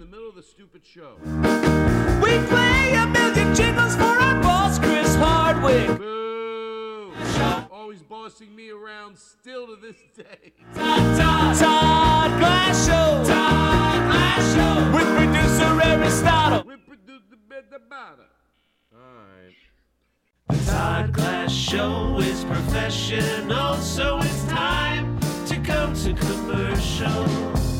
In 0.00 0.10
the 0.10 0.16
middle 0.16 0.30
of 0.30 0.34
the 0.34 0.42
stupid 0.42 0.80
show. 0.84 1.16
We 2.22 2.38
play 2.48 2.94
a 2.94 3.06
million 3.06 3.54
jingles 3.54 3.94
for 3.96 4.02
our 4.02 4.42
boss, 4.42 4.78
Chris 4.78 5.14
Hardwick. 5.16 5.98
Boo! 5.98 7.12
Always 7.70 8.02
bossing 8.02 8.54
me 8.56 8.70
around 8.70 9.18
still 9.18 9.66
to 9.66 9.76
this 9.76 9.96
day. 10.16 10.52
Todd, 10.74 11.18
Todd. 11.18 11.56
Todd 11.58 12.38
Glass 12.40 12.86
Show. 12.86 13.24
Todd 13.30 14.10
Glass 14.10 14.54
Show. 14.54 14.96
With 14.96 15.08
producer 15.16 15.80
Aristotle. 15.82 16.64
We 16.66 16.76
produce 16.76 17.22
the 17.30 17.36
bed. 17.36 17.64
Alright. 18.94 19.54
The 20.48 20.70
Todd 20.70 21.12
Glass 21.12 21.52
Show 21.52 22.18
is 22.20 22.44
professional, 22.44 23.74
so 23.76 24.18
it's 24.18 24.44
time 24.44 25.20
to 25.46 25.56
go 25.56 25.92
to 25.94 26.14
commercial. 26.14 27.79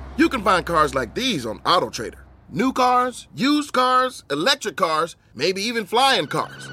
You 0.21 0.29
can 0.29 0.43
find 0.43 0.63
cars 0.63 0.93
like 0.93 1.15
these 1.15 1.47
on 1.47 1.57
AutoTrader. 1.61 2.19
New 2.51 2.73
cars, 2.73 3.27
used 3.33 3.73
cars, 3.73 4.23
electric 4.29 4.75
cars, 4.75 5.15
maybe 5.33 5.63
even 5.63 5.83
flying 5.83 6.27
cars. 6.27 6.69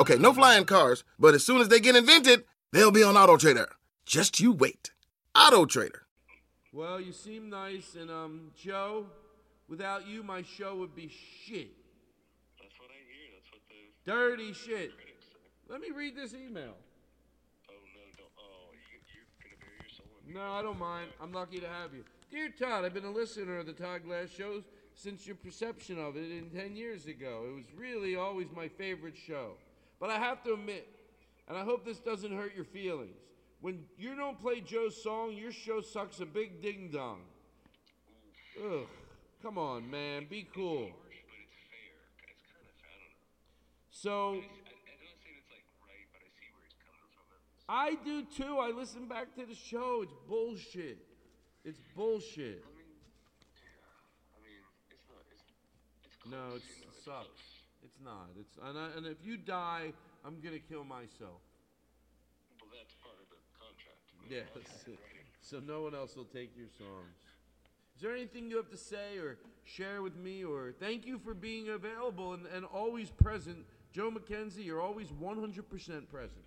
Okay, 0.00 0.16
no 0.18 0.32
flying 0.32 0.64
cars, 0.64 1.04
but 1.20 1.34
as 1.34 1.46
soon 1.46 1.60
as 1.60 1.68
they 1.68 1.78
get 1.78 1.94
invented, 1.94 2.42
they'll 2.72 2.90
be 2.90 3.04
on 3.04 3.16
Auto 3.16 3.36
Trader. 3.36 3.68
Just 4.06 4.40
you 4.40 4.50
wait. 4.50 4.90
Auto 5.36 5.66
Trader. 5.66 6.02
Well, 6.72 7.00
you 7.00 7.12
seem 7.12 7.48
nice, 7.48 7.94
and 7.94 8.10
um, 8.10 8.50
Joe, 8.60 9.06
without 9.68 10.08
you, 10.08 10.24
my 10.24 10.42
show 10.42 10.74
would 10.74 10.96
be 10.96 11.06
shit. 11.06 11.70
That's 12.60 12.74
what 12.80 12.90
I 12.90 12.98
hear. 13.06 13.30
That's 13.36 13.52
what 13.52 13.62
the 13.68 14.10
Dirty 14.10 14.52
shit. 14.52 14.90
Let 15.68 15.80
me 15.80 15.92
read 15.94 16.16
this 16.16 16.34
email. 16.34 16.74
oh 17.70 17.74
no 17.94 18.02
don't 18.18 18.34
oh 18.36 18.72
you 18.72 18.98
you're 19.14 19.30
gonna 19.38 19.62
bury 19.62 19.78
your 19.78 19.88
soul 19.94 20.06
in 20.06 20.12
No, 20.26 20.52
I 20.52 20.62
don't 20.62 20.78
mind. 20.78 21.10
I'm 21.20 21.32
lucky 21.32 21.60
to 21.60 21.68
have 21.68 21.92
you. 21.92 22.04
Dear 22.30 22.48
Todd, 22.48 22.84
I've 22.84 22.94
been 22.94 23.04
a 23.04 23.10
listener 23.10 23.58
of 23.58 23.66
the 23.66 23.72
Todd 23.72 24.04
Glass 24.04 24.28
shows 24.30 24.64
since 24.94 25.26
your 25.26 25.36
perception 25.36 25.98
of 25.98 26.16
it 26.16 26.30
in 26.30 26.50
10 26.50 26.76
years 26.76 27.06
ago. 27.06 27.44
It 27.48 27.54
was 27.54 27.64
really 27.76 28.16
always 28.16 28.46
my 28.54 28.68
favorite 28.68 29.16
show. 29.16 29.52
But 30.00 30.10
I 30.10 30.18
have 30.18 30.42
to 30.44 30.54
admit, 30.54 30.88
and 31.48 31.56
I 31.56 31.62
hope 31.62 31.84
this 31.84 31.98
doesn't 31.98 32.34
hurt 32.34 32.54
your 32.54 32.64
feelings, 32.64 33.16
when 33.60 33.84
you 33.96 34.14
don't 34.14 34.38
play 34.40 34.60
Joe's 34.60 35.02
song, 35.02 35.32
your 35.32 35.52
show 35.52 35.80
sucks 35.80 36.20
a 36.20 36.26
big 36.26 36.60
ding 36.60 36.90
dong. 36.92 37.20
Ugh. 38.62 38.86
Come 39.42 39.58
on, 39.58 39.90
man. 39.90 40.26
Be 40.28 40.48
cool. 40.54 40.90
So. 43.90 44.40
I 47.68 47.96
do 48.04 48.22
too. 48.24 48.58
I 48.58 48.70
listen 48.70 49.06
back 49.08 49.34
to 49.36 49.46
the 49.46 49.54
show. 49.54 50.00
It's 50.02 50.14
bullshit. 50.28 50.98
It's 51.64 51.80
bullshit. 51.96 52.62
No, 56.30 56.56
it's, 56.56 56.64
it 56.64 57.04
sucks. 57.04 57.42
It's 57.84 58.00
not. 58.02 58.28
It's 58.38 58.56
and, 58.62 58.78
I, 58.78 58.88
and 58.96 59.06
if 59.06 59.18
you 59.22 59.36
die, 59.36 59.92
I'm 60.24 60.40
gonna 60.42 60.58
kill 60.58 60.84
myself. 60.84 61.40
well 62.60 62.70
that's 62.72 62.94
part 63.02 63.16
of 63.20 63.28
the 63.28 63.36
contract 63.58 64.00
Yes. 64.28 64.46
So 65.42 65.60
no 65.60 65.82
one 65.82 65.94
else 65.94 66.16
will 66.16 66.24
take 66.24 66.56
your 66.56 66.68
songs. 66.78 67.12
Is 67.94 68.02
there 68.02 68.14
anything 68.14 68.48
you 68.48 68.56
have 68.56 68.70
to 68.70 68.76
say 68.76 69.18
or 69.18 69.36
share 69.64 70.02
with 70.02 70.16
me 70.16 70.44
or 70.44 70.72
thank 70.80 71.06
you 71.06 71.18
for 71.18 71.34
being 71.34 71.68
available 71.68 72.32
and, 72.32 72.46
and 72.46 72.64
always 72.64 73.10
present? 73.10 73.58
Joe 73.92 74.10
McKenzie, 74.10 74.64
you're 74.64 74.80
always 74.80 75.08
100% 75.08 76.08
present. 76.08 76.42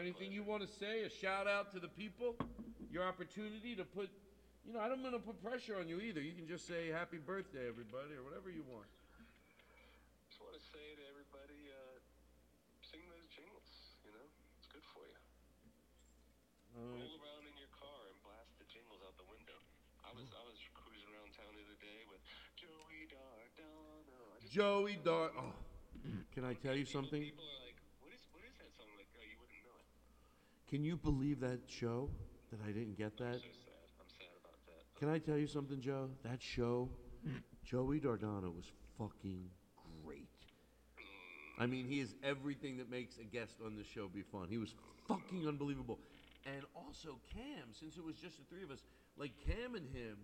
Anything 0.00 0.32
you 0.32 0.42
want 0.42 0.62
to 0.62 0.68
say? 0.68 1.02
A 1.04 1.10
shout 1.10 1.46
out 1.46 1.72
to 1.72 1.80
the 1.80 1.88
people? 1.88 2.36
Your 2.90 3.04
opportunity 3.04 3.74
to 3.76 3.84
put, 3.84 4.08
you 4.66 4.72
know, 4.72 4.80
I 4.80 4.88
don't 4.88 5.02
want 5.02 5.14
to 5.16 5.20
put 5.22 5.42
pressure 5.42 5.76
on 5.80 5.88
you 5.88 6.00
either. 6.00 6.20
You 6.20 6.32
can 6.36 6.46
just 6.46 6.66
say 6.68 6.88
happy 6.92 7.18
birthday, 7.18 7.66
everybody, 7.68 8.14
or 8.16 8.22
whatever 8.24 8.50
you 8.52 8.62
want. 8.68 8.86
just 10.28 10.40
want 10.40 10.54
to 10.54 10.62
say 10.62 10.86
to 10.96 11.02
everybody 11.12 11.72
uh 11.72 11.98
sing 12.84 13.00
those 13.08 13.24
jingles 13.32 13.68
you 14.04 14.12
know 14.12 14.26
it's 14.60 14.68
good 14.68 14.84
for 14.92 15.04
you 15.08 15.16
Uh, 16.76 16.80
roll 17.00 17.16
around 17.20 17.44
in 17.48 17.54
your 17.56 17.68
car 17.72 18.00
and 18.08 18.16
blast 18.24 18.52
the 18.60 18.66
jingles 18.68 19.00
out 19.06 19.16
the 19.20 19.28
window 19.28 19.56
I 20.04 20.10
was 20.12 20.28
I 20.36 20.42
was 20.44 20.58
cruising 20.76 21.08
around 21.16 21.32
town 21.36 21.52
the 21.56 21.62
other 21.64 21.78
day 21.80 22.00
with 22.12 22.20
Joey 22.56 23.08
Dardano 23.08 24.36
Joey 24.48 24.96
Dar. 25.04 25.32
Oh, 25.36 25.52
can 26.36 26.44
I 26.44 26.52
tell 26.60 26.76
you 26.76 26.84
something? 26.84 27.22
people 27.22 27.44
are 27.48 27.60
like 27.64 27.78
what 28.04 28.12
is 28.12 28.20
what 28.36 28.44
is 28.44 28.52
that 28.60 28.72
song 28.76 28.88
like 29.00 29.08
oh 29.16 29.24
you 29.24 29.36
wouldn't 29.40 29.62
know 29.64 29.76
it 29.80 29.88
Can 30.72 30.84
you 30.84 30.96
believe 30.96 31.38
that 31.40 31.60
show? 31.66 32.08
That 32.50 32.60
I 32.66 32.72
didn't 32.72 32.96
get 32.96 33.18
that? 33.18 33.34
so 33.34 33.40
sad 33.40 33.76
I'm 34.00 34.08
sad 34.08 34.28
about 34.40 34.56
that 34.64 34.98
Can 34.98 35.10
I 35.10 35.18
tell 35.18 35.36
you 35.36 35.46
something, 35.46 35.82
Joe? 35.82 36.08
That 36.24 36.40
show, 36.40 36.88
Joey 37.62 38.00
Dardano 38.00 38.56
was 38.56 38.72
fucking 38.98 39.50
great. 40.02 40.30
I 41.58 41.66
mean, 41.66 41.86
he 41.86 42.00
is 42.00 42.14
everything 42.24 42.78
that 42.78 42.90
makes 42.90 43.18
a 43.18 43.24
guest 43.24 43.56
on 43.62 43.76
the 43.76 43.84
show 43.84 44.08
be 44.08 44.22
fun. 44.22 44.46
He 44.48 44.56
was 44.56 44.72
fucking 45.06 45.46
unbelievable. 45.46 45.98
And 46.46 46.64
also 46.74 47.18
Cam, 47.34 47.68
since 47.78 47.98
it 47.98 48.04
was 48.04 48.16
just 48.16 48.38
the 48.38 48.44
three 48.44 48.64
of 48.64 48.70
us, 48.70 48.82
like 49.18 49.32
Cam 49.44 49.74
and 49.74 49.86
him, 49.94 50.16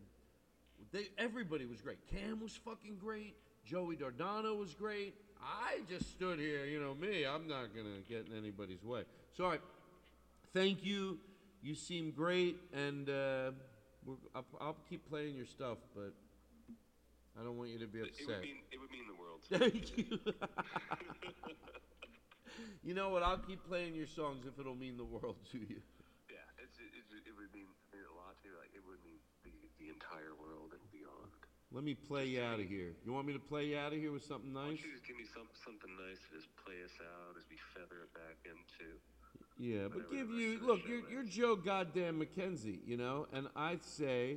they 0.92 1.08
everybody 1.18 1.66
was 1.66 1.82
great. 1.82 1.98
Cam 2.10 2.40
was 2.40 2.58
fucking 2.64 2.96
great. 2.96 3.36
Joey 3.66 3.96
Dardano 3.96 4.58
was 4.58 4.72
great. 4.72 5.14
I 5.42 5.80
just 5.90 6.10
stood 6.10 6.38
here, 6.38 6.64
you 6.64 6.80
know 6.80 6.94
me. 6.94 7.26
I'm 7.26 7.46
not 7.46 7.76
gonna 7.76 8.00
get 8.08 8.28
in 8.30 8.38
anybody's 8.38 8.82
way. 8.82 9.02
So, 9.36 9.44
right, 9.44 9.60
thank 10.54 10.84
you. 10.84 11.18
You 11.62 11.74
seem 11.74 12.12
great, 12.12 12.56
and 12.72 13.08
uh, 13.08 13.50
we're, 14.06 14.14
I'll, 14.34 14.46
I'll 14.60 14.76
keep 14.88 15.08
playing 15.10 15.34
your 15.34 15.46
stuff, 15.46 15.78
but 15.94 16.14
I 17.38 17.42
don't 17.42 17.58
want 17.58 17.70
you 17.70 17.78
to 17.78 17.86
be 17.86 18.00
upset. 18.00 18.18
it 18.18 18.26
would 18.26 18.42
mean 18.42 18.58
it 18.70 18.78
would 18.78 18.90
mean 18.90 19.06
the 19.06 19.18
world. 19.18 19.40
Thank 19.50 19.98
you. 19.98 20.18
you 22.82 22.94
know 22.94 23.10
what? 23.10 23.22
I'll 23.22 23.38
keep 23.42 23.62
playing 23.66 23.94
your 23.94 24.06
songs 24.06 24.46
if 24.46 24.58
it'll 24.58 24.74
mean 24.74 24.96
the 24.96 25.06
world 25.06 25.38
to 25.52 25.58
you. 25.58 25.82
Yeah, 26.30 26.62
it's, 26.62 26.78
it, 26.78 26.90
it, 26.94 27.34
would 27.34 27.50
mean, 27.54 27.70
mean 27.94 28.06
a 28.06 28.14
lot 28.18 28.34
to 28.42 28.50
me. 28.50 28.54
Like 28.58 28.74
it 28.74 28.82
would 28.86 28.98
mean 29.06 29.22
the, 29.46 29.54
the 29.78 29.90
entire 29.90 30.34
world 30.34 30.74
and 30.74 30.82
beyond. 30.90 31.30
Let 31.70 31.84
me 31.84 31.92
play 31.92 32.26
you 32.26 32.40
out 32.40 32.58
of 32.58 32.66
here. 32.66 32.96
You 33.04 33.12
want 33.12 33.28
me 33.28 33.36
to 33.36 33.44
play 33.44 33.70
you 33.70 33.78
out 33.78 33.92
of 33.92 34.00
here 34.00 34.10
with 34.10 34.24
something 34.24 34.50
nice? 34.50 34.80
don't 34.80 34.88
you 34.88 34.94
just 34.96 35.04
give 35.04 35.20
me 35.20 35.28
some 35.28 35.46
something 35.52 35.92
nice 36.00 36.18
to 36.26 36.40
just 36.40 36.48
play 36.64 36.80
us 36.80 36.96
out 37.02 37.36
as 37.36 37.44
we 37.46 37.60
feather 37.76 38.02
it 38.02 38.12
back 38.16 38.40
into. 38.48 38.96
Yeah, 39.58 39.88
but 39.92 40.10
give 40.10 40.30
you 40.30 40.52
rest 40.52 40.60
of 40.60 40.66
the 40.66 40.66
look. 40.66 40.80
You're, 40.88 41.10
you're 41.10 41.24
Joe 41.24 41.56
Goddamn 41.56 42.22
McKenzie, 42.22 42.78
you 42.86 42.96
know, 42.96 43.26
and 43.32 43.48
I'd 43.56 43.84
say 43.84 44.36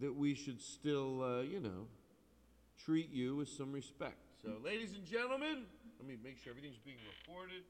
that 0.00 0.14
we 0.14 0.34
should 0.34 0.60
still, 0.60 1.22
uh, 1.22 1.42
you 1.42 1.60
know, 1.60 1.86
treat 2.84 3.10
you 3.12 3.36
with 3.36 3.48
some 3.48 3.72
respect. 3.72 4.16
So, 4.42 4.54
ladies 4.64 4.94
and 4.94 5.04
gentlemen, 5.04 5.62
let 6.00 6.08
me 6.08 6.16
make 6.22 6.38
sure 6.38 6.50
everything's 6.50 6.78
being 6.84 6.98
recorded. 7.24 7.62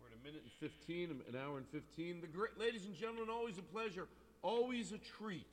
We're 0.00 0.08
at 0.08 0.14
a 0.20 0.22
minute 0.22 0.42
and 0.42 0.52
fifteen, 0.52 1.22
an 1.28 1.34
hour 1.34 1.56
and 1.56 1.66
fifteen. 1.68 2.20
The 2.20 2.26
great, 2.26 2.58
ladies 2.58 2.84
and 2.84 2.94
gentlemen, 2.94 3.30
always 3.30 3.56
a 3.56 3.62
pleasure, 3.62 4.06
always 4.42 4.92
a 4.92 4.98
treat. 4.98 5.48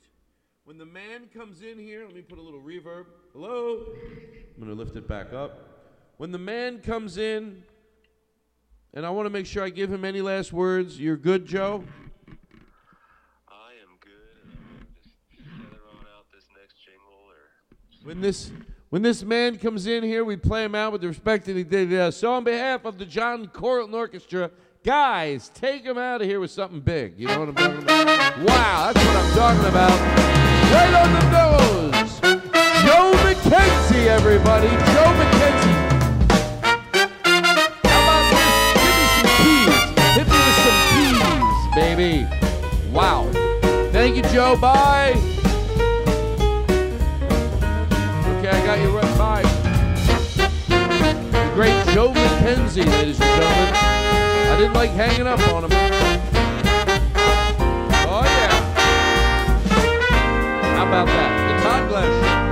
When 0.64 0.76
the 0.76 0.86
man 0.86 1.30
comes 1.34 1.62
in 1.62 1.78
here, 1.78 2.04
let 2.04 2.14
me 2.14 2.20
put 2.20 2.38
a 2.38 2.42
little 2.42 2.60
reverb. 2.60 3.06
Hello. 3.32 3.86
I'm 4.54 4.62
gonna 4.62 4.74
lift 4.74 4.94
it 4.94 5.08
back 5.08 5.32
up. 5.32 6.14
When 6.18 6.32
the 6.32 6.38
man 6.38 6.80
comes 6.80 7.16
in, 7.16 7.64
and 8.94 9.06
I 9.06 9.10
want 9.10 9.26
to 9.26 9.30
make 9.30 9.46
sure 9.46 9.62
I 9.64 9.70
give 9.70 9.92
him 9.92 10.04
any 10.04 10.20
last 10.20 10.52
words. 10.52 11.00
You're 11.00 11.16
good, 11.16 11.46
Joe? 11.46 11.84
I 13.48 13.72
am 13.82 13.96
good, 14.00 14.44
and 14.44 14.52
I'm 14.80 14.86
just 14.94 15.14
on 15.90 16.06
out 16.16 16.26
this 16.32 16.44
next 16.58 16.74
jingle, 16.84 17.12
or 17.28 18.06
When 18.06 18.20
this 18.20 18.52
when 18.90 19.00
this 19.00 19.22
man 19.22 19.56
comes 19.56 19.86
in 19.86 20.02
here, 20.02 20.22
we 20.22 20.36
play 20.36 20.64
him 20.64 20.74
out 20.74 20.92
with 20.92 21.00
the 21.00 21.08
respect 21.08 21.46
that 21.46 21.56
he 21.56 21.64
did. 21.64 21.92
Uh, 21.94 22.10
so 22.10 22.34
on 22.34 22.44
behalf 22.44 22.84
of 22.84 22.98
the 22.98 23.06
John 23.06 23.46
Corlton 23.46 23.94
Orchestra, 23.94 24.50
guys, 24.84 25.50
take 25.54 25.82
him 25.82 25.96
out 25.96 26.20
of 26.20 26.28
here 26.28 26.40
with 26.40 26.50
something 26.50 26.80
big. 26.80 27.18
You 27.18 27.28
know 27.28 27.40
what 27.40 27.48
I'm 27.48 27.54
talking 27.54 27.82
about? 27.82 28.38
Wow, 28.40 28.92
that's 28.92 29.06
what 29.06 29.16
I'm 29.16 29.34
talking 29.34 29.68
about. 29.70 30.00
Right 30.72 30.94
on 30.94 31.12
the 31.14 31.30
nose. 31.30 32.20
Joe 32.84 33.12
McKenzie, 33.24 34.06
everybody. 34.08 34.68
Joe 34.68 34.74
McKenzie. 34.74 35.31
Thank 44.12 44.26
you, 44.26 44.30
Joe. 44.30 44.56
Bye. 44.60 45.14
Okay, 48.28 48.50
I 48.50 48.66
got 48.66 48.78
you 48.78 48.90
right 48.90 49.16
by. 49.16 49.42
The 51.30 51.50
great 51.54 51.94
Joe 51.94 52.12
McKenzie, 52.12 52.84
ladies 52.84 53.18
and 53.18 53.30
gentlemen. 53.40 53.74
I 53.74 54.56
didn't 54.58 54.74
like 54.74 54.90
hanging 54.90 55.26
up 55.26 55.40
on 55.48 55.64
him. 55.64 55.70
Oh 58.06 58.22
yeah. 58.22 58.52
How 60.76 60.86
about 60.86 61.06
that? 61.06 61.56
The 61.56 61.62
Todd 61.62 61.88
Glass 61.88 62.51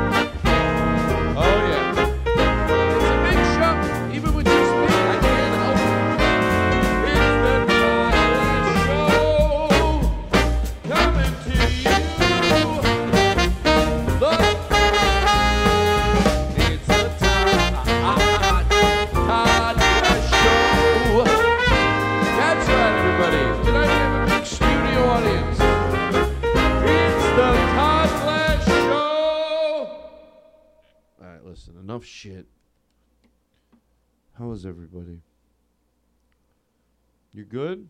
good? 37.50 37.88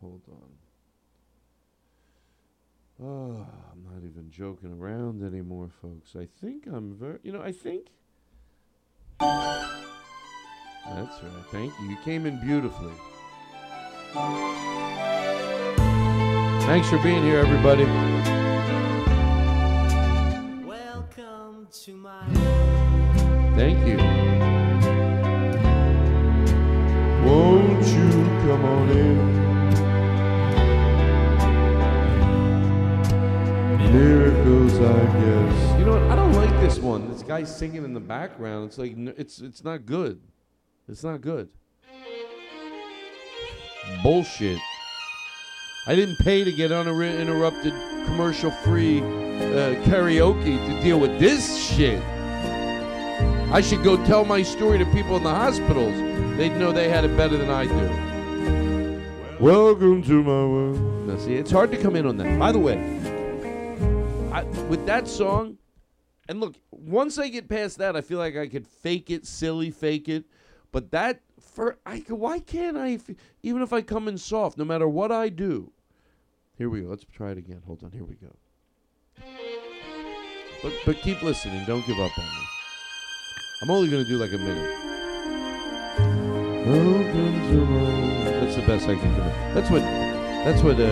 Hold 0.00 0.22
on. 0.28 0.48
Oh, 3.04 3.46
I'm 3.72 3.84
not 3.84 4.04
even 4.04 4.30
joking 4.30 4.72
around 4.72 5.22
anymore, 5.22 5.70
folks. 5.80 6.16
I 6.16 6.26
think 6.40 6.66
I'm 6.66 6.94
very, 6.94 7.18
you 7.22 7.32
know, 7.32 7.42
I 7.42 7.52
think. 7.52 7.88
That's 9.20 11.22
right. 11.22 11.44
Thank 11.50 11.72
you. 11.80 11.90
You 11.90 11.96
came 12.04 12.26
in 12.26 12.40
beautifully. 12.40 12.92
Thanks 16.64 16.88
for 16.88 16.98
being 16.98 17.22
here, 17.22 17.38
everybody. 17.38 17.84
Welcome 20.64 21.68
to 21.70 21.92
my 21.92 22.24
Thank 23.54 23.86
you. 23.86 24.31
Won't 27.32 27.86
you 27.86 28.10
come 28.44 28.62
on 28.66 28.90
in? 28.90 29.16
Miracles, 33.90 34.74
I 34.74 35.02
guess. 35.18 35.78
You 35.78 35.86
know 35.86 35.92
what? 35.92 36.02
I 36.10 36.14
don't 36.14 36.34
like 36.34 36.50
this 36.60 36.78
one. 36.78 37.08
This 37.10 37.22
guy 37.22 37.44
singing 37.44 37.84
in 37.86 37.94
the 37.94 38.00
background. 38.00 38.66
It's 38.66 38.76
like 38.76 38.92
it's 39.16 39.38
it's 39.38 39.64
not 39.64 39.86
good. 39.86 40.20
It's 40.86 41.02
not 41.02 41.22
good. 41.22 41.48
Bullshit. 44.02 44.58
I 45.86 45.94
didn't 45.94 46.18
pay 46.18 46.44
to 46.44 46.52
get 46.52 46.70
uninterrupted, 46.70 47.72
commercial-free 48.04 48.98
uh, 49.00 49.82
karaoke 49.86 50.58
to 50.66 50.82
deal 50.82 51.00
with 51.00 51.18
this 51.18 51.56
shit. 51.56 52.02
I 53.50 53.62
should 53.62 53.82
go 53.82 53.96
tell 54.04 54.26
my 54.26 54.42
story 54.42 54.76
to 54.76 54.84
people 54.92 55.16
in 55.16 55.22
the 55.22 55.34
hospitals. 55.34 56.21
They'd 56.36 56.56
know 56.56 56.72
they 56.72 56.88
had 56.88 57.04
it 57.04 57.16
better 57.16 57.36
than 57.36 57.50
I 57.50 57.66
do. 57.66 59.44
Welcome 59.44 60.02
to 60.04 60.22
my 60.22 60.30
world. 60.30 60.78
Now, 61.06 61.18
see, 61.18 61.34
it's 61.34 61.50
hard 61.50 61.70
to 61.72 61.76
come 61.76 61.94
in 61.94 62.06
on 62.06 62.16
that. 62.16 62.38
By 62.38 62.52
the 62.52 62.58
way, 62.58 62.78
I, 64.32 64.44
with 64.68 64.86
that 64.86 65.08
song, 65.08 65.58
and 66.28 66.40
look, 66.40 66.54
once 66.70 67.18
I 67.18 67.28
get 67.28 67.48
past 67.48 67.78
that, 67.78 67.96
I 67.96 68.00
feel 68.00 68.18
like 68.18 68.36
I 68.36 68.48
could 68.48 68.66
fake 68.66 69.10
it, 69.10 69.26
silly 69.26 69.70
fake 69.70 70.08
it. 70.08 70.24
But 70.70 70.90
that 70.92 71.20
for 71.38 71.78
I 71.84 71.98
why 72.08 72.38
can't 72.38 72.78
I? 72.78 72.98
Even 73.42 73.60
if 73.60 73.72
I 73.72 73.82
come 73.82 74.08
in 74.08 74.16
soft, 74.16 74.56
no 74.56 74.64
matter 74.64 74.88
what 74.88 75.12
I 75.12 75.28
do. 75.28 75.70
Here 76.56 76.70
we 76.70 76.80
go. 76.80 76.88
Let's 76.88 77.04
try 77.04 77.32
it 77.32 77.38
again. 77.38 77.60
Hold 77.66 77.84
on. 77.84 77.90
Here 77.90 78.04
we 78.04 78.14
go. 78.14 78.34
But 80.62 80.72
but 80.86 80.96
keep 80.96 81.22
listening. 81.22 81.64
Don't 81.66 81.86
give 81.86 81.98
up 81.98 82.16
on 82.18 82.24
me. 82.24 82.46
I'm 83.62 83.70
only 83.70 83.90
gonna 83.90 84.04
do 84.04 84.16
like 84.16 84.32
a 84.32 84.38
minute. 84.38 85.01
That's 86.64 88.54
the 88.54 88.62
best 88.62 88.88
I 88.88 88.94
can 88.94 89.14
do. 89.14 89.22
That's 89.52 89.68
what. 89.68 89.82
That's 89.82 90.62
what. 90.62 90.78
Uh, 90.78 90.86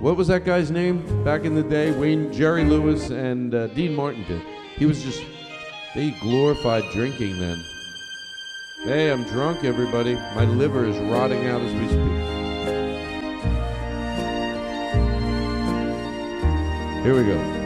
what 0.00 0.16
was 0.16 0.26
that 0.28 0.44
guy's 0.44 0.70
name 0.72 1.24
back 1.24 1.44
in 1.44 1.54
the 1.54 1.62
day? 1.62 1.92
Wayne, 1.92 2.32
Jerry 2.32 2.64
Lewis, 2.64 3.10
and 3.10 3.54
uh, 3.54 3.68
Dean 3.68 3.94
Martin 3.94 4.24
did. 4.26 4.42
He 4.76 4.86
was 4.86 5.02
just. 5.02 5.22
They 5.94 6.10
glorified 6.22 6.84
drinking 6.92 7.38
then. 7.38 7.62
Hey, 8.84 9.12
I'm 9.12 9.22
drunk, 9.24 9.62
everybody. 9.62 10.14
My 10.14 10.44
liver 10.44 10.86
is 10.86 10.96
rotting 10.98 11.46
out 11.46 11.60
as 11.60 11.72
we 11.72 11.86
speak. 11.86 12.32
Here 17.04 17.14
we 17.14 17.24
go. 17.24 17.61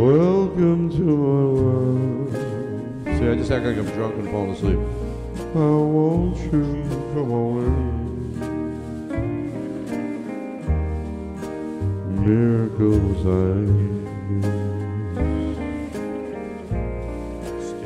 Welcome 0.00 0.88
to 0.92 1.04
my 1.04 1.44
world. 1.60 2.32
See, 3.04 3.28
I 3.28 3.34
just 3.34 3.50
act 3.50 3.66
like 3.66 3.76
I'm 3.76 3.84
drunk 3.84 4.14
and 4.14 4.30
falling 4.30 4.52
asleep. 4.52 4.78
I 5.54 5.58
want 5.58 6.38
you, 6.38 6.64
come 7.12 7.30
on 7.30 7.58
in. 7.60 7.84
Miracles 12.24 13.26
I 13.26 13.52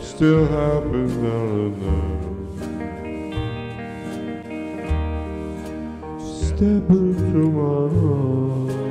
still 0.00 0.46
happen 0.46 1.08
now 1.20 1.46
and 1.64 1.76
then. 1.82 2.20
Step 6.20 6.84
into 6.90 7.42
my 7.50 7.88
heart. 7.98 8.83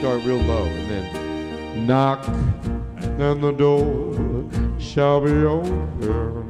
Start 0.00 0.24
real 0.24 0.38
low 0.38 0.64
and 0.64 0.90
then 0.90 1.86
knock 1.86 2.26
and 3.18 3.42
the 3.42 3.52
door 3.52 4.16
shall 4.78 5.20
be 5.20 5.30
open. 5.44 6.48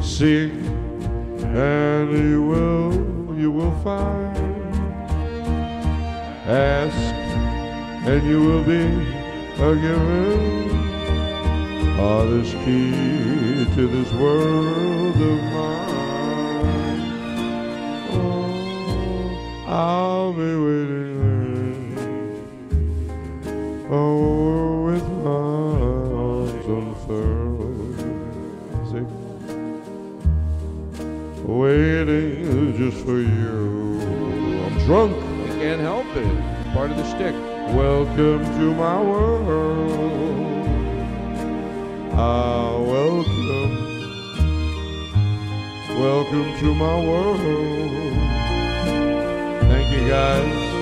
Seek 0.00 0.52
and 1.42 2.10
you 2.12 2.42
will, 2.42 2.92
you 3.38 3.50
will 3.50 3.72
find. 3.82 4.36
Ask 6.46 7.14
and 8.06 8.22
you 8.26 8.40
will 8.40 8.64
be 8.64 8.84
a 9.62 9.74
given. 9.76 10.70
Are 11.98 12.26
this 12.26 12.52
key 12.64 13.64
to 13.74 13.86
this 13.86 14.12
world 14.14 15.16
of 15.16 15.42
mine? 15.54 17.02
Oh, 18.12 19.64
I'll 19.66 20.32
be 20.32 20.54
waiting. 20.66 21.96
Oh, 23.90 24.84
with 24.86 25.08
my 25.24 25.80
arms 26.24 26.66
unfurled. 26.66 27.54
Waiting 31.46 32.13
just 32.76 33.04
for 33.04 33.20
you. 33.20 34.00
I'm 34.64 34.78
drunk. 34.84 35.16
I 35.16 35.48
can't 35.58 35.80
help 35.80 36.06
it. 36.16 36.72
Part 36.72 36.90
of 36.90 36.96
the 36.96 37.04
shtick. 37.04 37.34
Welcome 37.74 38.44
to 38.44 38.74
my 38.74 39.00
world. 39.00 40.56
Ah, 42.12 42.76
welcome. 42.80 43.72
Welcome 46.00 46.58
to 46.58 46.74
my 46.74 47.06
world. 47.06 47.38
Thank 49.70 49.92
you, 49.94 50.08
guys. 50.08 50.74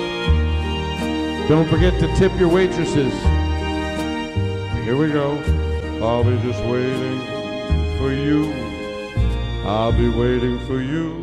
Don't 1.48 1.69
forget 1.69 2.01
to 2.01 2.14
tip 2.16 2.32
your 2.39 2.48
waitresses. 2.48 3.12
Here 4.85 4.97
we 4.97 5.10
go. 5.12 5.36
I'll 6.02 6.24
be 6.24 6.39
just 6.40 6.64
waiting 6.64 7.20
for 7.98 8.12
you. 8.12 8.51
I'll 9.66 9.93
be 9.93 10.09
waiting 10.09 10.59
for 10.60 10.81
you. 10.81 11.22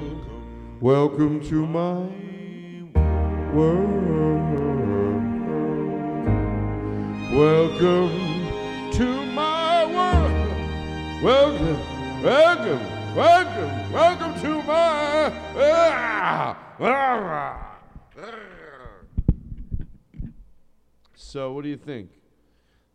Welcome 0.82 1.42
to 1.50 1.68
my 1.68 2.08
world. 3.54 3.90
Welcome 7.34 8.92
to 8.94 9.26
my 9.26 9.86
world. 9.86 11.22
Welcome, 11.22 12.24
welcome, 12.24 13.14
welcome, 13.14 13.92
welcome 13.92 14.42
to 14.42 14.64
my. 14.64 15.34
Ah, 15.58 16.58
ah. 16.80 17.78
So, 21.14 21.52
what 21.52 21.66
do 21.66 21.70
you 21.70 21.76
think? 21.76 22.12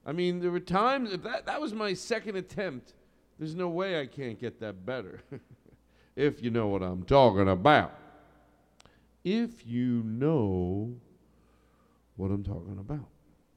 I 0.06 0.12
mean, 0.12 0.40
there 0.40 0.50
were 0.50 0.58
times 0.58 1.12
if 1.12 1.22
that 1.24 1.44
that 1.44 1.60
was 1.60 1.74
my 1.74 1.92
second 1.92 2.36
attempt. 2.36 2.94
There's 3.38 3.54
no 3.54 3.68
way 3.68 4.00
I 4.00 4.06
can't 4.06 4.40
get 4.40 4.58
that 4.60 4.86
better. 4.86 5.20
if 6.16 6.42
you 6.42 6.50
know 6.50 6.68
what 6.68 6.82
I'm 6.82 7.02
talking 7.04 7.48
about. 7.48 7.92
If 9.24 9.66
you 9.66 10.02
know 10.04 10.94
what 12.16 12.30
I'm 12.30 12.44
talking 12.44 12.78
about. 12.78 13.08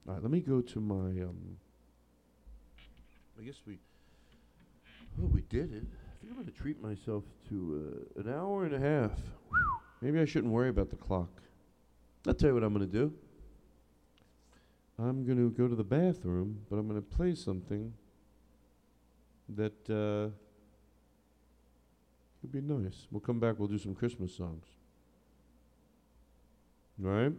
All 0.08 0.14
right, 0.14 0.22
let 0.22 0.32
me 0.32 0.40
go 0.40 0.62
to 0.62 0.80
my 0.80 1.22
um 1.22 1.58
I 3.40 3.44
guess 3.44 3.62
we 3.66 3.80
Oh, 5.20 5.26
we 5.26 5.42
did 5.42 5.74
it. 5.74 5.84
I 5.84 6.14
think 6.22 6.32
I'm 6.32 6.34
going 6.36 6.46
to 6.46 6.52
treat 6.52 6.80
myself 6.82 7.24
to 7.50 8.06
uh, 8.18 8.22
an 8.22 8.32
hour 8.32 8.66
and 8.66 8.76
a 8.76 8.80
half. 8.80 9.12
Maybe 10.00 10.20
I 10.20 10.26
shouldn't 10.26 10.54
worry 10.54 10.70
about 10.70 10.92
the 10.92 10.96
clock. 10.96 11.42
I'll 12.28 12.36
tell 12.36 12.50
you 12.50 12.54
what 12.54 12.64
I'm 12.64 12.72
going 12.72 12.86
to 12.86 12.92
do. 12.92 13.12
I'm 15.00 15.26
going 15.26 15.38
to 15.38 15.50
go 15.50 15.68
to 15.68 15.76
the 15.76 15.84
bathroom, 15.84 16.60
but 16.70 16.78
I'm 16.78 16.88
going 16.88 17.02
to 17.02 17.08
play 17.08 17.34
something 17.34 17.94
that 19.50 19.90
uh, 19.90 20.30
could 22.48 22.68
be 22.68 22.74
nice. 22.74 23.08
We'll 23.12 23.20
come 23.20 23.40
back, 23.40 23.60
we'll 23.60 23.68
do 23.68 23.78
some 23.78 23.94
Christmas 23.94 24.36
songs. 24.36 24.66
Right? 26.98 27.34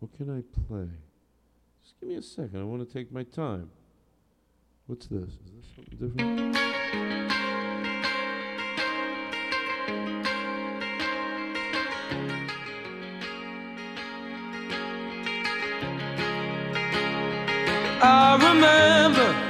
What 0.00 0.12
can 0.16 0.30
I 0.30 0.42
play? 0.66 0.88
Just 1.82 2.00
give 2.00 2.08
me 2.08 2.16
a 2.16 2.22
second. 2.22 2.60
I 2.60 2.64
want 2.64 2.86
to 2.86 2.92
take 2.92 3.12
my 3.12 3.22
time. 3.22 3.70
What's 4.86 5.06
this? 5.06 5.22
Is 5.22 5.38
this 5.56 5.66
something 5.76 5.98
different? 5.98 6.56
I 18.02 18.36
remember 18.36 19.49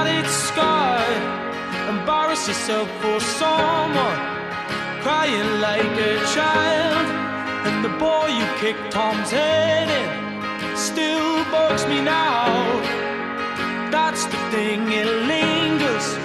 Embarrass 2.01 2.47
yourself 2.47 2.89
for 2.99 3.19
someone, 3.19 4.19
crying 5.03 5.61
like 5.61 5.93
a 6.11 6.17
child. 6.33 7.05
And 7.67 7.85
the 7.85 7.93
boy 7.99 8.25
you 8.39 8.45
kicked 8.59 8.91
Tom's 8.91 9.29
head 9.29 9.87
in 9.87 10.75
still 10.75 11.43
bugs 11.51 11.85
me 11.85 12.01
now. 12.01 12.47
That's 13.91 14.25
the 14.25 14.37
thing, 14.49 14.91
it 14.91 15.05
lingers 15.05 16.20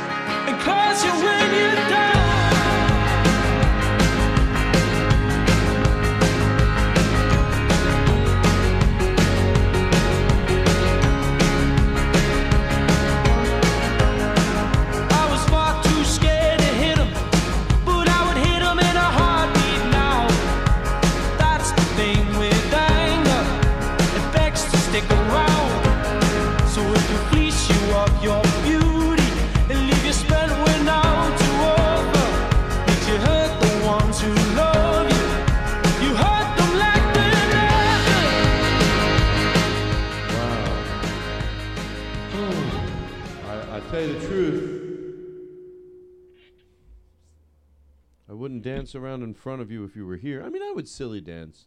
wouldn't 48.57 48.75
dance 48.77 48.95
around 48.95 49.23
in 49.23 49.35
front 49.35 49.61
of 49.61 49.71
you 49.71 49.85
if 49.85 49.95
you 49.97 50.07
were 50.07 50.17
here. 50.17 50.43
I 50.43 50.49
mean, 50.49 50.63
I 50.63 50.73
would 50.73 50.89
silly 50.89 51.21
dance, 51.21 51.67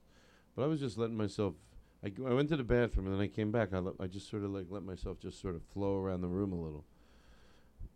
but 0.56 0.64
I 0.64 0.68
was 0.68 0.80
just 0.80 0.98
letting 0.98 1.18
myself. 1.18 1.54
I, 2.04 2.12
went 2.18 2.50
to 2.50 2.58
the 2.58 2.64
bathroom 2.64 3.06
and 3.06 3.14
then 3.14 3.22
I 3.22 3.28
came 3.28 3.52
back. 3.52 3.74
I, 3.74 3.80
let, 3.80 3.96
I 4.00 4.08
just 4.08 4.30
sort 4.30 4.44
of 4.44 4.52
like 4.52 4.66
let 4.70 4.84
myself 4.84 5.20
just 5.20 5.40
sort 5.40 5.54
of 5.54 5.62
flow 5.62 5.98
around 5.98 6.22
the 6.22 6.28
room 6.28 6.52
a 6.52 6.56
little. 6.56 6.86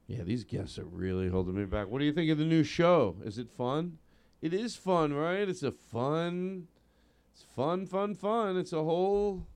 Yeah, 0.07 0.23
these 0.23 0.43
guests 0.43 0.77
are 0.77 0.85
really 0.85 1.29
holding 1.29 1.55
me 1.55 1.65
back. 1.65 1.87
What 1.87 1.99
do 1.99 2.05
you 2.05 2.11
think 2.11 2.29
of 2.29 2.37
the 2.37 2.45
new 2.45 2.63
show? 2.63 3.15
Is 3.23 3.39
it 3.39 3.49
fun? 3.49 3.97
It 4.41 4.53
is 4.53 4.75
fun, 4.75 5.13
right? 5.13 5.47
It's 5.47 5.63
a 5.63 5.71
fun. 5.71 6.67
It's 7.33 7.45
fun, 7.55 7.87
fun, 7.87 8.13
fun. 8.13 8.57
It's 8.57 8.73
a 8.73 8.83
whole. 8.83 9.47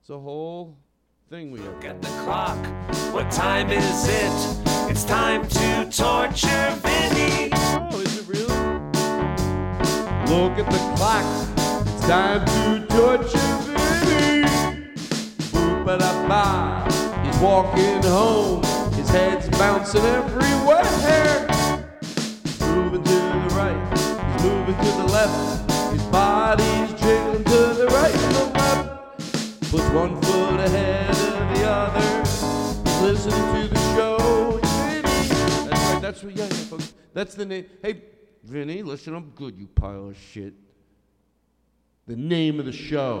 It's 0.00 0.10
a 0.10 0.18
whole 0.18 0.76
thing 1.30 1.50
we 1.52 1.60
have. 1.60 1.82
At 1.84 2.02
the 2.02 2.08
clock, 2.24 2.58
what 3.14 3.30
time 3.30 3.70
is 3.70 4.08
it? 4.08 4.90
It's 4.90 5.04
time 5.04 5.48
to 5.48 5.88
torture 5.90 6.89
Look 10.30 10.58
at 10.60 10.70
the 10.70 10.78
clock. 10.94 11.26
It's 11.88 12.06
time 12.06 12.46
to 12.46 12.86
torture 12.86 13.50
Vinny. 13.66 14.46
Boop-a-da-ba. 15.50 16.44
He's 17.24 17.38
walking 17.40 18.00
home. 18.04 18.62
His 18.92 19.08
head's 19.08 19.48
bouncing 19.58 20.04
everywhere. 20.04 20.84
He's 22.44 22.60
moving 22.60 23.02
to 23.02 23.10
the 23.10 23.48
right. 23.56 23.82
He's 23.98 24.42
moving 24.44 24.76
to 24.76 24.90
the 24.98 25.08
left. 25.12 25.70
His 25.92 26.02
body's 26.04 26.92
jiggling 27.00 27.42
to 27.42 27.74
the 27.74 27.86
right 27.88 28.14
and 28.14 28.34
the 28.36 28.44
left. 28.56 28.88
Puts 29.72 29.88
one 29.90 30.14
foot 30.22 30.60
ahead 30.60 31.10
of 31.10 31.58
the 31.58 31.64
other. 31.68 32.06
He's 32.84 33.00
listening 33.00 33.46
to 33.54 33.74
the 33.74 33.80
show. 33.96 34.60
That's 34.62 35.82
right. 35.90 36.00
That's 36.00 36.22
what. 36.22 36.36
Yeah, 36.36 36.44
yeah, 36.44 36.68
folks. 36.70 36.94
That's 37.12 37.34
the 37.34 37.46
name. 37.46 37.66
Hey, 37.82 38.02
Vinny, 38.42 38.82
listen 38.82 39.14
up 39.14 39.34
good, 39.34 39.56
you 39.58 39.66
pile 39.66 40.08
of 40.08 40.16
shit. 40.16 40.54
The 42.06 42.16
name 42.16 42.58
of 42.58 42.66
the 42.66 42.72
show. 42.72 43.20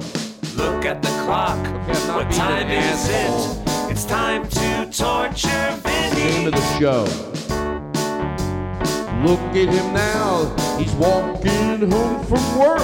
Look 0.56 0.84
at 0.84 1.02
the 1.02 1.08
clock. 1.24 1.58
Okay, 1.66 1.98
What 2.14 2.30
time 2.32 2.68
is 2.70 3.08
asshole. 3.08 3.62
it? 3.88 3.92
It's 3.92 4.04
time 4.04 4.48
to 4.48 4.90
torture 4.90 5.78
Vinny. 5.82 6.16
Name 6.16 6.46
of 6.48 6.54
the 6.54 6.78
show. 6.78 7.04
Look 9.24 9.40
at 9.54 9.68
him 9.68 9.92
now. 9.92 10.56
He's 10.78 10.92
walking 10.94 11.90
home 11.90 12.24
from 12.24 12.58
work. 12.58 12.80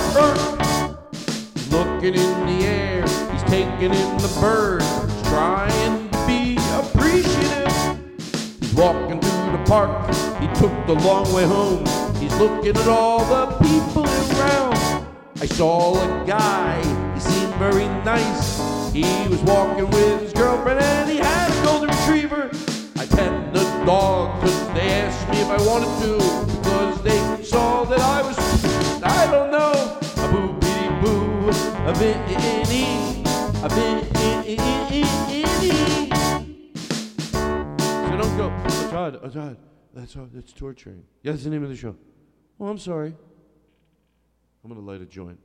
Looking 1.71 2.15
in 2.15 2.47
the 2.47 2.67
air. 2.67 3.03
He's 3.33 3.43
taking 3.45 3.93
in 3.95 4.17
the 4.19 4.39
birds. 4.41 4.85
He's 4.85 5.23
trying 5.29 6.11
to 6.11 6.27
be 6.27 6.57
appreciative. 6.75 8.61
He's 8.61 8.75
walking 8.75 9.21
through 9.21 9.53
the 9.53 9.65
park. 9.67 10.07
He 10.41 10.47
took 10.61 10.73
the 10.87 10.95
long 11.03 11.33
way 11.33 11.45
home. 11.45 11.85
He's 12.27 12.39
looking 12.39 12.77
at 12.77 12.89
all 12.89 13.21
the 13.25 13.57
people 13.59 14.03
around. 14.05 15.07
I 15.41 15.47
saw 15.47 15.95
a 15.95 16.27
guy. 16.27 16.83
He 17.15 17.21
seemed 17.21 17.55
very 17.55 17.87
nice. 18.03 18.59
He 18.93 19.05
was 19.29 19.41
walking 19.43 19.89
with 19.91 20.23
his 20.23 20.33
girlfriend 20.33 20.81
and 20.81 21.09
he 21.09 21.19
had 21.19 21.49
a 21.57 21.65
golden 21.65 21.89
retriever. 21.89 22.51
I 22.97 23.07
pet 23.07 23.55
the 23.55 23.63
dog 23.87 24.41
because 24.41 24.67
they 24.75 24.91
asked 25.03 25.29
me 25.29 25.37
if 25.41 25.47
I 25.47 25.57
wanted 25.69 25.93
to 26.03 26.17
because 26.57 27.01
they 27.05 27.45
saw 27.45 27.85
that 27.85 28.01
I 28.01 28.23
was, 28.23 28.37
I 29.05 29.31
don't 29.31 29.53
know, 29.53 29.71
a 29.71 30.29
boo 30.33 30.53
bitty 30.59 30.89
boo, 31.03 31.49
a 31.87 31.95
vinny, 31.95 33.23
a 33.63 33.69
vinny. 33.69 34.07
So 38.03 38.17
don't 38.19 38.37
go, 38.37 38.49
Todd, 38.91 39.21
oh 39.23 39.29
Todd, 39.29 39.57
that's, 39.95 40.17
all- 40.17 40.29
that's 40.35 40.53
torturing. 40.53 41.05
Yeah, 41.23 41.31
that's 41.31 41.45
the 41.45 41.51
name 41.51 41.63
of 41.63 41.69
the 41.71 41.77
show. 41.77 41.95
Oh, 42.59 42.69
I'm 42.69 42.79
sorry. 42.79 43.15
I'm 44.65 44.71
gonna 44.71 44.81
light 44.81 45.01
a 45.01 45.07
joint. 45.07 45.39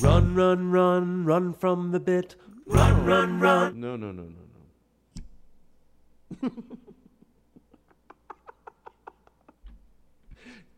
Run, 0.00 0.34
run, 0.34 0.70
run, 0.70 1.24
run 1.24 1.52
from 1.52 1.90
the 1.90 2.00
bit. 2.00 2.36
Run, 2.66 3.04
run, 3.04 3.40
run. 3.40 3.78
No, 3.80 3.96
no, 3.96 4.12
no, 4.12 4.22
no, 4.22 4.28
no. 6.42 6.50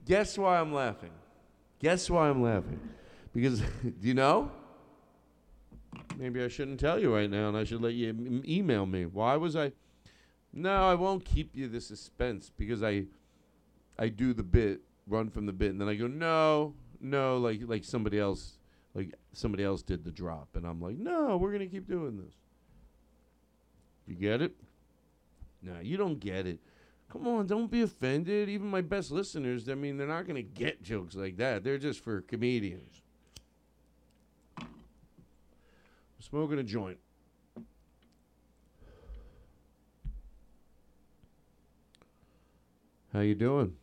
Guess 0.07 0.37
why 0.37 0.59
I'm 0.59 0.73
laughing? 0.75 1.11
Guess 1.81 2.11
why 2.11 2.29
I'm 2.29 2.43
laughing? 2.43 2.81
Because, 3.33 3.61
do 3.83 3.93
you 4.09 4.15
know? 4.15 4.51
Maybe 6.17 6.43
I 6.43 6.49
shouldn't 6.49 6.79
tell 6.81 6.99
you 7.01 7.15
right 7.15 7.31
now 7.31 7.49
and 7.49 7.57
I 7.57 7.65
should 7.65 7.81
let 7.81 7.95
you 7.95 8.11
m- 8.11 8.43
email 8.47 8.87
me. 8.87 9.07
Why 9.07 9.37
was 9.37 9.57
I. 9.57 9.73
No, 10.53 10.89
I 10.89 10.95
won't 10.95 11.25
keep 11.25 11.57
you 11.57 11.69
the 11.69 11.81
suspense 11.81 12.51
because 12.57 12.83
I 12.83 13.07
I 13.99 14.09
do 14.09 14.33
the 14.35 14.43
bit, 14.43 14.81
run 15.07 15.31
from 15.31 15.47
the 15.47 15.53
bit, 15.53 15.71
and 15.71 15.81
then 15.81 15.89
I 15.89 15.95
go, 15.95 16.07
no, 16.07 16.75
no, 17.01 17.39
like 17.39 17.61
like 17.67 17.85
somebody 17.85 18.19
else 18.19 18.59
like 18.95 19.15
somebody 19.33 19.65
else 19.65 19.83
did 19.83 20.05
the 20.05 20.11
drop. 20.11 20.49
And 20.55 20.67
I'm 20.67 20.81
like, 20.81 20.97
no, 20.97 21.37
we're 21.37 21.53
gonna 21.53 21.67
keep 21.67 21.89
doing 21.89 22.17
this. 22.17 22.35
You 24.07 24.15
get 24.15 24.43
it? 24.43 24.55
No, 25.63 25.81
you 25.83 25.97
don't 25.97 26.21
get 26.21 26.47
it. 26.47 26.61
Come 27.11 27.27
on, 27.27 27.47
don't 27.47 27.71
be 27.71 27.83
offended. 27.83 28.49
Even 28.49 28.67
my 28.69 28.81
best 28.81 29.11
listeners, 29.11 29.69
I 29.69 29.75
mean, 29.75 29.97
they're 29.97 30.07
not 30.07 30.27
to 30.27 30.43
get 30.43 30.83
jokes 30.83 31.15
like 31.15 31.37
that. 31.37 31.63
They're 31.65 31.79
just 31.79 32.01
for 32.03 32.23
comedians. 32.23 33.03
I'm 34.59 34.67
smoking 36.21 36.59
a 36.59 36.63
joint. 36.63 36.99
How 43.13 43.21
you 43.21 43.37
doing? 43.37 43.77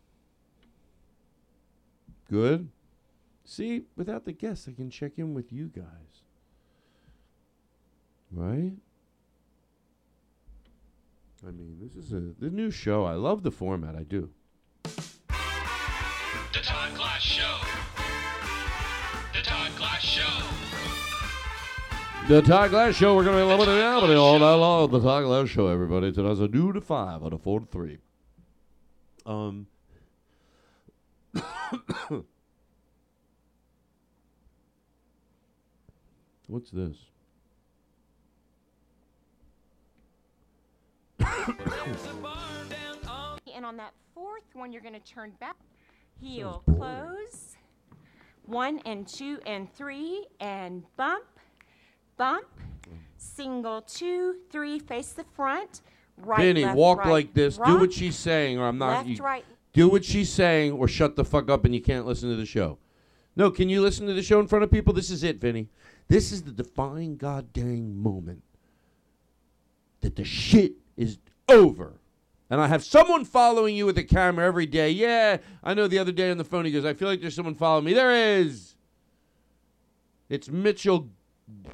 Good? 2.32 2.70
See, 3.44 3.84
without 3.98 4.24
the 4.24 4.32
guests, 4.32 4.70
I 4.70 4.72
can 4.72 4.90
check 4.90 5.18
in 5.18 5.34
with 5.34 5.52
you 5.52 5.68
guys. 5.68 6.24
Right? 8.32 8.72
I 11.46 11.52
mean, 11.52 11.78
this 11.82 11.98
is 11.98 12.14
a 12.14 12.22
the 12.40 12.50
new 12.50 12.72
show. 12.72 13.04
I 13.04 13.16
love 13.16 13.44
the 13.44 13.52
format. 13.52 13.98
I 13.98 14.04
do. 14.04 14.30
The 14.84 14.92
Todd 16.62 16.96
Glass 16.96 17.22
Show. 17.22 17.58
The 19.34 19.42
Todd 19.42 19.72
Glass 19.76 20.02
Show. 20.02 20.46
The 22.30 22.42
Todd 22.44 22.70
Glass 22.70 22.96
Show. 22.96 23.14
We're 23.14 23.26
going 23.26 23.36
to 23.36 23.44
be 23.44 23.50
loving 23.50 23.76
it 23.76 23.82
happening 23.82 24.16
all 24.16 24.40
night 24.40 24.54
long. 24.54 24.90
The 24.90 25.02
Todd 25.02 25.26
Glass 25.26 25.50
Show, 25.50 25.68
everybody. 25.68 26.14
Tonight's 26.14 26.40
a 26.40 26.48
new 26.48 26.72
to 26.72 26.80
five 26.80 27.24
on 27.24 27.34
a 27.34 27.38
four 27.38 27.60
to 27.60 27.66
three. 27.66 27.98
Um. 29.26 29.68
What's 36.48 36.72
this? 36.72 36.98
And 43.54 43.66
on 43.66 43.78
that 43.78 43.94
fourth 44.16 44.42
one, 44.54 44.72
you're 44.72 44.82
going 44.82 45.00
to 45.00 45.00
turn 45.02 45.34
back. 45.40 45.56
Heel 46.20 46.64
close. 46.78 47.58
One 48.46 48.80
and 48.86 49.08
two 49.08 49.40
and 49.46 49.72
three 49.72 50.26
and 50.40 50.84
bump, 50.98 51.26
bump. 52.18 52.48
Single 53.18 53.84
two, 53.84 54.38
three. 54.50 54.80
Face 54.80 55.12
the 55.12 55.26
front. 55.36 55.82
Right. 56.18 56.40
Vinny, 56.40 56.66
left, 56.66 56.76
walk 56.76 57.00
right, 57.00 57.12
like 57.12 57.34
this. 57.36 57.58
Do 57.58 57.78
what 57.78 57.94
she's 57.94 58.16
saying, 58.16 58.58
or 58.58 58.68
I'm 58.68 58.80
not. 58.80 59.06
Left, 59.06 59.10
you- 59.10 59.24
right. 59.24 59.46
Do 59.74 59.88
what 59.88 60.04
she's 60.04 60.30
saying, 60.30 60.74
or 60.74 60.88
shut 60.88 61.16
the 61.16 61.24
fuck 61.24 61.50
up, 61.50 61.66
and 61.66 61.74
you 61.74 61.82
can't 61.82 62.06
listen 62.06 62.30
to 62.30 62.36
the 62.36 62.46
show. 62.46 62.78
No, 63.36 63.50
can 63.50 63.70
you 63.70 63.82
listen 63.82 64.08
to 64.08 64.14
the 64.14 64.24
show 64.24 64.40
in 64.40 64.48
front 64.48 64.64
of 64.64 64.72
people? 64.72 64.94
This 64.94 65.10
is 65.10 65.24
it, 65.24 65.40
Vinny. 65.40 65.70
This 66.10 66.32
is 66.32 66.44
the 66.44 66.52
defining 66.52 67.16
goddamn 67.16 68.02
moment 68.02 68.44
that 70.02 70.18
the 70.18 70.26
shit 70.26 70.74
is 70.98 71.20
over. 71.48 72.02
And 72.50 72.60
I 72.60 72.68
have 72.68 72.84
someone 72.84 73.24
following 73.24 73.78
you 73.78 73.86
with 73.86 73.98
a 73.98 74.04
camera 74.04 74.46
every 74.46 74.66
day. 74.66 74.90
Yeah, 74.90 75.38
I 75.64 75.74
know 75.74 75.88
the 75.88 76.00
other 76.00 76.12
day 76.12 76.30
on 76.30 76.38
the 76.38 76.44
phone 76.44 76.66
he 76.66 76.72
goes, 76.72 76.84
I 76.84 76.94
feel 76.94 77.08
like 77.08 77.22
there's 77.22 77.36
someone 77.36 77.56
following 77.56 77.86
me. 77.86 77.94
There 77.94 78.12
is. 78.12 78.76
It's 80.28 80.50
Mitchell, 80.50 81.10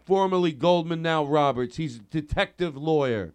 formerly 0.05 0.51
Goldman, 0.51 1.01
now 1.01 1.25
Roberts. 1.25 1.77
He's 1.77 1.97
a 1.97 2.01
detective 2.01 2.77
lawyer. 2.77 3.33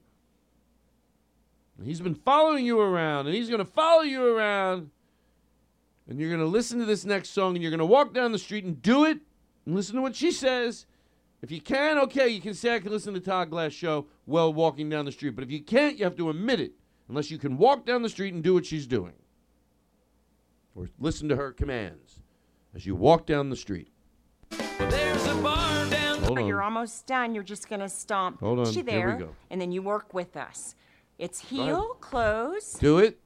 He's 1.85 2.01
been 2.01 2.15
following 2.15 2.65
you 2.65 2.81
around, 2.81 3.27
and 3.27 3.35
he's 3.35 3.49
going 3.49 3.59
to 3.59 3.71
follow 3.71 4.03
you 4.03 4.25
around. 4.37 4.91
And 6.09 6.19
you're 6.19 6.31
going 6.31 6.41
to 6.41 6.47
listen 6.47 6.79
to 6.81 6.85
this 6.85 7.05
next 7.05 7.31
song, 7.31 7.55
and 7.55 7.63
you're 7.63 7.71
going 7.71 7.79
to 7.79 7.87
walk 7.87 8.13
down 8.13 8.33
the 8.33 8.39
street 8.39 8.65
and 8.65 8.81
do 8.83 9.05
it, 9.05 9.19
and 9.67 9.75
listen 9.75 9.97
to 9.97 10.03
what 10.03 10.17
she 10.17 10.33
says. 10.33 10.87
If 11.43 11.51
you 11.51 11.61
can, 11.61 11.99
okay, 11.99 12.29
you 12.29 12.41
can 12.41 12.55
say 12.55 12.75
I 12.75 12.79
can 12.79 12.93
listen 12.93 13.15
to 13.15 13.21
Todd 13.21 13.51
Glass 13.51 13.73
show 13.73 14.07
while 14.27 14.53
walking 14.53 14.89
down 14.89 15.05
the 15.05 15.13
street. 15.13 15.31
But 15.31 15.45
if 15.45 15.51
you 15.51 15.61
can't, 15.61 15.99
you 15.99 16.05
have 16.05 16.17
to 16.17 16.31
admit 16.31 16.61
it, 16.61 16.73
unless 17.09 17.31
you 17.31 17.39
can 17.39 17.57
walk 17.57 17.85
down 17.85 18.03
the 18.03 18.09
street 18.09 18.33
and 18.33 18.43
do 18.43 18.55
what 18.55 18.65
she's 18.67 18.87
doing, 18.87 19.15
or 20.75 20.89
listen 21.01 21.29
to 21.29 21.37
her 21.37 21.53
commands 21.53 22.21
as 22.75 22.87
you 22.87 22.95
walk 22.95 23.27
down 23.27 23.51
the 23.51 23.57
street. 23.57 23.89
There's 24.51 25.27
a 25.27 25.35
barn 25.37 25.91
down. 25.91 26.23
Hold 26.23 26.39
on. 26.39 26.47
You're 26.47 26.63
almost 26.63 27.07
done. 27.07 27.35
You're 27.35 27.45
just 27.45 27.69
going 27.69 27.81
to 27.81 27.89
stomp. 27.89 28.41
Hold 28.41 28.61
on. 28.61 28.73
She 28.73 28.83
Here 28.83 29.15
we 29.15 29.25
go. 29.25 29.37
and 29.51 29.61
then 29.61 29.73
you 29.73 29.83
work 29.83 30.15
with 30.15 30.37
us. 30.37 30.75
It's 31.23 31.39
heel 31.39 31.97
close. 32.01 32.73
Do 32.73 32.99
it. 32.99 33.17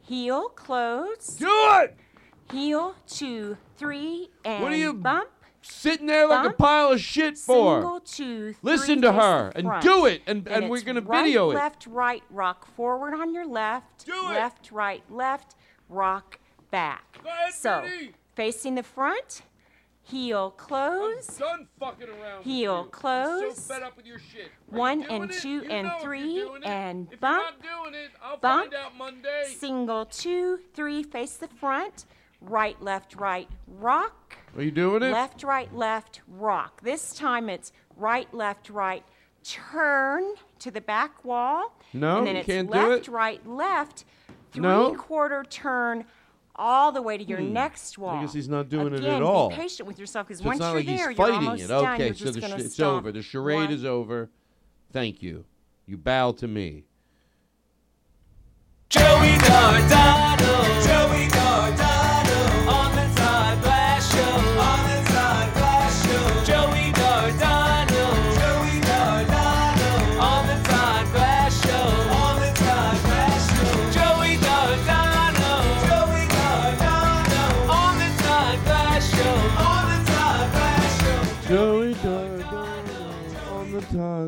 Heel 0.00 0.48
close. 0.48 1.26
Do 1.38 1.46
it. 1.82 1.94
Heel 2.50 2.94
two 3.06 3.58
three 3.76 4.30
and 4.46 4.62
What 4.62 4.72
are 4.72 4.76
you 4.76 4.94
bump. 4.94 5.28
Sitting 5.60 6.06
there 6.06 6.26
like 6.26 6.48
a 6.48 6.54
pile 6.54 6.92
of 6.92 7.00
shit 7.02 7.36
for. 7.36 7.82
Single 7.82 8.00
two. 8.00 8.52
three, 8.54 8.56
Listen 8.62 9.02
to 9.02 9.12
her 9.12 9.52
and 9.54 9.66
front. 9.66 9.82
do 9.82 10.06
it, 10.06 10.22
and- 10.26 10.48
and 10.48 10.64
it's 10.64 10.70
we're 10.70 10.80
gonna 10.80 11.02
right, 11.02 11.24
video 11.24 11.50
it. 11.50 11.56
Left, 11.56 11.86
right, 11.86 12.22
rock 12.30 12.66
forward 12.74 13.12
on 13.12 13.34
your 13.34 13.44
left. 13.46 14.06
Do 14.06 14.14
it. 14.30 14.32
Left, 14.32 14.72
right, 14.72 15.02
left, 15.10 15.54
rock 15.90 16.38
back. 16.70 17.18
so 17.52 17.86
facing 18.34 18.76
the 18.76 18.82
front, 18.82 19.42
heel 20.08 20.50
close. 20.52 21.26
done 21.26 21.68
fucking 21.78 22.08
around. 22.08 22.42
Heel 22.44 22.84
close. 22.84 23.56
so 23.56 23.74
fed 23.74 23.82
up 23.82 23.96
with 23.96 24.06
your 24.06 24.18
shit. 24.18 24.50
One 24.68 25.02
and 25.04 25.30
two 25.30 25.64
and 25.70 25.90
three 26.00 26.46
and 26.64 27.08
bump. 27.20 27.56
I'll 28.22 28.36
bump. 28.38 28.72
find 28.72 28.74
out 28.74 28.96
Monday. 28.96 29.44
Single 29.56 30.06
two, 30.06 30.58
three, 30.74 31.02
face 31.02 31.36
the 31.36 31.48
front. 31.48 32.06
Right, 32.40 32.80
left, 32.80 33.16
right, 33.16 33.48
rock. 33.66 34.36
Are 34.56 34.62
you 34.62 34.70
doing 34.70 35.02
it? 35.02 35.10
Left, 35.12 35.42
right, 35.42 35.74
left, 35.74 36.20
rock. 36.28 36.80
This 36.82 37.12
time 37.14 37.48
it's 37.48 37.72
right, 37.96 38.32
left, 38.32 38.70
right, 38.70 39.02
turn 39.42 40.34
to 40.60 40.70
the 40.70 40.80
back 40.80 41.24
wall. 41.24 41.76
No, 41.92 42.18
and 42.18 42.26
then 42.28 42.34
you 42.36 42.40
it's 42.40 42.46
can't 42.46 42.70
do 42.70 42.78
left, 42.78 43.08
it? 43.08 43.10
right, 43.10 43.46
left, 43.46 44.04
three 44.52 44.62
No. 44.62 44.94
quarter 44.94 45.44
turn 45.44 46.04
all 46.58 46.90
the 46.92 47.00
way 47.00 47.16
to 47.16 47.24
your 47.24 47.38
Hmm. 47.38 47.52
next 47.52 47.96
wall. 47.98 48.16
I 48.16 48.22
guess 48.22 48.32
he's 48.34 48.48
not 48.48 48.68
doing 48.68 48.92
it 48.92 48.98
Again, 49.00 49.14
at 49.16 49.22
all. 49.22 49.48
Be 49.50 49.56
patient 49.56 49.86
with 49.86 49.98
yourself 49.98 50.26
because 50.26 50.40
So 50.40 50.46
once 50.46 50.58
you're 50.60 50.74
like 50.74 50.86
there, 50.86 50.94
he's 50.96 51.04
you're 51.04 51.14
fighting 51.14 51.34
almost 51.48 51.62
it. 51.64 51.68
done. 51.68 51.94
Okay, 51.94 52.06
You're 52.06 52.14
so 52.14 52.24
just 52.24 52.34
the 52.34 52.40
gonna 52.40 52.58
sh- 52.58 52.64
it's 52.64 52.80
over. 52.80 53.12
The 53.12 53.22
charade 53.22 53.56
One, 53.56 53.70
is 53.72 53.84
over. 53.84 54.28
Thank 54.92 55.22
you. 55.22 55.44
You 55.86 55.96
bow 55.96 56.32
to 56.32 56.48
me. 56.48 56.84
Joey 58.90 59.36
Cardano. 59.38 60.27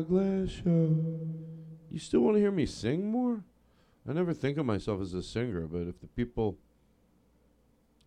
Glass 0.01 0.49
Show. 0.49 0.95
You 1.89 1.99
still 1.99 2.21
want 2.21 2.35
to 2.35 2.39
hear 2.39 2.51
me 2.51 2.65
sing 2.65 3.11
more? 3.11 3.43
I 4.07 4.13
never 4.13 4.33
think 4.33 4.57
of 4.57 4.65
myself 4.65 5.01
as 5.01 5.13
a 5.13 5.21
singer, 5.21 5.67
but 5.67 5.87
if 5.87 5.99
the 5.99 6.07
people, 6.07 6.57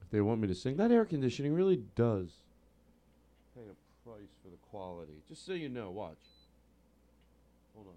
if 0.03 0.11
they 0.11 0.21
want 0.21 0.41
me 0.41 0.49
to 0.49 0.55
sing, 0.55 0.77
that 0.77 0.91
air 0.91 1.05
conditioning 1.05 1.55
really 1.55 1.83
does 1.95 2.31
pay 3.55 3.63
a 3.63 4.09
price 4.09 4.35
for 4.43 4.51
the 4.51 4.57
quality. 4.71 5.23
Just 5.29 5.47
so 5.47 5.53
you 5.53 5.69
know, 5.69 5.91
watch. 5.91 6.17
Hold 7.75 7.87
on. 7.87 7.95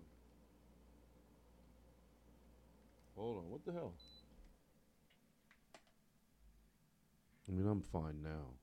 Hold 3.16 3.38
on. 3.38 3.50
What 3.50 3.66
the 3.66 3.74
hell? 3.74 3.94
I 7.48 7.52
mean, 7.52 7.68
I'm 7.68 7.82
fine 7.82 8.22
now. 8.24 8.54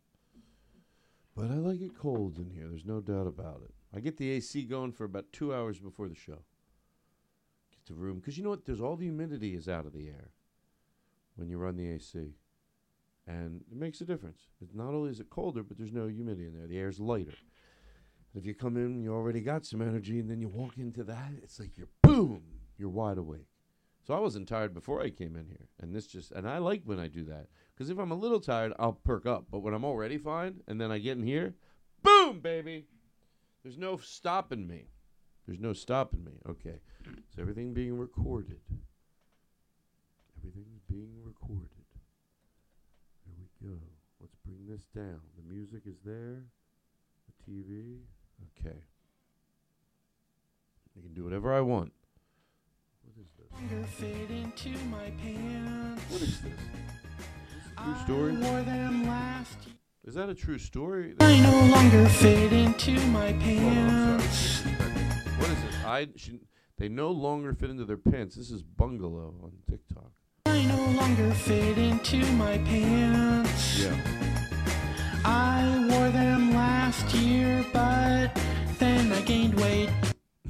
But 1.35 1.51
I 1.51 1.55
like 1.55 1.81
it 1.81 1.99
cold 1.99 2.39
in 2.39 2.51
here. 2.51 2.69
There's 2.69 2.85
no 2.85 3.01
doubt 3.01 3.27
about 3.27 3.63
it. 3.65 3.74
I 3.95 4.01
get 4.01 4.17
the 4.17 4.31
AC 4.31 4.65
going 4.65 4.93
for 4.93 5.05
about 5.05 5.33
two 5.33 5.55
hours 5.55 5.79
before 5.79 6.09
the 6.09 6.15
show. 6.15 6.43
Get 7.71 7.87
the 7.87 7.95
room 7.95 8.19
because 8.19 8.37
you 8.37 8.43
know 8.43 8.51
what? 8.51 8.65
There's 8.65 8.81
all 8.81 8.97
the 8.97 9.05
humidity 9.05 9.55
is 9.55 9.69
out 9.69 9.87
of 9.87 9.93
the 9.93 10.09
air 10.09 10.31
when 11.37 11.49
you 11.49 11.59
run 11.59 11.77
the 11.77 11.91
AC, 11.91 12.35
and 13.27 13.63
it 13.71 13.77
makes 13.77 14.01
a 14.01 14.05
difference. 14.05 14.49
It's 14.61 14.75
not 14.75 14.95
only 14.95 15.11
is 15.11 15.21
it 15.21 15.31
colder, 15.31 15.63
but 15.63 15.77
there's 15.77 15.93
no 15.93 16.09
humidity 16.09 16.47
in 16.47 16.55
there. 16.55 16.67
The 16.67 16.79
air's 16.79 16.99
lighter. 16.99 17.35
If 18.35 18.45
you 18.45 18.55
come 18.55 18.77
in, 18.77 19.01
you 19.01 19.13
already 19.13 19.41
got 19.41 19.65
some 19.65 19.81
energy, 19.81 20.19
and 20.19 20.29
then 20.29 20.41
you 20.41 20.49
walk 20.49 20.77
into 20.77 21.05
that, 21.05 21.31
it's 21.43 21.61
like 21.61 21.77
you're 21.77 21.89
boom, 22.03 22.43
you're 22.77 22.89
wide 22.89 23.19
awake. 23.19 23.47
So 24.07 24.13
I 24.13 24.19
wasn't 24.19 24.49
tired 24.49 24.75
before 24.75 25.01
I 25.01 25.11
came 25.11 25.37
in 25.37 25.47
here, 25.47 25.69
and 25.81 25.95
this 25.95 26.07
just 26.07 26.33
and 26.33 26.49
I 26.49 26.59
like 26.59 26.83
when 26.85 26.99
I 26.99 27.07
do 27.07 27.25
that 27.25 27.47
because 27.75 27.91
if 27.91 27.99
I'm 27.99 28.11
a 28.11 28.17
little 28.17 28.41
tired, 28.41 28.73
I'll 28.79 28.93
perk 28.93 29.25
up. 29.25 29.47
But 29.51 29.61
when 29.61 29.73
I'm 29.73 29.85
already 29.85 30.19
fine, 30.19 30.61
and 30.67 30.81
then 30.81 30.91
I 30.91 30.99
get 30.99 31.17
in 31.17 31.23
here, 31.23 31.55
boom, 32.03 32.41
baby. 32.41 32.87
There's 33.65 33.79
no 33.79 33.97
stopping 33.97 34.69
me. 34.69 34.85
There's 35.47 35.59
no 35.59 35.73
stopping 35.73 36.23
me. 36.23 36.33
Okay, 36.49 36.79
is 37.07 37.39
everything 37.39 37.73
being 37.73 37.97
recorded? 37.99 38.61
Everything's 40.39 40.83
being 40.89 41.15
recorded. 41.25 41.71
There 43.27 43.35
we 43.39 43.69
go. 43.69 43.79
Let's 44.21 44.37
bring 44.45 44.67
this 44.69 44.85
down. 44.95 45.21
The 45.37 45.55
music 45.55 45.83
is 45.87 45.97
there. 46.05 46.45
The 47.27 47.53
TV. 47.53 48.01
Okay. 48.59 48.77
I 50.97 51.01
can 51.01 51.15
do 51.15 51.25
whatever 51.25 51.53
I 51.53 51.63
want. 51.63 51.93
What 53.03 53.17
is 53.19 53.31
this? 53.39 53.51
longer 53.61 53.87
fit 53.87 54.31
into 54.31 54.79
my 54.87 55.11
pants. 55.23 56.03
What 56.11 56.23
is 56.23 56.41
this? 56.41 56.61
True 57.77 57.95
story? 58.05 58.35
Wore 60.05 60.13
them 60.13 60.13
last 60.13 60.13
Is 60.13 60.15
that 60.15 60.29
a 60.29 60.35
true 60.35 60.59
story? 60.59 61.15
I 61.21 61.41
no 61.41 61.67
longer 61.67 62.07
fit 62.09 62.53
into 62.53 62.93
my 63.09 63.33
Hold 63.33 63.63
on, 63.63 63.79
I'm 63.79 64.19
pants. 64.19 64.39
sorry. 64.39 64.73
What 65.39 65.51
is 65.51 65.59
it? 65.65 65.87
I 65.87 66.09
she, 66.17 66.41
they 66.79 66.89
no 66.89 67.11
longer 67.11 67.55
fit 67.55 67.71
into 67.71 67.85
their 67.85 67.97
pants. 67.97 68.37
This 68.37 68.51
is 68.51 68.63
Bungalow 68.63 69.35
on 69.43 69.53
TikTok. 69.69 70.13
I 70.47 70.65
no 70.65 70.85
longer 71.01 71.33
fit 71.33 71.79
into 71.79 72.25
my 72.33 72.59
pants. 72.59 73.79
Yeah. 73.79 73.97
I 75.25 75.87
wore 75.91 76.11
them 76.11 76.53
last 76.53 77.15
year, 77.15 77.65
but 77.73 78.35
then 78.79 79.13
I 79.13 79.21
gained 79.23 79.55
weight. 79.55 79.91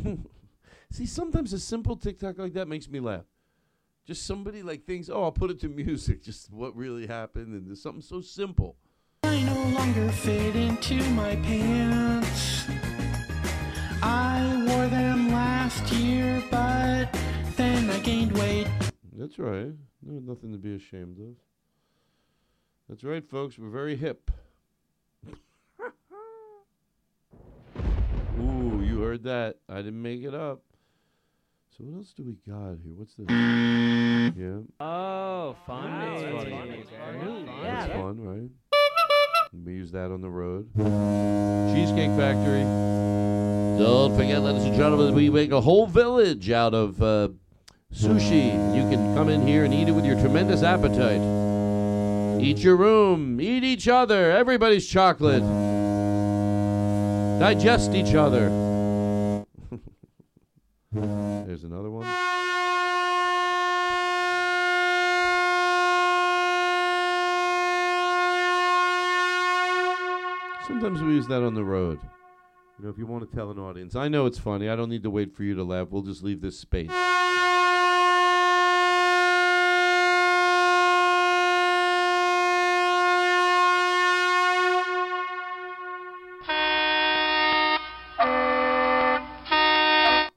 See, 0.91 1.07
sometimes 1.07 1.53
a 1.53 1.59
simple 1.59 1.97
TikTok 1.97 2.39
like 2.39 2.55
that 2.55 2.69
makes 2.69 2.89
me 2.89 3.01
laugh. 3.01 3.25
Just 4.07 4.27
somebody 4.27 4.63
like 4.63 4.85
thinks, 4.85 5.09
oh, 5.09 5.23
I'll 5.23 5.33
put 5.33 5.51
it 5.51 5.61
to 5.61 5.69
music. 5.69 6.23
Just 6.25 6.53
what 6.53 6.77
really 6.77 7.07
happened, 7.07 7.55
and 7.55 7.67
there's 7.67 7.83
something 7.83 8.03
so 8.03 8.21
simple. 8.21 8.77
I 9.35 9.43
no 9.43 9.65
longer 9.77 10.09
fit 10.13 10.55
into 10.55 11.03
my 11.11 11.35
pants. 11.37 12.67
I 14.01 14.65
wore 14.69 14.87
them 14.87 15.33
last 15.33 15.93
year, 15.93 16.41
but 16.53 17.07
then 17.57 17.91
I 17.91 17.99
gained 17.99 18.31
weight. 18.39 18.69
That's 19.17 19.37
right. 19.41 19.73
No, 20.03 20.21
nothing 20.21 20.53
to 20.53 20.59
be 20.59 20.77
ashamed 20.77 21.19
of. 21.19 21.35
That's 22.89 23.03
right, 23.03 23.29
folks. 23.29 23.59
We're 23.59 23.71
very 23.71 23.97
hip. 23.97 24.31
Ooh, 28.41 28.83
you 28.85 29.01
heard 29.01 29.25
that? 29.25 29.57
I 29.69 29.77
didn't 29.79 30.01
make 30.03 30.23
it 30.23 30.35
up. 30.35 30.61
So 31.77 31.83
what 31.83 31.97
else 31.99 32.13
do 32.17 32.23
we 32.23 32.35
got 32.49 32.77
here? 32.85 32.95
What's 32.95 33.15
this? 33.15 33.27
yeah, 34.37 34.61
Oh, 34.79 35.57
fun. 35.67 35.91
That's 35.91 36.23
That's 36.23 36.35
funny. 36.37 36.85
funny. 36.89 37.47
that's 37.63 37.93
fun, 37.93 38.21
right? 38.21 38.51
We 39.63 39.73
use 39.73 39.93
that 39.93 40.11
on 40.11 40.21
the 40.21 40.29
road. 40.29 40.69
Cheesecake 40.77 42.11
Factory. 42.19 42.63
Don't 43.79 44.17
forget, 44.17 44.43
ladies 44.43 44.65
and 44.65 44.75
gentlemen, 44.75 45.15
we 45.15 45.31
make 45.31 45.53
a 45.53 45.61
whole 45.61 45.87
village 45.87 46.51
out 46.51 46.75
of 46.75 47.01
uh, 47.03 47.29
sushi. 47.93 48.47
You 48.75 48.83
can 48.91 49.15
come 49.15 49.29
in 49.29 49.47
here 49.47 49.65
and 49.65 49.73
eat 49.73 49.89
it 49.89 49.93
with 49.93 50.05
your 50.05 50.19
tremendous 50.19 50.63
appetite. 50.63 51.21
Eat 52.43 52.59
your 52.59 52.77
room. 52.77 53.41
Eat 53.41 53.65
each 53.65 53.87
other. 53.87 54.33
Everybody's 54.33 54.89
chocolate. 54.89 55.43
Digest 57.39 57.95
each 57.95 58.15
other. 58.15 58.49
There's 60.93 61.65
another 61.65 61.91
one. 61.91 62.34
Sometimes 70.67 71.03
we 71.03 71.13
use 71.13 71.27
that 71.27 71.43
on 71.43 71.55
the 71.55 71.63
road. 71.63 72.01
You 72.79 72.85
know, 72.85 72.91
if 72.91 72.97
you 72.97 73.07
want 73.07 73.31
to 73.31 73.37
tell 73.37 73.51
an 73.51 73.59
audience, 73.59 73.95
I 73.95 74.09
know 74.09 74.25
it's 74.25 74.39
funny. 74.39 74.71
I 74.71 74.77
don't 74.77 74.89
need 74.89 75.03
to 75.03 75.11
wait 75.11 75.37
for 75.37 75.45
you 75.45 75.55
to 75.55 75.63
laugh. 75.63 75.89
We'll 75.91 76.03
just 76.03 76.23
leave 76.23 76.41
this 76.41 76.59
space. 76.59 76.91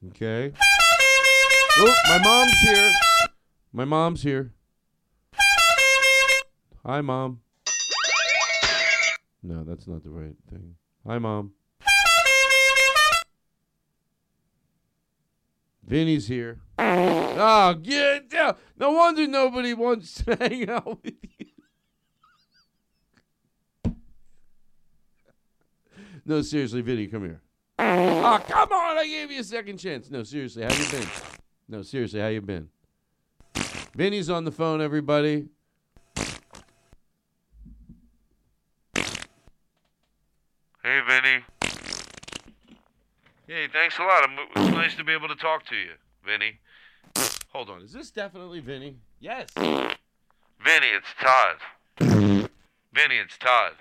Okay. 0.10 0.52
Oh, 1.80 1.96
my 2.10 2.20
mom's 2.24 2.60
here. 2.60 2.92
My 3.72 3.86
mom's 3.86 4.24
here. 4.24 4.52
Hi, 6.86 7.02
mom. 7.02 7.40
No, 9.48 9.64
that's 9.64 9.88
not 9.88 10.04
the 10.04 10.10
right 10.10 10.36
thing. 10.50 10.76
Hi, 11.08 11.18
mom. 11.20 11.54
Vinny's 15.86 16.28
here. 16.28 16.60
Oh, 16.78 17.74
get 17.82 18.30
down. 18.30 18.58
No 18.78 18.92
wonder 18.92 19.26
nobody 19.26 19.74
wants 19.74 20.16
to 20.16 20.36
hang 20.40 20.70
out 20.70 21.02
with 21.02 21.14
you. 21.40 21.46
No, 26.26 26.42
seriously, 26.42 26.82
Vinny, 26.82 27.08
come 27.08 27.24
here. 27.24 27.42
Oh, 27.80 28.44
come 28.46 28.74
on! 28.74 28.98
I 28.98 29.08
gave 29.08 29.32
you 29.32 29.40
a 29.40 29.44
second 29.46 29.78
chance. 29.78 30.12
No, 30.12 30.24
seriously, 30.24 30.64
how 30.64 30.74
you 30.74 30.92
been? 30.92 31.08
No, 31.70 31.82
seriously, 31.84 32.20
how 32.20 32.28
you 32.28 32.42
been? 32.42 32.68
Vinny's 33.96 34.30
on 34.30 34.44
the 34.44 34.52
phone, 34.52 34.82
everybody. 34.82 35.48
Hey, 40.88 41.02
Vinny. 41.06 41.44
Hey, 43.46 43.68
thanks 43.98 44.00
a 44.00 44.04
lot. 44.04 44.30
I'm, 44.30 44.64
it 44.64 44.66
was 44.66 44.76
nice 44.76 44.96
to 44.96 45.04
be 45.04 45.14
able 45.14 45.28
to 45.28 45.36
talk 45.36 45.66
to 45.68 45.76
you, 45.76 45.92
Vinny. 46.26 46.60
Hold 47.54 47.70
on, 47.70 47.82
is 47.82 47.94
this 47.94 48.12
definitely 48.12 48.60
Vinny? 48.60 48.98
Yes. 49.20 49.50
Vinny, 49.56 49.98
it's 50.94 51.08
Todd. 51.20 51.58
Vinny, 52.00 53.18
it's 53.18 53.38
Todd. 53.38 53.74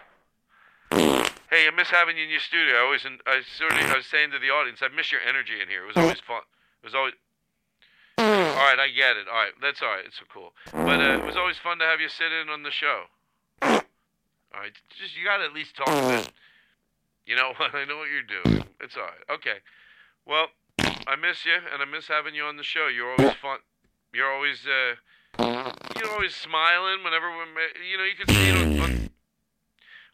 Hey, 0.90 1.68
I 1.68 1.70
miss 1.76 1.88
having 1.90 2.16
you 2.16 2.24
in 2.24 2.30
your 2.30 2.40
studio. 2.40 2.74
I 2.76 2.84
always, 2.84 3.06
I 3.26 3.40
sort 3.58 3.72
of, 3.72 3.78
I 3.78 3.96
was 3.96 4.06
saying 4.06 4.30
to 4.32 4.38
the 4.38 4.50
audience, 4.50 4.80
I 4.82 4.88
miss 4.94 5.12
your 5.12 5.20
energy 5.20 5.60
in 5.60 5.68
here. 5.68 5.84
It 5.84 5.88
was 5.88 5.96
always 5.96 6.20
fun. 6.20 6.42
It 6.82 6.86
was 6.86 6.94
always. 6.94 7.14
All 8.18 8.24
right, 8.24 8.78
I 8.78 8.88
get 8.88 9.16
it. 9.16 9.28
All 9.28 9.36
right, 9.36 9.52
that's 9.60 9.82
all 9.82 9.88
right. 9.88 10.04
It's 10.06 10.18
so 10.18 10.24
cool. 10.32 10.52
But 10.72 11.00
uh, 11.00 11.20
it 11.20 11.24
was 11.24 11.36
always 11.36 11.56
fun 11.58 11.78
to 11.78 11.84
have 11.84 12.00
you 12.00 12.08
sit 12.08 12.32
in 12.32 12.48
on 12.48 12.62
the 12.62 12.70
show. 12.70 13.04
All 13.62 14.62
right, 14.62 14.72
just 14.98 15.16
you 15.16 15.24
got 15.24 15.38
to 15.38 15.44
at 15.44 15.52
least 15.52 15.76
talk 15.76 15.88
a 15.88 16.16
bit. 16.16 16.32
You 17.26 17.36
know 17.36 17.52
what? 17.56 17.74
I 17.74 17.84
know 17.84 17.98
what 17.98 18.08
you're 18.08 18.22
doing. 18.24 18.64
It's 18.80 18.96
all 18.96 19.02
right. 19.02 19.36
Okay. 19.36 19.60
Well, 20.26 20.48
I 21.06 21.14
miss 21.14 21.44
you, 21.44 21.54
and 21.54 21.80
I 21.80 21.84
miss 21.84 22.08
having 22.08 22.34
you 22.34 22.44
on 22.44 22.56
the 22.56 22.64
show. 22.64 22.88
You're 22.88 23.12
always 23.12 23.36
fun. 23.36 23.58
You're 24.12 24.32
always, 24.32 24.66
uh, 24.66 24.96
you're 25.96 26.10
always 26.10 26.34
smiling 26.34 27.04
whenever 27.04 27.30
we, 27.30 27.88
you 27.88 27.96
know, 27.96 28.04
you 28.04 28.16
can 28.16 28.34
see 28.34 28.48
it 28.48 28.56
on, 28.56 28.80
on, 28.80 29.10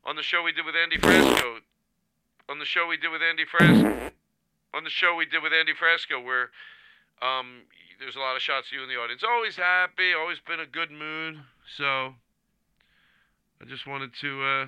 on 0.05 0.17
the 0.17 0.23
show 0.23 0.43
we 0.43 0.53
did 0.53 0.67
with 0.67 0.75
Andy 0.77 0.99
Frasco. 0.99 1.61
On 2.49 2.59
the 2.59 2.67
show 2.67 2.87
we 2.87 2.99
did 2.99 3.11
with 3.11 3.23
Andy 3.23 3.45
Frasco. 3.47 4.13
On 4.75 4.85
the 4.85 4.91
show 4.91 5.17
we 5.17 5.25
did 5.25 5.43
with 5.43 5.53
Andy 5.53 5.73
Frasco, 5.73 6.23
where 6.23 6.51
um, 7.23 7.63
there's 7.99 8.17
a 8.17 8.21
lot 8.21 8.37
of 8.37 8.43
shots 8.43 8.69
of 8.69 8.73
you 8.75 8.83
in 8.83 8.91
the 8.91 8.97
audience. 8.97 9.23
Always 9.27 9.57
happy, 9.57 10.13
always 10.13 10.41
been 10.47 10.61
a 10.61 10.67
good 10.67 10.91
mood. 10.91 11.39
So 11.77 12.15
I 13.63 13.65
just 13.67 13.87
wanted 13.87 14.11
to 14.21 14.43
uh, 14.43 14.67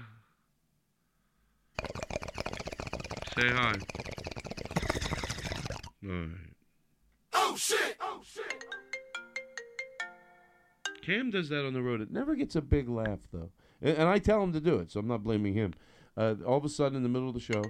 say 3.37 3.49
hi. 3.49 3.75
All 6.07 6.11
right. 6.11 6.29
Oh 7.33 7.57
shit! 7.57 7.97
Oh 8.01 8.21
shit! 8.25 8.65
Cam 11.03 11.31
does 11.31 11.49
that 11.49 11.67
on 11.67 11.73
the 11.73 11.83
road. 11.83 12.03
It 12.03 12.11
never 12.11 12.35
gets 12.35 12.57
a 12.57 12.61
big 12.61 12.89
laugh 12.91 13.21
though, 13.33 13.51
and, 13.81 13.97
and 13.97 14.09
I 14.09 14.19
tell 14.19 14.43
him 14.43 14.53
to 14.53 14.61
do 14.61 14.77
it, 14.77 14.91
so 14.91 15.01
I'm 15.01 15.09
not 15.09 15.23
blaming 15.23 15.55
him. 15.55 15.73
Uh, 16.17 16.35
all 16.47 16.59
of 16.59 16.65
a 16.65 16.69
sudden, 16.69 16.97
in 16.97 17.03
the 17.03 17.09
middle 17.09 17.29
of 17.29 17.35
the 17.35 17.41
show, 17.41 17.63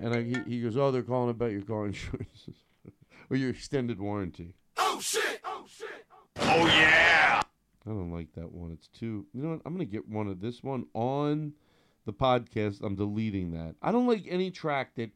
and 0.00 0.14
I, 0.14 0.22
he, 0.22 0.36
he 0.46 0.62
goes, 0.62 0.78
"Oh, 0.78 0.90
they're 0.90 1.02
calling 1.02 1.30
about 1.30 1.52
your 1.52 1.60
car 1.60 1.86
insurance 1.86 2.48
or 3.30 3.36
your 3.36 3.50
extended 3.50 4.00
warranty." 4.00 4.54
Oh 4.78 4.98
shit! 5.00 5.40
Oh 5.44 5.66
shit! 5.68 6.06
Oh 6.38 6.66
yeah! 6.66 7.42
I 7.86 7.90
don't 7.90 8.12
like 8.12 8.32
that 8.34 8.50
one. 8.50 8.72
It's 8.72 8.88
too. 8.88 9.26
You 9.34 9.42
know 9.42 9.50
what? 9.50 9.60
I'm 9.66 9.74
gonna 9.74 9.84
get 9.84 10.08
one 10.08 10.28
of 10.28 10.40
this 10.40 10.62
one 10.62 10.86
on 10.94 11.52
the 12.06 12.14
podcast. 12.14 12.82
I'm 12.82 12.94
deleting 12.94 13.50
that. 13.52 13.74
I 13.82 13.92
don't 13.92 14.06
like 14.06 14.24
any 14.26 14.50
track 14.50 14.94
that 14.94 15.10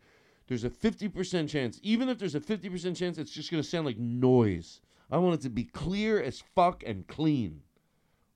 there's 0.51 0.65
a 0.65 0.69
50% 0.69 1.49
chance. 1.49 1.79
Even 1.81 2.09
if 2.09 2.19
there's 2.19 2.35
a 2.35 2.41
50% 2.41 2.97
chance, 2.97 3.19
it's 3.19 3.31
just 3.31 3.53
gonna 3.53 3.63
sound 3.63 3.87
like 3.87 3.99
noise. 3.99 4.81
I 5.09 5.17
want 5.19 5.37
it 5.37 5.43
to 5.43 5.49
be 5.49 5.63
clear 5.63 6.21
as 6.21 6.43
fuck 6.57 6.83
and 6.85 7.07
clean. 7.07 7.63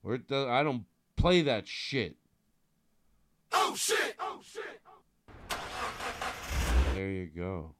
Or 0.01 0.13
it 0.15 0.25
does, 0.25 0.47
I 0.47 0.63
don't 0.63 0.85
play 1.17 1.41
that 1.41 1.67
shit. 1.67 2.15
Oh 3.51 3.75
shit! 3.75 4.15
Oh 4.17 4.39
shit! 4.41 4.79
There 6.93 7.11
you 7.11 7.25
go. 7.35 7.75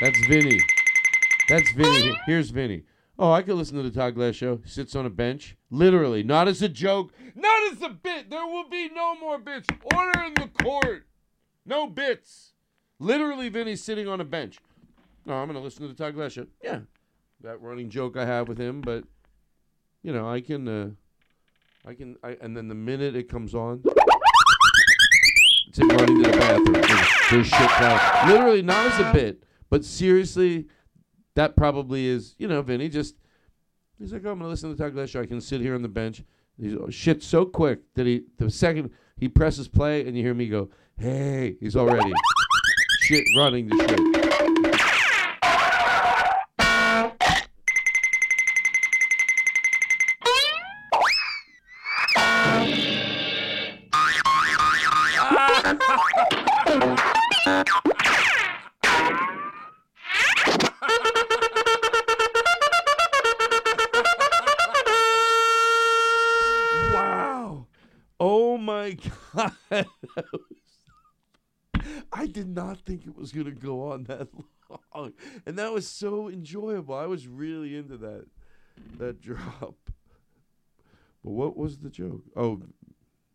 That's 0.00 0.26
Vinny. 0.26 0.58
That's 1.48 1.72
Vinny. 1.74 2.18
Here's 2.26 2.50
Vinny. 2.50 2.82
Oh, 3.18 3.30
I 3.30 3.42
could 3.42 3.54
listen 3.54 3.76
to 3.76 3.82
the 3.82 3.90
Todd 3.90 4.14
Glass 4.14 4.34
show. 4.34 4.60
Sits 4.64 4.96
on 4.96 5.06
a 5.06 5.10
bench. 5.10 5.56
Literally, 5.70 6.22
not 6.22 6.48
as 6.48 6.62
a 6.62 6.68
joke, 6.68 7.12
not 7.34 7.72
as 7.72 7.82
a 7.82 7.90
bit. 7.90 8.30
There 8.30 8.46
will 8.46 8.68
be 8.68 8.88
no 8.88 9.14
more 9.18 9.38
bits. 9.38 9.68
Order 9.94 10.22
in 10.22 10.34
the 10.34 10.50
court. 10.62 11.06
No 11.66 11.86
bits. 11.86 12.52
Literally, 12.98 13.48
Vinny's 13.48 13.82
sitting 13.82 14.08
on 14.08 14.20
a 14.20 14.24
bench. 14.24 14.58
No, 15.26 15.34
I'm 15.34 15.46
going 15.46 15.58
to 15.58 15.62
listen 15.62 15.82
to 15.82 15.88
the 15.88 15.94
Todd 15.94 16.14
Glass 16.14 16.32
show. 16.32 16.46
Yeah. 16.62 16.80
That 17.42 17.60
running 17.60 17.90
joke 17.90 18.16
I 18.16 18.24
have 18.24 18.48
with 18.48 18.58
him, 18.58 18.80
but, 18.80 19.04
you 20.02 20.12
know, 20.12 20.28
I 20.28 20.40
can, 20.40 20.68
uh, 20.68 20.90
I 21.86 21.94
can, 21.94 22.16
I, 22.22 22.36
and 22.40 22.56
then 22.56 22.68
the 22.68 22.74
minute 22.74 23.14
it 23.16 23.28
comes 23.28 23.54
on, 23.54 23.82
it's 25.68 25.78
him 25.78 25.88
running 25.88 26.22
to 26.22 26.30
the 26.30 26.36
bathroom. 26.36 26.72
There's, 27.30 27.46
shit 27.46 27.70
down. 27.80 28.28
Literally, 28.28 28.62
not 28.62 28.92
as 28.92 29.00
a 29.00 29.12
bit, 29.12 29.42
but 29.70 29.84
seriously, 29.84 30.68
that 31.34 31.56
probably 31.56 32.06
is, 32.06 32.34
you 32.38 32.48
know, 32.48 32.62
Vinny 32.62 32.88
just, 32.88 33.14
he's 33.98 34.12
like, 34.12 34.22
oh, 34.24 34.30
I'm 34.30 34.38
going 34.38 34.46
to 34.46 34.48
listen 34.48 34.70
to 34.70 34.76
the 34.76 34.82
Todd 34.82 34.94
Glass 34.94 35.10
show. 35.10 35.20
I 35.20 35.26
can 35.26 35.40
sit 35.40 35.60
here 35.60 35.74
on 35.74 35.82
the 35.82 35.88
bench. 35.88 36.22
He's 36.60 36.74
oh, 36.74 36.90
shit 36.90 37.22
so 37.22 37.44
quick 37.44 37.80
that 37.94 38.06
he, 38.06 38.24
the 38.38 38.50
second 38.50 38.90
he 39.16 39.28
presses 39.28 39.68
play 39.68 40.06
and 40.06 40.16
you 40.16 40.22
hear 40.22 40.34
me 40.34 40.48
go, 40.48 40.68
hey, 40.98 41.56
he's 41.60 41.76
already 41.76 42.12
shit 43.02 43.24
running 43.36 43.68
the 43.68 43.76
shit. 43.76 44.21
Did 72.42 72.56
not 72.56 72.80
think 72.80 73.06
it 73.06 73.16
was 73.16 73.30
going 73.30 73.46
to 73.46 73.52
go 73.52 73.92
on 73.92 74.04
that 74.08 74.28
long. 74.94 75.12
And 75.46 75.56
that 75.58 75.72
was 75.72 75.86
so 75.86 76.28
enjoyable. 76.28 76.94
I 76.94 77.06
was 77.06 77.28
really 77.28 77.76
into 77.76 77.96
that 77.98 78.26
that 78.98 79.20
drop. 79.20 79.76
But 81.24 81.30
what 81.30 81.56
was 81.56 81.78
the 81.78 81.90
joke? 81.90 82.22
Oh, 82.34 82.60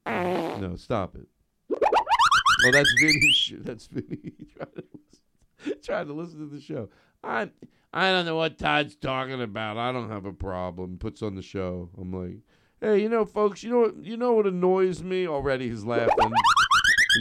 no, 0.05 0.75
stop 0.75 1.15
it. 1.15 1.27
Oh, 1.71 2.71
that's 2.71 2.93
Vinny. 2.99 3.59
That's 3.63 3.85
Vinny 3.87 4.33
trying 4.57 4.71
to, 4.75 4.83
listen, 4.93 5.81
trying 5.83 6.07
to 6.07 6.13
listen 6.13 6.39
to 6.39 6.53
the 6.53 6.59
show. 6.59 6.89
I 7.23 7.51
I 7.93 8.09
don't 8.09 8.25
know 8.25 8.35
what 8.35 8.57
Todd's 8.57 8.95
talking 8.95 9.41
about. 9.41 9.77
I 9.77 9.91
don't 9.91 10.09
have 10.09 10.25
a 10.25 10.33
problem. 10.33 10.97
Puts 10.97 11.21
on 11.21 11.35
the 11.35 11.43
show. 11.43 11.89
I'm 11.97 12.11
like, 12.11 12.39
hey, 12.81 13.01
you 13.01 13.09
know, 13.09 13.25
folks, 13.25 13.63
you 13.63 13.69
know? 13.69 13.93
You 14.01 14.17
know 14.17 14.33
what 14.33 14.47
annoys 14.47 15.03
me 15.03 15.27
already? 15.27 15.69
He's 15.69 15.83
laughing. 15.85 16.33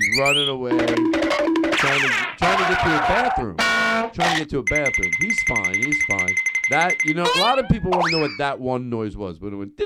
He's 0.00 0.20
running 0.20 0.48
away, 0.48 1.54
trying 1.76 2.00
to 2.00 2.08
trying 2.38 2.58
to 2.58 2.64
get 2.68 2.80
to 2.82 2.96
a 2.96 3.00
bathroom. 3.08 3.56
Trying 3.56 4.34
to 4.34 4.38
get 4.38 4.50
to 4.50 4.58
a 4.58 4.62
bathroom. 4.62 5.10
He's 5.20 5.42
fine. 5.44 5.74
He's 5.74 6.02
fine. 6.04 6.34
That 6.70 6.96
you 7.04 7.14
know, 7.14 7.24
a 7.36 7.40
lot 7.40 7.58
of 7.58 7.68
people 7.68 7.90
want 7.90 8.06
to 8.06 8.12
know 8.12 8.20
what 8.20 8.30
that 8.38 8.60
one 8.60 8.90
noise 8.90 9.16
was, 9.16 9.38
but 9.38 9.52
it 9.52 9.56
went. 9.56 9.80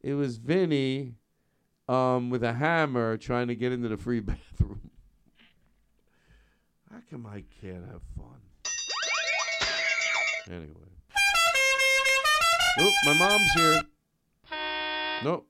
It 0.00 0.14
was 0.14 0.38
Vinny, 0.38 1.14
um, 1.88 2.30
with 2.30 2.44
a 2.44 2.52
hammer 2.52 3.16
trying 3.16 3.48
to 3.48 3.56
get 3.56 3.72
into 3.72 3.88
the 3.88 3.96
free 3.96 4.20
bathroom. 4.60 4.90
How 6.90 6.98
come 7.10 7.26
I 7.26 7.44
can't 7.60 7.84
have 7.86 8.02
fun? 8.16 8.40
Anyway. 10.48 10.74
Oh, 12.80 12.92
my 13.04 13.12
mom's 13.14 13.52
here. 13.52 13.82
Nope. 15.24 15.48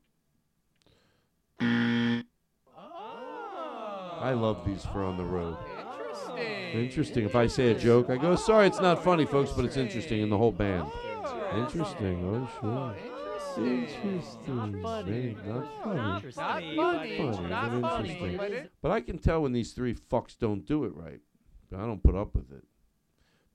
I 4.21 4.33
love 4.33 4.65
these 4.65 4.85
for 4.87 5.05
on 5.05 5.17
the 5.17 5.25
road. 5.25 5.57
Interesting. 5.79 6.81
Interesting. 6.81 7.25
If 7.25 7.35
I 7.37 7.47
say 7.47 7.71
a 7.71 7.75
joke, 7.79 8.11
I 8.11 8.17
go, 8.17 8.35
sorry, 8.37 8.67
it's 8.67 8.81
not 8.81 9.03
funny, 9.05 9.25
folks, 9.25 9.53
but 9.53 9.65
it's 9.65 9.77
interesting 9.77 10.23
in 10.23 10.31
the 10.31 10.37
whole 10.39 10.53
band. 10.53 10.91
Interesting. 11.55 12.25
Oh, 12.25 12.51
sure. 12.61 12.95
Oh, 13.57 13.65
interesting. 13.65 14.83
Very- 14.83 15.37
Not 15.47 15.83
funny. 15.83 15.97
Not 15.97 16.23
funny. 16.35 16.77
Not 16.77 17.71
but 17.81 17.91
funny, 17.91 18.11
interesting. 18.11 18.37
buddy. 18.37 18.63
But 18.83 18.91
I 18.93 19.01
can 19.01 19.19
tell 19.19 19.43
when 19.43 19.53
these 19.53 19.73
three 19.73 19.95
fucks 19.95 20.37
don't 20.39 20.65
do 20.67 20.85
it 20.85 20.93
right. 20.95 21.21
I 21.75 21.81
don't 21.81 22.03
put 22.03 22.15
up 22.15 22.35
with 22.35 22.51
it. 22.53 22.65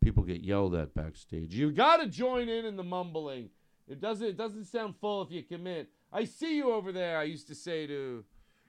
People 0.03 0.23
get 0.23 0.41
yelled 0.41 0.75
at 0.75 0.93
backstage. 0.93 1.53
You 1.55 1.71
got 1.71 1.97
to 1.97 2.07
join 2.07 2.49
in 2.49 2.65
in 2.65 2.75
the 2.75 2.83
mumbling. 2.83 3.49
It 3.87 3.99
doesn't. 4.01 4.27
It 4.27 4.37
doesn't 4.37 4.65
sound 4.65 4.95
full 4.99 5.21
if 5.23 5.31
you 5.31 5.43
commit. 5.43 5.89
I 6.11 6.25
see 6.25 6.57
you 6.57 6.71
over 6.71 6.91
there. 6.91 7.17
I 7.17 7.23
used 7.23 7.47
to 7.47 7.55
say 7.55 7.87
to 7.87 8.23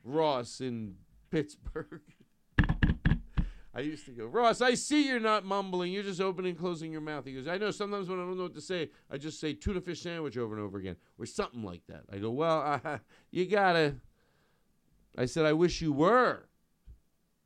Ross 0.04 0.60
in 0.60 0.94
Pittsburgh. 1.34 2.00
I 3.74 3.80
used 3.80 4.04
to 4.06 4.12
go, 4.12 4.26
Ross, 4.26 4.60
I 4.60 4.74
see 4.74 5.08
you're 5.08 5.18
not 5.18 5.44
mumbling. 5.44 5.90
You're 5.90 6.04
just 6.04 6.20
opening 6.20 6.50
and 6.50 6.58
closing 6.58 6.92
your 6.92 7.00
mouth. 7.00 7.24
He 7.24 7.32
goes, 7.32 7.48
I 7.48 7.58
know 7.58 7.72
sometimes 7.72 8.08
when 8.08 8.20
I 8.20 8.22
don't 8.22 8.36
know 8.36 8.44
what 8.44 8.54
to 8.54 8.60
say, 8.60 8.90
I 9.10 9.18
just 9.18 9.40
say 9.40 9.52
tuna 9.52 9.80
fish 9.80 10.00
sandwich 10.00 10.38
over 10.38 10.54
and 10.54 10.64
over 10.64 10.78
again 10.78 10.94
or 11.18 11.26
something 11.26 11.64
like 11.64 11.82
that. 11.88 12.02
I 12.12 12.18
go, 12.18 12.30
well, 12.30 12.80
uh, 12.84 12.98
you 13.32 13.46
got 13.46 13.72
to. 13.72 13.96
I 15.18 15.24
said, 15.24 15.44
I 15.44 15.54
wish 15.54 15.80
you 15.80 15.92
were 15.92 16.44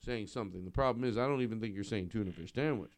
saying 0.04 0.26
something. 0.26 0.66
The 0.66 0.70
problem 0.70 1.08
is, 1.08 1.16
I 1.16 1.26
don't 1.26 1.40
even 1.40 1.60
think 1.60 1.74
you're 1.74 1.82
saying 1.82 2.10
tuna 2.10 2.30
fish 2.32 2.52
sandwich. 2.54 2.92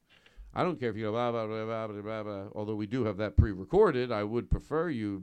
I 0.53 0.65
don't 0.65 0.81
care 0.81 0.91
if 0.91 0.97
you 0.97 1.05
go 1.05 1.13
blah, 1.13 1.31
blah, 1.31 1.47
blah, 1.47 1.65
blah, 1.67 1.87
blah, 1.87 2.03
blah, 2.03 2.23
blah. 2.25 2.45
Although 2.57 2.75
we 2.75 2.89
do 2.89 3.05
have 3.05 3.19
that 3.19 3.37
pre 3.37 3.53
recorded, 3.53 4.11
I 4.11 4.25
would 4.25 4.51
prefer 4.51 4.91
you 4.91 5.23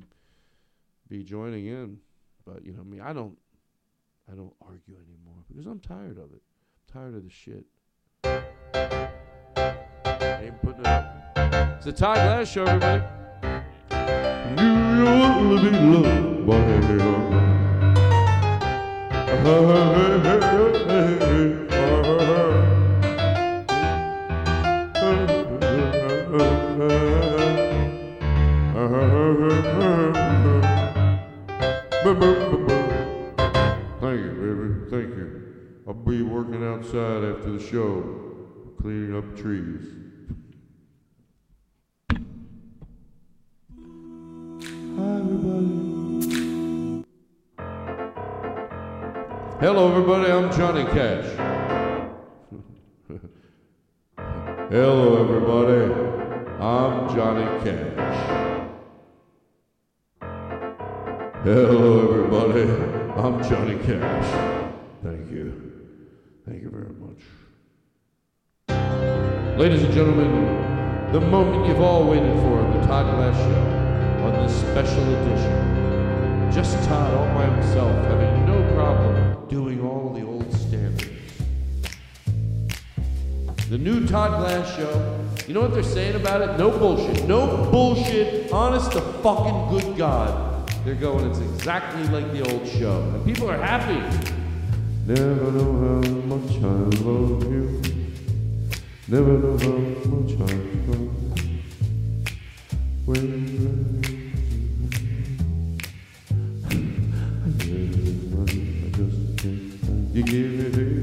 be 1.10 1.26
joining 1.26 1.66
in. 1.66 1.98
But, 2.46 2.66
you 2.66 2.72
know, 2.72 2.86
me, 2.86 3.02
I 3.02 3.12
don't. 3.12 3.38
I 4.30 4.36
don't 4.36 4.54
argue 4.62 4.96
anymore 4.96 5.44
because 5.48 5.66
I'm 5.66 5.80
tired 5.80 6.18
of 6.18 6.34
it. 6.34 6.42
I'm 6.42 6.94
tired 6.94 7.16
of 7.16 7.24
the 7.24 7.30
shit. 7.30 7.66
Ain't 10.44 10.62
putting 10.62 10.82
it 10.82 10.88
up. 10.88 11.38
It's 11.78 11.86
the 11.86 11.94
Todd 11.94 12.18
Glass 12.18 12.50
Show, 12.52 12.66
everybody. 12.66 13.04
Thank 32.10 32.72
I'll 35.88 35.94
be 35.94 36.22
working 36.22 36.66
outside 36.66 37.24
after 37.24 37.50
the 37.50 37.64
show, 37.64 38.04
cleaning 38.82 39.16
up 39.16 39.38
trees. 39.38 39.88
Hi, 44.98 45.20
everybody. 45.20 47.06
Hello, 49.62 49.90
everybody. 49.90 50.30
I'm 50.30 50.52
Johnny 50.52 50.84
Cash. 50.92 51.26
Hello, 54.70 55.24
everybody. 55.24 55.94
I'm 56.60 57.16
Johnny 57.16 57.46
Cash. 57.64 58.18
Hello, 61.46 62.10
everybody. 62.10 62.64
I'm 63.16 63.42
Johnny 63.42 63.78
Cash. 63.86 64.30
Thank 65.02 65.32
you. 65.32 65.67
Thank 66.48 66.62
you 66.62 66.70
very 66.70 66.94
much. 66.96 67.20
Ladies 69.60 69.84
and 69.84 69.94
gentlemen, 69.94 71.12
the 71.12 71.20
moment 71.20 71.68
you've 71.68 71.82
all 71.82 72.06
waited 72.10 72.34
for 72.38 72.60
on 72.60 72.80
the 72.80 72.88
Todd 72.88 73.14
Glass 73.16 73.36
Show 73.36 74.24
on 74.24 74.32
this 74.46 74.56
special 74.62 75.04
edition. 75.04 76.52
Just 76.54 76.82
Todd 76.88 77.14
all 77.16 77.26
by 77.36 77.54
himself, 77.54 77.92
having 78.06 78.46
no 78.46 78.64
problem 78.74 79.46
doing 79.50 79.82
all 79.82 80.14
the 80.14 80.26
old 80.26 80.50
standards. 80.54 81.10
The 83.70 83.78
new 83.78 84.08
Todd 84.08 84.40
Glass 84.40 84.74
Show. 84.78 85.20
You 85.48 85.54
know 85.54 85.62
what 85.62 85.74
they're 85.74 85.84
saying 85.84 86.16
about 86.16 86.42
it? 86.42 86.58
No 86.58 86.70
bullshit. 86.72 87.28
No 87.28 87.70
bullshit. 87.70 88.54
Honest 88.54 88.94
to 88.94 89.02
fucking 89.02 89.68
good 89.70 89.98
God. 89.98 90.70
They're 90.86 90.96
going, 90.96 91.30
it's 91.30 91.40
exactly 91.40 92.08
like 92.08 92.32
the 92.32 92.50
old 92.50 92.66
show. 92.66 93.02
And 93.02 93.26
people 93.26 93.52
are 93.52 93.62
happy. 93.62 94.37
Never 95.08 95.52
know 95.54 95.72
how 95.80 96.02
much 96.28 96.52
I 96.58 96.76
love 97.00 97.44
you. 97.44 97.82
Never 99.08 99.38
know 99.40 99.58
how 99.58 99.78
much 100.10 100.32
I 100.34 100.54
love 100.90 101.16
you. 101.38 101.62
When 103.06 103.28
I 108.36 108.90
just 108.98 109.20
can't. 109.38 110.14
You 110.14 110.24
give 110.24 110.76
me 110.76 110.97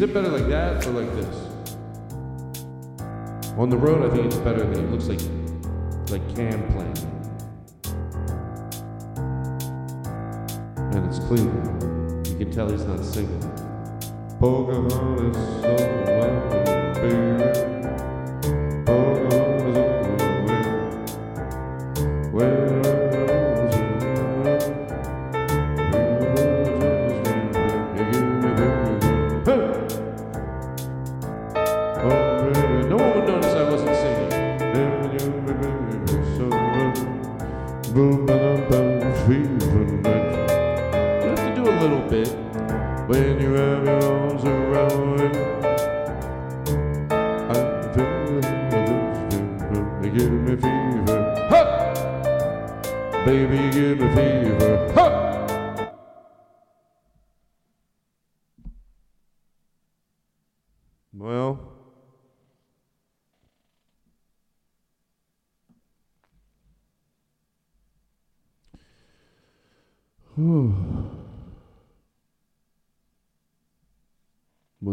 Is 0.00 0.08
it 0.08 0.14
better 0.14 0.28
like 0.28 0.48
that 0.48 0.86
or 0.86 0.92
like 0.92 1.14
this? 1.14 1.36
On 3.58 3.68
the 3.68 3.76
road, 3.76 4.10
I 4.10 4.14
think 4.14 4.24
it's 4.24 4.36
better. 4.36 4.60
Than, 4.60 4.82
it 4.82 4.90
looks 4.90 5.08
like 5.08 5.20
like 6.08 6.26
cam 6.34 6.66
playing, 6.72 6.96
and 10.94 11.06
it's 11.06 11.18
clean. 11.18 11.52
You 12.30 12.46
can 12.46 12.50
tell 12.50 12.70
he's 12.70 12.86
not 12.86 13.04
singing. 13.04 13.42
Pocahontas, 14.38 15.36
so 15.60 15.76
baby. 17.02 17.69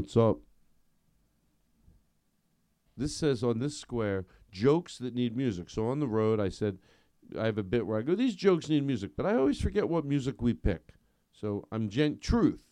What's 0.07 0.15
up? 0.15 0.39
This 2.95 3.13
says 3.13 3.43
on 3.43 3.59
this 3.59 3.77
square, 3.77 4.25
jokes 4.49 4.97
that 4.99 5.13
need 5.13 5.35
music. 5.35 5.69
So 5.69 5.89
on 5.89 5.99
the 5.99 6.07
road, 6.07 6.39
I 6.39 6.47
said, 6.47 6.77
I 7.37 7.43
have 7.43 7.57
a 7.57 7.63
bit 7.63 7.85
where 7.85 7.99
I 7.99 8.03
go, 8.03 8.15
these 8.15 8.33
jokes 8.33 8.69
need 8.69 8.85
music, 8.85 9.17
but 9.17 9.25
I 9.25 9.35
always 9.35 9.59
forget 9.59 9.89
what 9.89 10.05
music 10.05 10.41
we 10.41 10.53
pick. 10.53 10.93
So 11.33 11.67
I'm 11.73 11.89
gen- 11.89 12.19
truth. 12.19 12.63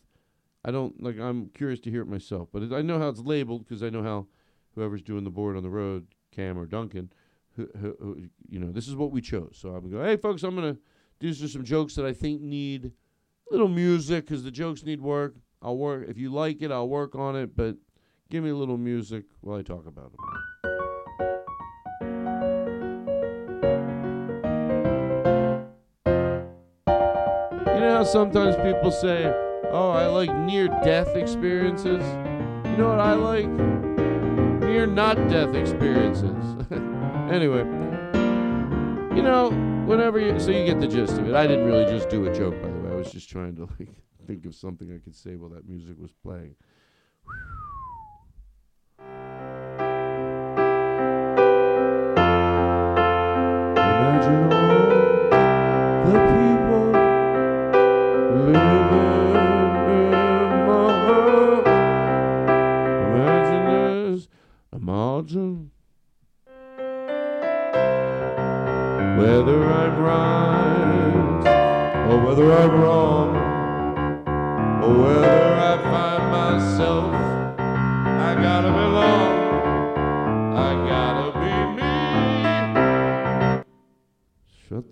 I 0.64 0.70
don't 0.70 1.02
like. 1.02 1.18
I'm 1.20 1.50
curious 1.50 1.78
to 1.80 1.90
hear 1.90 2.00
it 2.00 2.08
myself, 2.08 2.48
but 2.54 2.62
it, 2.62 2.72
I 2.72 2.80
know 2.80 2.98
how 2.98 3.08
it's 3.08 3.20
labeled 3.20 3.66
because 3.68 3.82
I 3.82 3.90
know 3.90 4.02
how 4.02 4.28
whoever's 4.74 5.02
doing 5.02 5.24
the 5.24 5.28
board 5.28 5.58
on 5.58 5.62
the 5.62 5.68
road, 5.68 6.06
Cam 6.32 6.58
or 6.58 6.64
Duncan, 6.64 7.12
who, 7.54 7.68
who, 7.78 7.96
who, 8.00 8.28
you 8.48 8.60
know, 8.60 8.72
this 8.72 8.88
is 8.88 8.96
what 8.96 9.10
we 9.10 9.20
chose. 9.20 9.58
So 9.60 9.74
I'm 9.74 9.82
gonna 9.82 10.02
go, 10.02 10.02
hey 10.02 10.16
folks, 10.16 10.42
I'm 10.42 10.54
gonna 10.54 10.78
do 11.20 11.34
some 11.34 11.64
jokes 11.64 11.96
that 11.96 12.06
I 12.06 12.14
think 12.14 12.40
need 12.40 12.86
a 12.86 13.52
little 13.52 13.68
music 13.68 14.24
because 14.24 14.42
the 14.42 14.50
jokes 14.50 14.84
need 14.84 15.02
work. 15.02 15.34
I'll 15.62 15.76
work 15.76 16.06
if 16.08 16.18
you 16.18 16.30
like 16.30 16.62
it. 16.62 16.70
I'll 16.70 16.88
work 16.88 17.14
on 17.14 17.36
it, 17.36 17.56
but 17.56 17.76
give 18.30 18.44
me 18.44 18.50
a 18.50 18.56
little 18.56 18.76
music 18.76 19.24
while 19.40 19.58
I 19.58 19.62
talk 19.62 19.86
about 19.86 20.12
them. 20.12 20.20
You 27.74 27.80
know 27.80 27.96
how 27.96 28.04
sometimes 28.04 28.56
people 28.56 28.90
say, 28.90 29.26
"Oh, 29.70 29.90
I 29.90 30.06
like 30.06 30.34
near-death 30.34 31.16
experiences." 31.16 32.04
You 32.64 32.76
know 32.82 32.88
what 32.88 33.00
I 33.00 33.14
like? 33.14 33.48
Near 34.68 34.86
not 34.86 35.16
death 35.30 35.54
experiences. 35.54 36.44
anyway, 37.30 37.64
you 39.16 39.22
know, 39.22 39.50
whenever 39.86 40.20
you 40.20 40.38
so 40.38 40.50
you 40.50 40.66
get 40.66 40.80
the 40.80 40.86
gist 40.86 41.18
of 41.18 41.28
it. 41.28 41.34
I 41.34 41.46
didn't 41.46 41.64
really 41.64 41.86
just 41.86 42.10
do 42.10 42.26
a 42.26 42.34
joke, 42.34 42.60
by 42.60 42.68
the 42.68 42.78
way. 42.80 42.90
I 42.92 42.94
was 42.96 43.10
just 43.10 43.30
trying 43.30 43.56
to 43.56 43.62
like 43.78 43.88
think 44.26 44.46
of 44.46 44.54
something 44.54 44.92
I 44.92 44.98
could 44.98 45.14
say 45.14 45.36
while 45.36 45.50
that 45.50 45.68
music 45.68 45.96
was 45.98 46.12
playing. 46.12 46.56
Imagine 53.76 54.55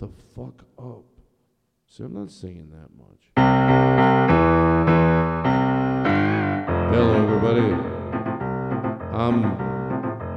the 0.04 0.10
fuck 0.34 0.64
up. 0.78 1.04
See, 1.86 2.02
I'm 2.04 2.14
not 2.14 2.30
singing 2.30 2.70
that 2.70 2.90
much. 2.96 3.30
Hello, 6.92 7.14
everybody. 7.22 7.72
I'm 9.14 9.42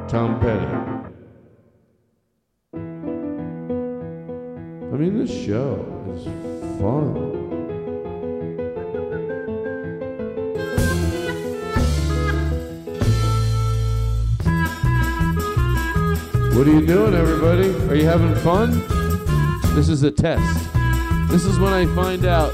Tom 0.07 0.39
Petty. 0.39 0.65
I 4.93 4.95
mean, 4.99 5.17
this 5.17 5.31
show 5.31 5.85
is 6.15 6.23
fun. 6.79 7.35
What 16.55 16.67
are 16.67 16.71
you 16.71 16.85
doing, 16.85 17.13
everybody? 17.13 17.69
Are 17.89 17.95
you 17.95 18.05
having 18.05 18.33
fun? 18.35 19.06
This 19.77 19.89
is 19.89 20.01
a 20.01 20.09
test. 20.09 20.73
This 21.29 21.45
is 21.45 21.59
when 21.59 21.71
I 21.71 21.85
find 21.93 22.25
out 22.25 22.51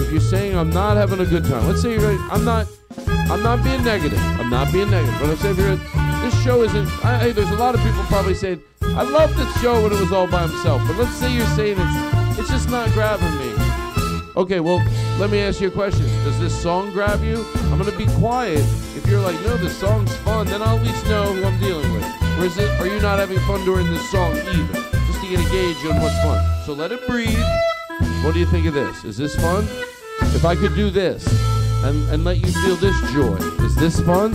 if 0.00 0.10
you're 0.10 0.18
saying 0.18 0.56
I'm 0.56 0.70
not 0.70 0.96
having 0.96 1.20
a 1.20 1.26
good 1.26 1.44
time. 1.44 1.68
Let's 1.68 1.82
say 1.82 1.92
you're. 1.92 2.18
I'm 2.32 2.42
not. 2.42 2.66
I'm 3.06 3.42
not 3.42 3.62
being 3.62 3.84
negative. 3.84 4.18
I'm 4.40 4.48
not 4.48 4.72
being 4.72 4.90
negative. 4.90 5.14
But 5.20 5.28
let's 5.28 5.42
say 5.42 5.50
if 5.50 5.58
you're. 5.58 5.76
This 6.22 6.42
show 6.42 6.62
isn't. 6.62 6.88
I, 7.04 7.32
there's 7.32 7.50
a 7.50 7.56
lot 7.56 7.74
of 7.74 7.82
people 7.82 8.02
probably 8.04 8.32
saying 8.32 8.62
I 8.80 9.02
love 9.02 9.36
this 9.36 9.60
show 9.60 9.82
when 9.82 9.92
it 9.92 10.00
was 10.00 10.10
all 10.10 10.26
by 10.26 10.46
himself. 10.46 10.80
But 10.86 10.96
let's 10.96 11.14
say 11.16 11.34
you're 11.34 11.44
saying 11.48 11.76
it's. 11.78 12.38
It's 12.38 12.48
just 12.48 12.70
not 12.70 12.90
grabbing 12.92 13.36
me. 13.36 13.52
Okay, 14.34 14.60
well, 14.60 14.82
let 15.18 15.28
me 15.28 15.40
ask 15.40 15.60
you 15.60 15.68
a 15.68 15.70
question. 15.70 16.06
Does 16.24 16.40
this 16.40 16.58
song 16.62 16.92
grab 16.92 17.22
you? 17.22 17.44
I'm 17.66 17.76
gonna 17.76 17.94
be 17.94 18.06
quiet. 18.18 18.64
If 18.96 19.06
you're 19.06 19.20
like, 19.20 19.38
no, 19.42 19.58
this 19.58 19.76
song's 19.76 20.16
fun, 20.16 20.46
then 20.46 20.62
I'll 20.62 20.78
at 20.78 20.82
least 20.82 21.04
know 21.08 21.30
who 21.30 21.44
I'm 21.44 21.60
dealing 21.60 21.92
with. 21.92 22.04
Or 22.38 22.46
is 22.46 22.56
it, 22.56 22.70
are 22.80 22.86
you 22.86 23.00
not 23.02 23.18
having 23.18 23.38
fun 23.40 23.62
during 23.66 23.90
this 23.90 24.10
song 24.10 24.34
either? 24.34 24.93
To 25.24 25.30
get 25.30 25.50
gauge 25.50 25.76
on 25.86 26.02
what's 26.02 26.18
fun. 26.22 26.44
So 26.66 26.74
let 26.74 26.92
it 26.92 27.06
breathe. 27.06 27.42
What 28.22 28.34
do 28.34 28.40
you 28.40 28.46
think 28.46 28.66
of 28.66 28.74
this? 28.74 29.04
Is 29.04 29.16
this 29.16 29.34
fun? 29.36 29.64
If 30.34 30.44
I 30.44 30.54
could 30.54 30.74
do 30.74 30.90
this 30.90 31.26
and, 31.82 32.06
and 32.10 32.24
let 32.24 32.44
you 32.44 32.52
feel 32.52 32.76
this 32.76 32.94
joy, 33.10 33.36
is 33.64 33.74
this 33.74 34.00
fun? 34.00 34.34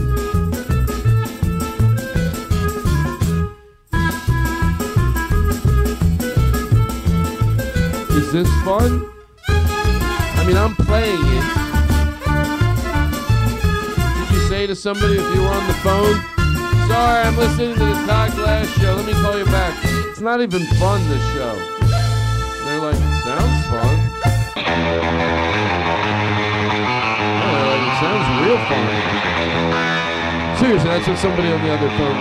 Is 8.18 8.32
this 8.32 8.50
fun? 8.64 9.12
I 9.48 10.44
mean, 10.48 10.58
I'm 10.58 10.76
playing 10.76 11.22
it. 11.22 11.46
Did 14.18 14.32
you 14.36 14.42
say 14.48 14.66
to 14.66 14.76
somebody 14.76 15.18
if 15.18 15.36
you 15.36 15.42
were 15.44 15.50
on 15.50 15.68
the 15.68 15.74
phone, 15.84 16.20
sorry, 16.88 17.28
I'm 17.28 17.38
listening 17.38 17.76
to 17.76 17.86
the 17.86 17.94
Todd 18.08 18.32
Glass 18.32 18.68
show, 18.80 18.96
let 18.96 19.06
me 19.06 19.14
call 19.14 19.38
you 19.38 19.46
back? 19.46 19.89
It's 20.20 20.26
not 20.26 20.42
even 20.42 20.60
fun, 20.76 21.00
this 21.08 21.24
show. 21.32 21.56
They're 22.66 22.82
like, 22.82 23.00
sounds 23.24 23.66
fun. 23.68 23.96
Yeah, 24.58 24.76
they're 27.56 27.70
like, 27.72 27.84
it 27.88 27.96
sounds 28.04 28.28
real 28.44 28.60
fun. 28.68 28.84
Seriously, 30.58 30.90
that's 30.90 31.08
what 31.08 31.18
somebody 31.20 31.48
on 31.54 31.62
the 31.64 31.72
other 31.72 31.90
phone. 31.96 32.20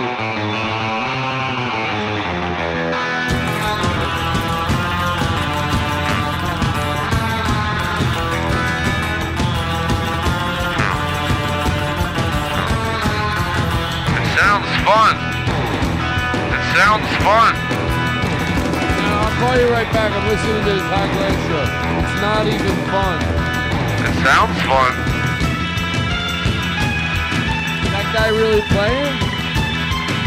It 14.15 14.27
sounds 14.39 14.71
fun. 14.87 15.15
It 16.55 16.63
sounds 16.77 17.11
fun. 17.25 17.68
I'll 19.39 19.47
call 19.47 19.55
you 19.55 19.71
right 19.71 19.87
back. 19.95 20.11
I'm 20.11 20.27
listening 20.27 20.59
to 20.67 20.73
the 20.75 20.83
Todd 20.91 21.07
Glass 21.15 21.39
show. 21.47 21.63
It's 21.63 22.19
not 22.19 22.43
even 22.43 22.75
fun. 22.91 23.23
It 24.03 24.15
sounds 24.19 24.59
fun. 24.67 24.91
That 27.87 28.03
guy 28.11 28.35
really 28.35 28.59
playing? 28.67 29.15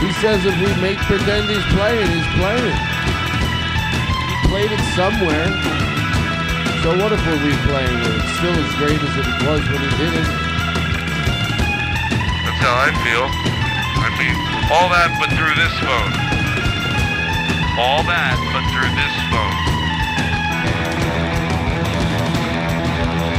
He 0.01 0.17
says 0.17 0.49
if 0.49 0.57
we 0.57 0.73
make 0.81 0.97
pretend 1.05 1.45
he's 1.45 1.61
playing, 1.77 2.09
he's 2.09 2.31
playing. 2.41 2.73
He 4.33 4.37
played 4.49 4.73
it 4.73 4.85
somewhere. 4.97 5.45
So 6.81 6.97
what 6.97 7.13
if 7.13 7.21
we're 7.29 7.37
replaying 7.37 7.93
it? 7.93 8.17
It's 8.17 8.33
still 8.41 8.57
as 8.57 8.73
great 8.81 8.97
as 8.97 9.13
it 9.13 9.29
was 9.45 9.61
when 9.61 9.81
he 9.85 9.93
did 10.01 10.25
it. 10.25 10.29
That's 12.49 12.61
how 12.65 12.81
I 12.81 12.97
feel. 13.05 13.29
I 13.29 14.09
mean, 14.17 14.33
all 14.73 14.89
that 14.89 15.13
but 15.21 15.29
through 15.37 15.53
this 15.61 15.77
phone. 15.85 16.32
All 17.79 18.03
that 18.05 18.37
but 18.53 18.65
through 18.71 18.93
this 19.01 19.15
phone. 19.33 19.57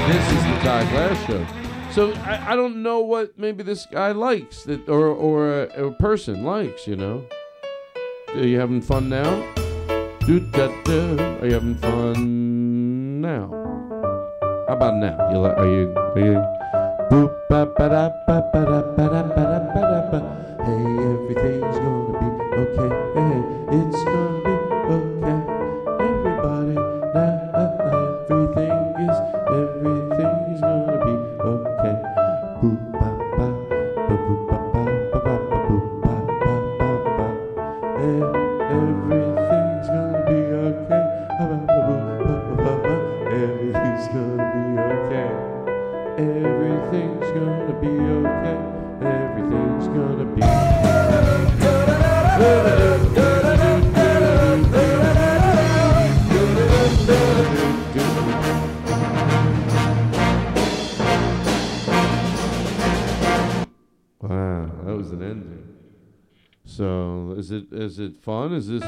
This 0.09 0.25
is 0.33 0.43
the 0.43 0.57
Todd 0.63 0.89
Glass 0.89 1.17
show. 1.27 1.45
So 1.91 2.11
I, 2.23 2.53
I 2.53 2.55
don't 2.55 2.81
know 2.81 2.99
what 3.01 3.37
maybe 3.37 3.61
this 3.63 3.85
guy 3.85 4.11
likes 4.11 4.63
that 4.63 4.89
or 4.89 5.07
or 5.07 5.63
a, 5.63 5.87
a 5.87 5.91
person 5.93 6.43
likes. 6.43 6.87
You 6.87 6.95
know. 6.95 7.25
Are 8.35 8.43
you 8.45 8.59
having 8.59 8.81
fun 8.81 9.09
now? 9.09 9.29
Do 10.25 10.39
da 10.39 10.67
da. 10.83 11.39
Are 11.39 11.45
you 11.45 11.53
having 11.53 11.75
fun 11.75 13.21
now? 13.21 13.47
How 14.67 14.73
about 14.73 14.95
now? 14.95 15.29
You 15.31 15.37
li- 15.39 15.53
are 15.55 15.67
you 15.67 15.93
are 15.95 16.19
you? 16.19 16.41
Hey, 20.65 20.83
everything's 21.13 21.77
gonna 21.77 22.19
be 22.19 22.27
okay. 22.57 22.89
Hey, 23.13 23.42
fun? 68.23 68.53
Is 68.53 68.69
this 68.69 68.83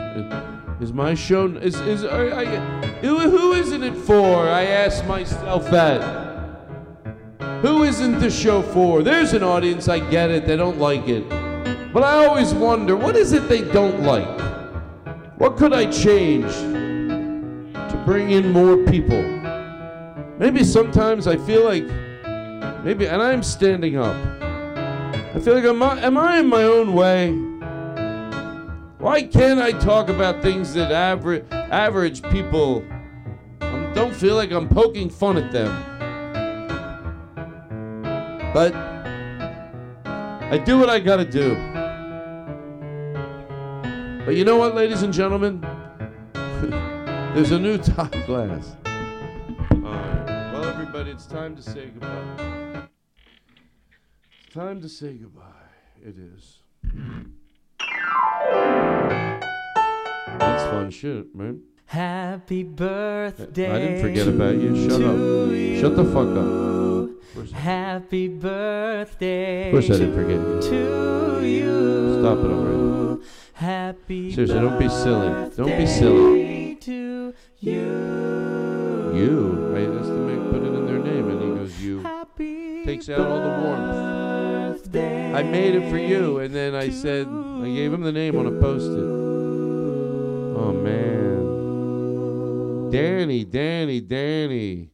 is 0.80 0.94
my 0.94 1.14
show? 1.14 1.48
Is 1.57 1.76
is 1.82 2.06
are, 2.06 2.45
who, 3.03 3.52
isn't 3.52 3.84
it 3.84 3.95
for? 3.95 4.48
I 4.48 4.64
ask 4.64 5.06
myself 5.06 5.70
that. 5.72 6.24
Who 7.62 7.84
isn't 7.84 8.20
the 8.20 8.30
show 8.30 8.62
for? 8.62 9.03
There's 9.03 9.34
an 9.34 9.44
audience. 9.44 9.90
I 9.90 9.99
get 10.10 10.32
it. 10.32 10.48
They 10.48 10.56
don't 10.56 10.80
like 10.80 11.10
it, 11.10 11.28
but 11.91 12.02
I 12.02 12.26
always 12.26 12.53
wonder 12.53 12.95
what 12.95 13.18
is 13.18 13.34
it 13.34 13.49
they 13.49 13.62
don't 13.62 14.03
like. 14.03 14.40
What 15.38 15.57
could 15.57 15.74
I 15.74 15.91
change 15.91 16.53
to 16.53 18.03
bring 18.06 18.32
in 18.32 18.53
more 18.53 18.78
people? 18.86 19.22
Maybe 20.40 20.64
sometimes 20.64 21.28
I 21.28 21.36
feel 21.36 21.66
like 21.66 21.84
maybe, 22.86 23.06
and 23.10 23.22
I'm 23.22 23.44
standing 23.44 23.98
up. 23.98 24.16
I 25.36 25.40
feel 25.41 25.56
like 25.56 25.66
I'm 25.66 25.82
am 25.82 26.18
I 26.18 26.40
in 26.40 26.48
my 26.48 26.64
own 26.64 26.94
way? 26.94 27.55
Why 29.06 29.22
can't 29.22 29.61
I 29.61 29.72
talk 29.72 30.10
about 30.10 30.41
things 30.41 30.73
that 30.73 30.91
average 30.91 31.45
average 31.52 32.23
people 32.32 32.84
um, 33.61 33.94
don't 33.94 34.15
feel 34.15 34.34
like 34.34 34.49
I'm 34.52 34.68
poking 34.68 35.11
fun 35.11 35.38
at 35.38 35.52
them? 35.52 35.69
But 38.52 38.73
I 40.03 40.57
do 40.57 40.80
what 40.80 40.90
I 40.90 40.98
gotta 40.98 41.23
do. 41.23 41.53
But 44.26 44.38
you 44.38 44.44
know 44.44 44.57
what, 44.57 44.73
ladies 44.73 45.03
and 45.03 45.14
gentlemen? 45.14 45.61
There's 47.36 47.52
a 47.52 47.60
new 47.60 47.77
Todd 47.77 48.11
Glass. 48.26 48.76
Alright. 48.88 50.52
Well, 50.52 50.65
everybody, 50.65 51.11
it's 51.11 51.27
time 51.27 51.56
to 51.56 51.61
say 51.61 51.91
goodbye. 51.91 52.88
It's 54.45 54.56
time 54.56 54.82
to 54.82 54.90
say 54.90 55.14
goodbye. 55.14 55.44
It 56.03 56.15
is. 56.18 56.57
That's 60.39 60.64
fun 60.64 60.91
shit, 60.91 61.35
man. 61.35 61.61
Happy 61.85 62.64
birthday. 62.64 63.72
I 63.72 63.80
didn't 63.80 64.02
forget 64.02 64.27
about 64.27 64.56
you. 64.56 64.89
Shut 64.89 65.02
up. 65.02 65.18
you. 65.18 65.80
Shut 65.80 65.95
the 65.95 66.06
fuck 66.06 66.35
up. 66.38 67.53
Happy 67.53 68.27
birthday. 68.27 69.68
Of 69.68 69.73
course 69.73 69.89
I 69.89 69.93
didn't 69.93 70.15
forget 70.15 70.38
you. 70.38 70.61
To 70.61 71.45
you. 71.45 72.19
Stop 72.22 72.39
it 72.39 72.52
already. 72.52 73.23
Happy 73.53 74.34
Seriously, 74.34 74.60
don't 74.60 74.80
be 74.80 74.89
silly. 74.89 75.49
Don't 75.56 75.77
be 75.77 75.85
silly. 75.85 76.76
to 76.76 77.34
you. 77.60 77.81
You. 79.15 79.73
I 79.76 79.85
that's 79.85 80.07
to 80.07 80.14
make 80.14 80.52
put 80.52 80.61
it 80.61 80.73
in 80.73 80.85
their 80.85 80.99
name, 80.99 81.30
and 81.30 81.41
he 81.41 81.47
goes 81.47 81.81
you. 81.81 81.99
Happy 82.02 82.84
Takes 82.84 83.10
out 83.10 83.19
all 83.22 83.41
the 83.41 83.61
warmth. 83.64 84.91
I 85.36 85.44
made 85.44 85.76
it 85.76 85.90
for 85.90 85.98
you, 85.98 86.40
and 86.40 86.56
then 86.56 86.74
I 86.74 86.90
said 86.90 87.28
I 87.28 87.66
gave 87.66 87.91
him 87.91 88.03
the 88.03 88.14
name 88.14 88.38
on 88.38 88.48
a 88.48 88.52
post-it. 88.52 89.03
Oh 90.57 90.72
man, 90.72 91.41
Danny, 92.90 93.44
Danny, 93.44 93.99
Danny, 93.99 94.91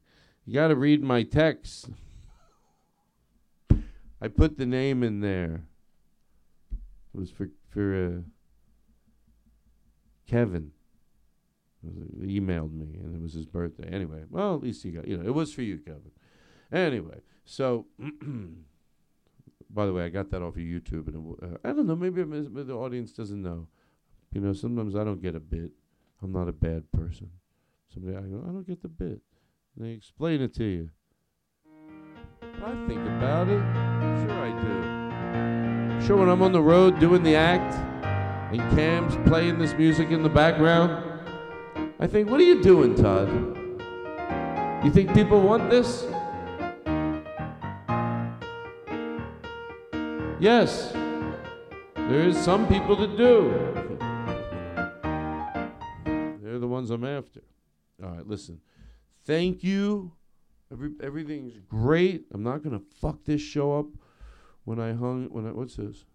you 0.47 0.53
got 0.55 0.69
to 0.69 0.75
read 0.75 1.03
my 1.03 1.21
text. 1.21 1.91
I 4.19 4.29
put 4.29 4.57
the 4.57 4.65
name 4.65 5.03
in 5.03 5.19
there. 5.19 5.61
It 7.13 7.19
was 7.19 7.29
for 7.29 7.49
for 7.69 8.07
uh, 8.07 8.21
Kevin. 10.27 10.71
He 12.19 12.39
emailed 12.39 12.73
me, 12.73 12.97
and 12.99 13.15
it 13.15 13.21
was 13.21 13.33
his 13.33 13.45
birthday. 13.45 13.87
Anyway, 13.91 14.23
well, 14.27 14.55
at 14.55 14.63
least 14.63 14.81
he 14.81 14.89
got 14.89 15.07
you 15.07 15.17
know 15.17 15.23
it 15.23 15.35
was 15.35 15.53
for 15.53 15.61
you, 15.61 15.77
Kevin. 15.77 16.09
Anyway, 16.71 17.21
so 17.45 17.85
by 19.73 19.85
the 19.85 19.93
way, 19.93 20.03
I 20.03 20.09
got 20.09 20.29
that 20.31 20.41
off 20.41 20.55
of 20.55 20.61
YouTube, 20.61 21.07
and 21.07 21.15
w- 21.15 21.37
uh, 21.41 21.57
I 21.63 21.73
don't 21.73 21.87
know. 21.87 21.95
Maybe, 21.95 22.23
maybe 22.23 22.63
the 22.63 22.73
audience 22.73 23.11
doesn't 23.11 23.41
know. 23.41 23.67
You 24.31 24.41
know, 24.41 24.53
sometimes 24.53 24.95
I 24.95 25.03
don't 25.03 25.21
get 25.21 25.35
a 25.35 25.39
bit. 25.39 25.71
I'm 26.21 26.31
not 26.31 26.47
a 26.47 26.53
bad 26.53 26.91
person. 26.91 27.29
Somebody, 27.93 28.17
I 28.17 28.21
go, 28.21 28.43
I 28.47 28.51
don't 28.51 28.67
get 28.67 28.81
the 28.81 28.87
bit. 28.87 29.21
And 29.75 29.85
they 29.85 29.91
explain 29.91 30.41
it 30.41 30.53
to 30.55 30.63
you. 30.63 30.89
I 32.63 32.87
think 32.87 33.01
about 33.01 33.47
it. 33.47 33.61
Sure, 34.21 34.31
I 34.31 35.99
do. 35.99 36.05
Sure, 36.05 36.17
when 36.17 36.29
I'm 36.29 36.41
on 36.41 36.51
the 36.51 36.61
road 36.61 36.99
doing 36.99 37.23
the 37.23 37.35
act, 37.35 37.73
and 38.53 38.59
Cam's 38.75 39.15
playing 39.27 39.59
this 39.59 39.73
music 39.73 40.09
in 40.09 40.23
the 40.23 40.29
background, 40.29 41.21
I 41.99 42.07
think, 42.07 42.29
what 42.29 42.39
are 42.39 42.43
you 42.43 42.61
doing, 42.61 42.95
Todd? 42.95 43.29
You 44.83 44.91
think 44.91 45.13
people 45.13 45.41
want 45.41 45.69
this? 45.69 46.05
Yes, 50.41 50.91
there 51.93 52.27
is 52.27 52.35
some 52.35 52.67
people 52.67 52.95
that 52.95 53.15
do. 53.15 53.51
They're 56.41 56.57
the 56.57 56.67
ones 56.67 56.89
I'm 56.89 57.03
after. 57.03 57.41
All 58.03 58.09
right, 58.09 58.25
listen. 58.25 58.59
Thank 59.23 59.63
you. 59.63 60.13
Every 60.71 60.93
everything's 60.99 61.59
great. 61.69 62.25
I'm 62.33 62.41
not 62.41 62.63
gonna 62.63 62.81
fuck 62.99 63.23
this 63.23 63.39
show 63.39 63.77
up 63.77 63.85
when 64.63 64.79
I 64.79 64.93
hung 64.93 65.27
when 65.29 65.45
I 65.45 65.51
what's 65.51 65.75
this? 65.75 66.05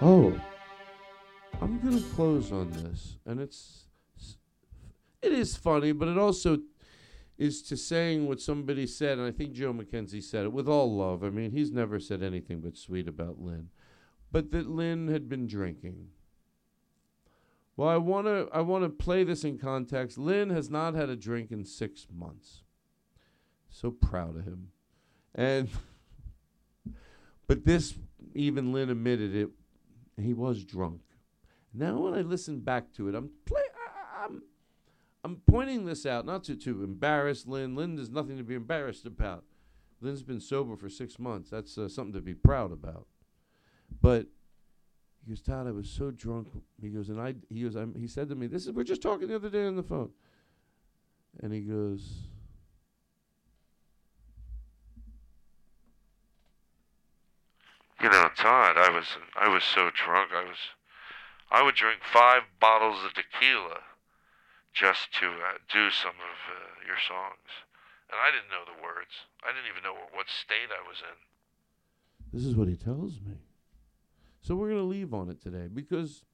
Oh, 0.00 0.40
I'm 1.60 1.78
gonna 1.80 2.00
close 2.14 2.50
on 2.50 2.70
this, 2.70 3.18
and 3.26 3.38
it's 3.38 3.84
it 5.20 5.32
is 5.32 5.58
funny, 5.58 5.92
but 5.92 6.08
it 6.08 6.16
also 6.16 6.56
is 7.42 7.60
to 7.60 7.76
saying 7.76 8.28
what 8.28 8.40
somebody 8.40 8.86
said, 8.86 9.18
and 9.18 9.26
I 9.26 9.32
think 9.32 9.52
Joe 9.52 9.72
McKenzie 9.72 10.22
said 10.22 10.44
it 10.44 10.52
with 10.52 10.68
all 10.68 10.96
love. 10.96 11.24
I 11.24 11.30
mean, 11.30 11.50
he's 11.50 11.72
never 11.72 11.98
said 11.98 12.22
anything 12.22 12.60
but 12.60 12.76
sweet 12.76 13.08
about 13.08 13.40
Lynn, 13.40 13.68
but 14.30 14.52
that 14.52 14.70
Lynn 14.70 15.08
had 15.08 15.28
been 15.28 15.48
drinking. 15.48 16.06
Well, 17.76 17.88
I 17.88 17.96
want 17.96 18.28
to 18.28 18.48
I 18.52 18.60
want 18.60 18.84
to 18.84 18.90
play 18.90 19.24
this 19.24 19.42
in 19.42 19.58
context. 19.58 20.18
Lynn 20.18 20.50
has 20.50 20.70
not 20.70 20.94
had 20.94 21.08
a 21.08 21.16
drink 21.16 21.50
in 21.50 21.64
six 21.64 22.06
months. 22.16 22.62
So 23.70 23.90
proud 23.90 24.36
of 24.36 24.44
him, 24.44 24.68
and 25.34 25.68
but 27.48 27.64
this 27.64 27.94
even 28.36 28.72
Lynn 28.72 28.88
admitted 28.88 29.34
it. 29.34 29.48
He 30.16 30.32
was 30.32 30.62
drunk. 30.62 31.00
Now 31.74 31.98
when 31.98 32.14
I 32.14 32.20
listen 32.20 32.60
back 32.60 32.92
to 32.92 33.08
it, 33.08 33.16
I'm 33.16 33.30
play. 33.46 33.62
I, 33.62 34.26
I'm 34.26 34.42
I'm 35.24 35.36
pointing 35.46 35.84
this 35.84 36.04
out 36.04 36.26
not 36.26 36.44
to 36.44 36.56
to 36.56 36.82
embarrass 36.82 37.46
Lynn. 37.46 37.74
Lynn 37.74 37.96
there's 37.96 38.10
nothing 38.10 38.36
to 38.38 38.42
be 38.42 38.54
embarrassed 38.54 39.06
about. 39.06 39.44
Lynn's 40.00 40.22
been 40.22 40.40
sober 40.40 40.76
for 40.76 40.88
six 40.88 41.18
months. 41.18 41.48
That's 41.48 41.78
uh, 41.78 41.88
something 41.88 42.14
to 42.14 42.20
be 42.20 42.34
proud 42.34 42.72
about. 42.72 43.06
But 44.00 44.26
he 45.24 45.30
goes, 45.30 45.40
Todd, 45.40 45.68
I 45.68 45.70
was 45.70 45.88
so 45.88 46.10
drunk. 46.10 46.48
He 46.80 46.88
goes, 46.88 47.08
and 47.08 47.20
I, 47.20 47.34
he 47.48 47.62
goes, 47.62 47.76
I'm, 47.76 47.94
he 47.94 48.08
said 48.08 48.28
to 48.30 48.34
me, 48.34 48.48
this 48.48 48.66
is, 48.66 48.72
we're 48.72 48.82
just 48.82 49.00
talking 49.02 49.28
the 49.28 49.36
other 49.36 49.48
day 49.48 49.64
on 49.64 49.76
the 49.76 49.82
phone. 49.84 50.10
And 51.40 51.52
he 51.52 51.60
goes, 51.60 52.02
You 58.02 58.10
know, 58.10 58.28
Todd, 58.36 58.76
I 58.76 58.90
was 58.90 59.06
I 59.36 59.46
was 59.46 59.62
so 59.62 59.88
drunk. 59.94 60.30
I 60.34 60.42
was 60.42 60.56
I 61.52 61.62
would 61.62 61.76
drink 61.76 62.00
five 62.12 62.42
bottles 62.60 63.04
of 63.04 63.14
tequila 63.14 63.78
just 64.72 65.12
to 65.20 65.26
uh, 65.26 65.60
do 65.72 65.90
some 65.90 66.16
of 66.16 66.36
uh, 66.48 66.86
your 66.86 66.96
songs, 66.96 67.48
and 68.10 68.16
I 68.16 68.32
didn't 68.32 68.50
know 68.50 68.64
the 68.64 68.82
words. 68.82 69.12
I 69.44 69.52
didn't 69.52 69.70
even 69.70 69.82
know 69.84 69.94
what, 69.94 70.26
state 70.28 70.72
I 70.72 70.82
was 70.86 71.00
in. 71.00 71.18
this 72.32 72.46
is 72.46 72.56
what 72.56 72.68
he 72.68 72.76
tells 72.76 73.20
me. 73.20 73.36
So 74.40 74.56
we're 74.56 74.68
going 74.68 74.80
to 74.80 74.86
leave 74.88 75.14
on 75.14 75.30
it 75.30 75.40
today 75.40 75.68
because, 75.72 76.24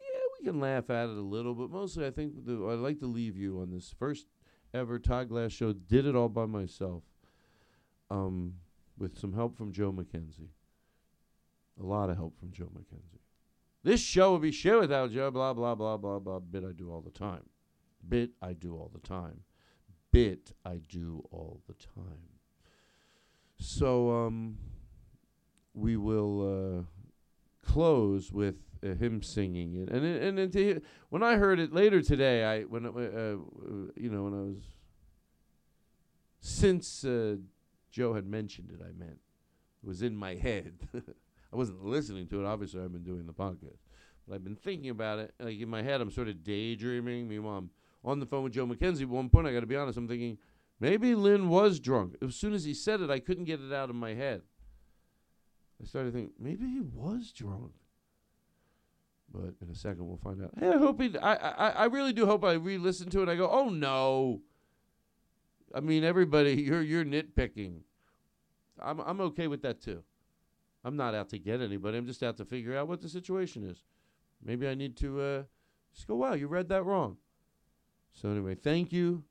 yeah, 0.00 0.20
we 0.38 0.44
can 0.44 0.60
laugh 0.60 0.90
at 0.90 1.08
it 1.08 1.16
a 1.16 1.20
little, 1.20 1.54
but 1.54 1.70
mostly 1.70 2.06
I 2.06 2.10
think 2.10 2.44
the, 2.44 2.54
I'd 2.68 2.78
like 2.78 2.98
to 3.00 3.06
leave 3.06 3.36
you 3.36 3.60
on 3.60 3.70
this 3.70 3.94
first 3.98 4.26
ever 4.72 4.98
Todd 4.98 5.28
Glass 5.28 5.52
show. 5.52 5.72
Did 5.72 6.06
it 6.06 6.16
all 6.16 6.28
by 6.28 6.46
myself 6.46 7.04
um, 8.10 8.54
with 8.98 9.18
some 9.18 9.32
help 9.32 9.56
from 9.56 9.72
Joe 9.72 9.92
McKenzie. 9.92 10.50
A 11.80 11.84
lot 11.84 12.10
of 12.10 12.16
help 12.16 12.38
from 12.38 12.52
Joe 12.52 12.70
McKenzie. 12.76 13.20
This 13.84 14.00
show 14.00 14.32
would 14.32 14.42
be 14.42 14.50
shit 14.50 14.80
without 14.80 15.12
Joe, 15.12 15.30
blah, 15.30 15.52
blah, 15.52 15.74
blah, 15.74 15.96
blah, 15.96 16.18
blah. 16.18 16.40
Bit 16.40 16.64
I 16.64 16.72
do 16.72 16.90
all 16.90 17.02
the 17.02 17.10
time. 17.10 17.44
Bit 18.08 18.30
I 18.42 18.54
do 18.54 18.74
all 18.74 18.90
the 18.92 19.06
time. 19.06 19.42
Bit 20.10 20.52
I 20.64 20.80
do 20.88 21.22
all 21.30 21.60
the 21.68 21.74
time. 21.74 22.40
So, 23.56 24.10
um, 24.10 24.58
we 25.74 25.96
will 25.96 26.86
uh, 26.86 27.70
close 27.70 28.32
with 28.32 28.56
uh, 28.82 28.94
him 28.94 29.22
singing 29.22 29.74
it, 29.74 29.88
and 29.90 30.04
and 30.38 30.52
to 30.52 30.80
when 31.10 31.22
I 31.22 31.36
heard 31.36 31.58
it 31.58 31.72
later 31.72 32.00
today, 32.00 32.44
I 32.44 32.62
when 32.62 32.86
uh, 32.86 32.88
uh, 32.88 33.36
you 33.96 34.10
know 34.10 34.24
when 34.24 34.34
I 34.34 34.42
was 34.42 34.58
since 36.40 37.04
uh, 37.04 37.36
Joe 37.90 38.14
had 38.14 38.26
mentioned 38.26 38.70
it, 38.70 38.80
I 38.82 38.92
meant 38.96 39.18
It 39.82 39.86
was 39.86 40.02
in 40.02 40.16
my 40.16 40.34
head. 40.34 40.88
I 41.54 41.56
wasn't 41.56 41.84
listening 41.84 42.26
to 42.28 42.40
it. 42.40 42.46
Obviously, 42.46 42.82
I've 42.82 42.92
been 42.92 43.04
doing 43.04 43.26
the 43.26 43.32
podcast, 43.32 43.78
but 44.26 44.34
I've 44.34 44.42
been 44.42 44.56
thinking 44.56 44.90
about 44.90 45.20
it. 45.20 45.32
Like 45.38 45.60
in 45.60 45.68
my 45.68 45.82
head, 45.82 46.00
I'm 46.00 46.10
sort 46.10 46.26
of 46.26 46.42
daydreaming. 46.42 47.28
Meanwhile, 47.28 47.58
I'm 47.58 47.70
on 48.04 48.18
the 48.18 48.26
phone 48.26 48.42
with 48.42 48.52
Joe 48.52 48.66
McKenzie. 48.66 49.02
At 49.02 49.08
one 49.08 49.28
point, 49.28 49.46
I 49.46 49.52
got 49.52 49.60
to 49.60 49.66
be 49.66 49.76
honest. 49.76 49.96
I'm 49.96 50.08
thinking 50.08 50.36
maybe 50.80 51.14
Lynn 51.14 51.48
was 51.48 51.78
drunk. 51.78 52.16
As 52.20 52.34
soon 52.34 52.54
as 52.54 52.64
he 52.64 52.74
said 52.74 53.00
it, 53.00 53.08
I 53.08 53.20
couldn't 53.20 53.44
get 53.44 53.60
it 53.60 53.72
out 53.72 53.88
of 53.88 53.94
my 53.94 54.14
head. 54.14 54.42
I 55.80 55.86
started 55.86 56.12
thinking 56.12 56.32
maybe 56.40 56.66
he 56.66 56.80
was 56.80 57.30
drunk. 57.30 57.70
But 59.32 59.54
in 59.62 59.70
a 59.70 59.76
second, 59.76 60.08
we'll 60.08 60.16
find 60.16 60.42
out. 60.42 60.50
Hey, 60.58 60.70
I 60.70 60.78
hope 60.78 61.00
he. 61.00 61.16
I 61.18 61.34
I 61.34 61.68
I 61.70 61.84
really 61.84 62.12
do 62.12 62.26
hope 62.26 62.44
I 62.44 62.54
re-listen 62.54 63.10
to 63.10 63.22
it. 63.22 63.28
I 63.28 63.36
go, 63.36 63.48
oh 63.48 63.68
no. 63.68 64.40
I 65.72 65.78
mean, 65.78 66.02
everybody, 66.02 66.54
you're 66.62 66.82
you're 66.82 67.04
nitpicking. 67.04 67.82
I'm 68.82 68.98
I'm 68.98 69.20
okay 69.20 69.46
with 69.46 69.62
that 69.62 69.80
too. 69.80 70.02
I'm 70.84 70.96
not 70.96 71.14
out 71.14 71.30
to 71.30 71.38
get 71.38 71.60
anybody. 71.60 71.96
I'm 71.96 72.06
just 72.06 72.22
out 72.22 72.36
to 72.36 72.44
figure 72.44 72.76
out 72.76 72.88
what 72.88 73.00
the 73.00 73.08
situation 73.08 73.64
is. 73.68 73.82
Maybe 74.44 74.68
I 74.68 74.74
need 74.74 74.96
to 74.98 75.20
uh, 75.20 75.42
just 75.94 76.06
go. 76.06 76.16
Wow, 76.16 76.34
you 76.34 76.46
read 76.46 76.68
that 76.68 76.84
wrong. 76.84 77.16
So 78.12 78.28
anyway, 78.28 78.54
thank 78.54 78.92
you 78.92 79.24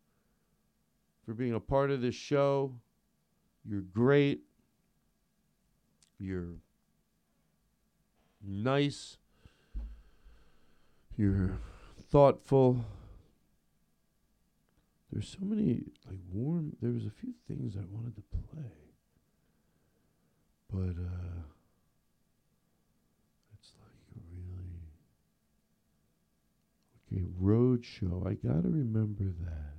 for 1.26 1.34
being 1.34 1.54
a 1.54 1.60
part 1.60 1.92
of 1.92 2.02
this 2.02 2.16
show. 2.16 2.74
You're 3.64 3.82
great. 3.82 4.42
You're 6.20 6.56
nice. 8.46 9.18
You're 11.16 11.60
thoughtful. 12.10 12.84
There's 15.12 15.30
so 15.30 15.46
many 15.46 15.84
like 16.10 16.20
warm. 16.32 16.76
There 16.82 16.92
was 16.92 17.06
a 17.06 17.12
few 17.12 17.34
things 17.48 17.76
I 17.78 17.86
wanted 17.92 18.16
to 18.16 18.24
play, 18.52 18.72
but 20.74 20.98
uh, 20.98 21.42
it's 23.54 23.74
like 23.78 24.02
a 24.18 24.22
really 24.34 24.82
okay. 27.12 27.30
Road 27.40 27.86
show. 27.86 28.24
I 28.26 28.34
gotta 28.34 28.70
remember 28.70 29.26
that 29.26 29.78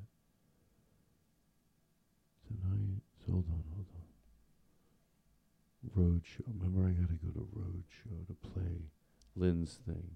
tonight. 2.47 3.03
Hold 3.27 3.45
on, 3.51 3.65
hold 3.75 3.87
on. 5.97 6.03
Road 6.03 6.23
show. 6.25 6.45
Remember, 6.61 6.89
I 6.89 6.93
gotta 6.93 7.15
go 7.15 7.31
to 7.41 7.49
road 7.53 7.83
show 7.89 8.15
to 8.29 8.35
play 8.49 8.91
Lynn's 9.35 9.81
thing. 9.87 10.11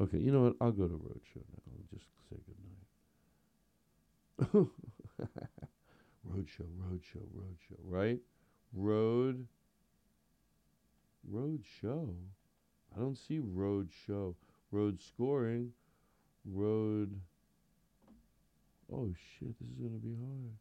Okay, 0.00 0.18
you 0.18 0.30
know 0.30 0.42
what? 0.42 0.54
I'll 0.60 0.70
go 0.70 0.86
to 0.86 0.94
road 0.94 1.20
show 1.34 1.40
now. 1.52 1.62
I'll 1.72 1.88
just 1.92 2.06
say 2.30 2.36
goodnight. 4.46 4.70
road 6.24 6.46
show, 6.48 6.64
road 6.78 7.00
show, 7.02 7.26
road 7.34 7.56
show, 7.68 7.76
right? 7.82 8.20
Road. 8.74 9.46
Road 11.28 11.62
show. 11.80 12.14
I 12.96 13.00
don't 13.00 13.16
see 13.16 13.38
road 13.38 13.90
show. 14.06 14.36
Road 14.70 15.00
scoring. 15.00 15.72
Road. 16.44 17.20
Oh 18.92 19.12
shit, 19.14 19.58
this 19.60 19.68
is 19.68 19.76
gonna 19.76 19.98
be 19.98 20.16
hard. 20.16 20.52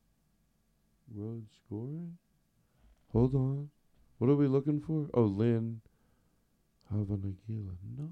Road 1.15 1.45
scoring? 1.65 2.17
Hold 3.11 3.33
on. 3.33 3.69
What 4.19 4.29
are 4.29 4.35
we 4.35 4.47
looking 4.47 4.79
for? 4.79 5.07
Oh, 5.13 5.23
Lynn 5.23 5.81
Hava 6.91 7.15
Nagila. 7.15 7.75
No. 7.97 8.09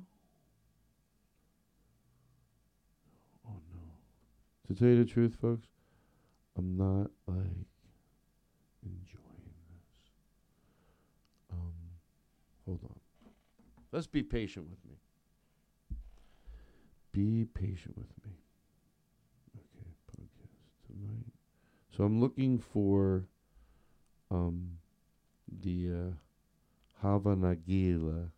Oh 3.47 3.59
no. 3.71 4.67
To 4.67 4.73
tell 4.73 4.87
you 4.87 5.03
the 5.03 5.09
truth, 5.09 5.37
folks, 5.39 5.67
I'm 6.57 6.75
not 6.77 7.11
like 7.27 7.67
enjoying 8.83 9.53
this. 9.69 9.87
Um, 11.51 11.73
hold 12.65 12.79
on. 12.83 12.99
Let's 13.91 14.07
be 14.07 14.23
patient 14.23 14.67
with 14.69 14.79
me. 14.85 14.97
Be 17.11 17.45
patient 17.45 17.97
with 17.97 18.09
me. 18.23 18.33
Okay, 19.55 19.87
podcast 20.11 20.85
tonight. 20.85 21.31
So 21.95 22.03
I'm 22.03 22.19
looking 22.19 22.59
for 22.59 23.25
um 24.29 24.77
the 25.61 25.89
uh, 25.89 26.13
Hava 27.01 27.35
Nagila, 27.35 28.29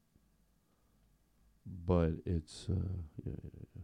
but 1.85 2.11
it's 2.25 2.67
uh, 2.69 2.75
yeah, 3.25 3.33
yeah, 3.43 3.65
yeah. 3.75 3.83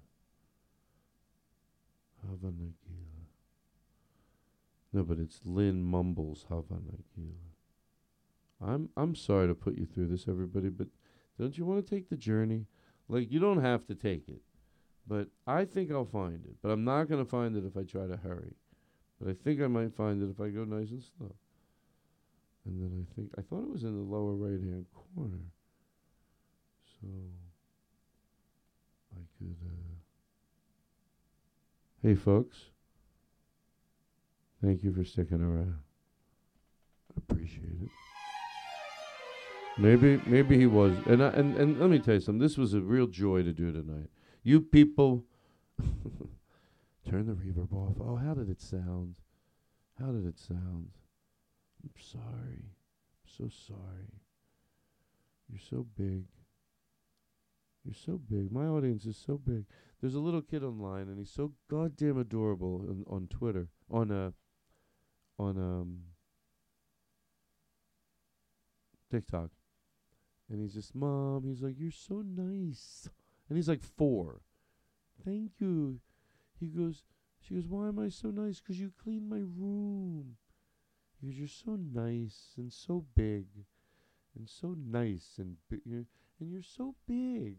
Hava 2.24 2.54
Nagila. 2.54 3.26
No, 4.94 5.04
but 5.04 5.18
it's 5.18 5.42
Lynn 5.44 5.84
Mumbles 5.84 6.46
Hava 6.48 6.76
Nagila. 6.76 7.34
I'm 8.62 8.90
I'm 8.96 9.16
sorry 9.16 9.48
to 9.48 9.56
put 9.56 9.78
you 9.78 9.86
through 9.86 10.08
this, 10.08 10.28
everybody, 10.28 10.70
but 10.70 10.88
don't 11.40 11.58
you 11.58 11.66
want 11.66 11.86
to 11.86 11.90
take 11.96 12.10
the 12.10 12.18
journey? 12.18 12.66
Like 13.08 13.32
you 13.32 13.40
don't 13.40 13.62
have 13.62 13.86
to 13.88 13.96
take 13.96 14.28
it, 14.28 14.42
but 15.08 15.28
I 15.46 15.66
think 15.66 15.92
I'll 15.92 16.06
find 16.06 16.44
it. 16.46 16.56
But 16.62 16.70
I'm 16.70 16.84
not 16.84 17.10
going 17.10 17.24
to 17.24 17.30
find 17.30 17.56
it 17.56 17.66
if 17.66 17.78
I 17.78 17.84
try 17.84 18.08
to 18.08 18.18
hurry. 18.18 18.56
But 19.20 19.30
I 19.30 19.34
think 19.34 19.62
I 19.62 19.68
might 19.68 19.96
find 19.96 20.22
it 20.22 20.30
if 20.30 20.42
I 20.42 20.50
go 20.50 20.64
nice 20.64 20.90
and 20.90 21.04
slow. 21.18 21.36
And 22.66 22.82
then 22.82 23.06
I 23.06 23.16
think 23.16 23.32
I 23.38 23.42
thought 23.42 23.64
it 23.64 23.72
was 23.72 23.84
in 23.84 23.96
the 23.96 24.16
lower 24.16 24.34
right 24.34 24.60
hand 24.60 24.86
corner. 24.94 25.42
So 27.00 27.08
I 29.16 29.22
could 29.38 29.56
uh 29.64 29.96
Hey 32.02 32.16
folks. 32.16 32.58
Thank 34.64 34.84
you 34.84 34.94
for 34.94 35.04
sticking 35.04 35.42
around. 35.42 35.80
Appreciate 37.18 37.82
it. 37.82 37.90
Maybe 39.78 40.22
maybe 40.26 40.58
he 40.58 40.68
was 40.68 40.94
and 41.06 41.22
I, 41.22 41.28
and 41.30 41.58
and 41.58 41.80
let 41.80 41.90
me 41.90 42.00
tell 42.00 42.14
you 42.14 42.22
something. 42.22 42.40
This 42.40 42.58
was 42.58 42.74
a 42.74 42.82
real 42.82 43.08
joy 43.08 43.44
to 43.44 43.52
do 43.52 43.72
tonight. 43.74 44.10
You 44.42 44.62
people 44.62 45.26
turn 47.10 47.28
the 47.28 47.34
reverb 47.34 47.74
off. 47.74 47.98
Oh, 48.00 48.16
how 48.16 48.34
did 48.34 48.50
it 48.50 48.62
sound? 48.62 49.16
How 50.00 50.08
did 50.08 50.26
it 50.26 50.40
sound? 50.40 50.90
I'm 51.84 51.92
sorry. 52.00 52.64
I'm 52.64 53.28
so 53.38 53.50
sorry. 53.68 54.12
You're 55.50 55.60
so 55.60 55.86
big. 55.98 56.24
You're 57.84 57.94
so 57.94 58.20
big. 58.30 58.52
My 58.52 58.66
audience 58.66 59.06
is 59.06 59.18
so 59.18 59.38
big. 59.38 59.66
There's 60.02 60.16
a 60.16 60.20
little 60.20 60.42
kid 60.42 60.64
online, 60.64 61.08
and 61.08 61.20
he's 61.20 61.32
so 61.32 61.54
goddamn 61.70 62.18
adorable 62.18 62.86
on, 62.90 63.04
on 63.08 63.28
Twitter, 63.28 63.68
on 63.90 64.10
a, 64.12 64.34
on 65.38 65.58
um, 65.58 65.98
TikTok, 69.12 69.52
and 70.50 70.62
he's 70.62 70.74
just, 70.74 70.96
mom. 70.96 71.44
He's 71.46 71.62
like, 71.62 71.76
you're 71.80 71.92
so 71.92 72.22
nice, 72.26 73.10
and 73.50 73.58
he's 73.58 73.70
like 73.70 73.82
four. 73.84 74.42
Thank 75.24 75.52
you. 75.60 76.00
He 76.60 76.68
goes, 76.68 77.04
she 77.40 77.56
goes, 77.56 77.68
why 77.68 77.88
am 77.88 78.00
I 78.00 78.10
so 78.10 78.30
nice? 78.30 78.60
'Cause 78.60 78.80
you 78.80 78.92
clean 79.04 79.30
my 79.30 79.40
room. 79.40 80.38
He 81.20 81.28
goes, 81.28 81.38
you're 81.38 81.48
so 81.48 81.76
nice 81.76 82.54
and 82.58 82.72
so 82.72 83.06
big, 83.16 83.48
and 84.36 84.50
so 84.50 84.76
nice 84.78 85.38
and 85.38 85.58
bi- 85.70 85.82
you're, 85.86 86.06
and 86.40 86.52
you're 86.52 86.62
so 86.62 86.96
big. 87.08 87.58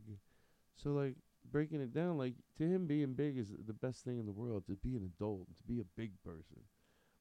So 0.75 0.93
like 0.93 1.17
breaking 1.51 1.81
it 1.81 1.93
down, 1.93 2.19
like 2.19 2.35
to 2.59 2.65
him 2.65 2.87
being 2.87 3.15
big 3.15 3.39
is 3.39 3.49
the 3.67 3.73
best 3.73 4.05
thing 4.05 4.19
in 4.19 4.27
the 4.27 4.33
world. 4.33 4.67
To 4.67 4.75
be 4.77 4.97
an 4.97 5.05
adult, 5.05 5.47
to 5.57 5.65
be 5.65 5.81
a 5.81 5.85
big 5.97 6.13
person. 6.23 6.59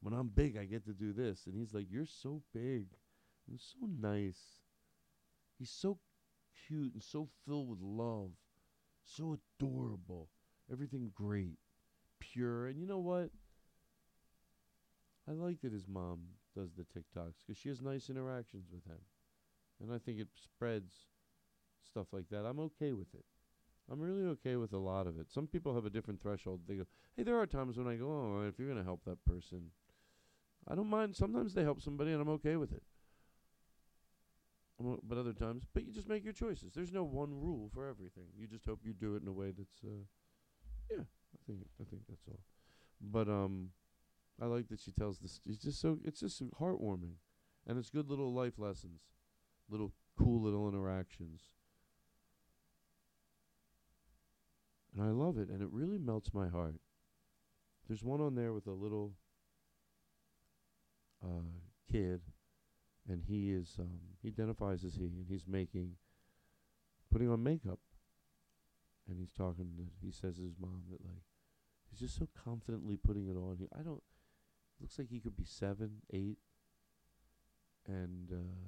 When 0.02 0.14
I'm 0.14 0.28
big, 0.28 0.58
I 0.58 0.66
get 0.66 0.86
to 0.86 0.94
do 0.94 1.14
this, 1.14 1.46
and 1.48 1.56
he's 1.56 1.74
like, 1.74 1.88
"You're 1.90 2.06
so 2.06 2.42
big, 2.54 2.88
and 3.50 3.60
so 3.60 3.88
nice." 4.00 4.65
He's 5.58 5.70
so 5.72 6.00
cute 6.68 6.94
and 6.94 7.04
so 7.04 7.28
filled 7.46 7.70
with 7.70 7.80
love, 7.82 8.32
so 9.04 9.38
adorable. 9.60 10.30
Everything 10.72 11.12
great, 11.14 11.58
pure, 12.20 12.68
and 12.68 12.80
you 12.80 12.86
know 12.86 13.00
what? 13.00 13.30
I 15.28 15.32
like 15.32 15.62
that 15.62 15.74
his 15.74 15.88
mom 15.88 16.22
does 16.56 16.72
the 16.76 16.84
TikToks 16.84 17.36
because 17.46 17.58
she 17.60 17.70
has 17.70 17.82
nice 17.82 18.10
interactions 18.10 18.68
with 18.72 18.84
him, 18.86 19.00
and 19.82 19.94
I 19.94 19.98
think 19.98 20.20
it 20.20 20.28
spreads 20.36 20.94
stuff 21.84 22.08
like 22.12 22.30
that. 22.30 22.46
I'm 22.46 22.60
okay 22.60 22.94
with 22.94 23.14
it. 23.14 23.26
I'm 23.92 24.00
really 24.00 24.24
okay 24.24 24.56
with 24.56 24.74
a 24.74 24.78
lot 24.78 25.06
of 25.08 25.20
it. 25.20 25.32
Some 25.32 25.48
people 25.48 25.76
have 25.76 25.86
a 25.86 25.92
different 25.92 26.22
threshold. 26.22 26.62
They 26.68 26.78
go, 26.78 26.86
"Hey, 27.16 27.24
there 27.24 27.40
are 27.40 27.46
times 27.46 27.78
when 27.78 27.88
I 27.88 27.96
go, 27.96 28.10
oh, 28.10 28.48
if 28.48 28.58
you're 28.58 28.68
gonna 28.68 28.84
help 28.84 29.04
that 29.06 29.24
person, 29.26 29.72
I 30.68 30.74
don't 30.74 30.90
mind. 30.90 31.16
Sometimes 31.16 31.54
they 31.54 31.64
help 31.64 31.82
somebody, 31.82 32.12
and 32.12 32.22
I'm 32.22 32.30
okay 32.30 32.56
with 32.56 32.72
it. 32.72 32.84
But 34.78 35.18
other 35.18 35.34
times, 35.34 35.64
but 35.74 35.86
you 35.86 35.94
just 35.94 36.10
make 36.10 36.24
your 36.26 36.34
choices. 36.34 36.74
There's 36.74 36.92
no 36.92 37.04
one 37.06 37.34
rule 37.34 37.70
for 37.74 37.88
everything. 37.88 38.26
You 38.38 38.46
just 38.46 38.66
hope 38.66 38.82
you 38.84 38.94
do 38.94 39.16
it 39.16 39.22
in 39.22 39.28
a 39.28 39.32
way 39.32 39.52
that's, 39.58 39.80
uh, 39.86 40.04
yeah. 40.92 41.04
I 41.36 41.38
think 41.48 41.60
I 41.80 41.84
think 41.90 42.04
that's 42.08 42.28
all. 42.28 42.40
But 43.02 43.30
um, 43.30 43.70
I 44.42 44.46
like 44.46 44.68
that 44.70 44.80
she 44.80 44.92
tells 44.92 45.20
this. 45.20 45.40
It's 45.46 45.64
just 45.64 45.80
so 45.80 46.00
it's 46.04 46.20
just 46.20 46.42
heartwarming, 46.60 47.16
and 47.68 47.78
it's 47.78 47.90
good 47.90 48.10
little 48.10 48.34
life 48.34 48.58
lessons, 48.58 49.02
little 49.70 49.94
cool 50.18 50.42
little 50.42 50.68
interactions. 50.68 51.42
And 54.94 55.04
I 55.04 55.12
love 55.12 55.38
it, 55.38 55.50
and 55.50 55.62
it 55.62 55.68
really 55.72 55.98
melts 55.98 56.34
my 56.34 56.48
heart. 56.48 56.76
There's 57.88 58.04
one 58.04 58.22
on 58.22 58.36
there 58.36 58.54
with 58.54 58.68
a 58.68 58.72
little 58.72 59.14
uh, 61.24 61.52
kid, 61.92 62.22
and 63.10 63.24
he 63.28 63.52
is 63.52 63.76
um, 63.80 64.00
he 64.22 64.30
identifies 64.30 64.84
as 64.84 64.96
he, 64.96 65.06
and 65.06 65.26
he's 65.28 65.46
making 65.48 65.94
putting 67.12 67.30
on 67.30 67.44
makeup, 67.44 67.80
and 69.08 69.20
he's 69.20 69.32
talking. 69.32 69.72
To, 69.78 69.84
he 70.06 70.12
says 70.12 70.36
to 70.38 70.44
his 70.44 70.56
mom 70.60 70.84
that 70.92 71.04
like 71.06 71.24
he's 71.90 72.00
just 72.00 72.18
so 72.18 72.28
confidently 72.44 72.98
putting 72.98 73.28
it 73.28 73.38
on. 73.38 73.58
He 73.60 73.68
I 73.78 73.84
don't. 73.84 74.04
Looks 74.82 75.00
like 75.00 75.10
he 75.10 75.20
could 75.20 75.38
be 75.38 75.46
seven, 75.46 76.02
eight, 76.12 76.40
and 77.88 78.30
uh, 78.32 78.68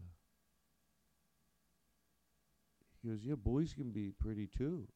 he 3.02 3.10
goes, 3.10 3.24
"Yeah, 3.24 3.36
boys 3.36 3.74
can 3.74 3.92
be 3.92 4.12
pretty 4.12 4.48
too." 4.48 4.88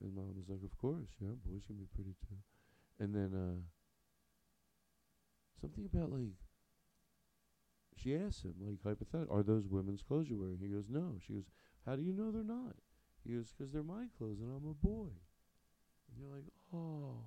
And 0.00 0.14
mom 0.14 0.36
is 0.40 0.48
like, 0.48 0.62
"Of 0.62 0.76
course, 0.78 1.10
yeah, 1.20 1.34
boys 1.44 1.62
can 1.66 1.76
be 1.76 1.86
pretty 1.94 2.14
too." 2.28 2.36
And 3.00 3.14
then 3.14 3.32
uh, 3.34 3.60
something 5.60 5.84
about 5.84 6.12
like 6.12 6.36
she 7.98 8.14
asks 8.16 8.42
him, 8.42 8.54
like 8.60 8.82
hypothetically, 8.84 9.34
are 9.34 9.42
those 9.42 9.68
women's 9.68 10.02
clothes 10.02 10.28
you're 10.28 10.38
wearing? 10.38 10.58
He 10.60 10.68
goes, 10.68 10.88
no. 10.88 11.16
She 11.26 11.34
goes, 11.34 11.50
how 11.86 11.96
do 11.96 12.02
you 12.02 12.12
know 12.12 12.30
they're 12.30 12.44
not? 12.44 12.76
He 13.26 13.34
goes, 13.34 13.52
because 13.52 13.72
they're 13.72 13.82
my 13.82 14.06
clothes 14.16 14.40
and 14.40 14.50
I'm 14.50 14.68
a 14.68 14.74
boy. 14.74 15.10
And 16.08 16.18
you're 16.20 16.34
like, 16.34 16.46
oh. 16.72 17.24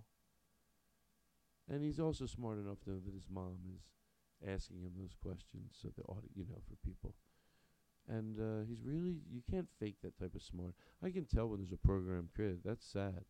And 1.69 1.84
he's 1.84 1.99
also 1.99 2.26
smart 2.26 2.57
enough 2.57 2.81
to 2.84 2.91
know 2.91 2.99
that 3.06 3.14
his 3.14 3.30
mom 3.30 3.57
is 3.73 3.81
asking 4.48 4.81
him 4.81 4.93
those 4.98 5.15
questions, 5.22 5.77
so 5.81 5.89
the 5.95 6.03
audi- 6.03 6.34
you 6.35 6.45
know, 6.49 6.61
for 6.68 6.76
people. 6.85 7.14
And 8.10 8.39
uh, 8.39 8.65
he's 8.68 8.84
really, 8.84 9.22
you 9.31 9.41
can't 9.49 9.69
fake 9.80 9.98
that 10.03 10.18
type 10.18 10.35
of 10.35 10.41
smart. 10.41 10.73
I 11.03 11.11
can 11.11 11.26
tell 11.26 11.48
when 11.48 11.60
there's 11.60 11.72
a 11.72 11.77
programmed 11.77 12.30
kid. 12.35 12.60
That's 12.65 12.85
sad. 12.85 13.23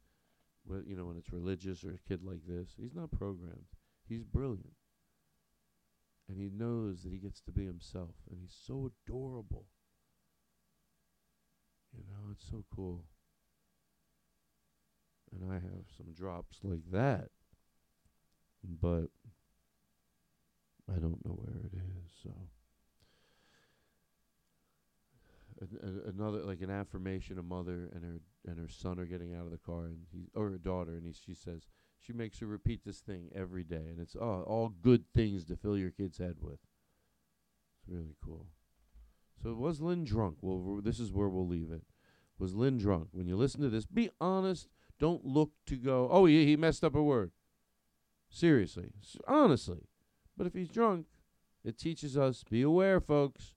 Well, 0.66 0.82
you 0.86 0.96
know, 0.96 1.06
when 1.06 1.18
it's 1.18 1.34
religious 1.34 1.84
or 1.84 1.92
a 1.92 2.08
kid 2.08 2.24
like 2.24 2.46
this, 2.48 2.76
he's 2.80 2.96
not 2.96 3.12
programmed. 3.12 3.66
He's 4.08 4.24
brilliant. 4.24 4.74
And 6.32 6.40
he 6.40 6.50
knows 6.50 7.04
that 7.04 7.12
he 7.12 7.18
gets 7.18 7.42
to 7.42 7.52
be 7.52 7.66
himself. 7.66 8.16
And 8.30 8.40
he's 8.40 8.56
so 8.66 8.90
adorable. 9.06 9.66
You 11.94 12.06
know, 12.08 12.32
it's 12.32 12.50
so 12.50 12.64
cool. 12.74 13.04
And 15.34 15.52
I 15.52 15.56
have 15.56 15.86
some 15.98 16.14
drops 16.14 16.60
like 16.64 16.90
that. 16.94 17.28
But 18.64 19.08
I 20.90 21.00
don't 21.00 21.26
know 21.26 21.34
where 21.34 21.66
it 21.66 21.74
is, 21.74 22.12
so. 22.24 22.32
An, 25.60 26.02
another 26.08 26.40
like 26.40 26.62
an 26.62 26.72
affirmation 26.72 27.38
a 27.38 27.44
mother 27.44 27.90
and 27.94 28.04
her 28.04 28.22
and 28.48 28.58
her 28.58 28.70
son 28.70 29.00
are 29.00 29.06
getting 29.06 29.36
out 29.36 29.46
of 29.46 29.52
the 29.52 29.60
car 29.60 29.86
and 29.86 30.00
he 30.12 30.28
or 30.34 30.48
a 30.48 30.58
daughter 30.58 30.94
and 30.94 31.06
he, 31.06 31.14
she 31.14 31.36
says 31.36 31.68
she 32.06 32.14
makes 32.14 32.40
her 32.40 32.48
repeat 32.48 32.82
this 32.84 33.00
thing 33.00 33.30
every 33.36 33.64
day, 33.64 33.88
and 33.90 34.00
it's 34.00 34.16
all, 34.16 34.42
all 34.42 34.70
good 34.70 35.06
things 35.14 35.46
to 35.46 35.56
fill 35.56 35.78
your 35.78 35.92
kid's 35.92 36.18
head 36.18 36.38
with. 36.42 36.60
It's 37.78 37.88
really 37.88 38.16
cool. 38.24 38.48
So 39.42 39.54
was 39.54 39.82
Lynn 39.82 40.04
drunk? 40.04 40.38
Well, 40.42 40.82
this 40.84 41.00
is 41.00 41.12
where 41.12 41.30
we'll 41.30 41.48
leave 41.48 41.72
it. 41.72 41.84
Was 42.40 42.56
Lynn 42.56 42.78
drunk? 42.78 43.10
When 43.12 43.28
you 43.28 43.36
listen 43.36 43.62
to 43.62 43.70
this, 43.70 43.86
be 43.86 44.10
honest. 44.20 44.68
Don't 45.00 45.26
look 45.26 45.52
to 45.68 45.76
go, 45.76 46.10
oh, 46.12 46.26
he 46.26 46.56
messed 46.56 46.84
up 46.84 46.96
a 46.96 47.04
word. 47.04 47.32
Seriously. 48.30 48.92
S- 49.02 49.18
honestly. 49.28 49.88
But 50.38 50.48
if 50.48 50.54
he's 50.54 50.70
drunk, 50.70 51.08
it 51.64 51.78
teaches 51.78 52.18
us, 52.18 52.44
be 52.44 52.62
aware, 52.62 53.00
folks. 53.00 53.54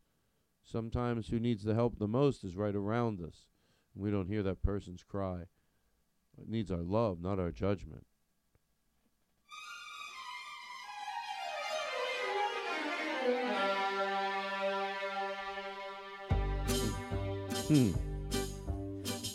Sometimes 0.62 1.28
who 1.28 1.38
needs 1.38 1.64
the 1.64 1.74
help 1.74 1.98
the 1.98 2.08
most 2.08 2.44
is 2.44 2.56
right 2.56 2.74
around 2.74 3.20
us. 3.20 3.46
And 3.94 4.02
we 4.02 4.10
don't 4.10 4.28
hear 4.28 4.42
that 4.42 4.62
person's 4.62 5.02
cry. 5.02 5.42
It 6.38 6.48
needs 6.48 6.70
our 6.70 6.82
love, 6.82 7.20
not 7.20 7.38
our 7.38 7.50
judgment. 7.50 8.06
Hmm. 17.68 17.96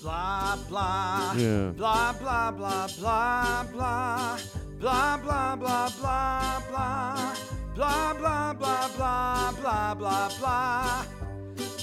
Blah 0.05 0.53
blah. 0.69 1.33
Yeah. 1.33 1.73
Blah 1.73 2.13
blah 2.21 2.53
blah 2.53 2.85
blah 3.01 3.65
blah. 3.73 4.37
Blah 4.79 5.17
blah 5.17 5.55
blah 5.57 5.89
blah 5.97 6.61
blah. 6.69 7.33
Blah 7.73 8.13
blah 8.13 8.53
blah 8.53 8.85
blah 8.93 9.51
blah 9.57 9.93
blah 9.97 10.27
blah. 10.37 11.05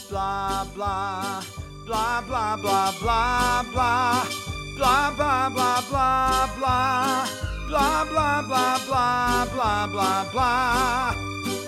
Blah 0.07 0.65
blah. 0.71 1.43
Blah 1.87 2.21
blah 2.23 2.55
blah 2.63 2.91
blah 3.03 3.63
blah. 3.75 4.23
Blah 4.79 5.07
blah 5.19 5.51
blah 5.51 5.81
blah 5.91 6.47
blah. 6.59 7.27
Blah 7.67 8.05
blah 8.07 8.39
blah 8.47 8.79
blah 8.87 9.47
blah 9.51 9.83
blah 9.91 10.23
blah. 10.31 11.11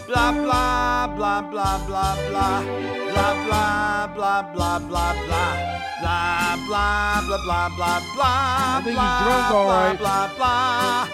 Blah 0.09 0.33
blah 0.33 1.05
blah 1.13 1.43
blah 1.53 1.77
blah 1.85 2.17
blah 2.29 2.65
blah 3.13 3.37
blah 3.45 4.09
blah 4.17 4.41
blah 4.57 4.81
blah 4.81 4.81
blah 4.89 5.53
blah 6.01 6.57
blah 6.65 7.21
blah 7.29 7.45
blah 7.45 7.69
blah 7.77 8.01
blah. 8.17 8.73
I 8.73 8.81
think 8.85 8.97
he's 8.97 9.21
drunk, 9.21 9.53
all 9.53 9.69
right. 9.69 9.99
Blah 10.01 10.33
blah 10.33 11.05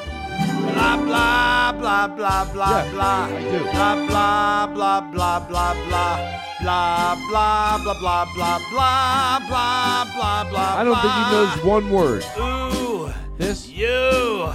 blah 0.70 0.94
blah 0.94 1.74
blah 1.74 2.06
blah 2.06 2.44
blah 2.54 2.82
blah. 2.94 3.26
I 3.26 3.42
do. 3.50 3.66
Blah 3.74 3.94
blah 4.06 4.70
blah 4.70 5.00
blah 5.10 5.38
blah 5.42 5.74
blah. 5.90 6.14
Blah 6.62 7.18
blah 7.28 7.82
blah 7.82 7.98
blah 7.98 8.24
blah 8.30 8.58
blah 8.70 9.42
blah 9.50 10.06
blah 10.14 10.44
blah. 10.54 10.78
I 10.78 10.84
don't 10.86 10.94
think 11.02 11.14
he 11.18 11.24
knows 11.34 11.50
one 11.66 11.90
word. 11.90 12.22
Ooh. 12.38 13.10
This. 13.38 13.66
You. 13.66 14.54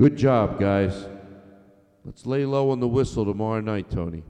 Good 0.00 0.16
job, 0.16 0.58
guys. 0.58 0.94
Let's 2.06 2.24
lay 2.24 2.46
low 2.46 2.70
on 2.70 2.80
the 2.80 2.88
whistle 2.88 3.26
tomorrow 3.26 3.60
night, 3.60 3.90
Tony. 3.90 4.22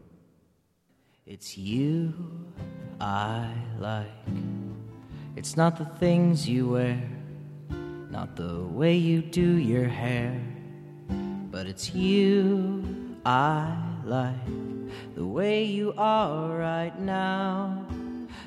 It's 1.24 1.56
you 1.56 2.12
I 3.00 3.54
like. 3.78 4.10
It's 5.36 5.56
not 5.56 5.78
the 5.78 5.84
things 6.00 6.48
you 6.48 6.70
wear, 6.70 7.00
not 8.10 8.34
the 8.34 8.64
way 8.64 8.96
you 8.96 9.22
do 9.22 9.58
your 9.58 9.86
hair, 9.86 10.42
but 11.52 11.68
it's 11.68 11.94
you 11.94 13.14
I 13.24 13.72
like. 14.04 14.34
The 15.14 15.24
way 15.24 15.62
you 15.62 15.94
are 15.96 16.48
right 16.48 16.98
now, 16.98 17.86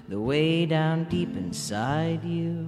the 0.10 0.20
way 0.20 0.66
down 0.66 1.06
deep 1.06 1.38
inside 1.38 2.26
you. 2.26 2.68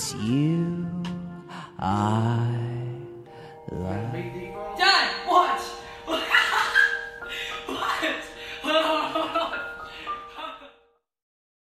It's 0.00 0.14
you 0.14 0.88
I. 1.78 2.39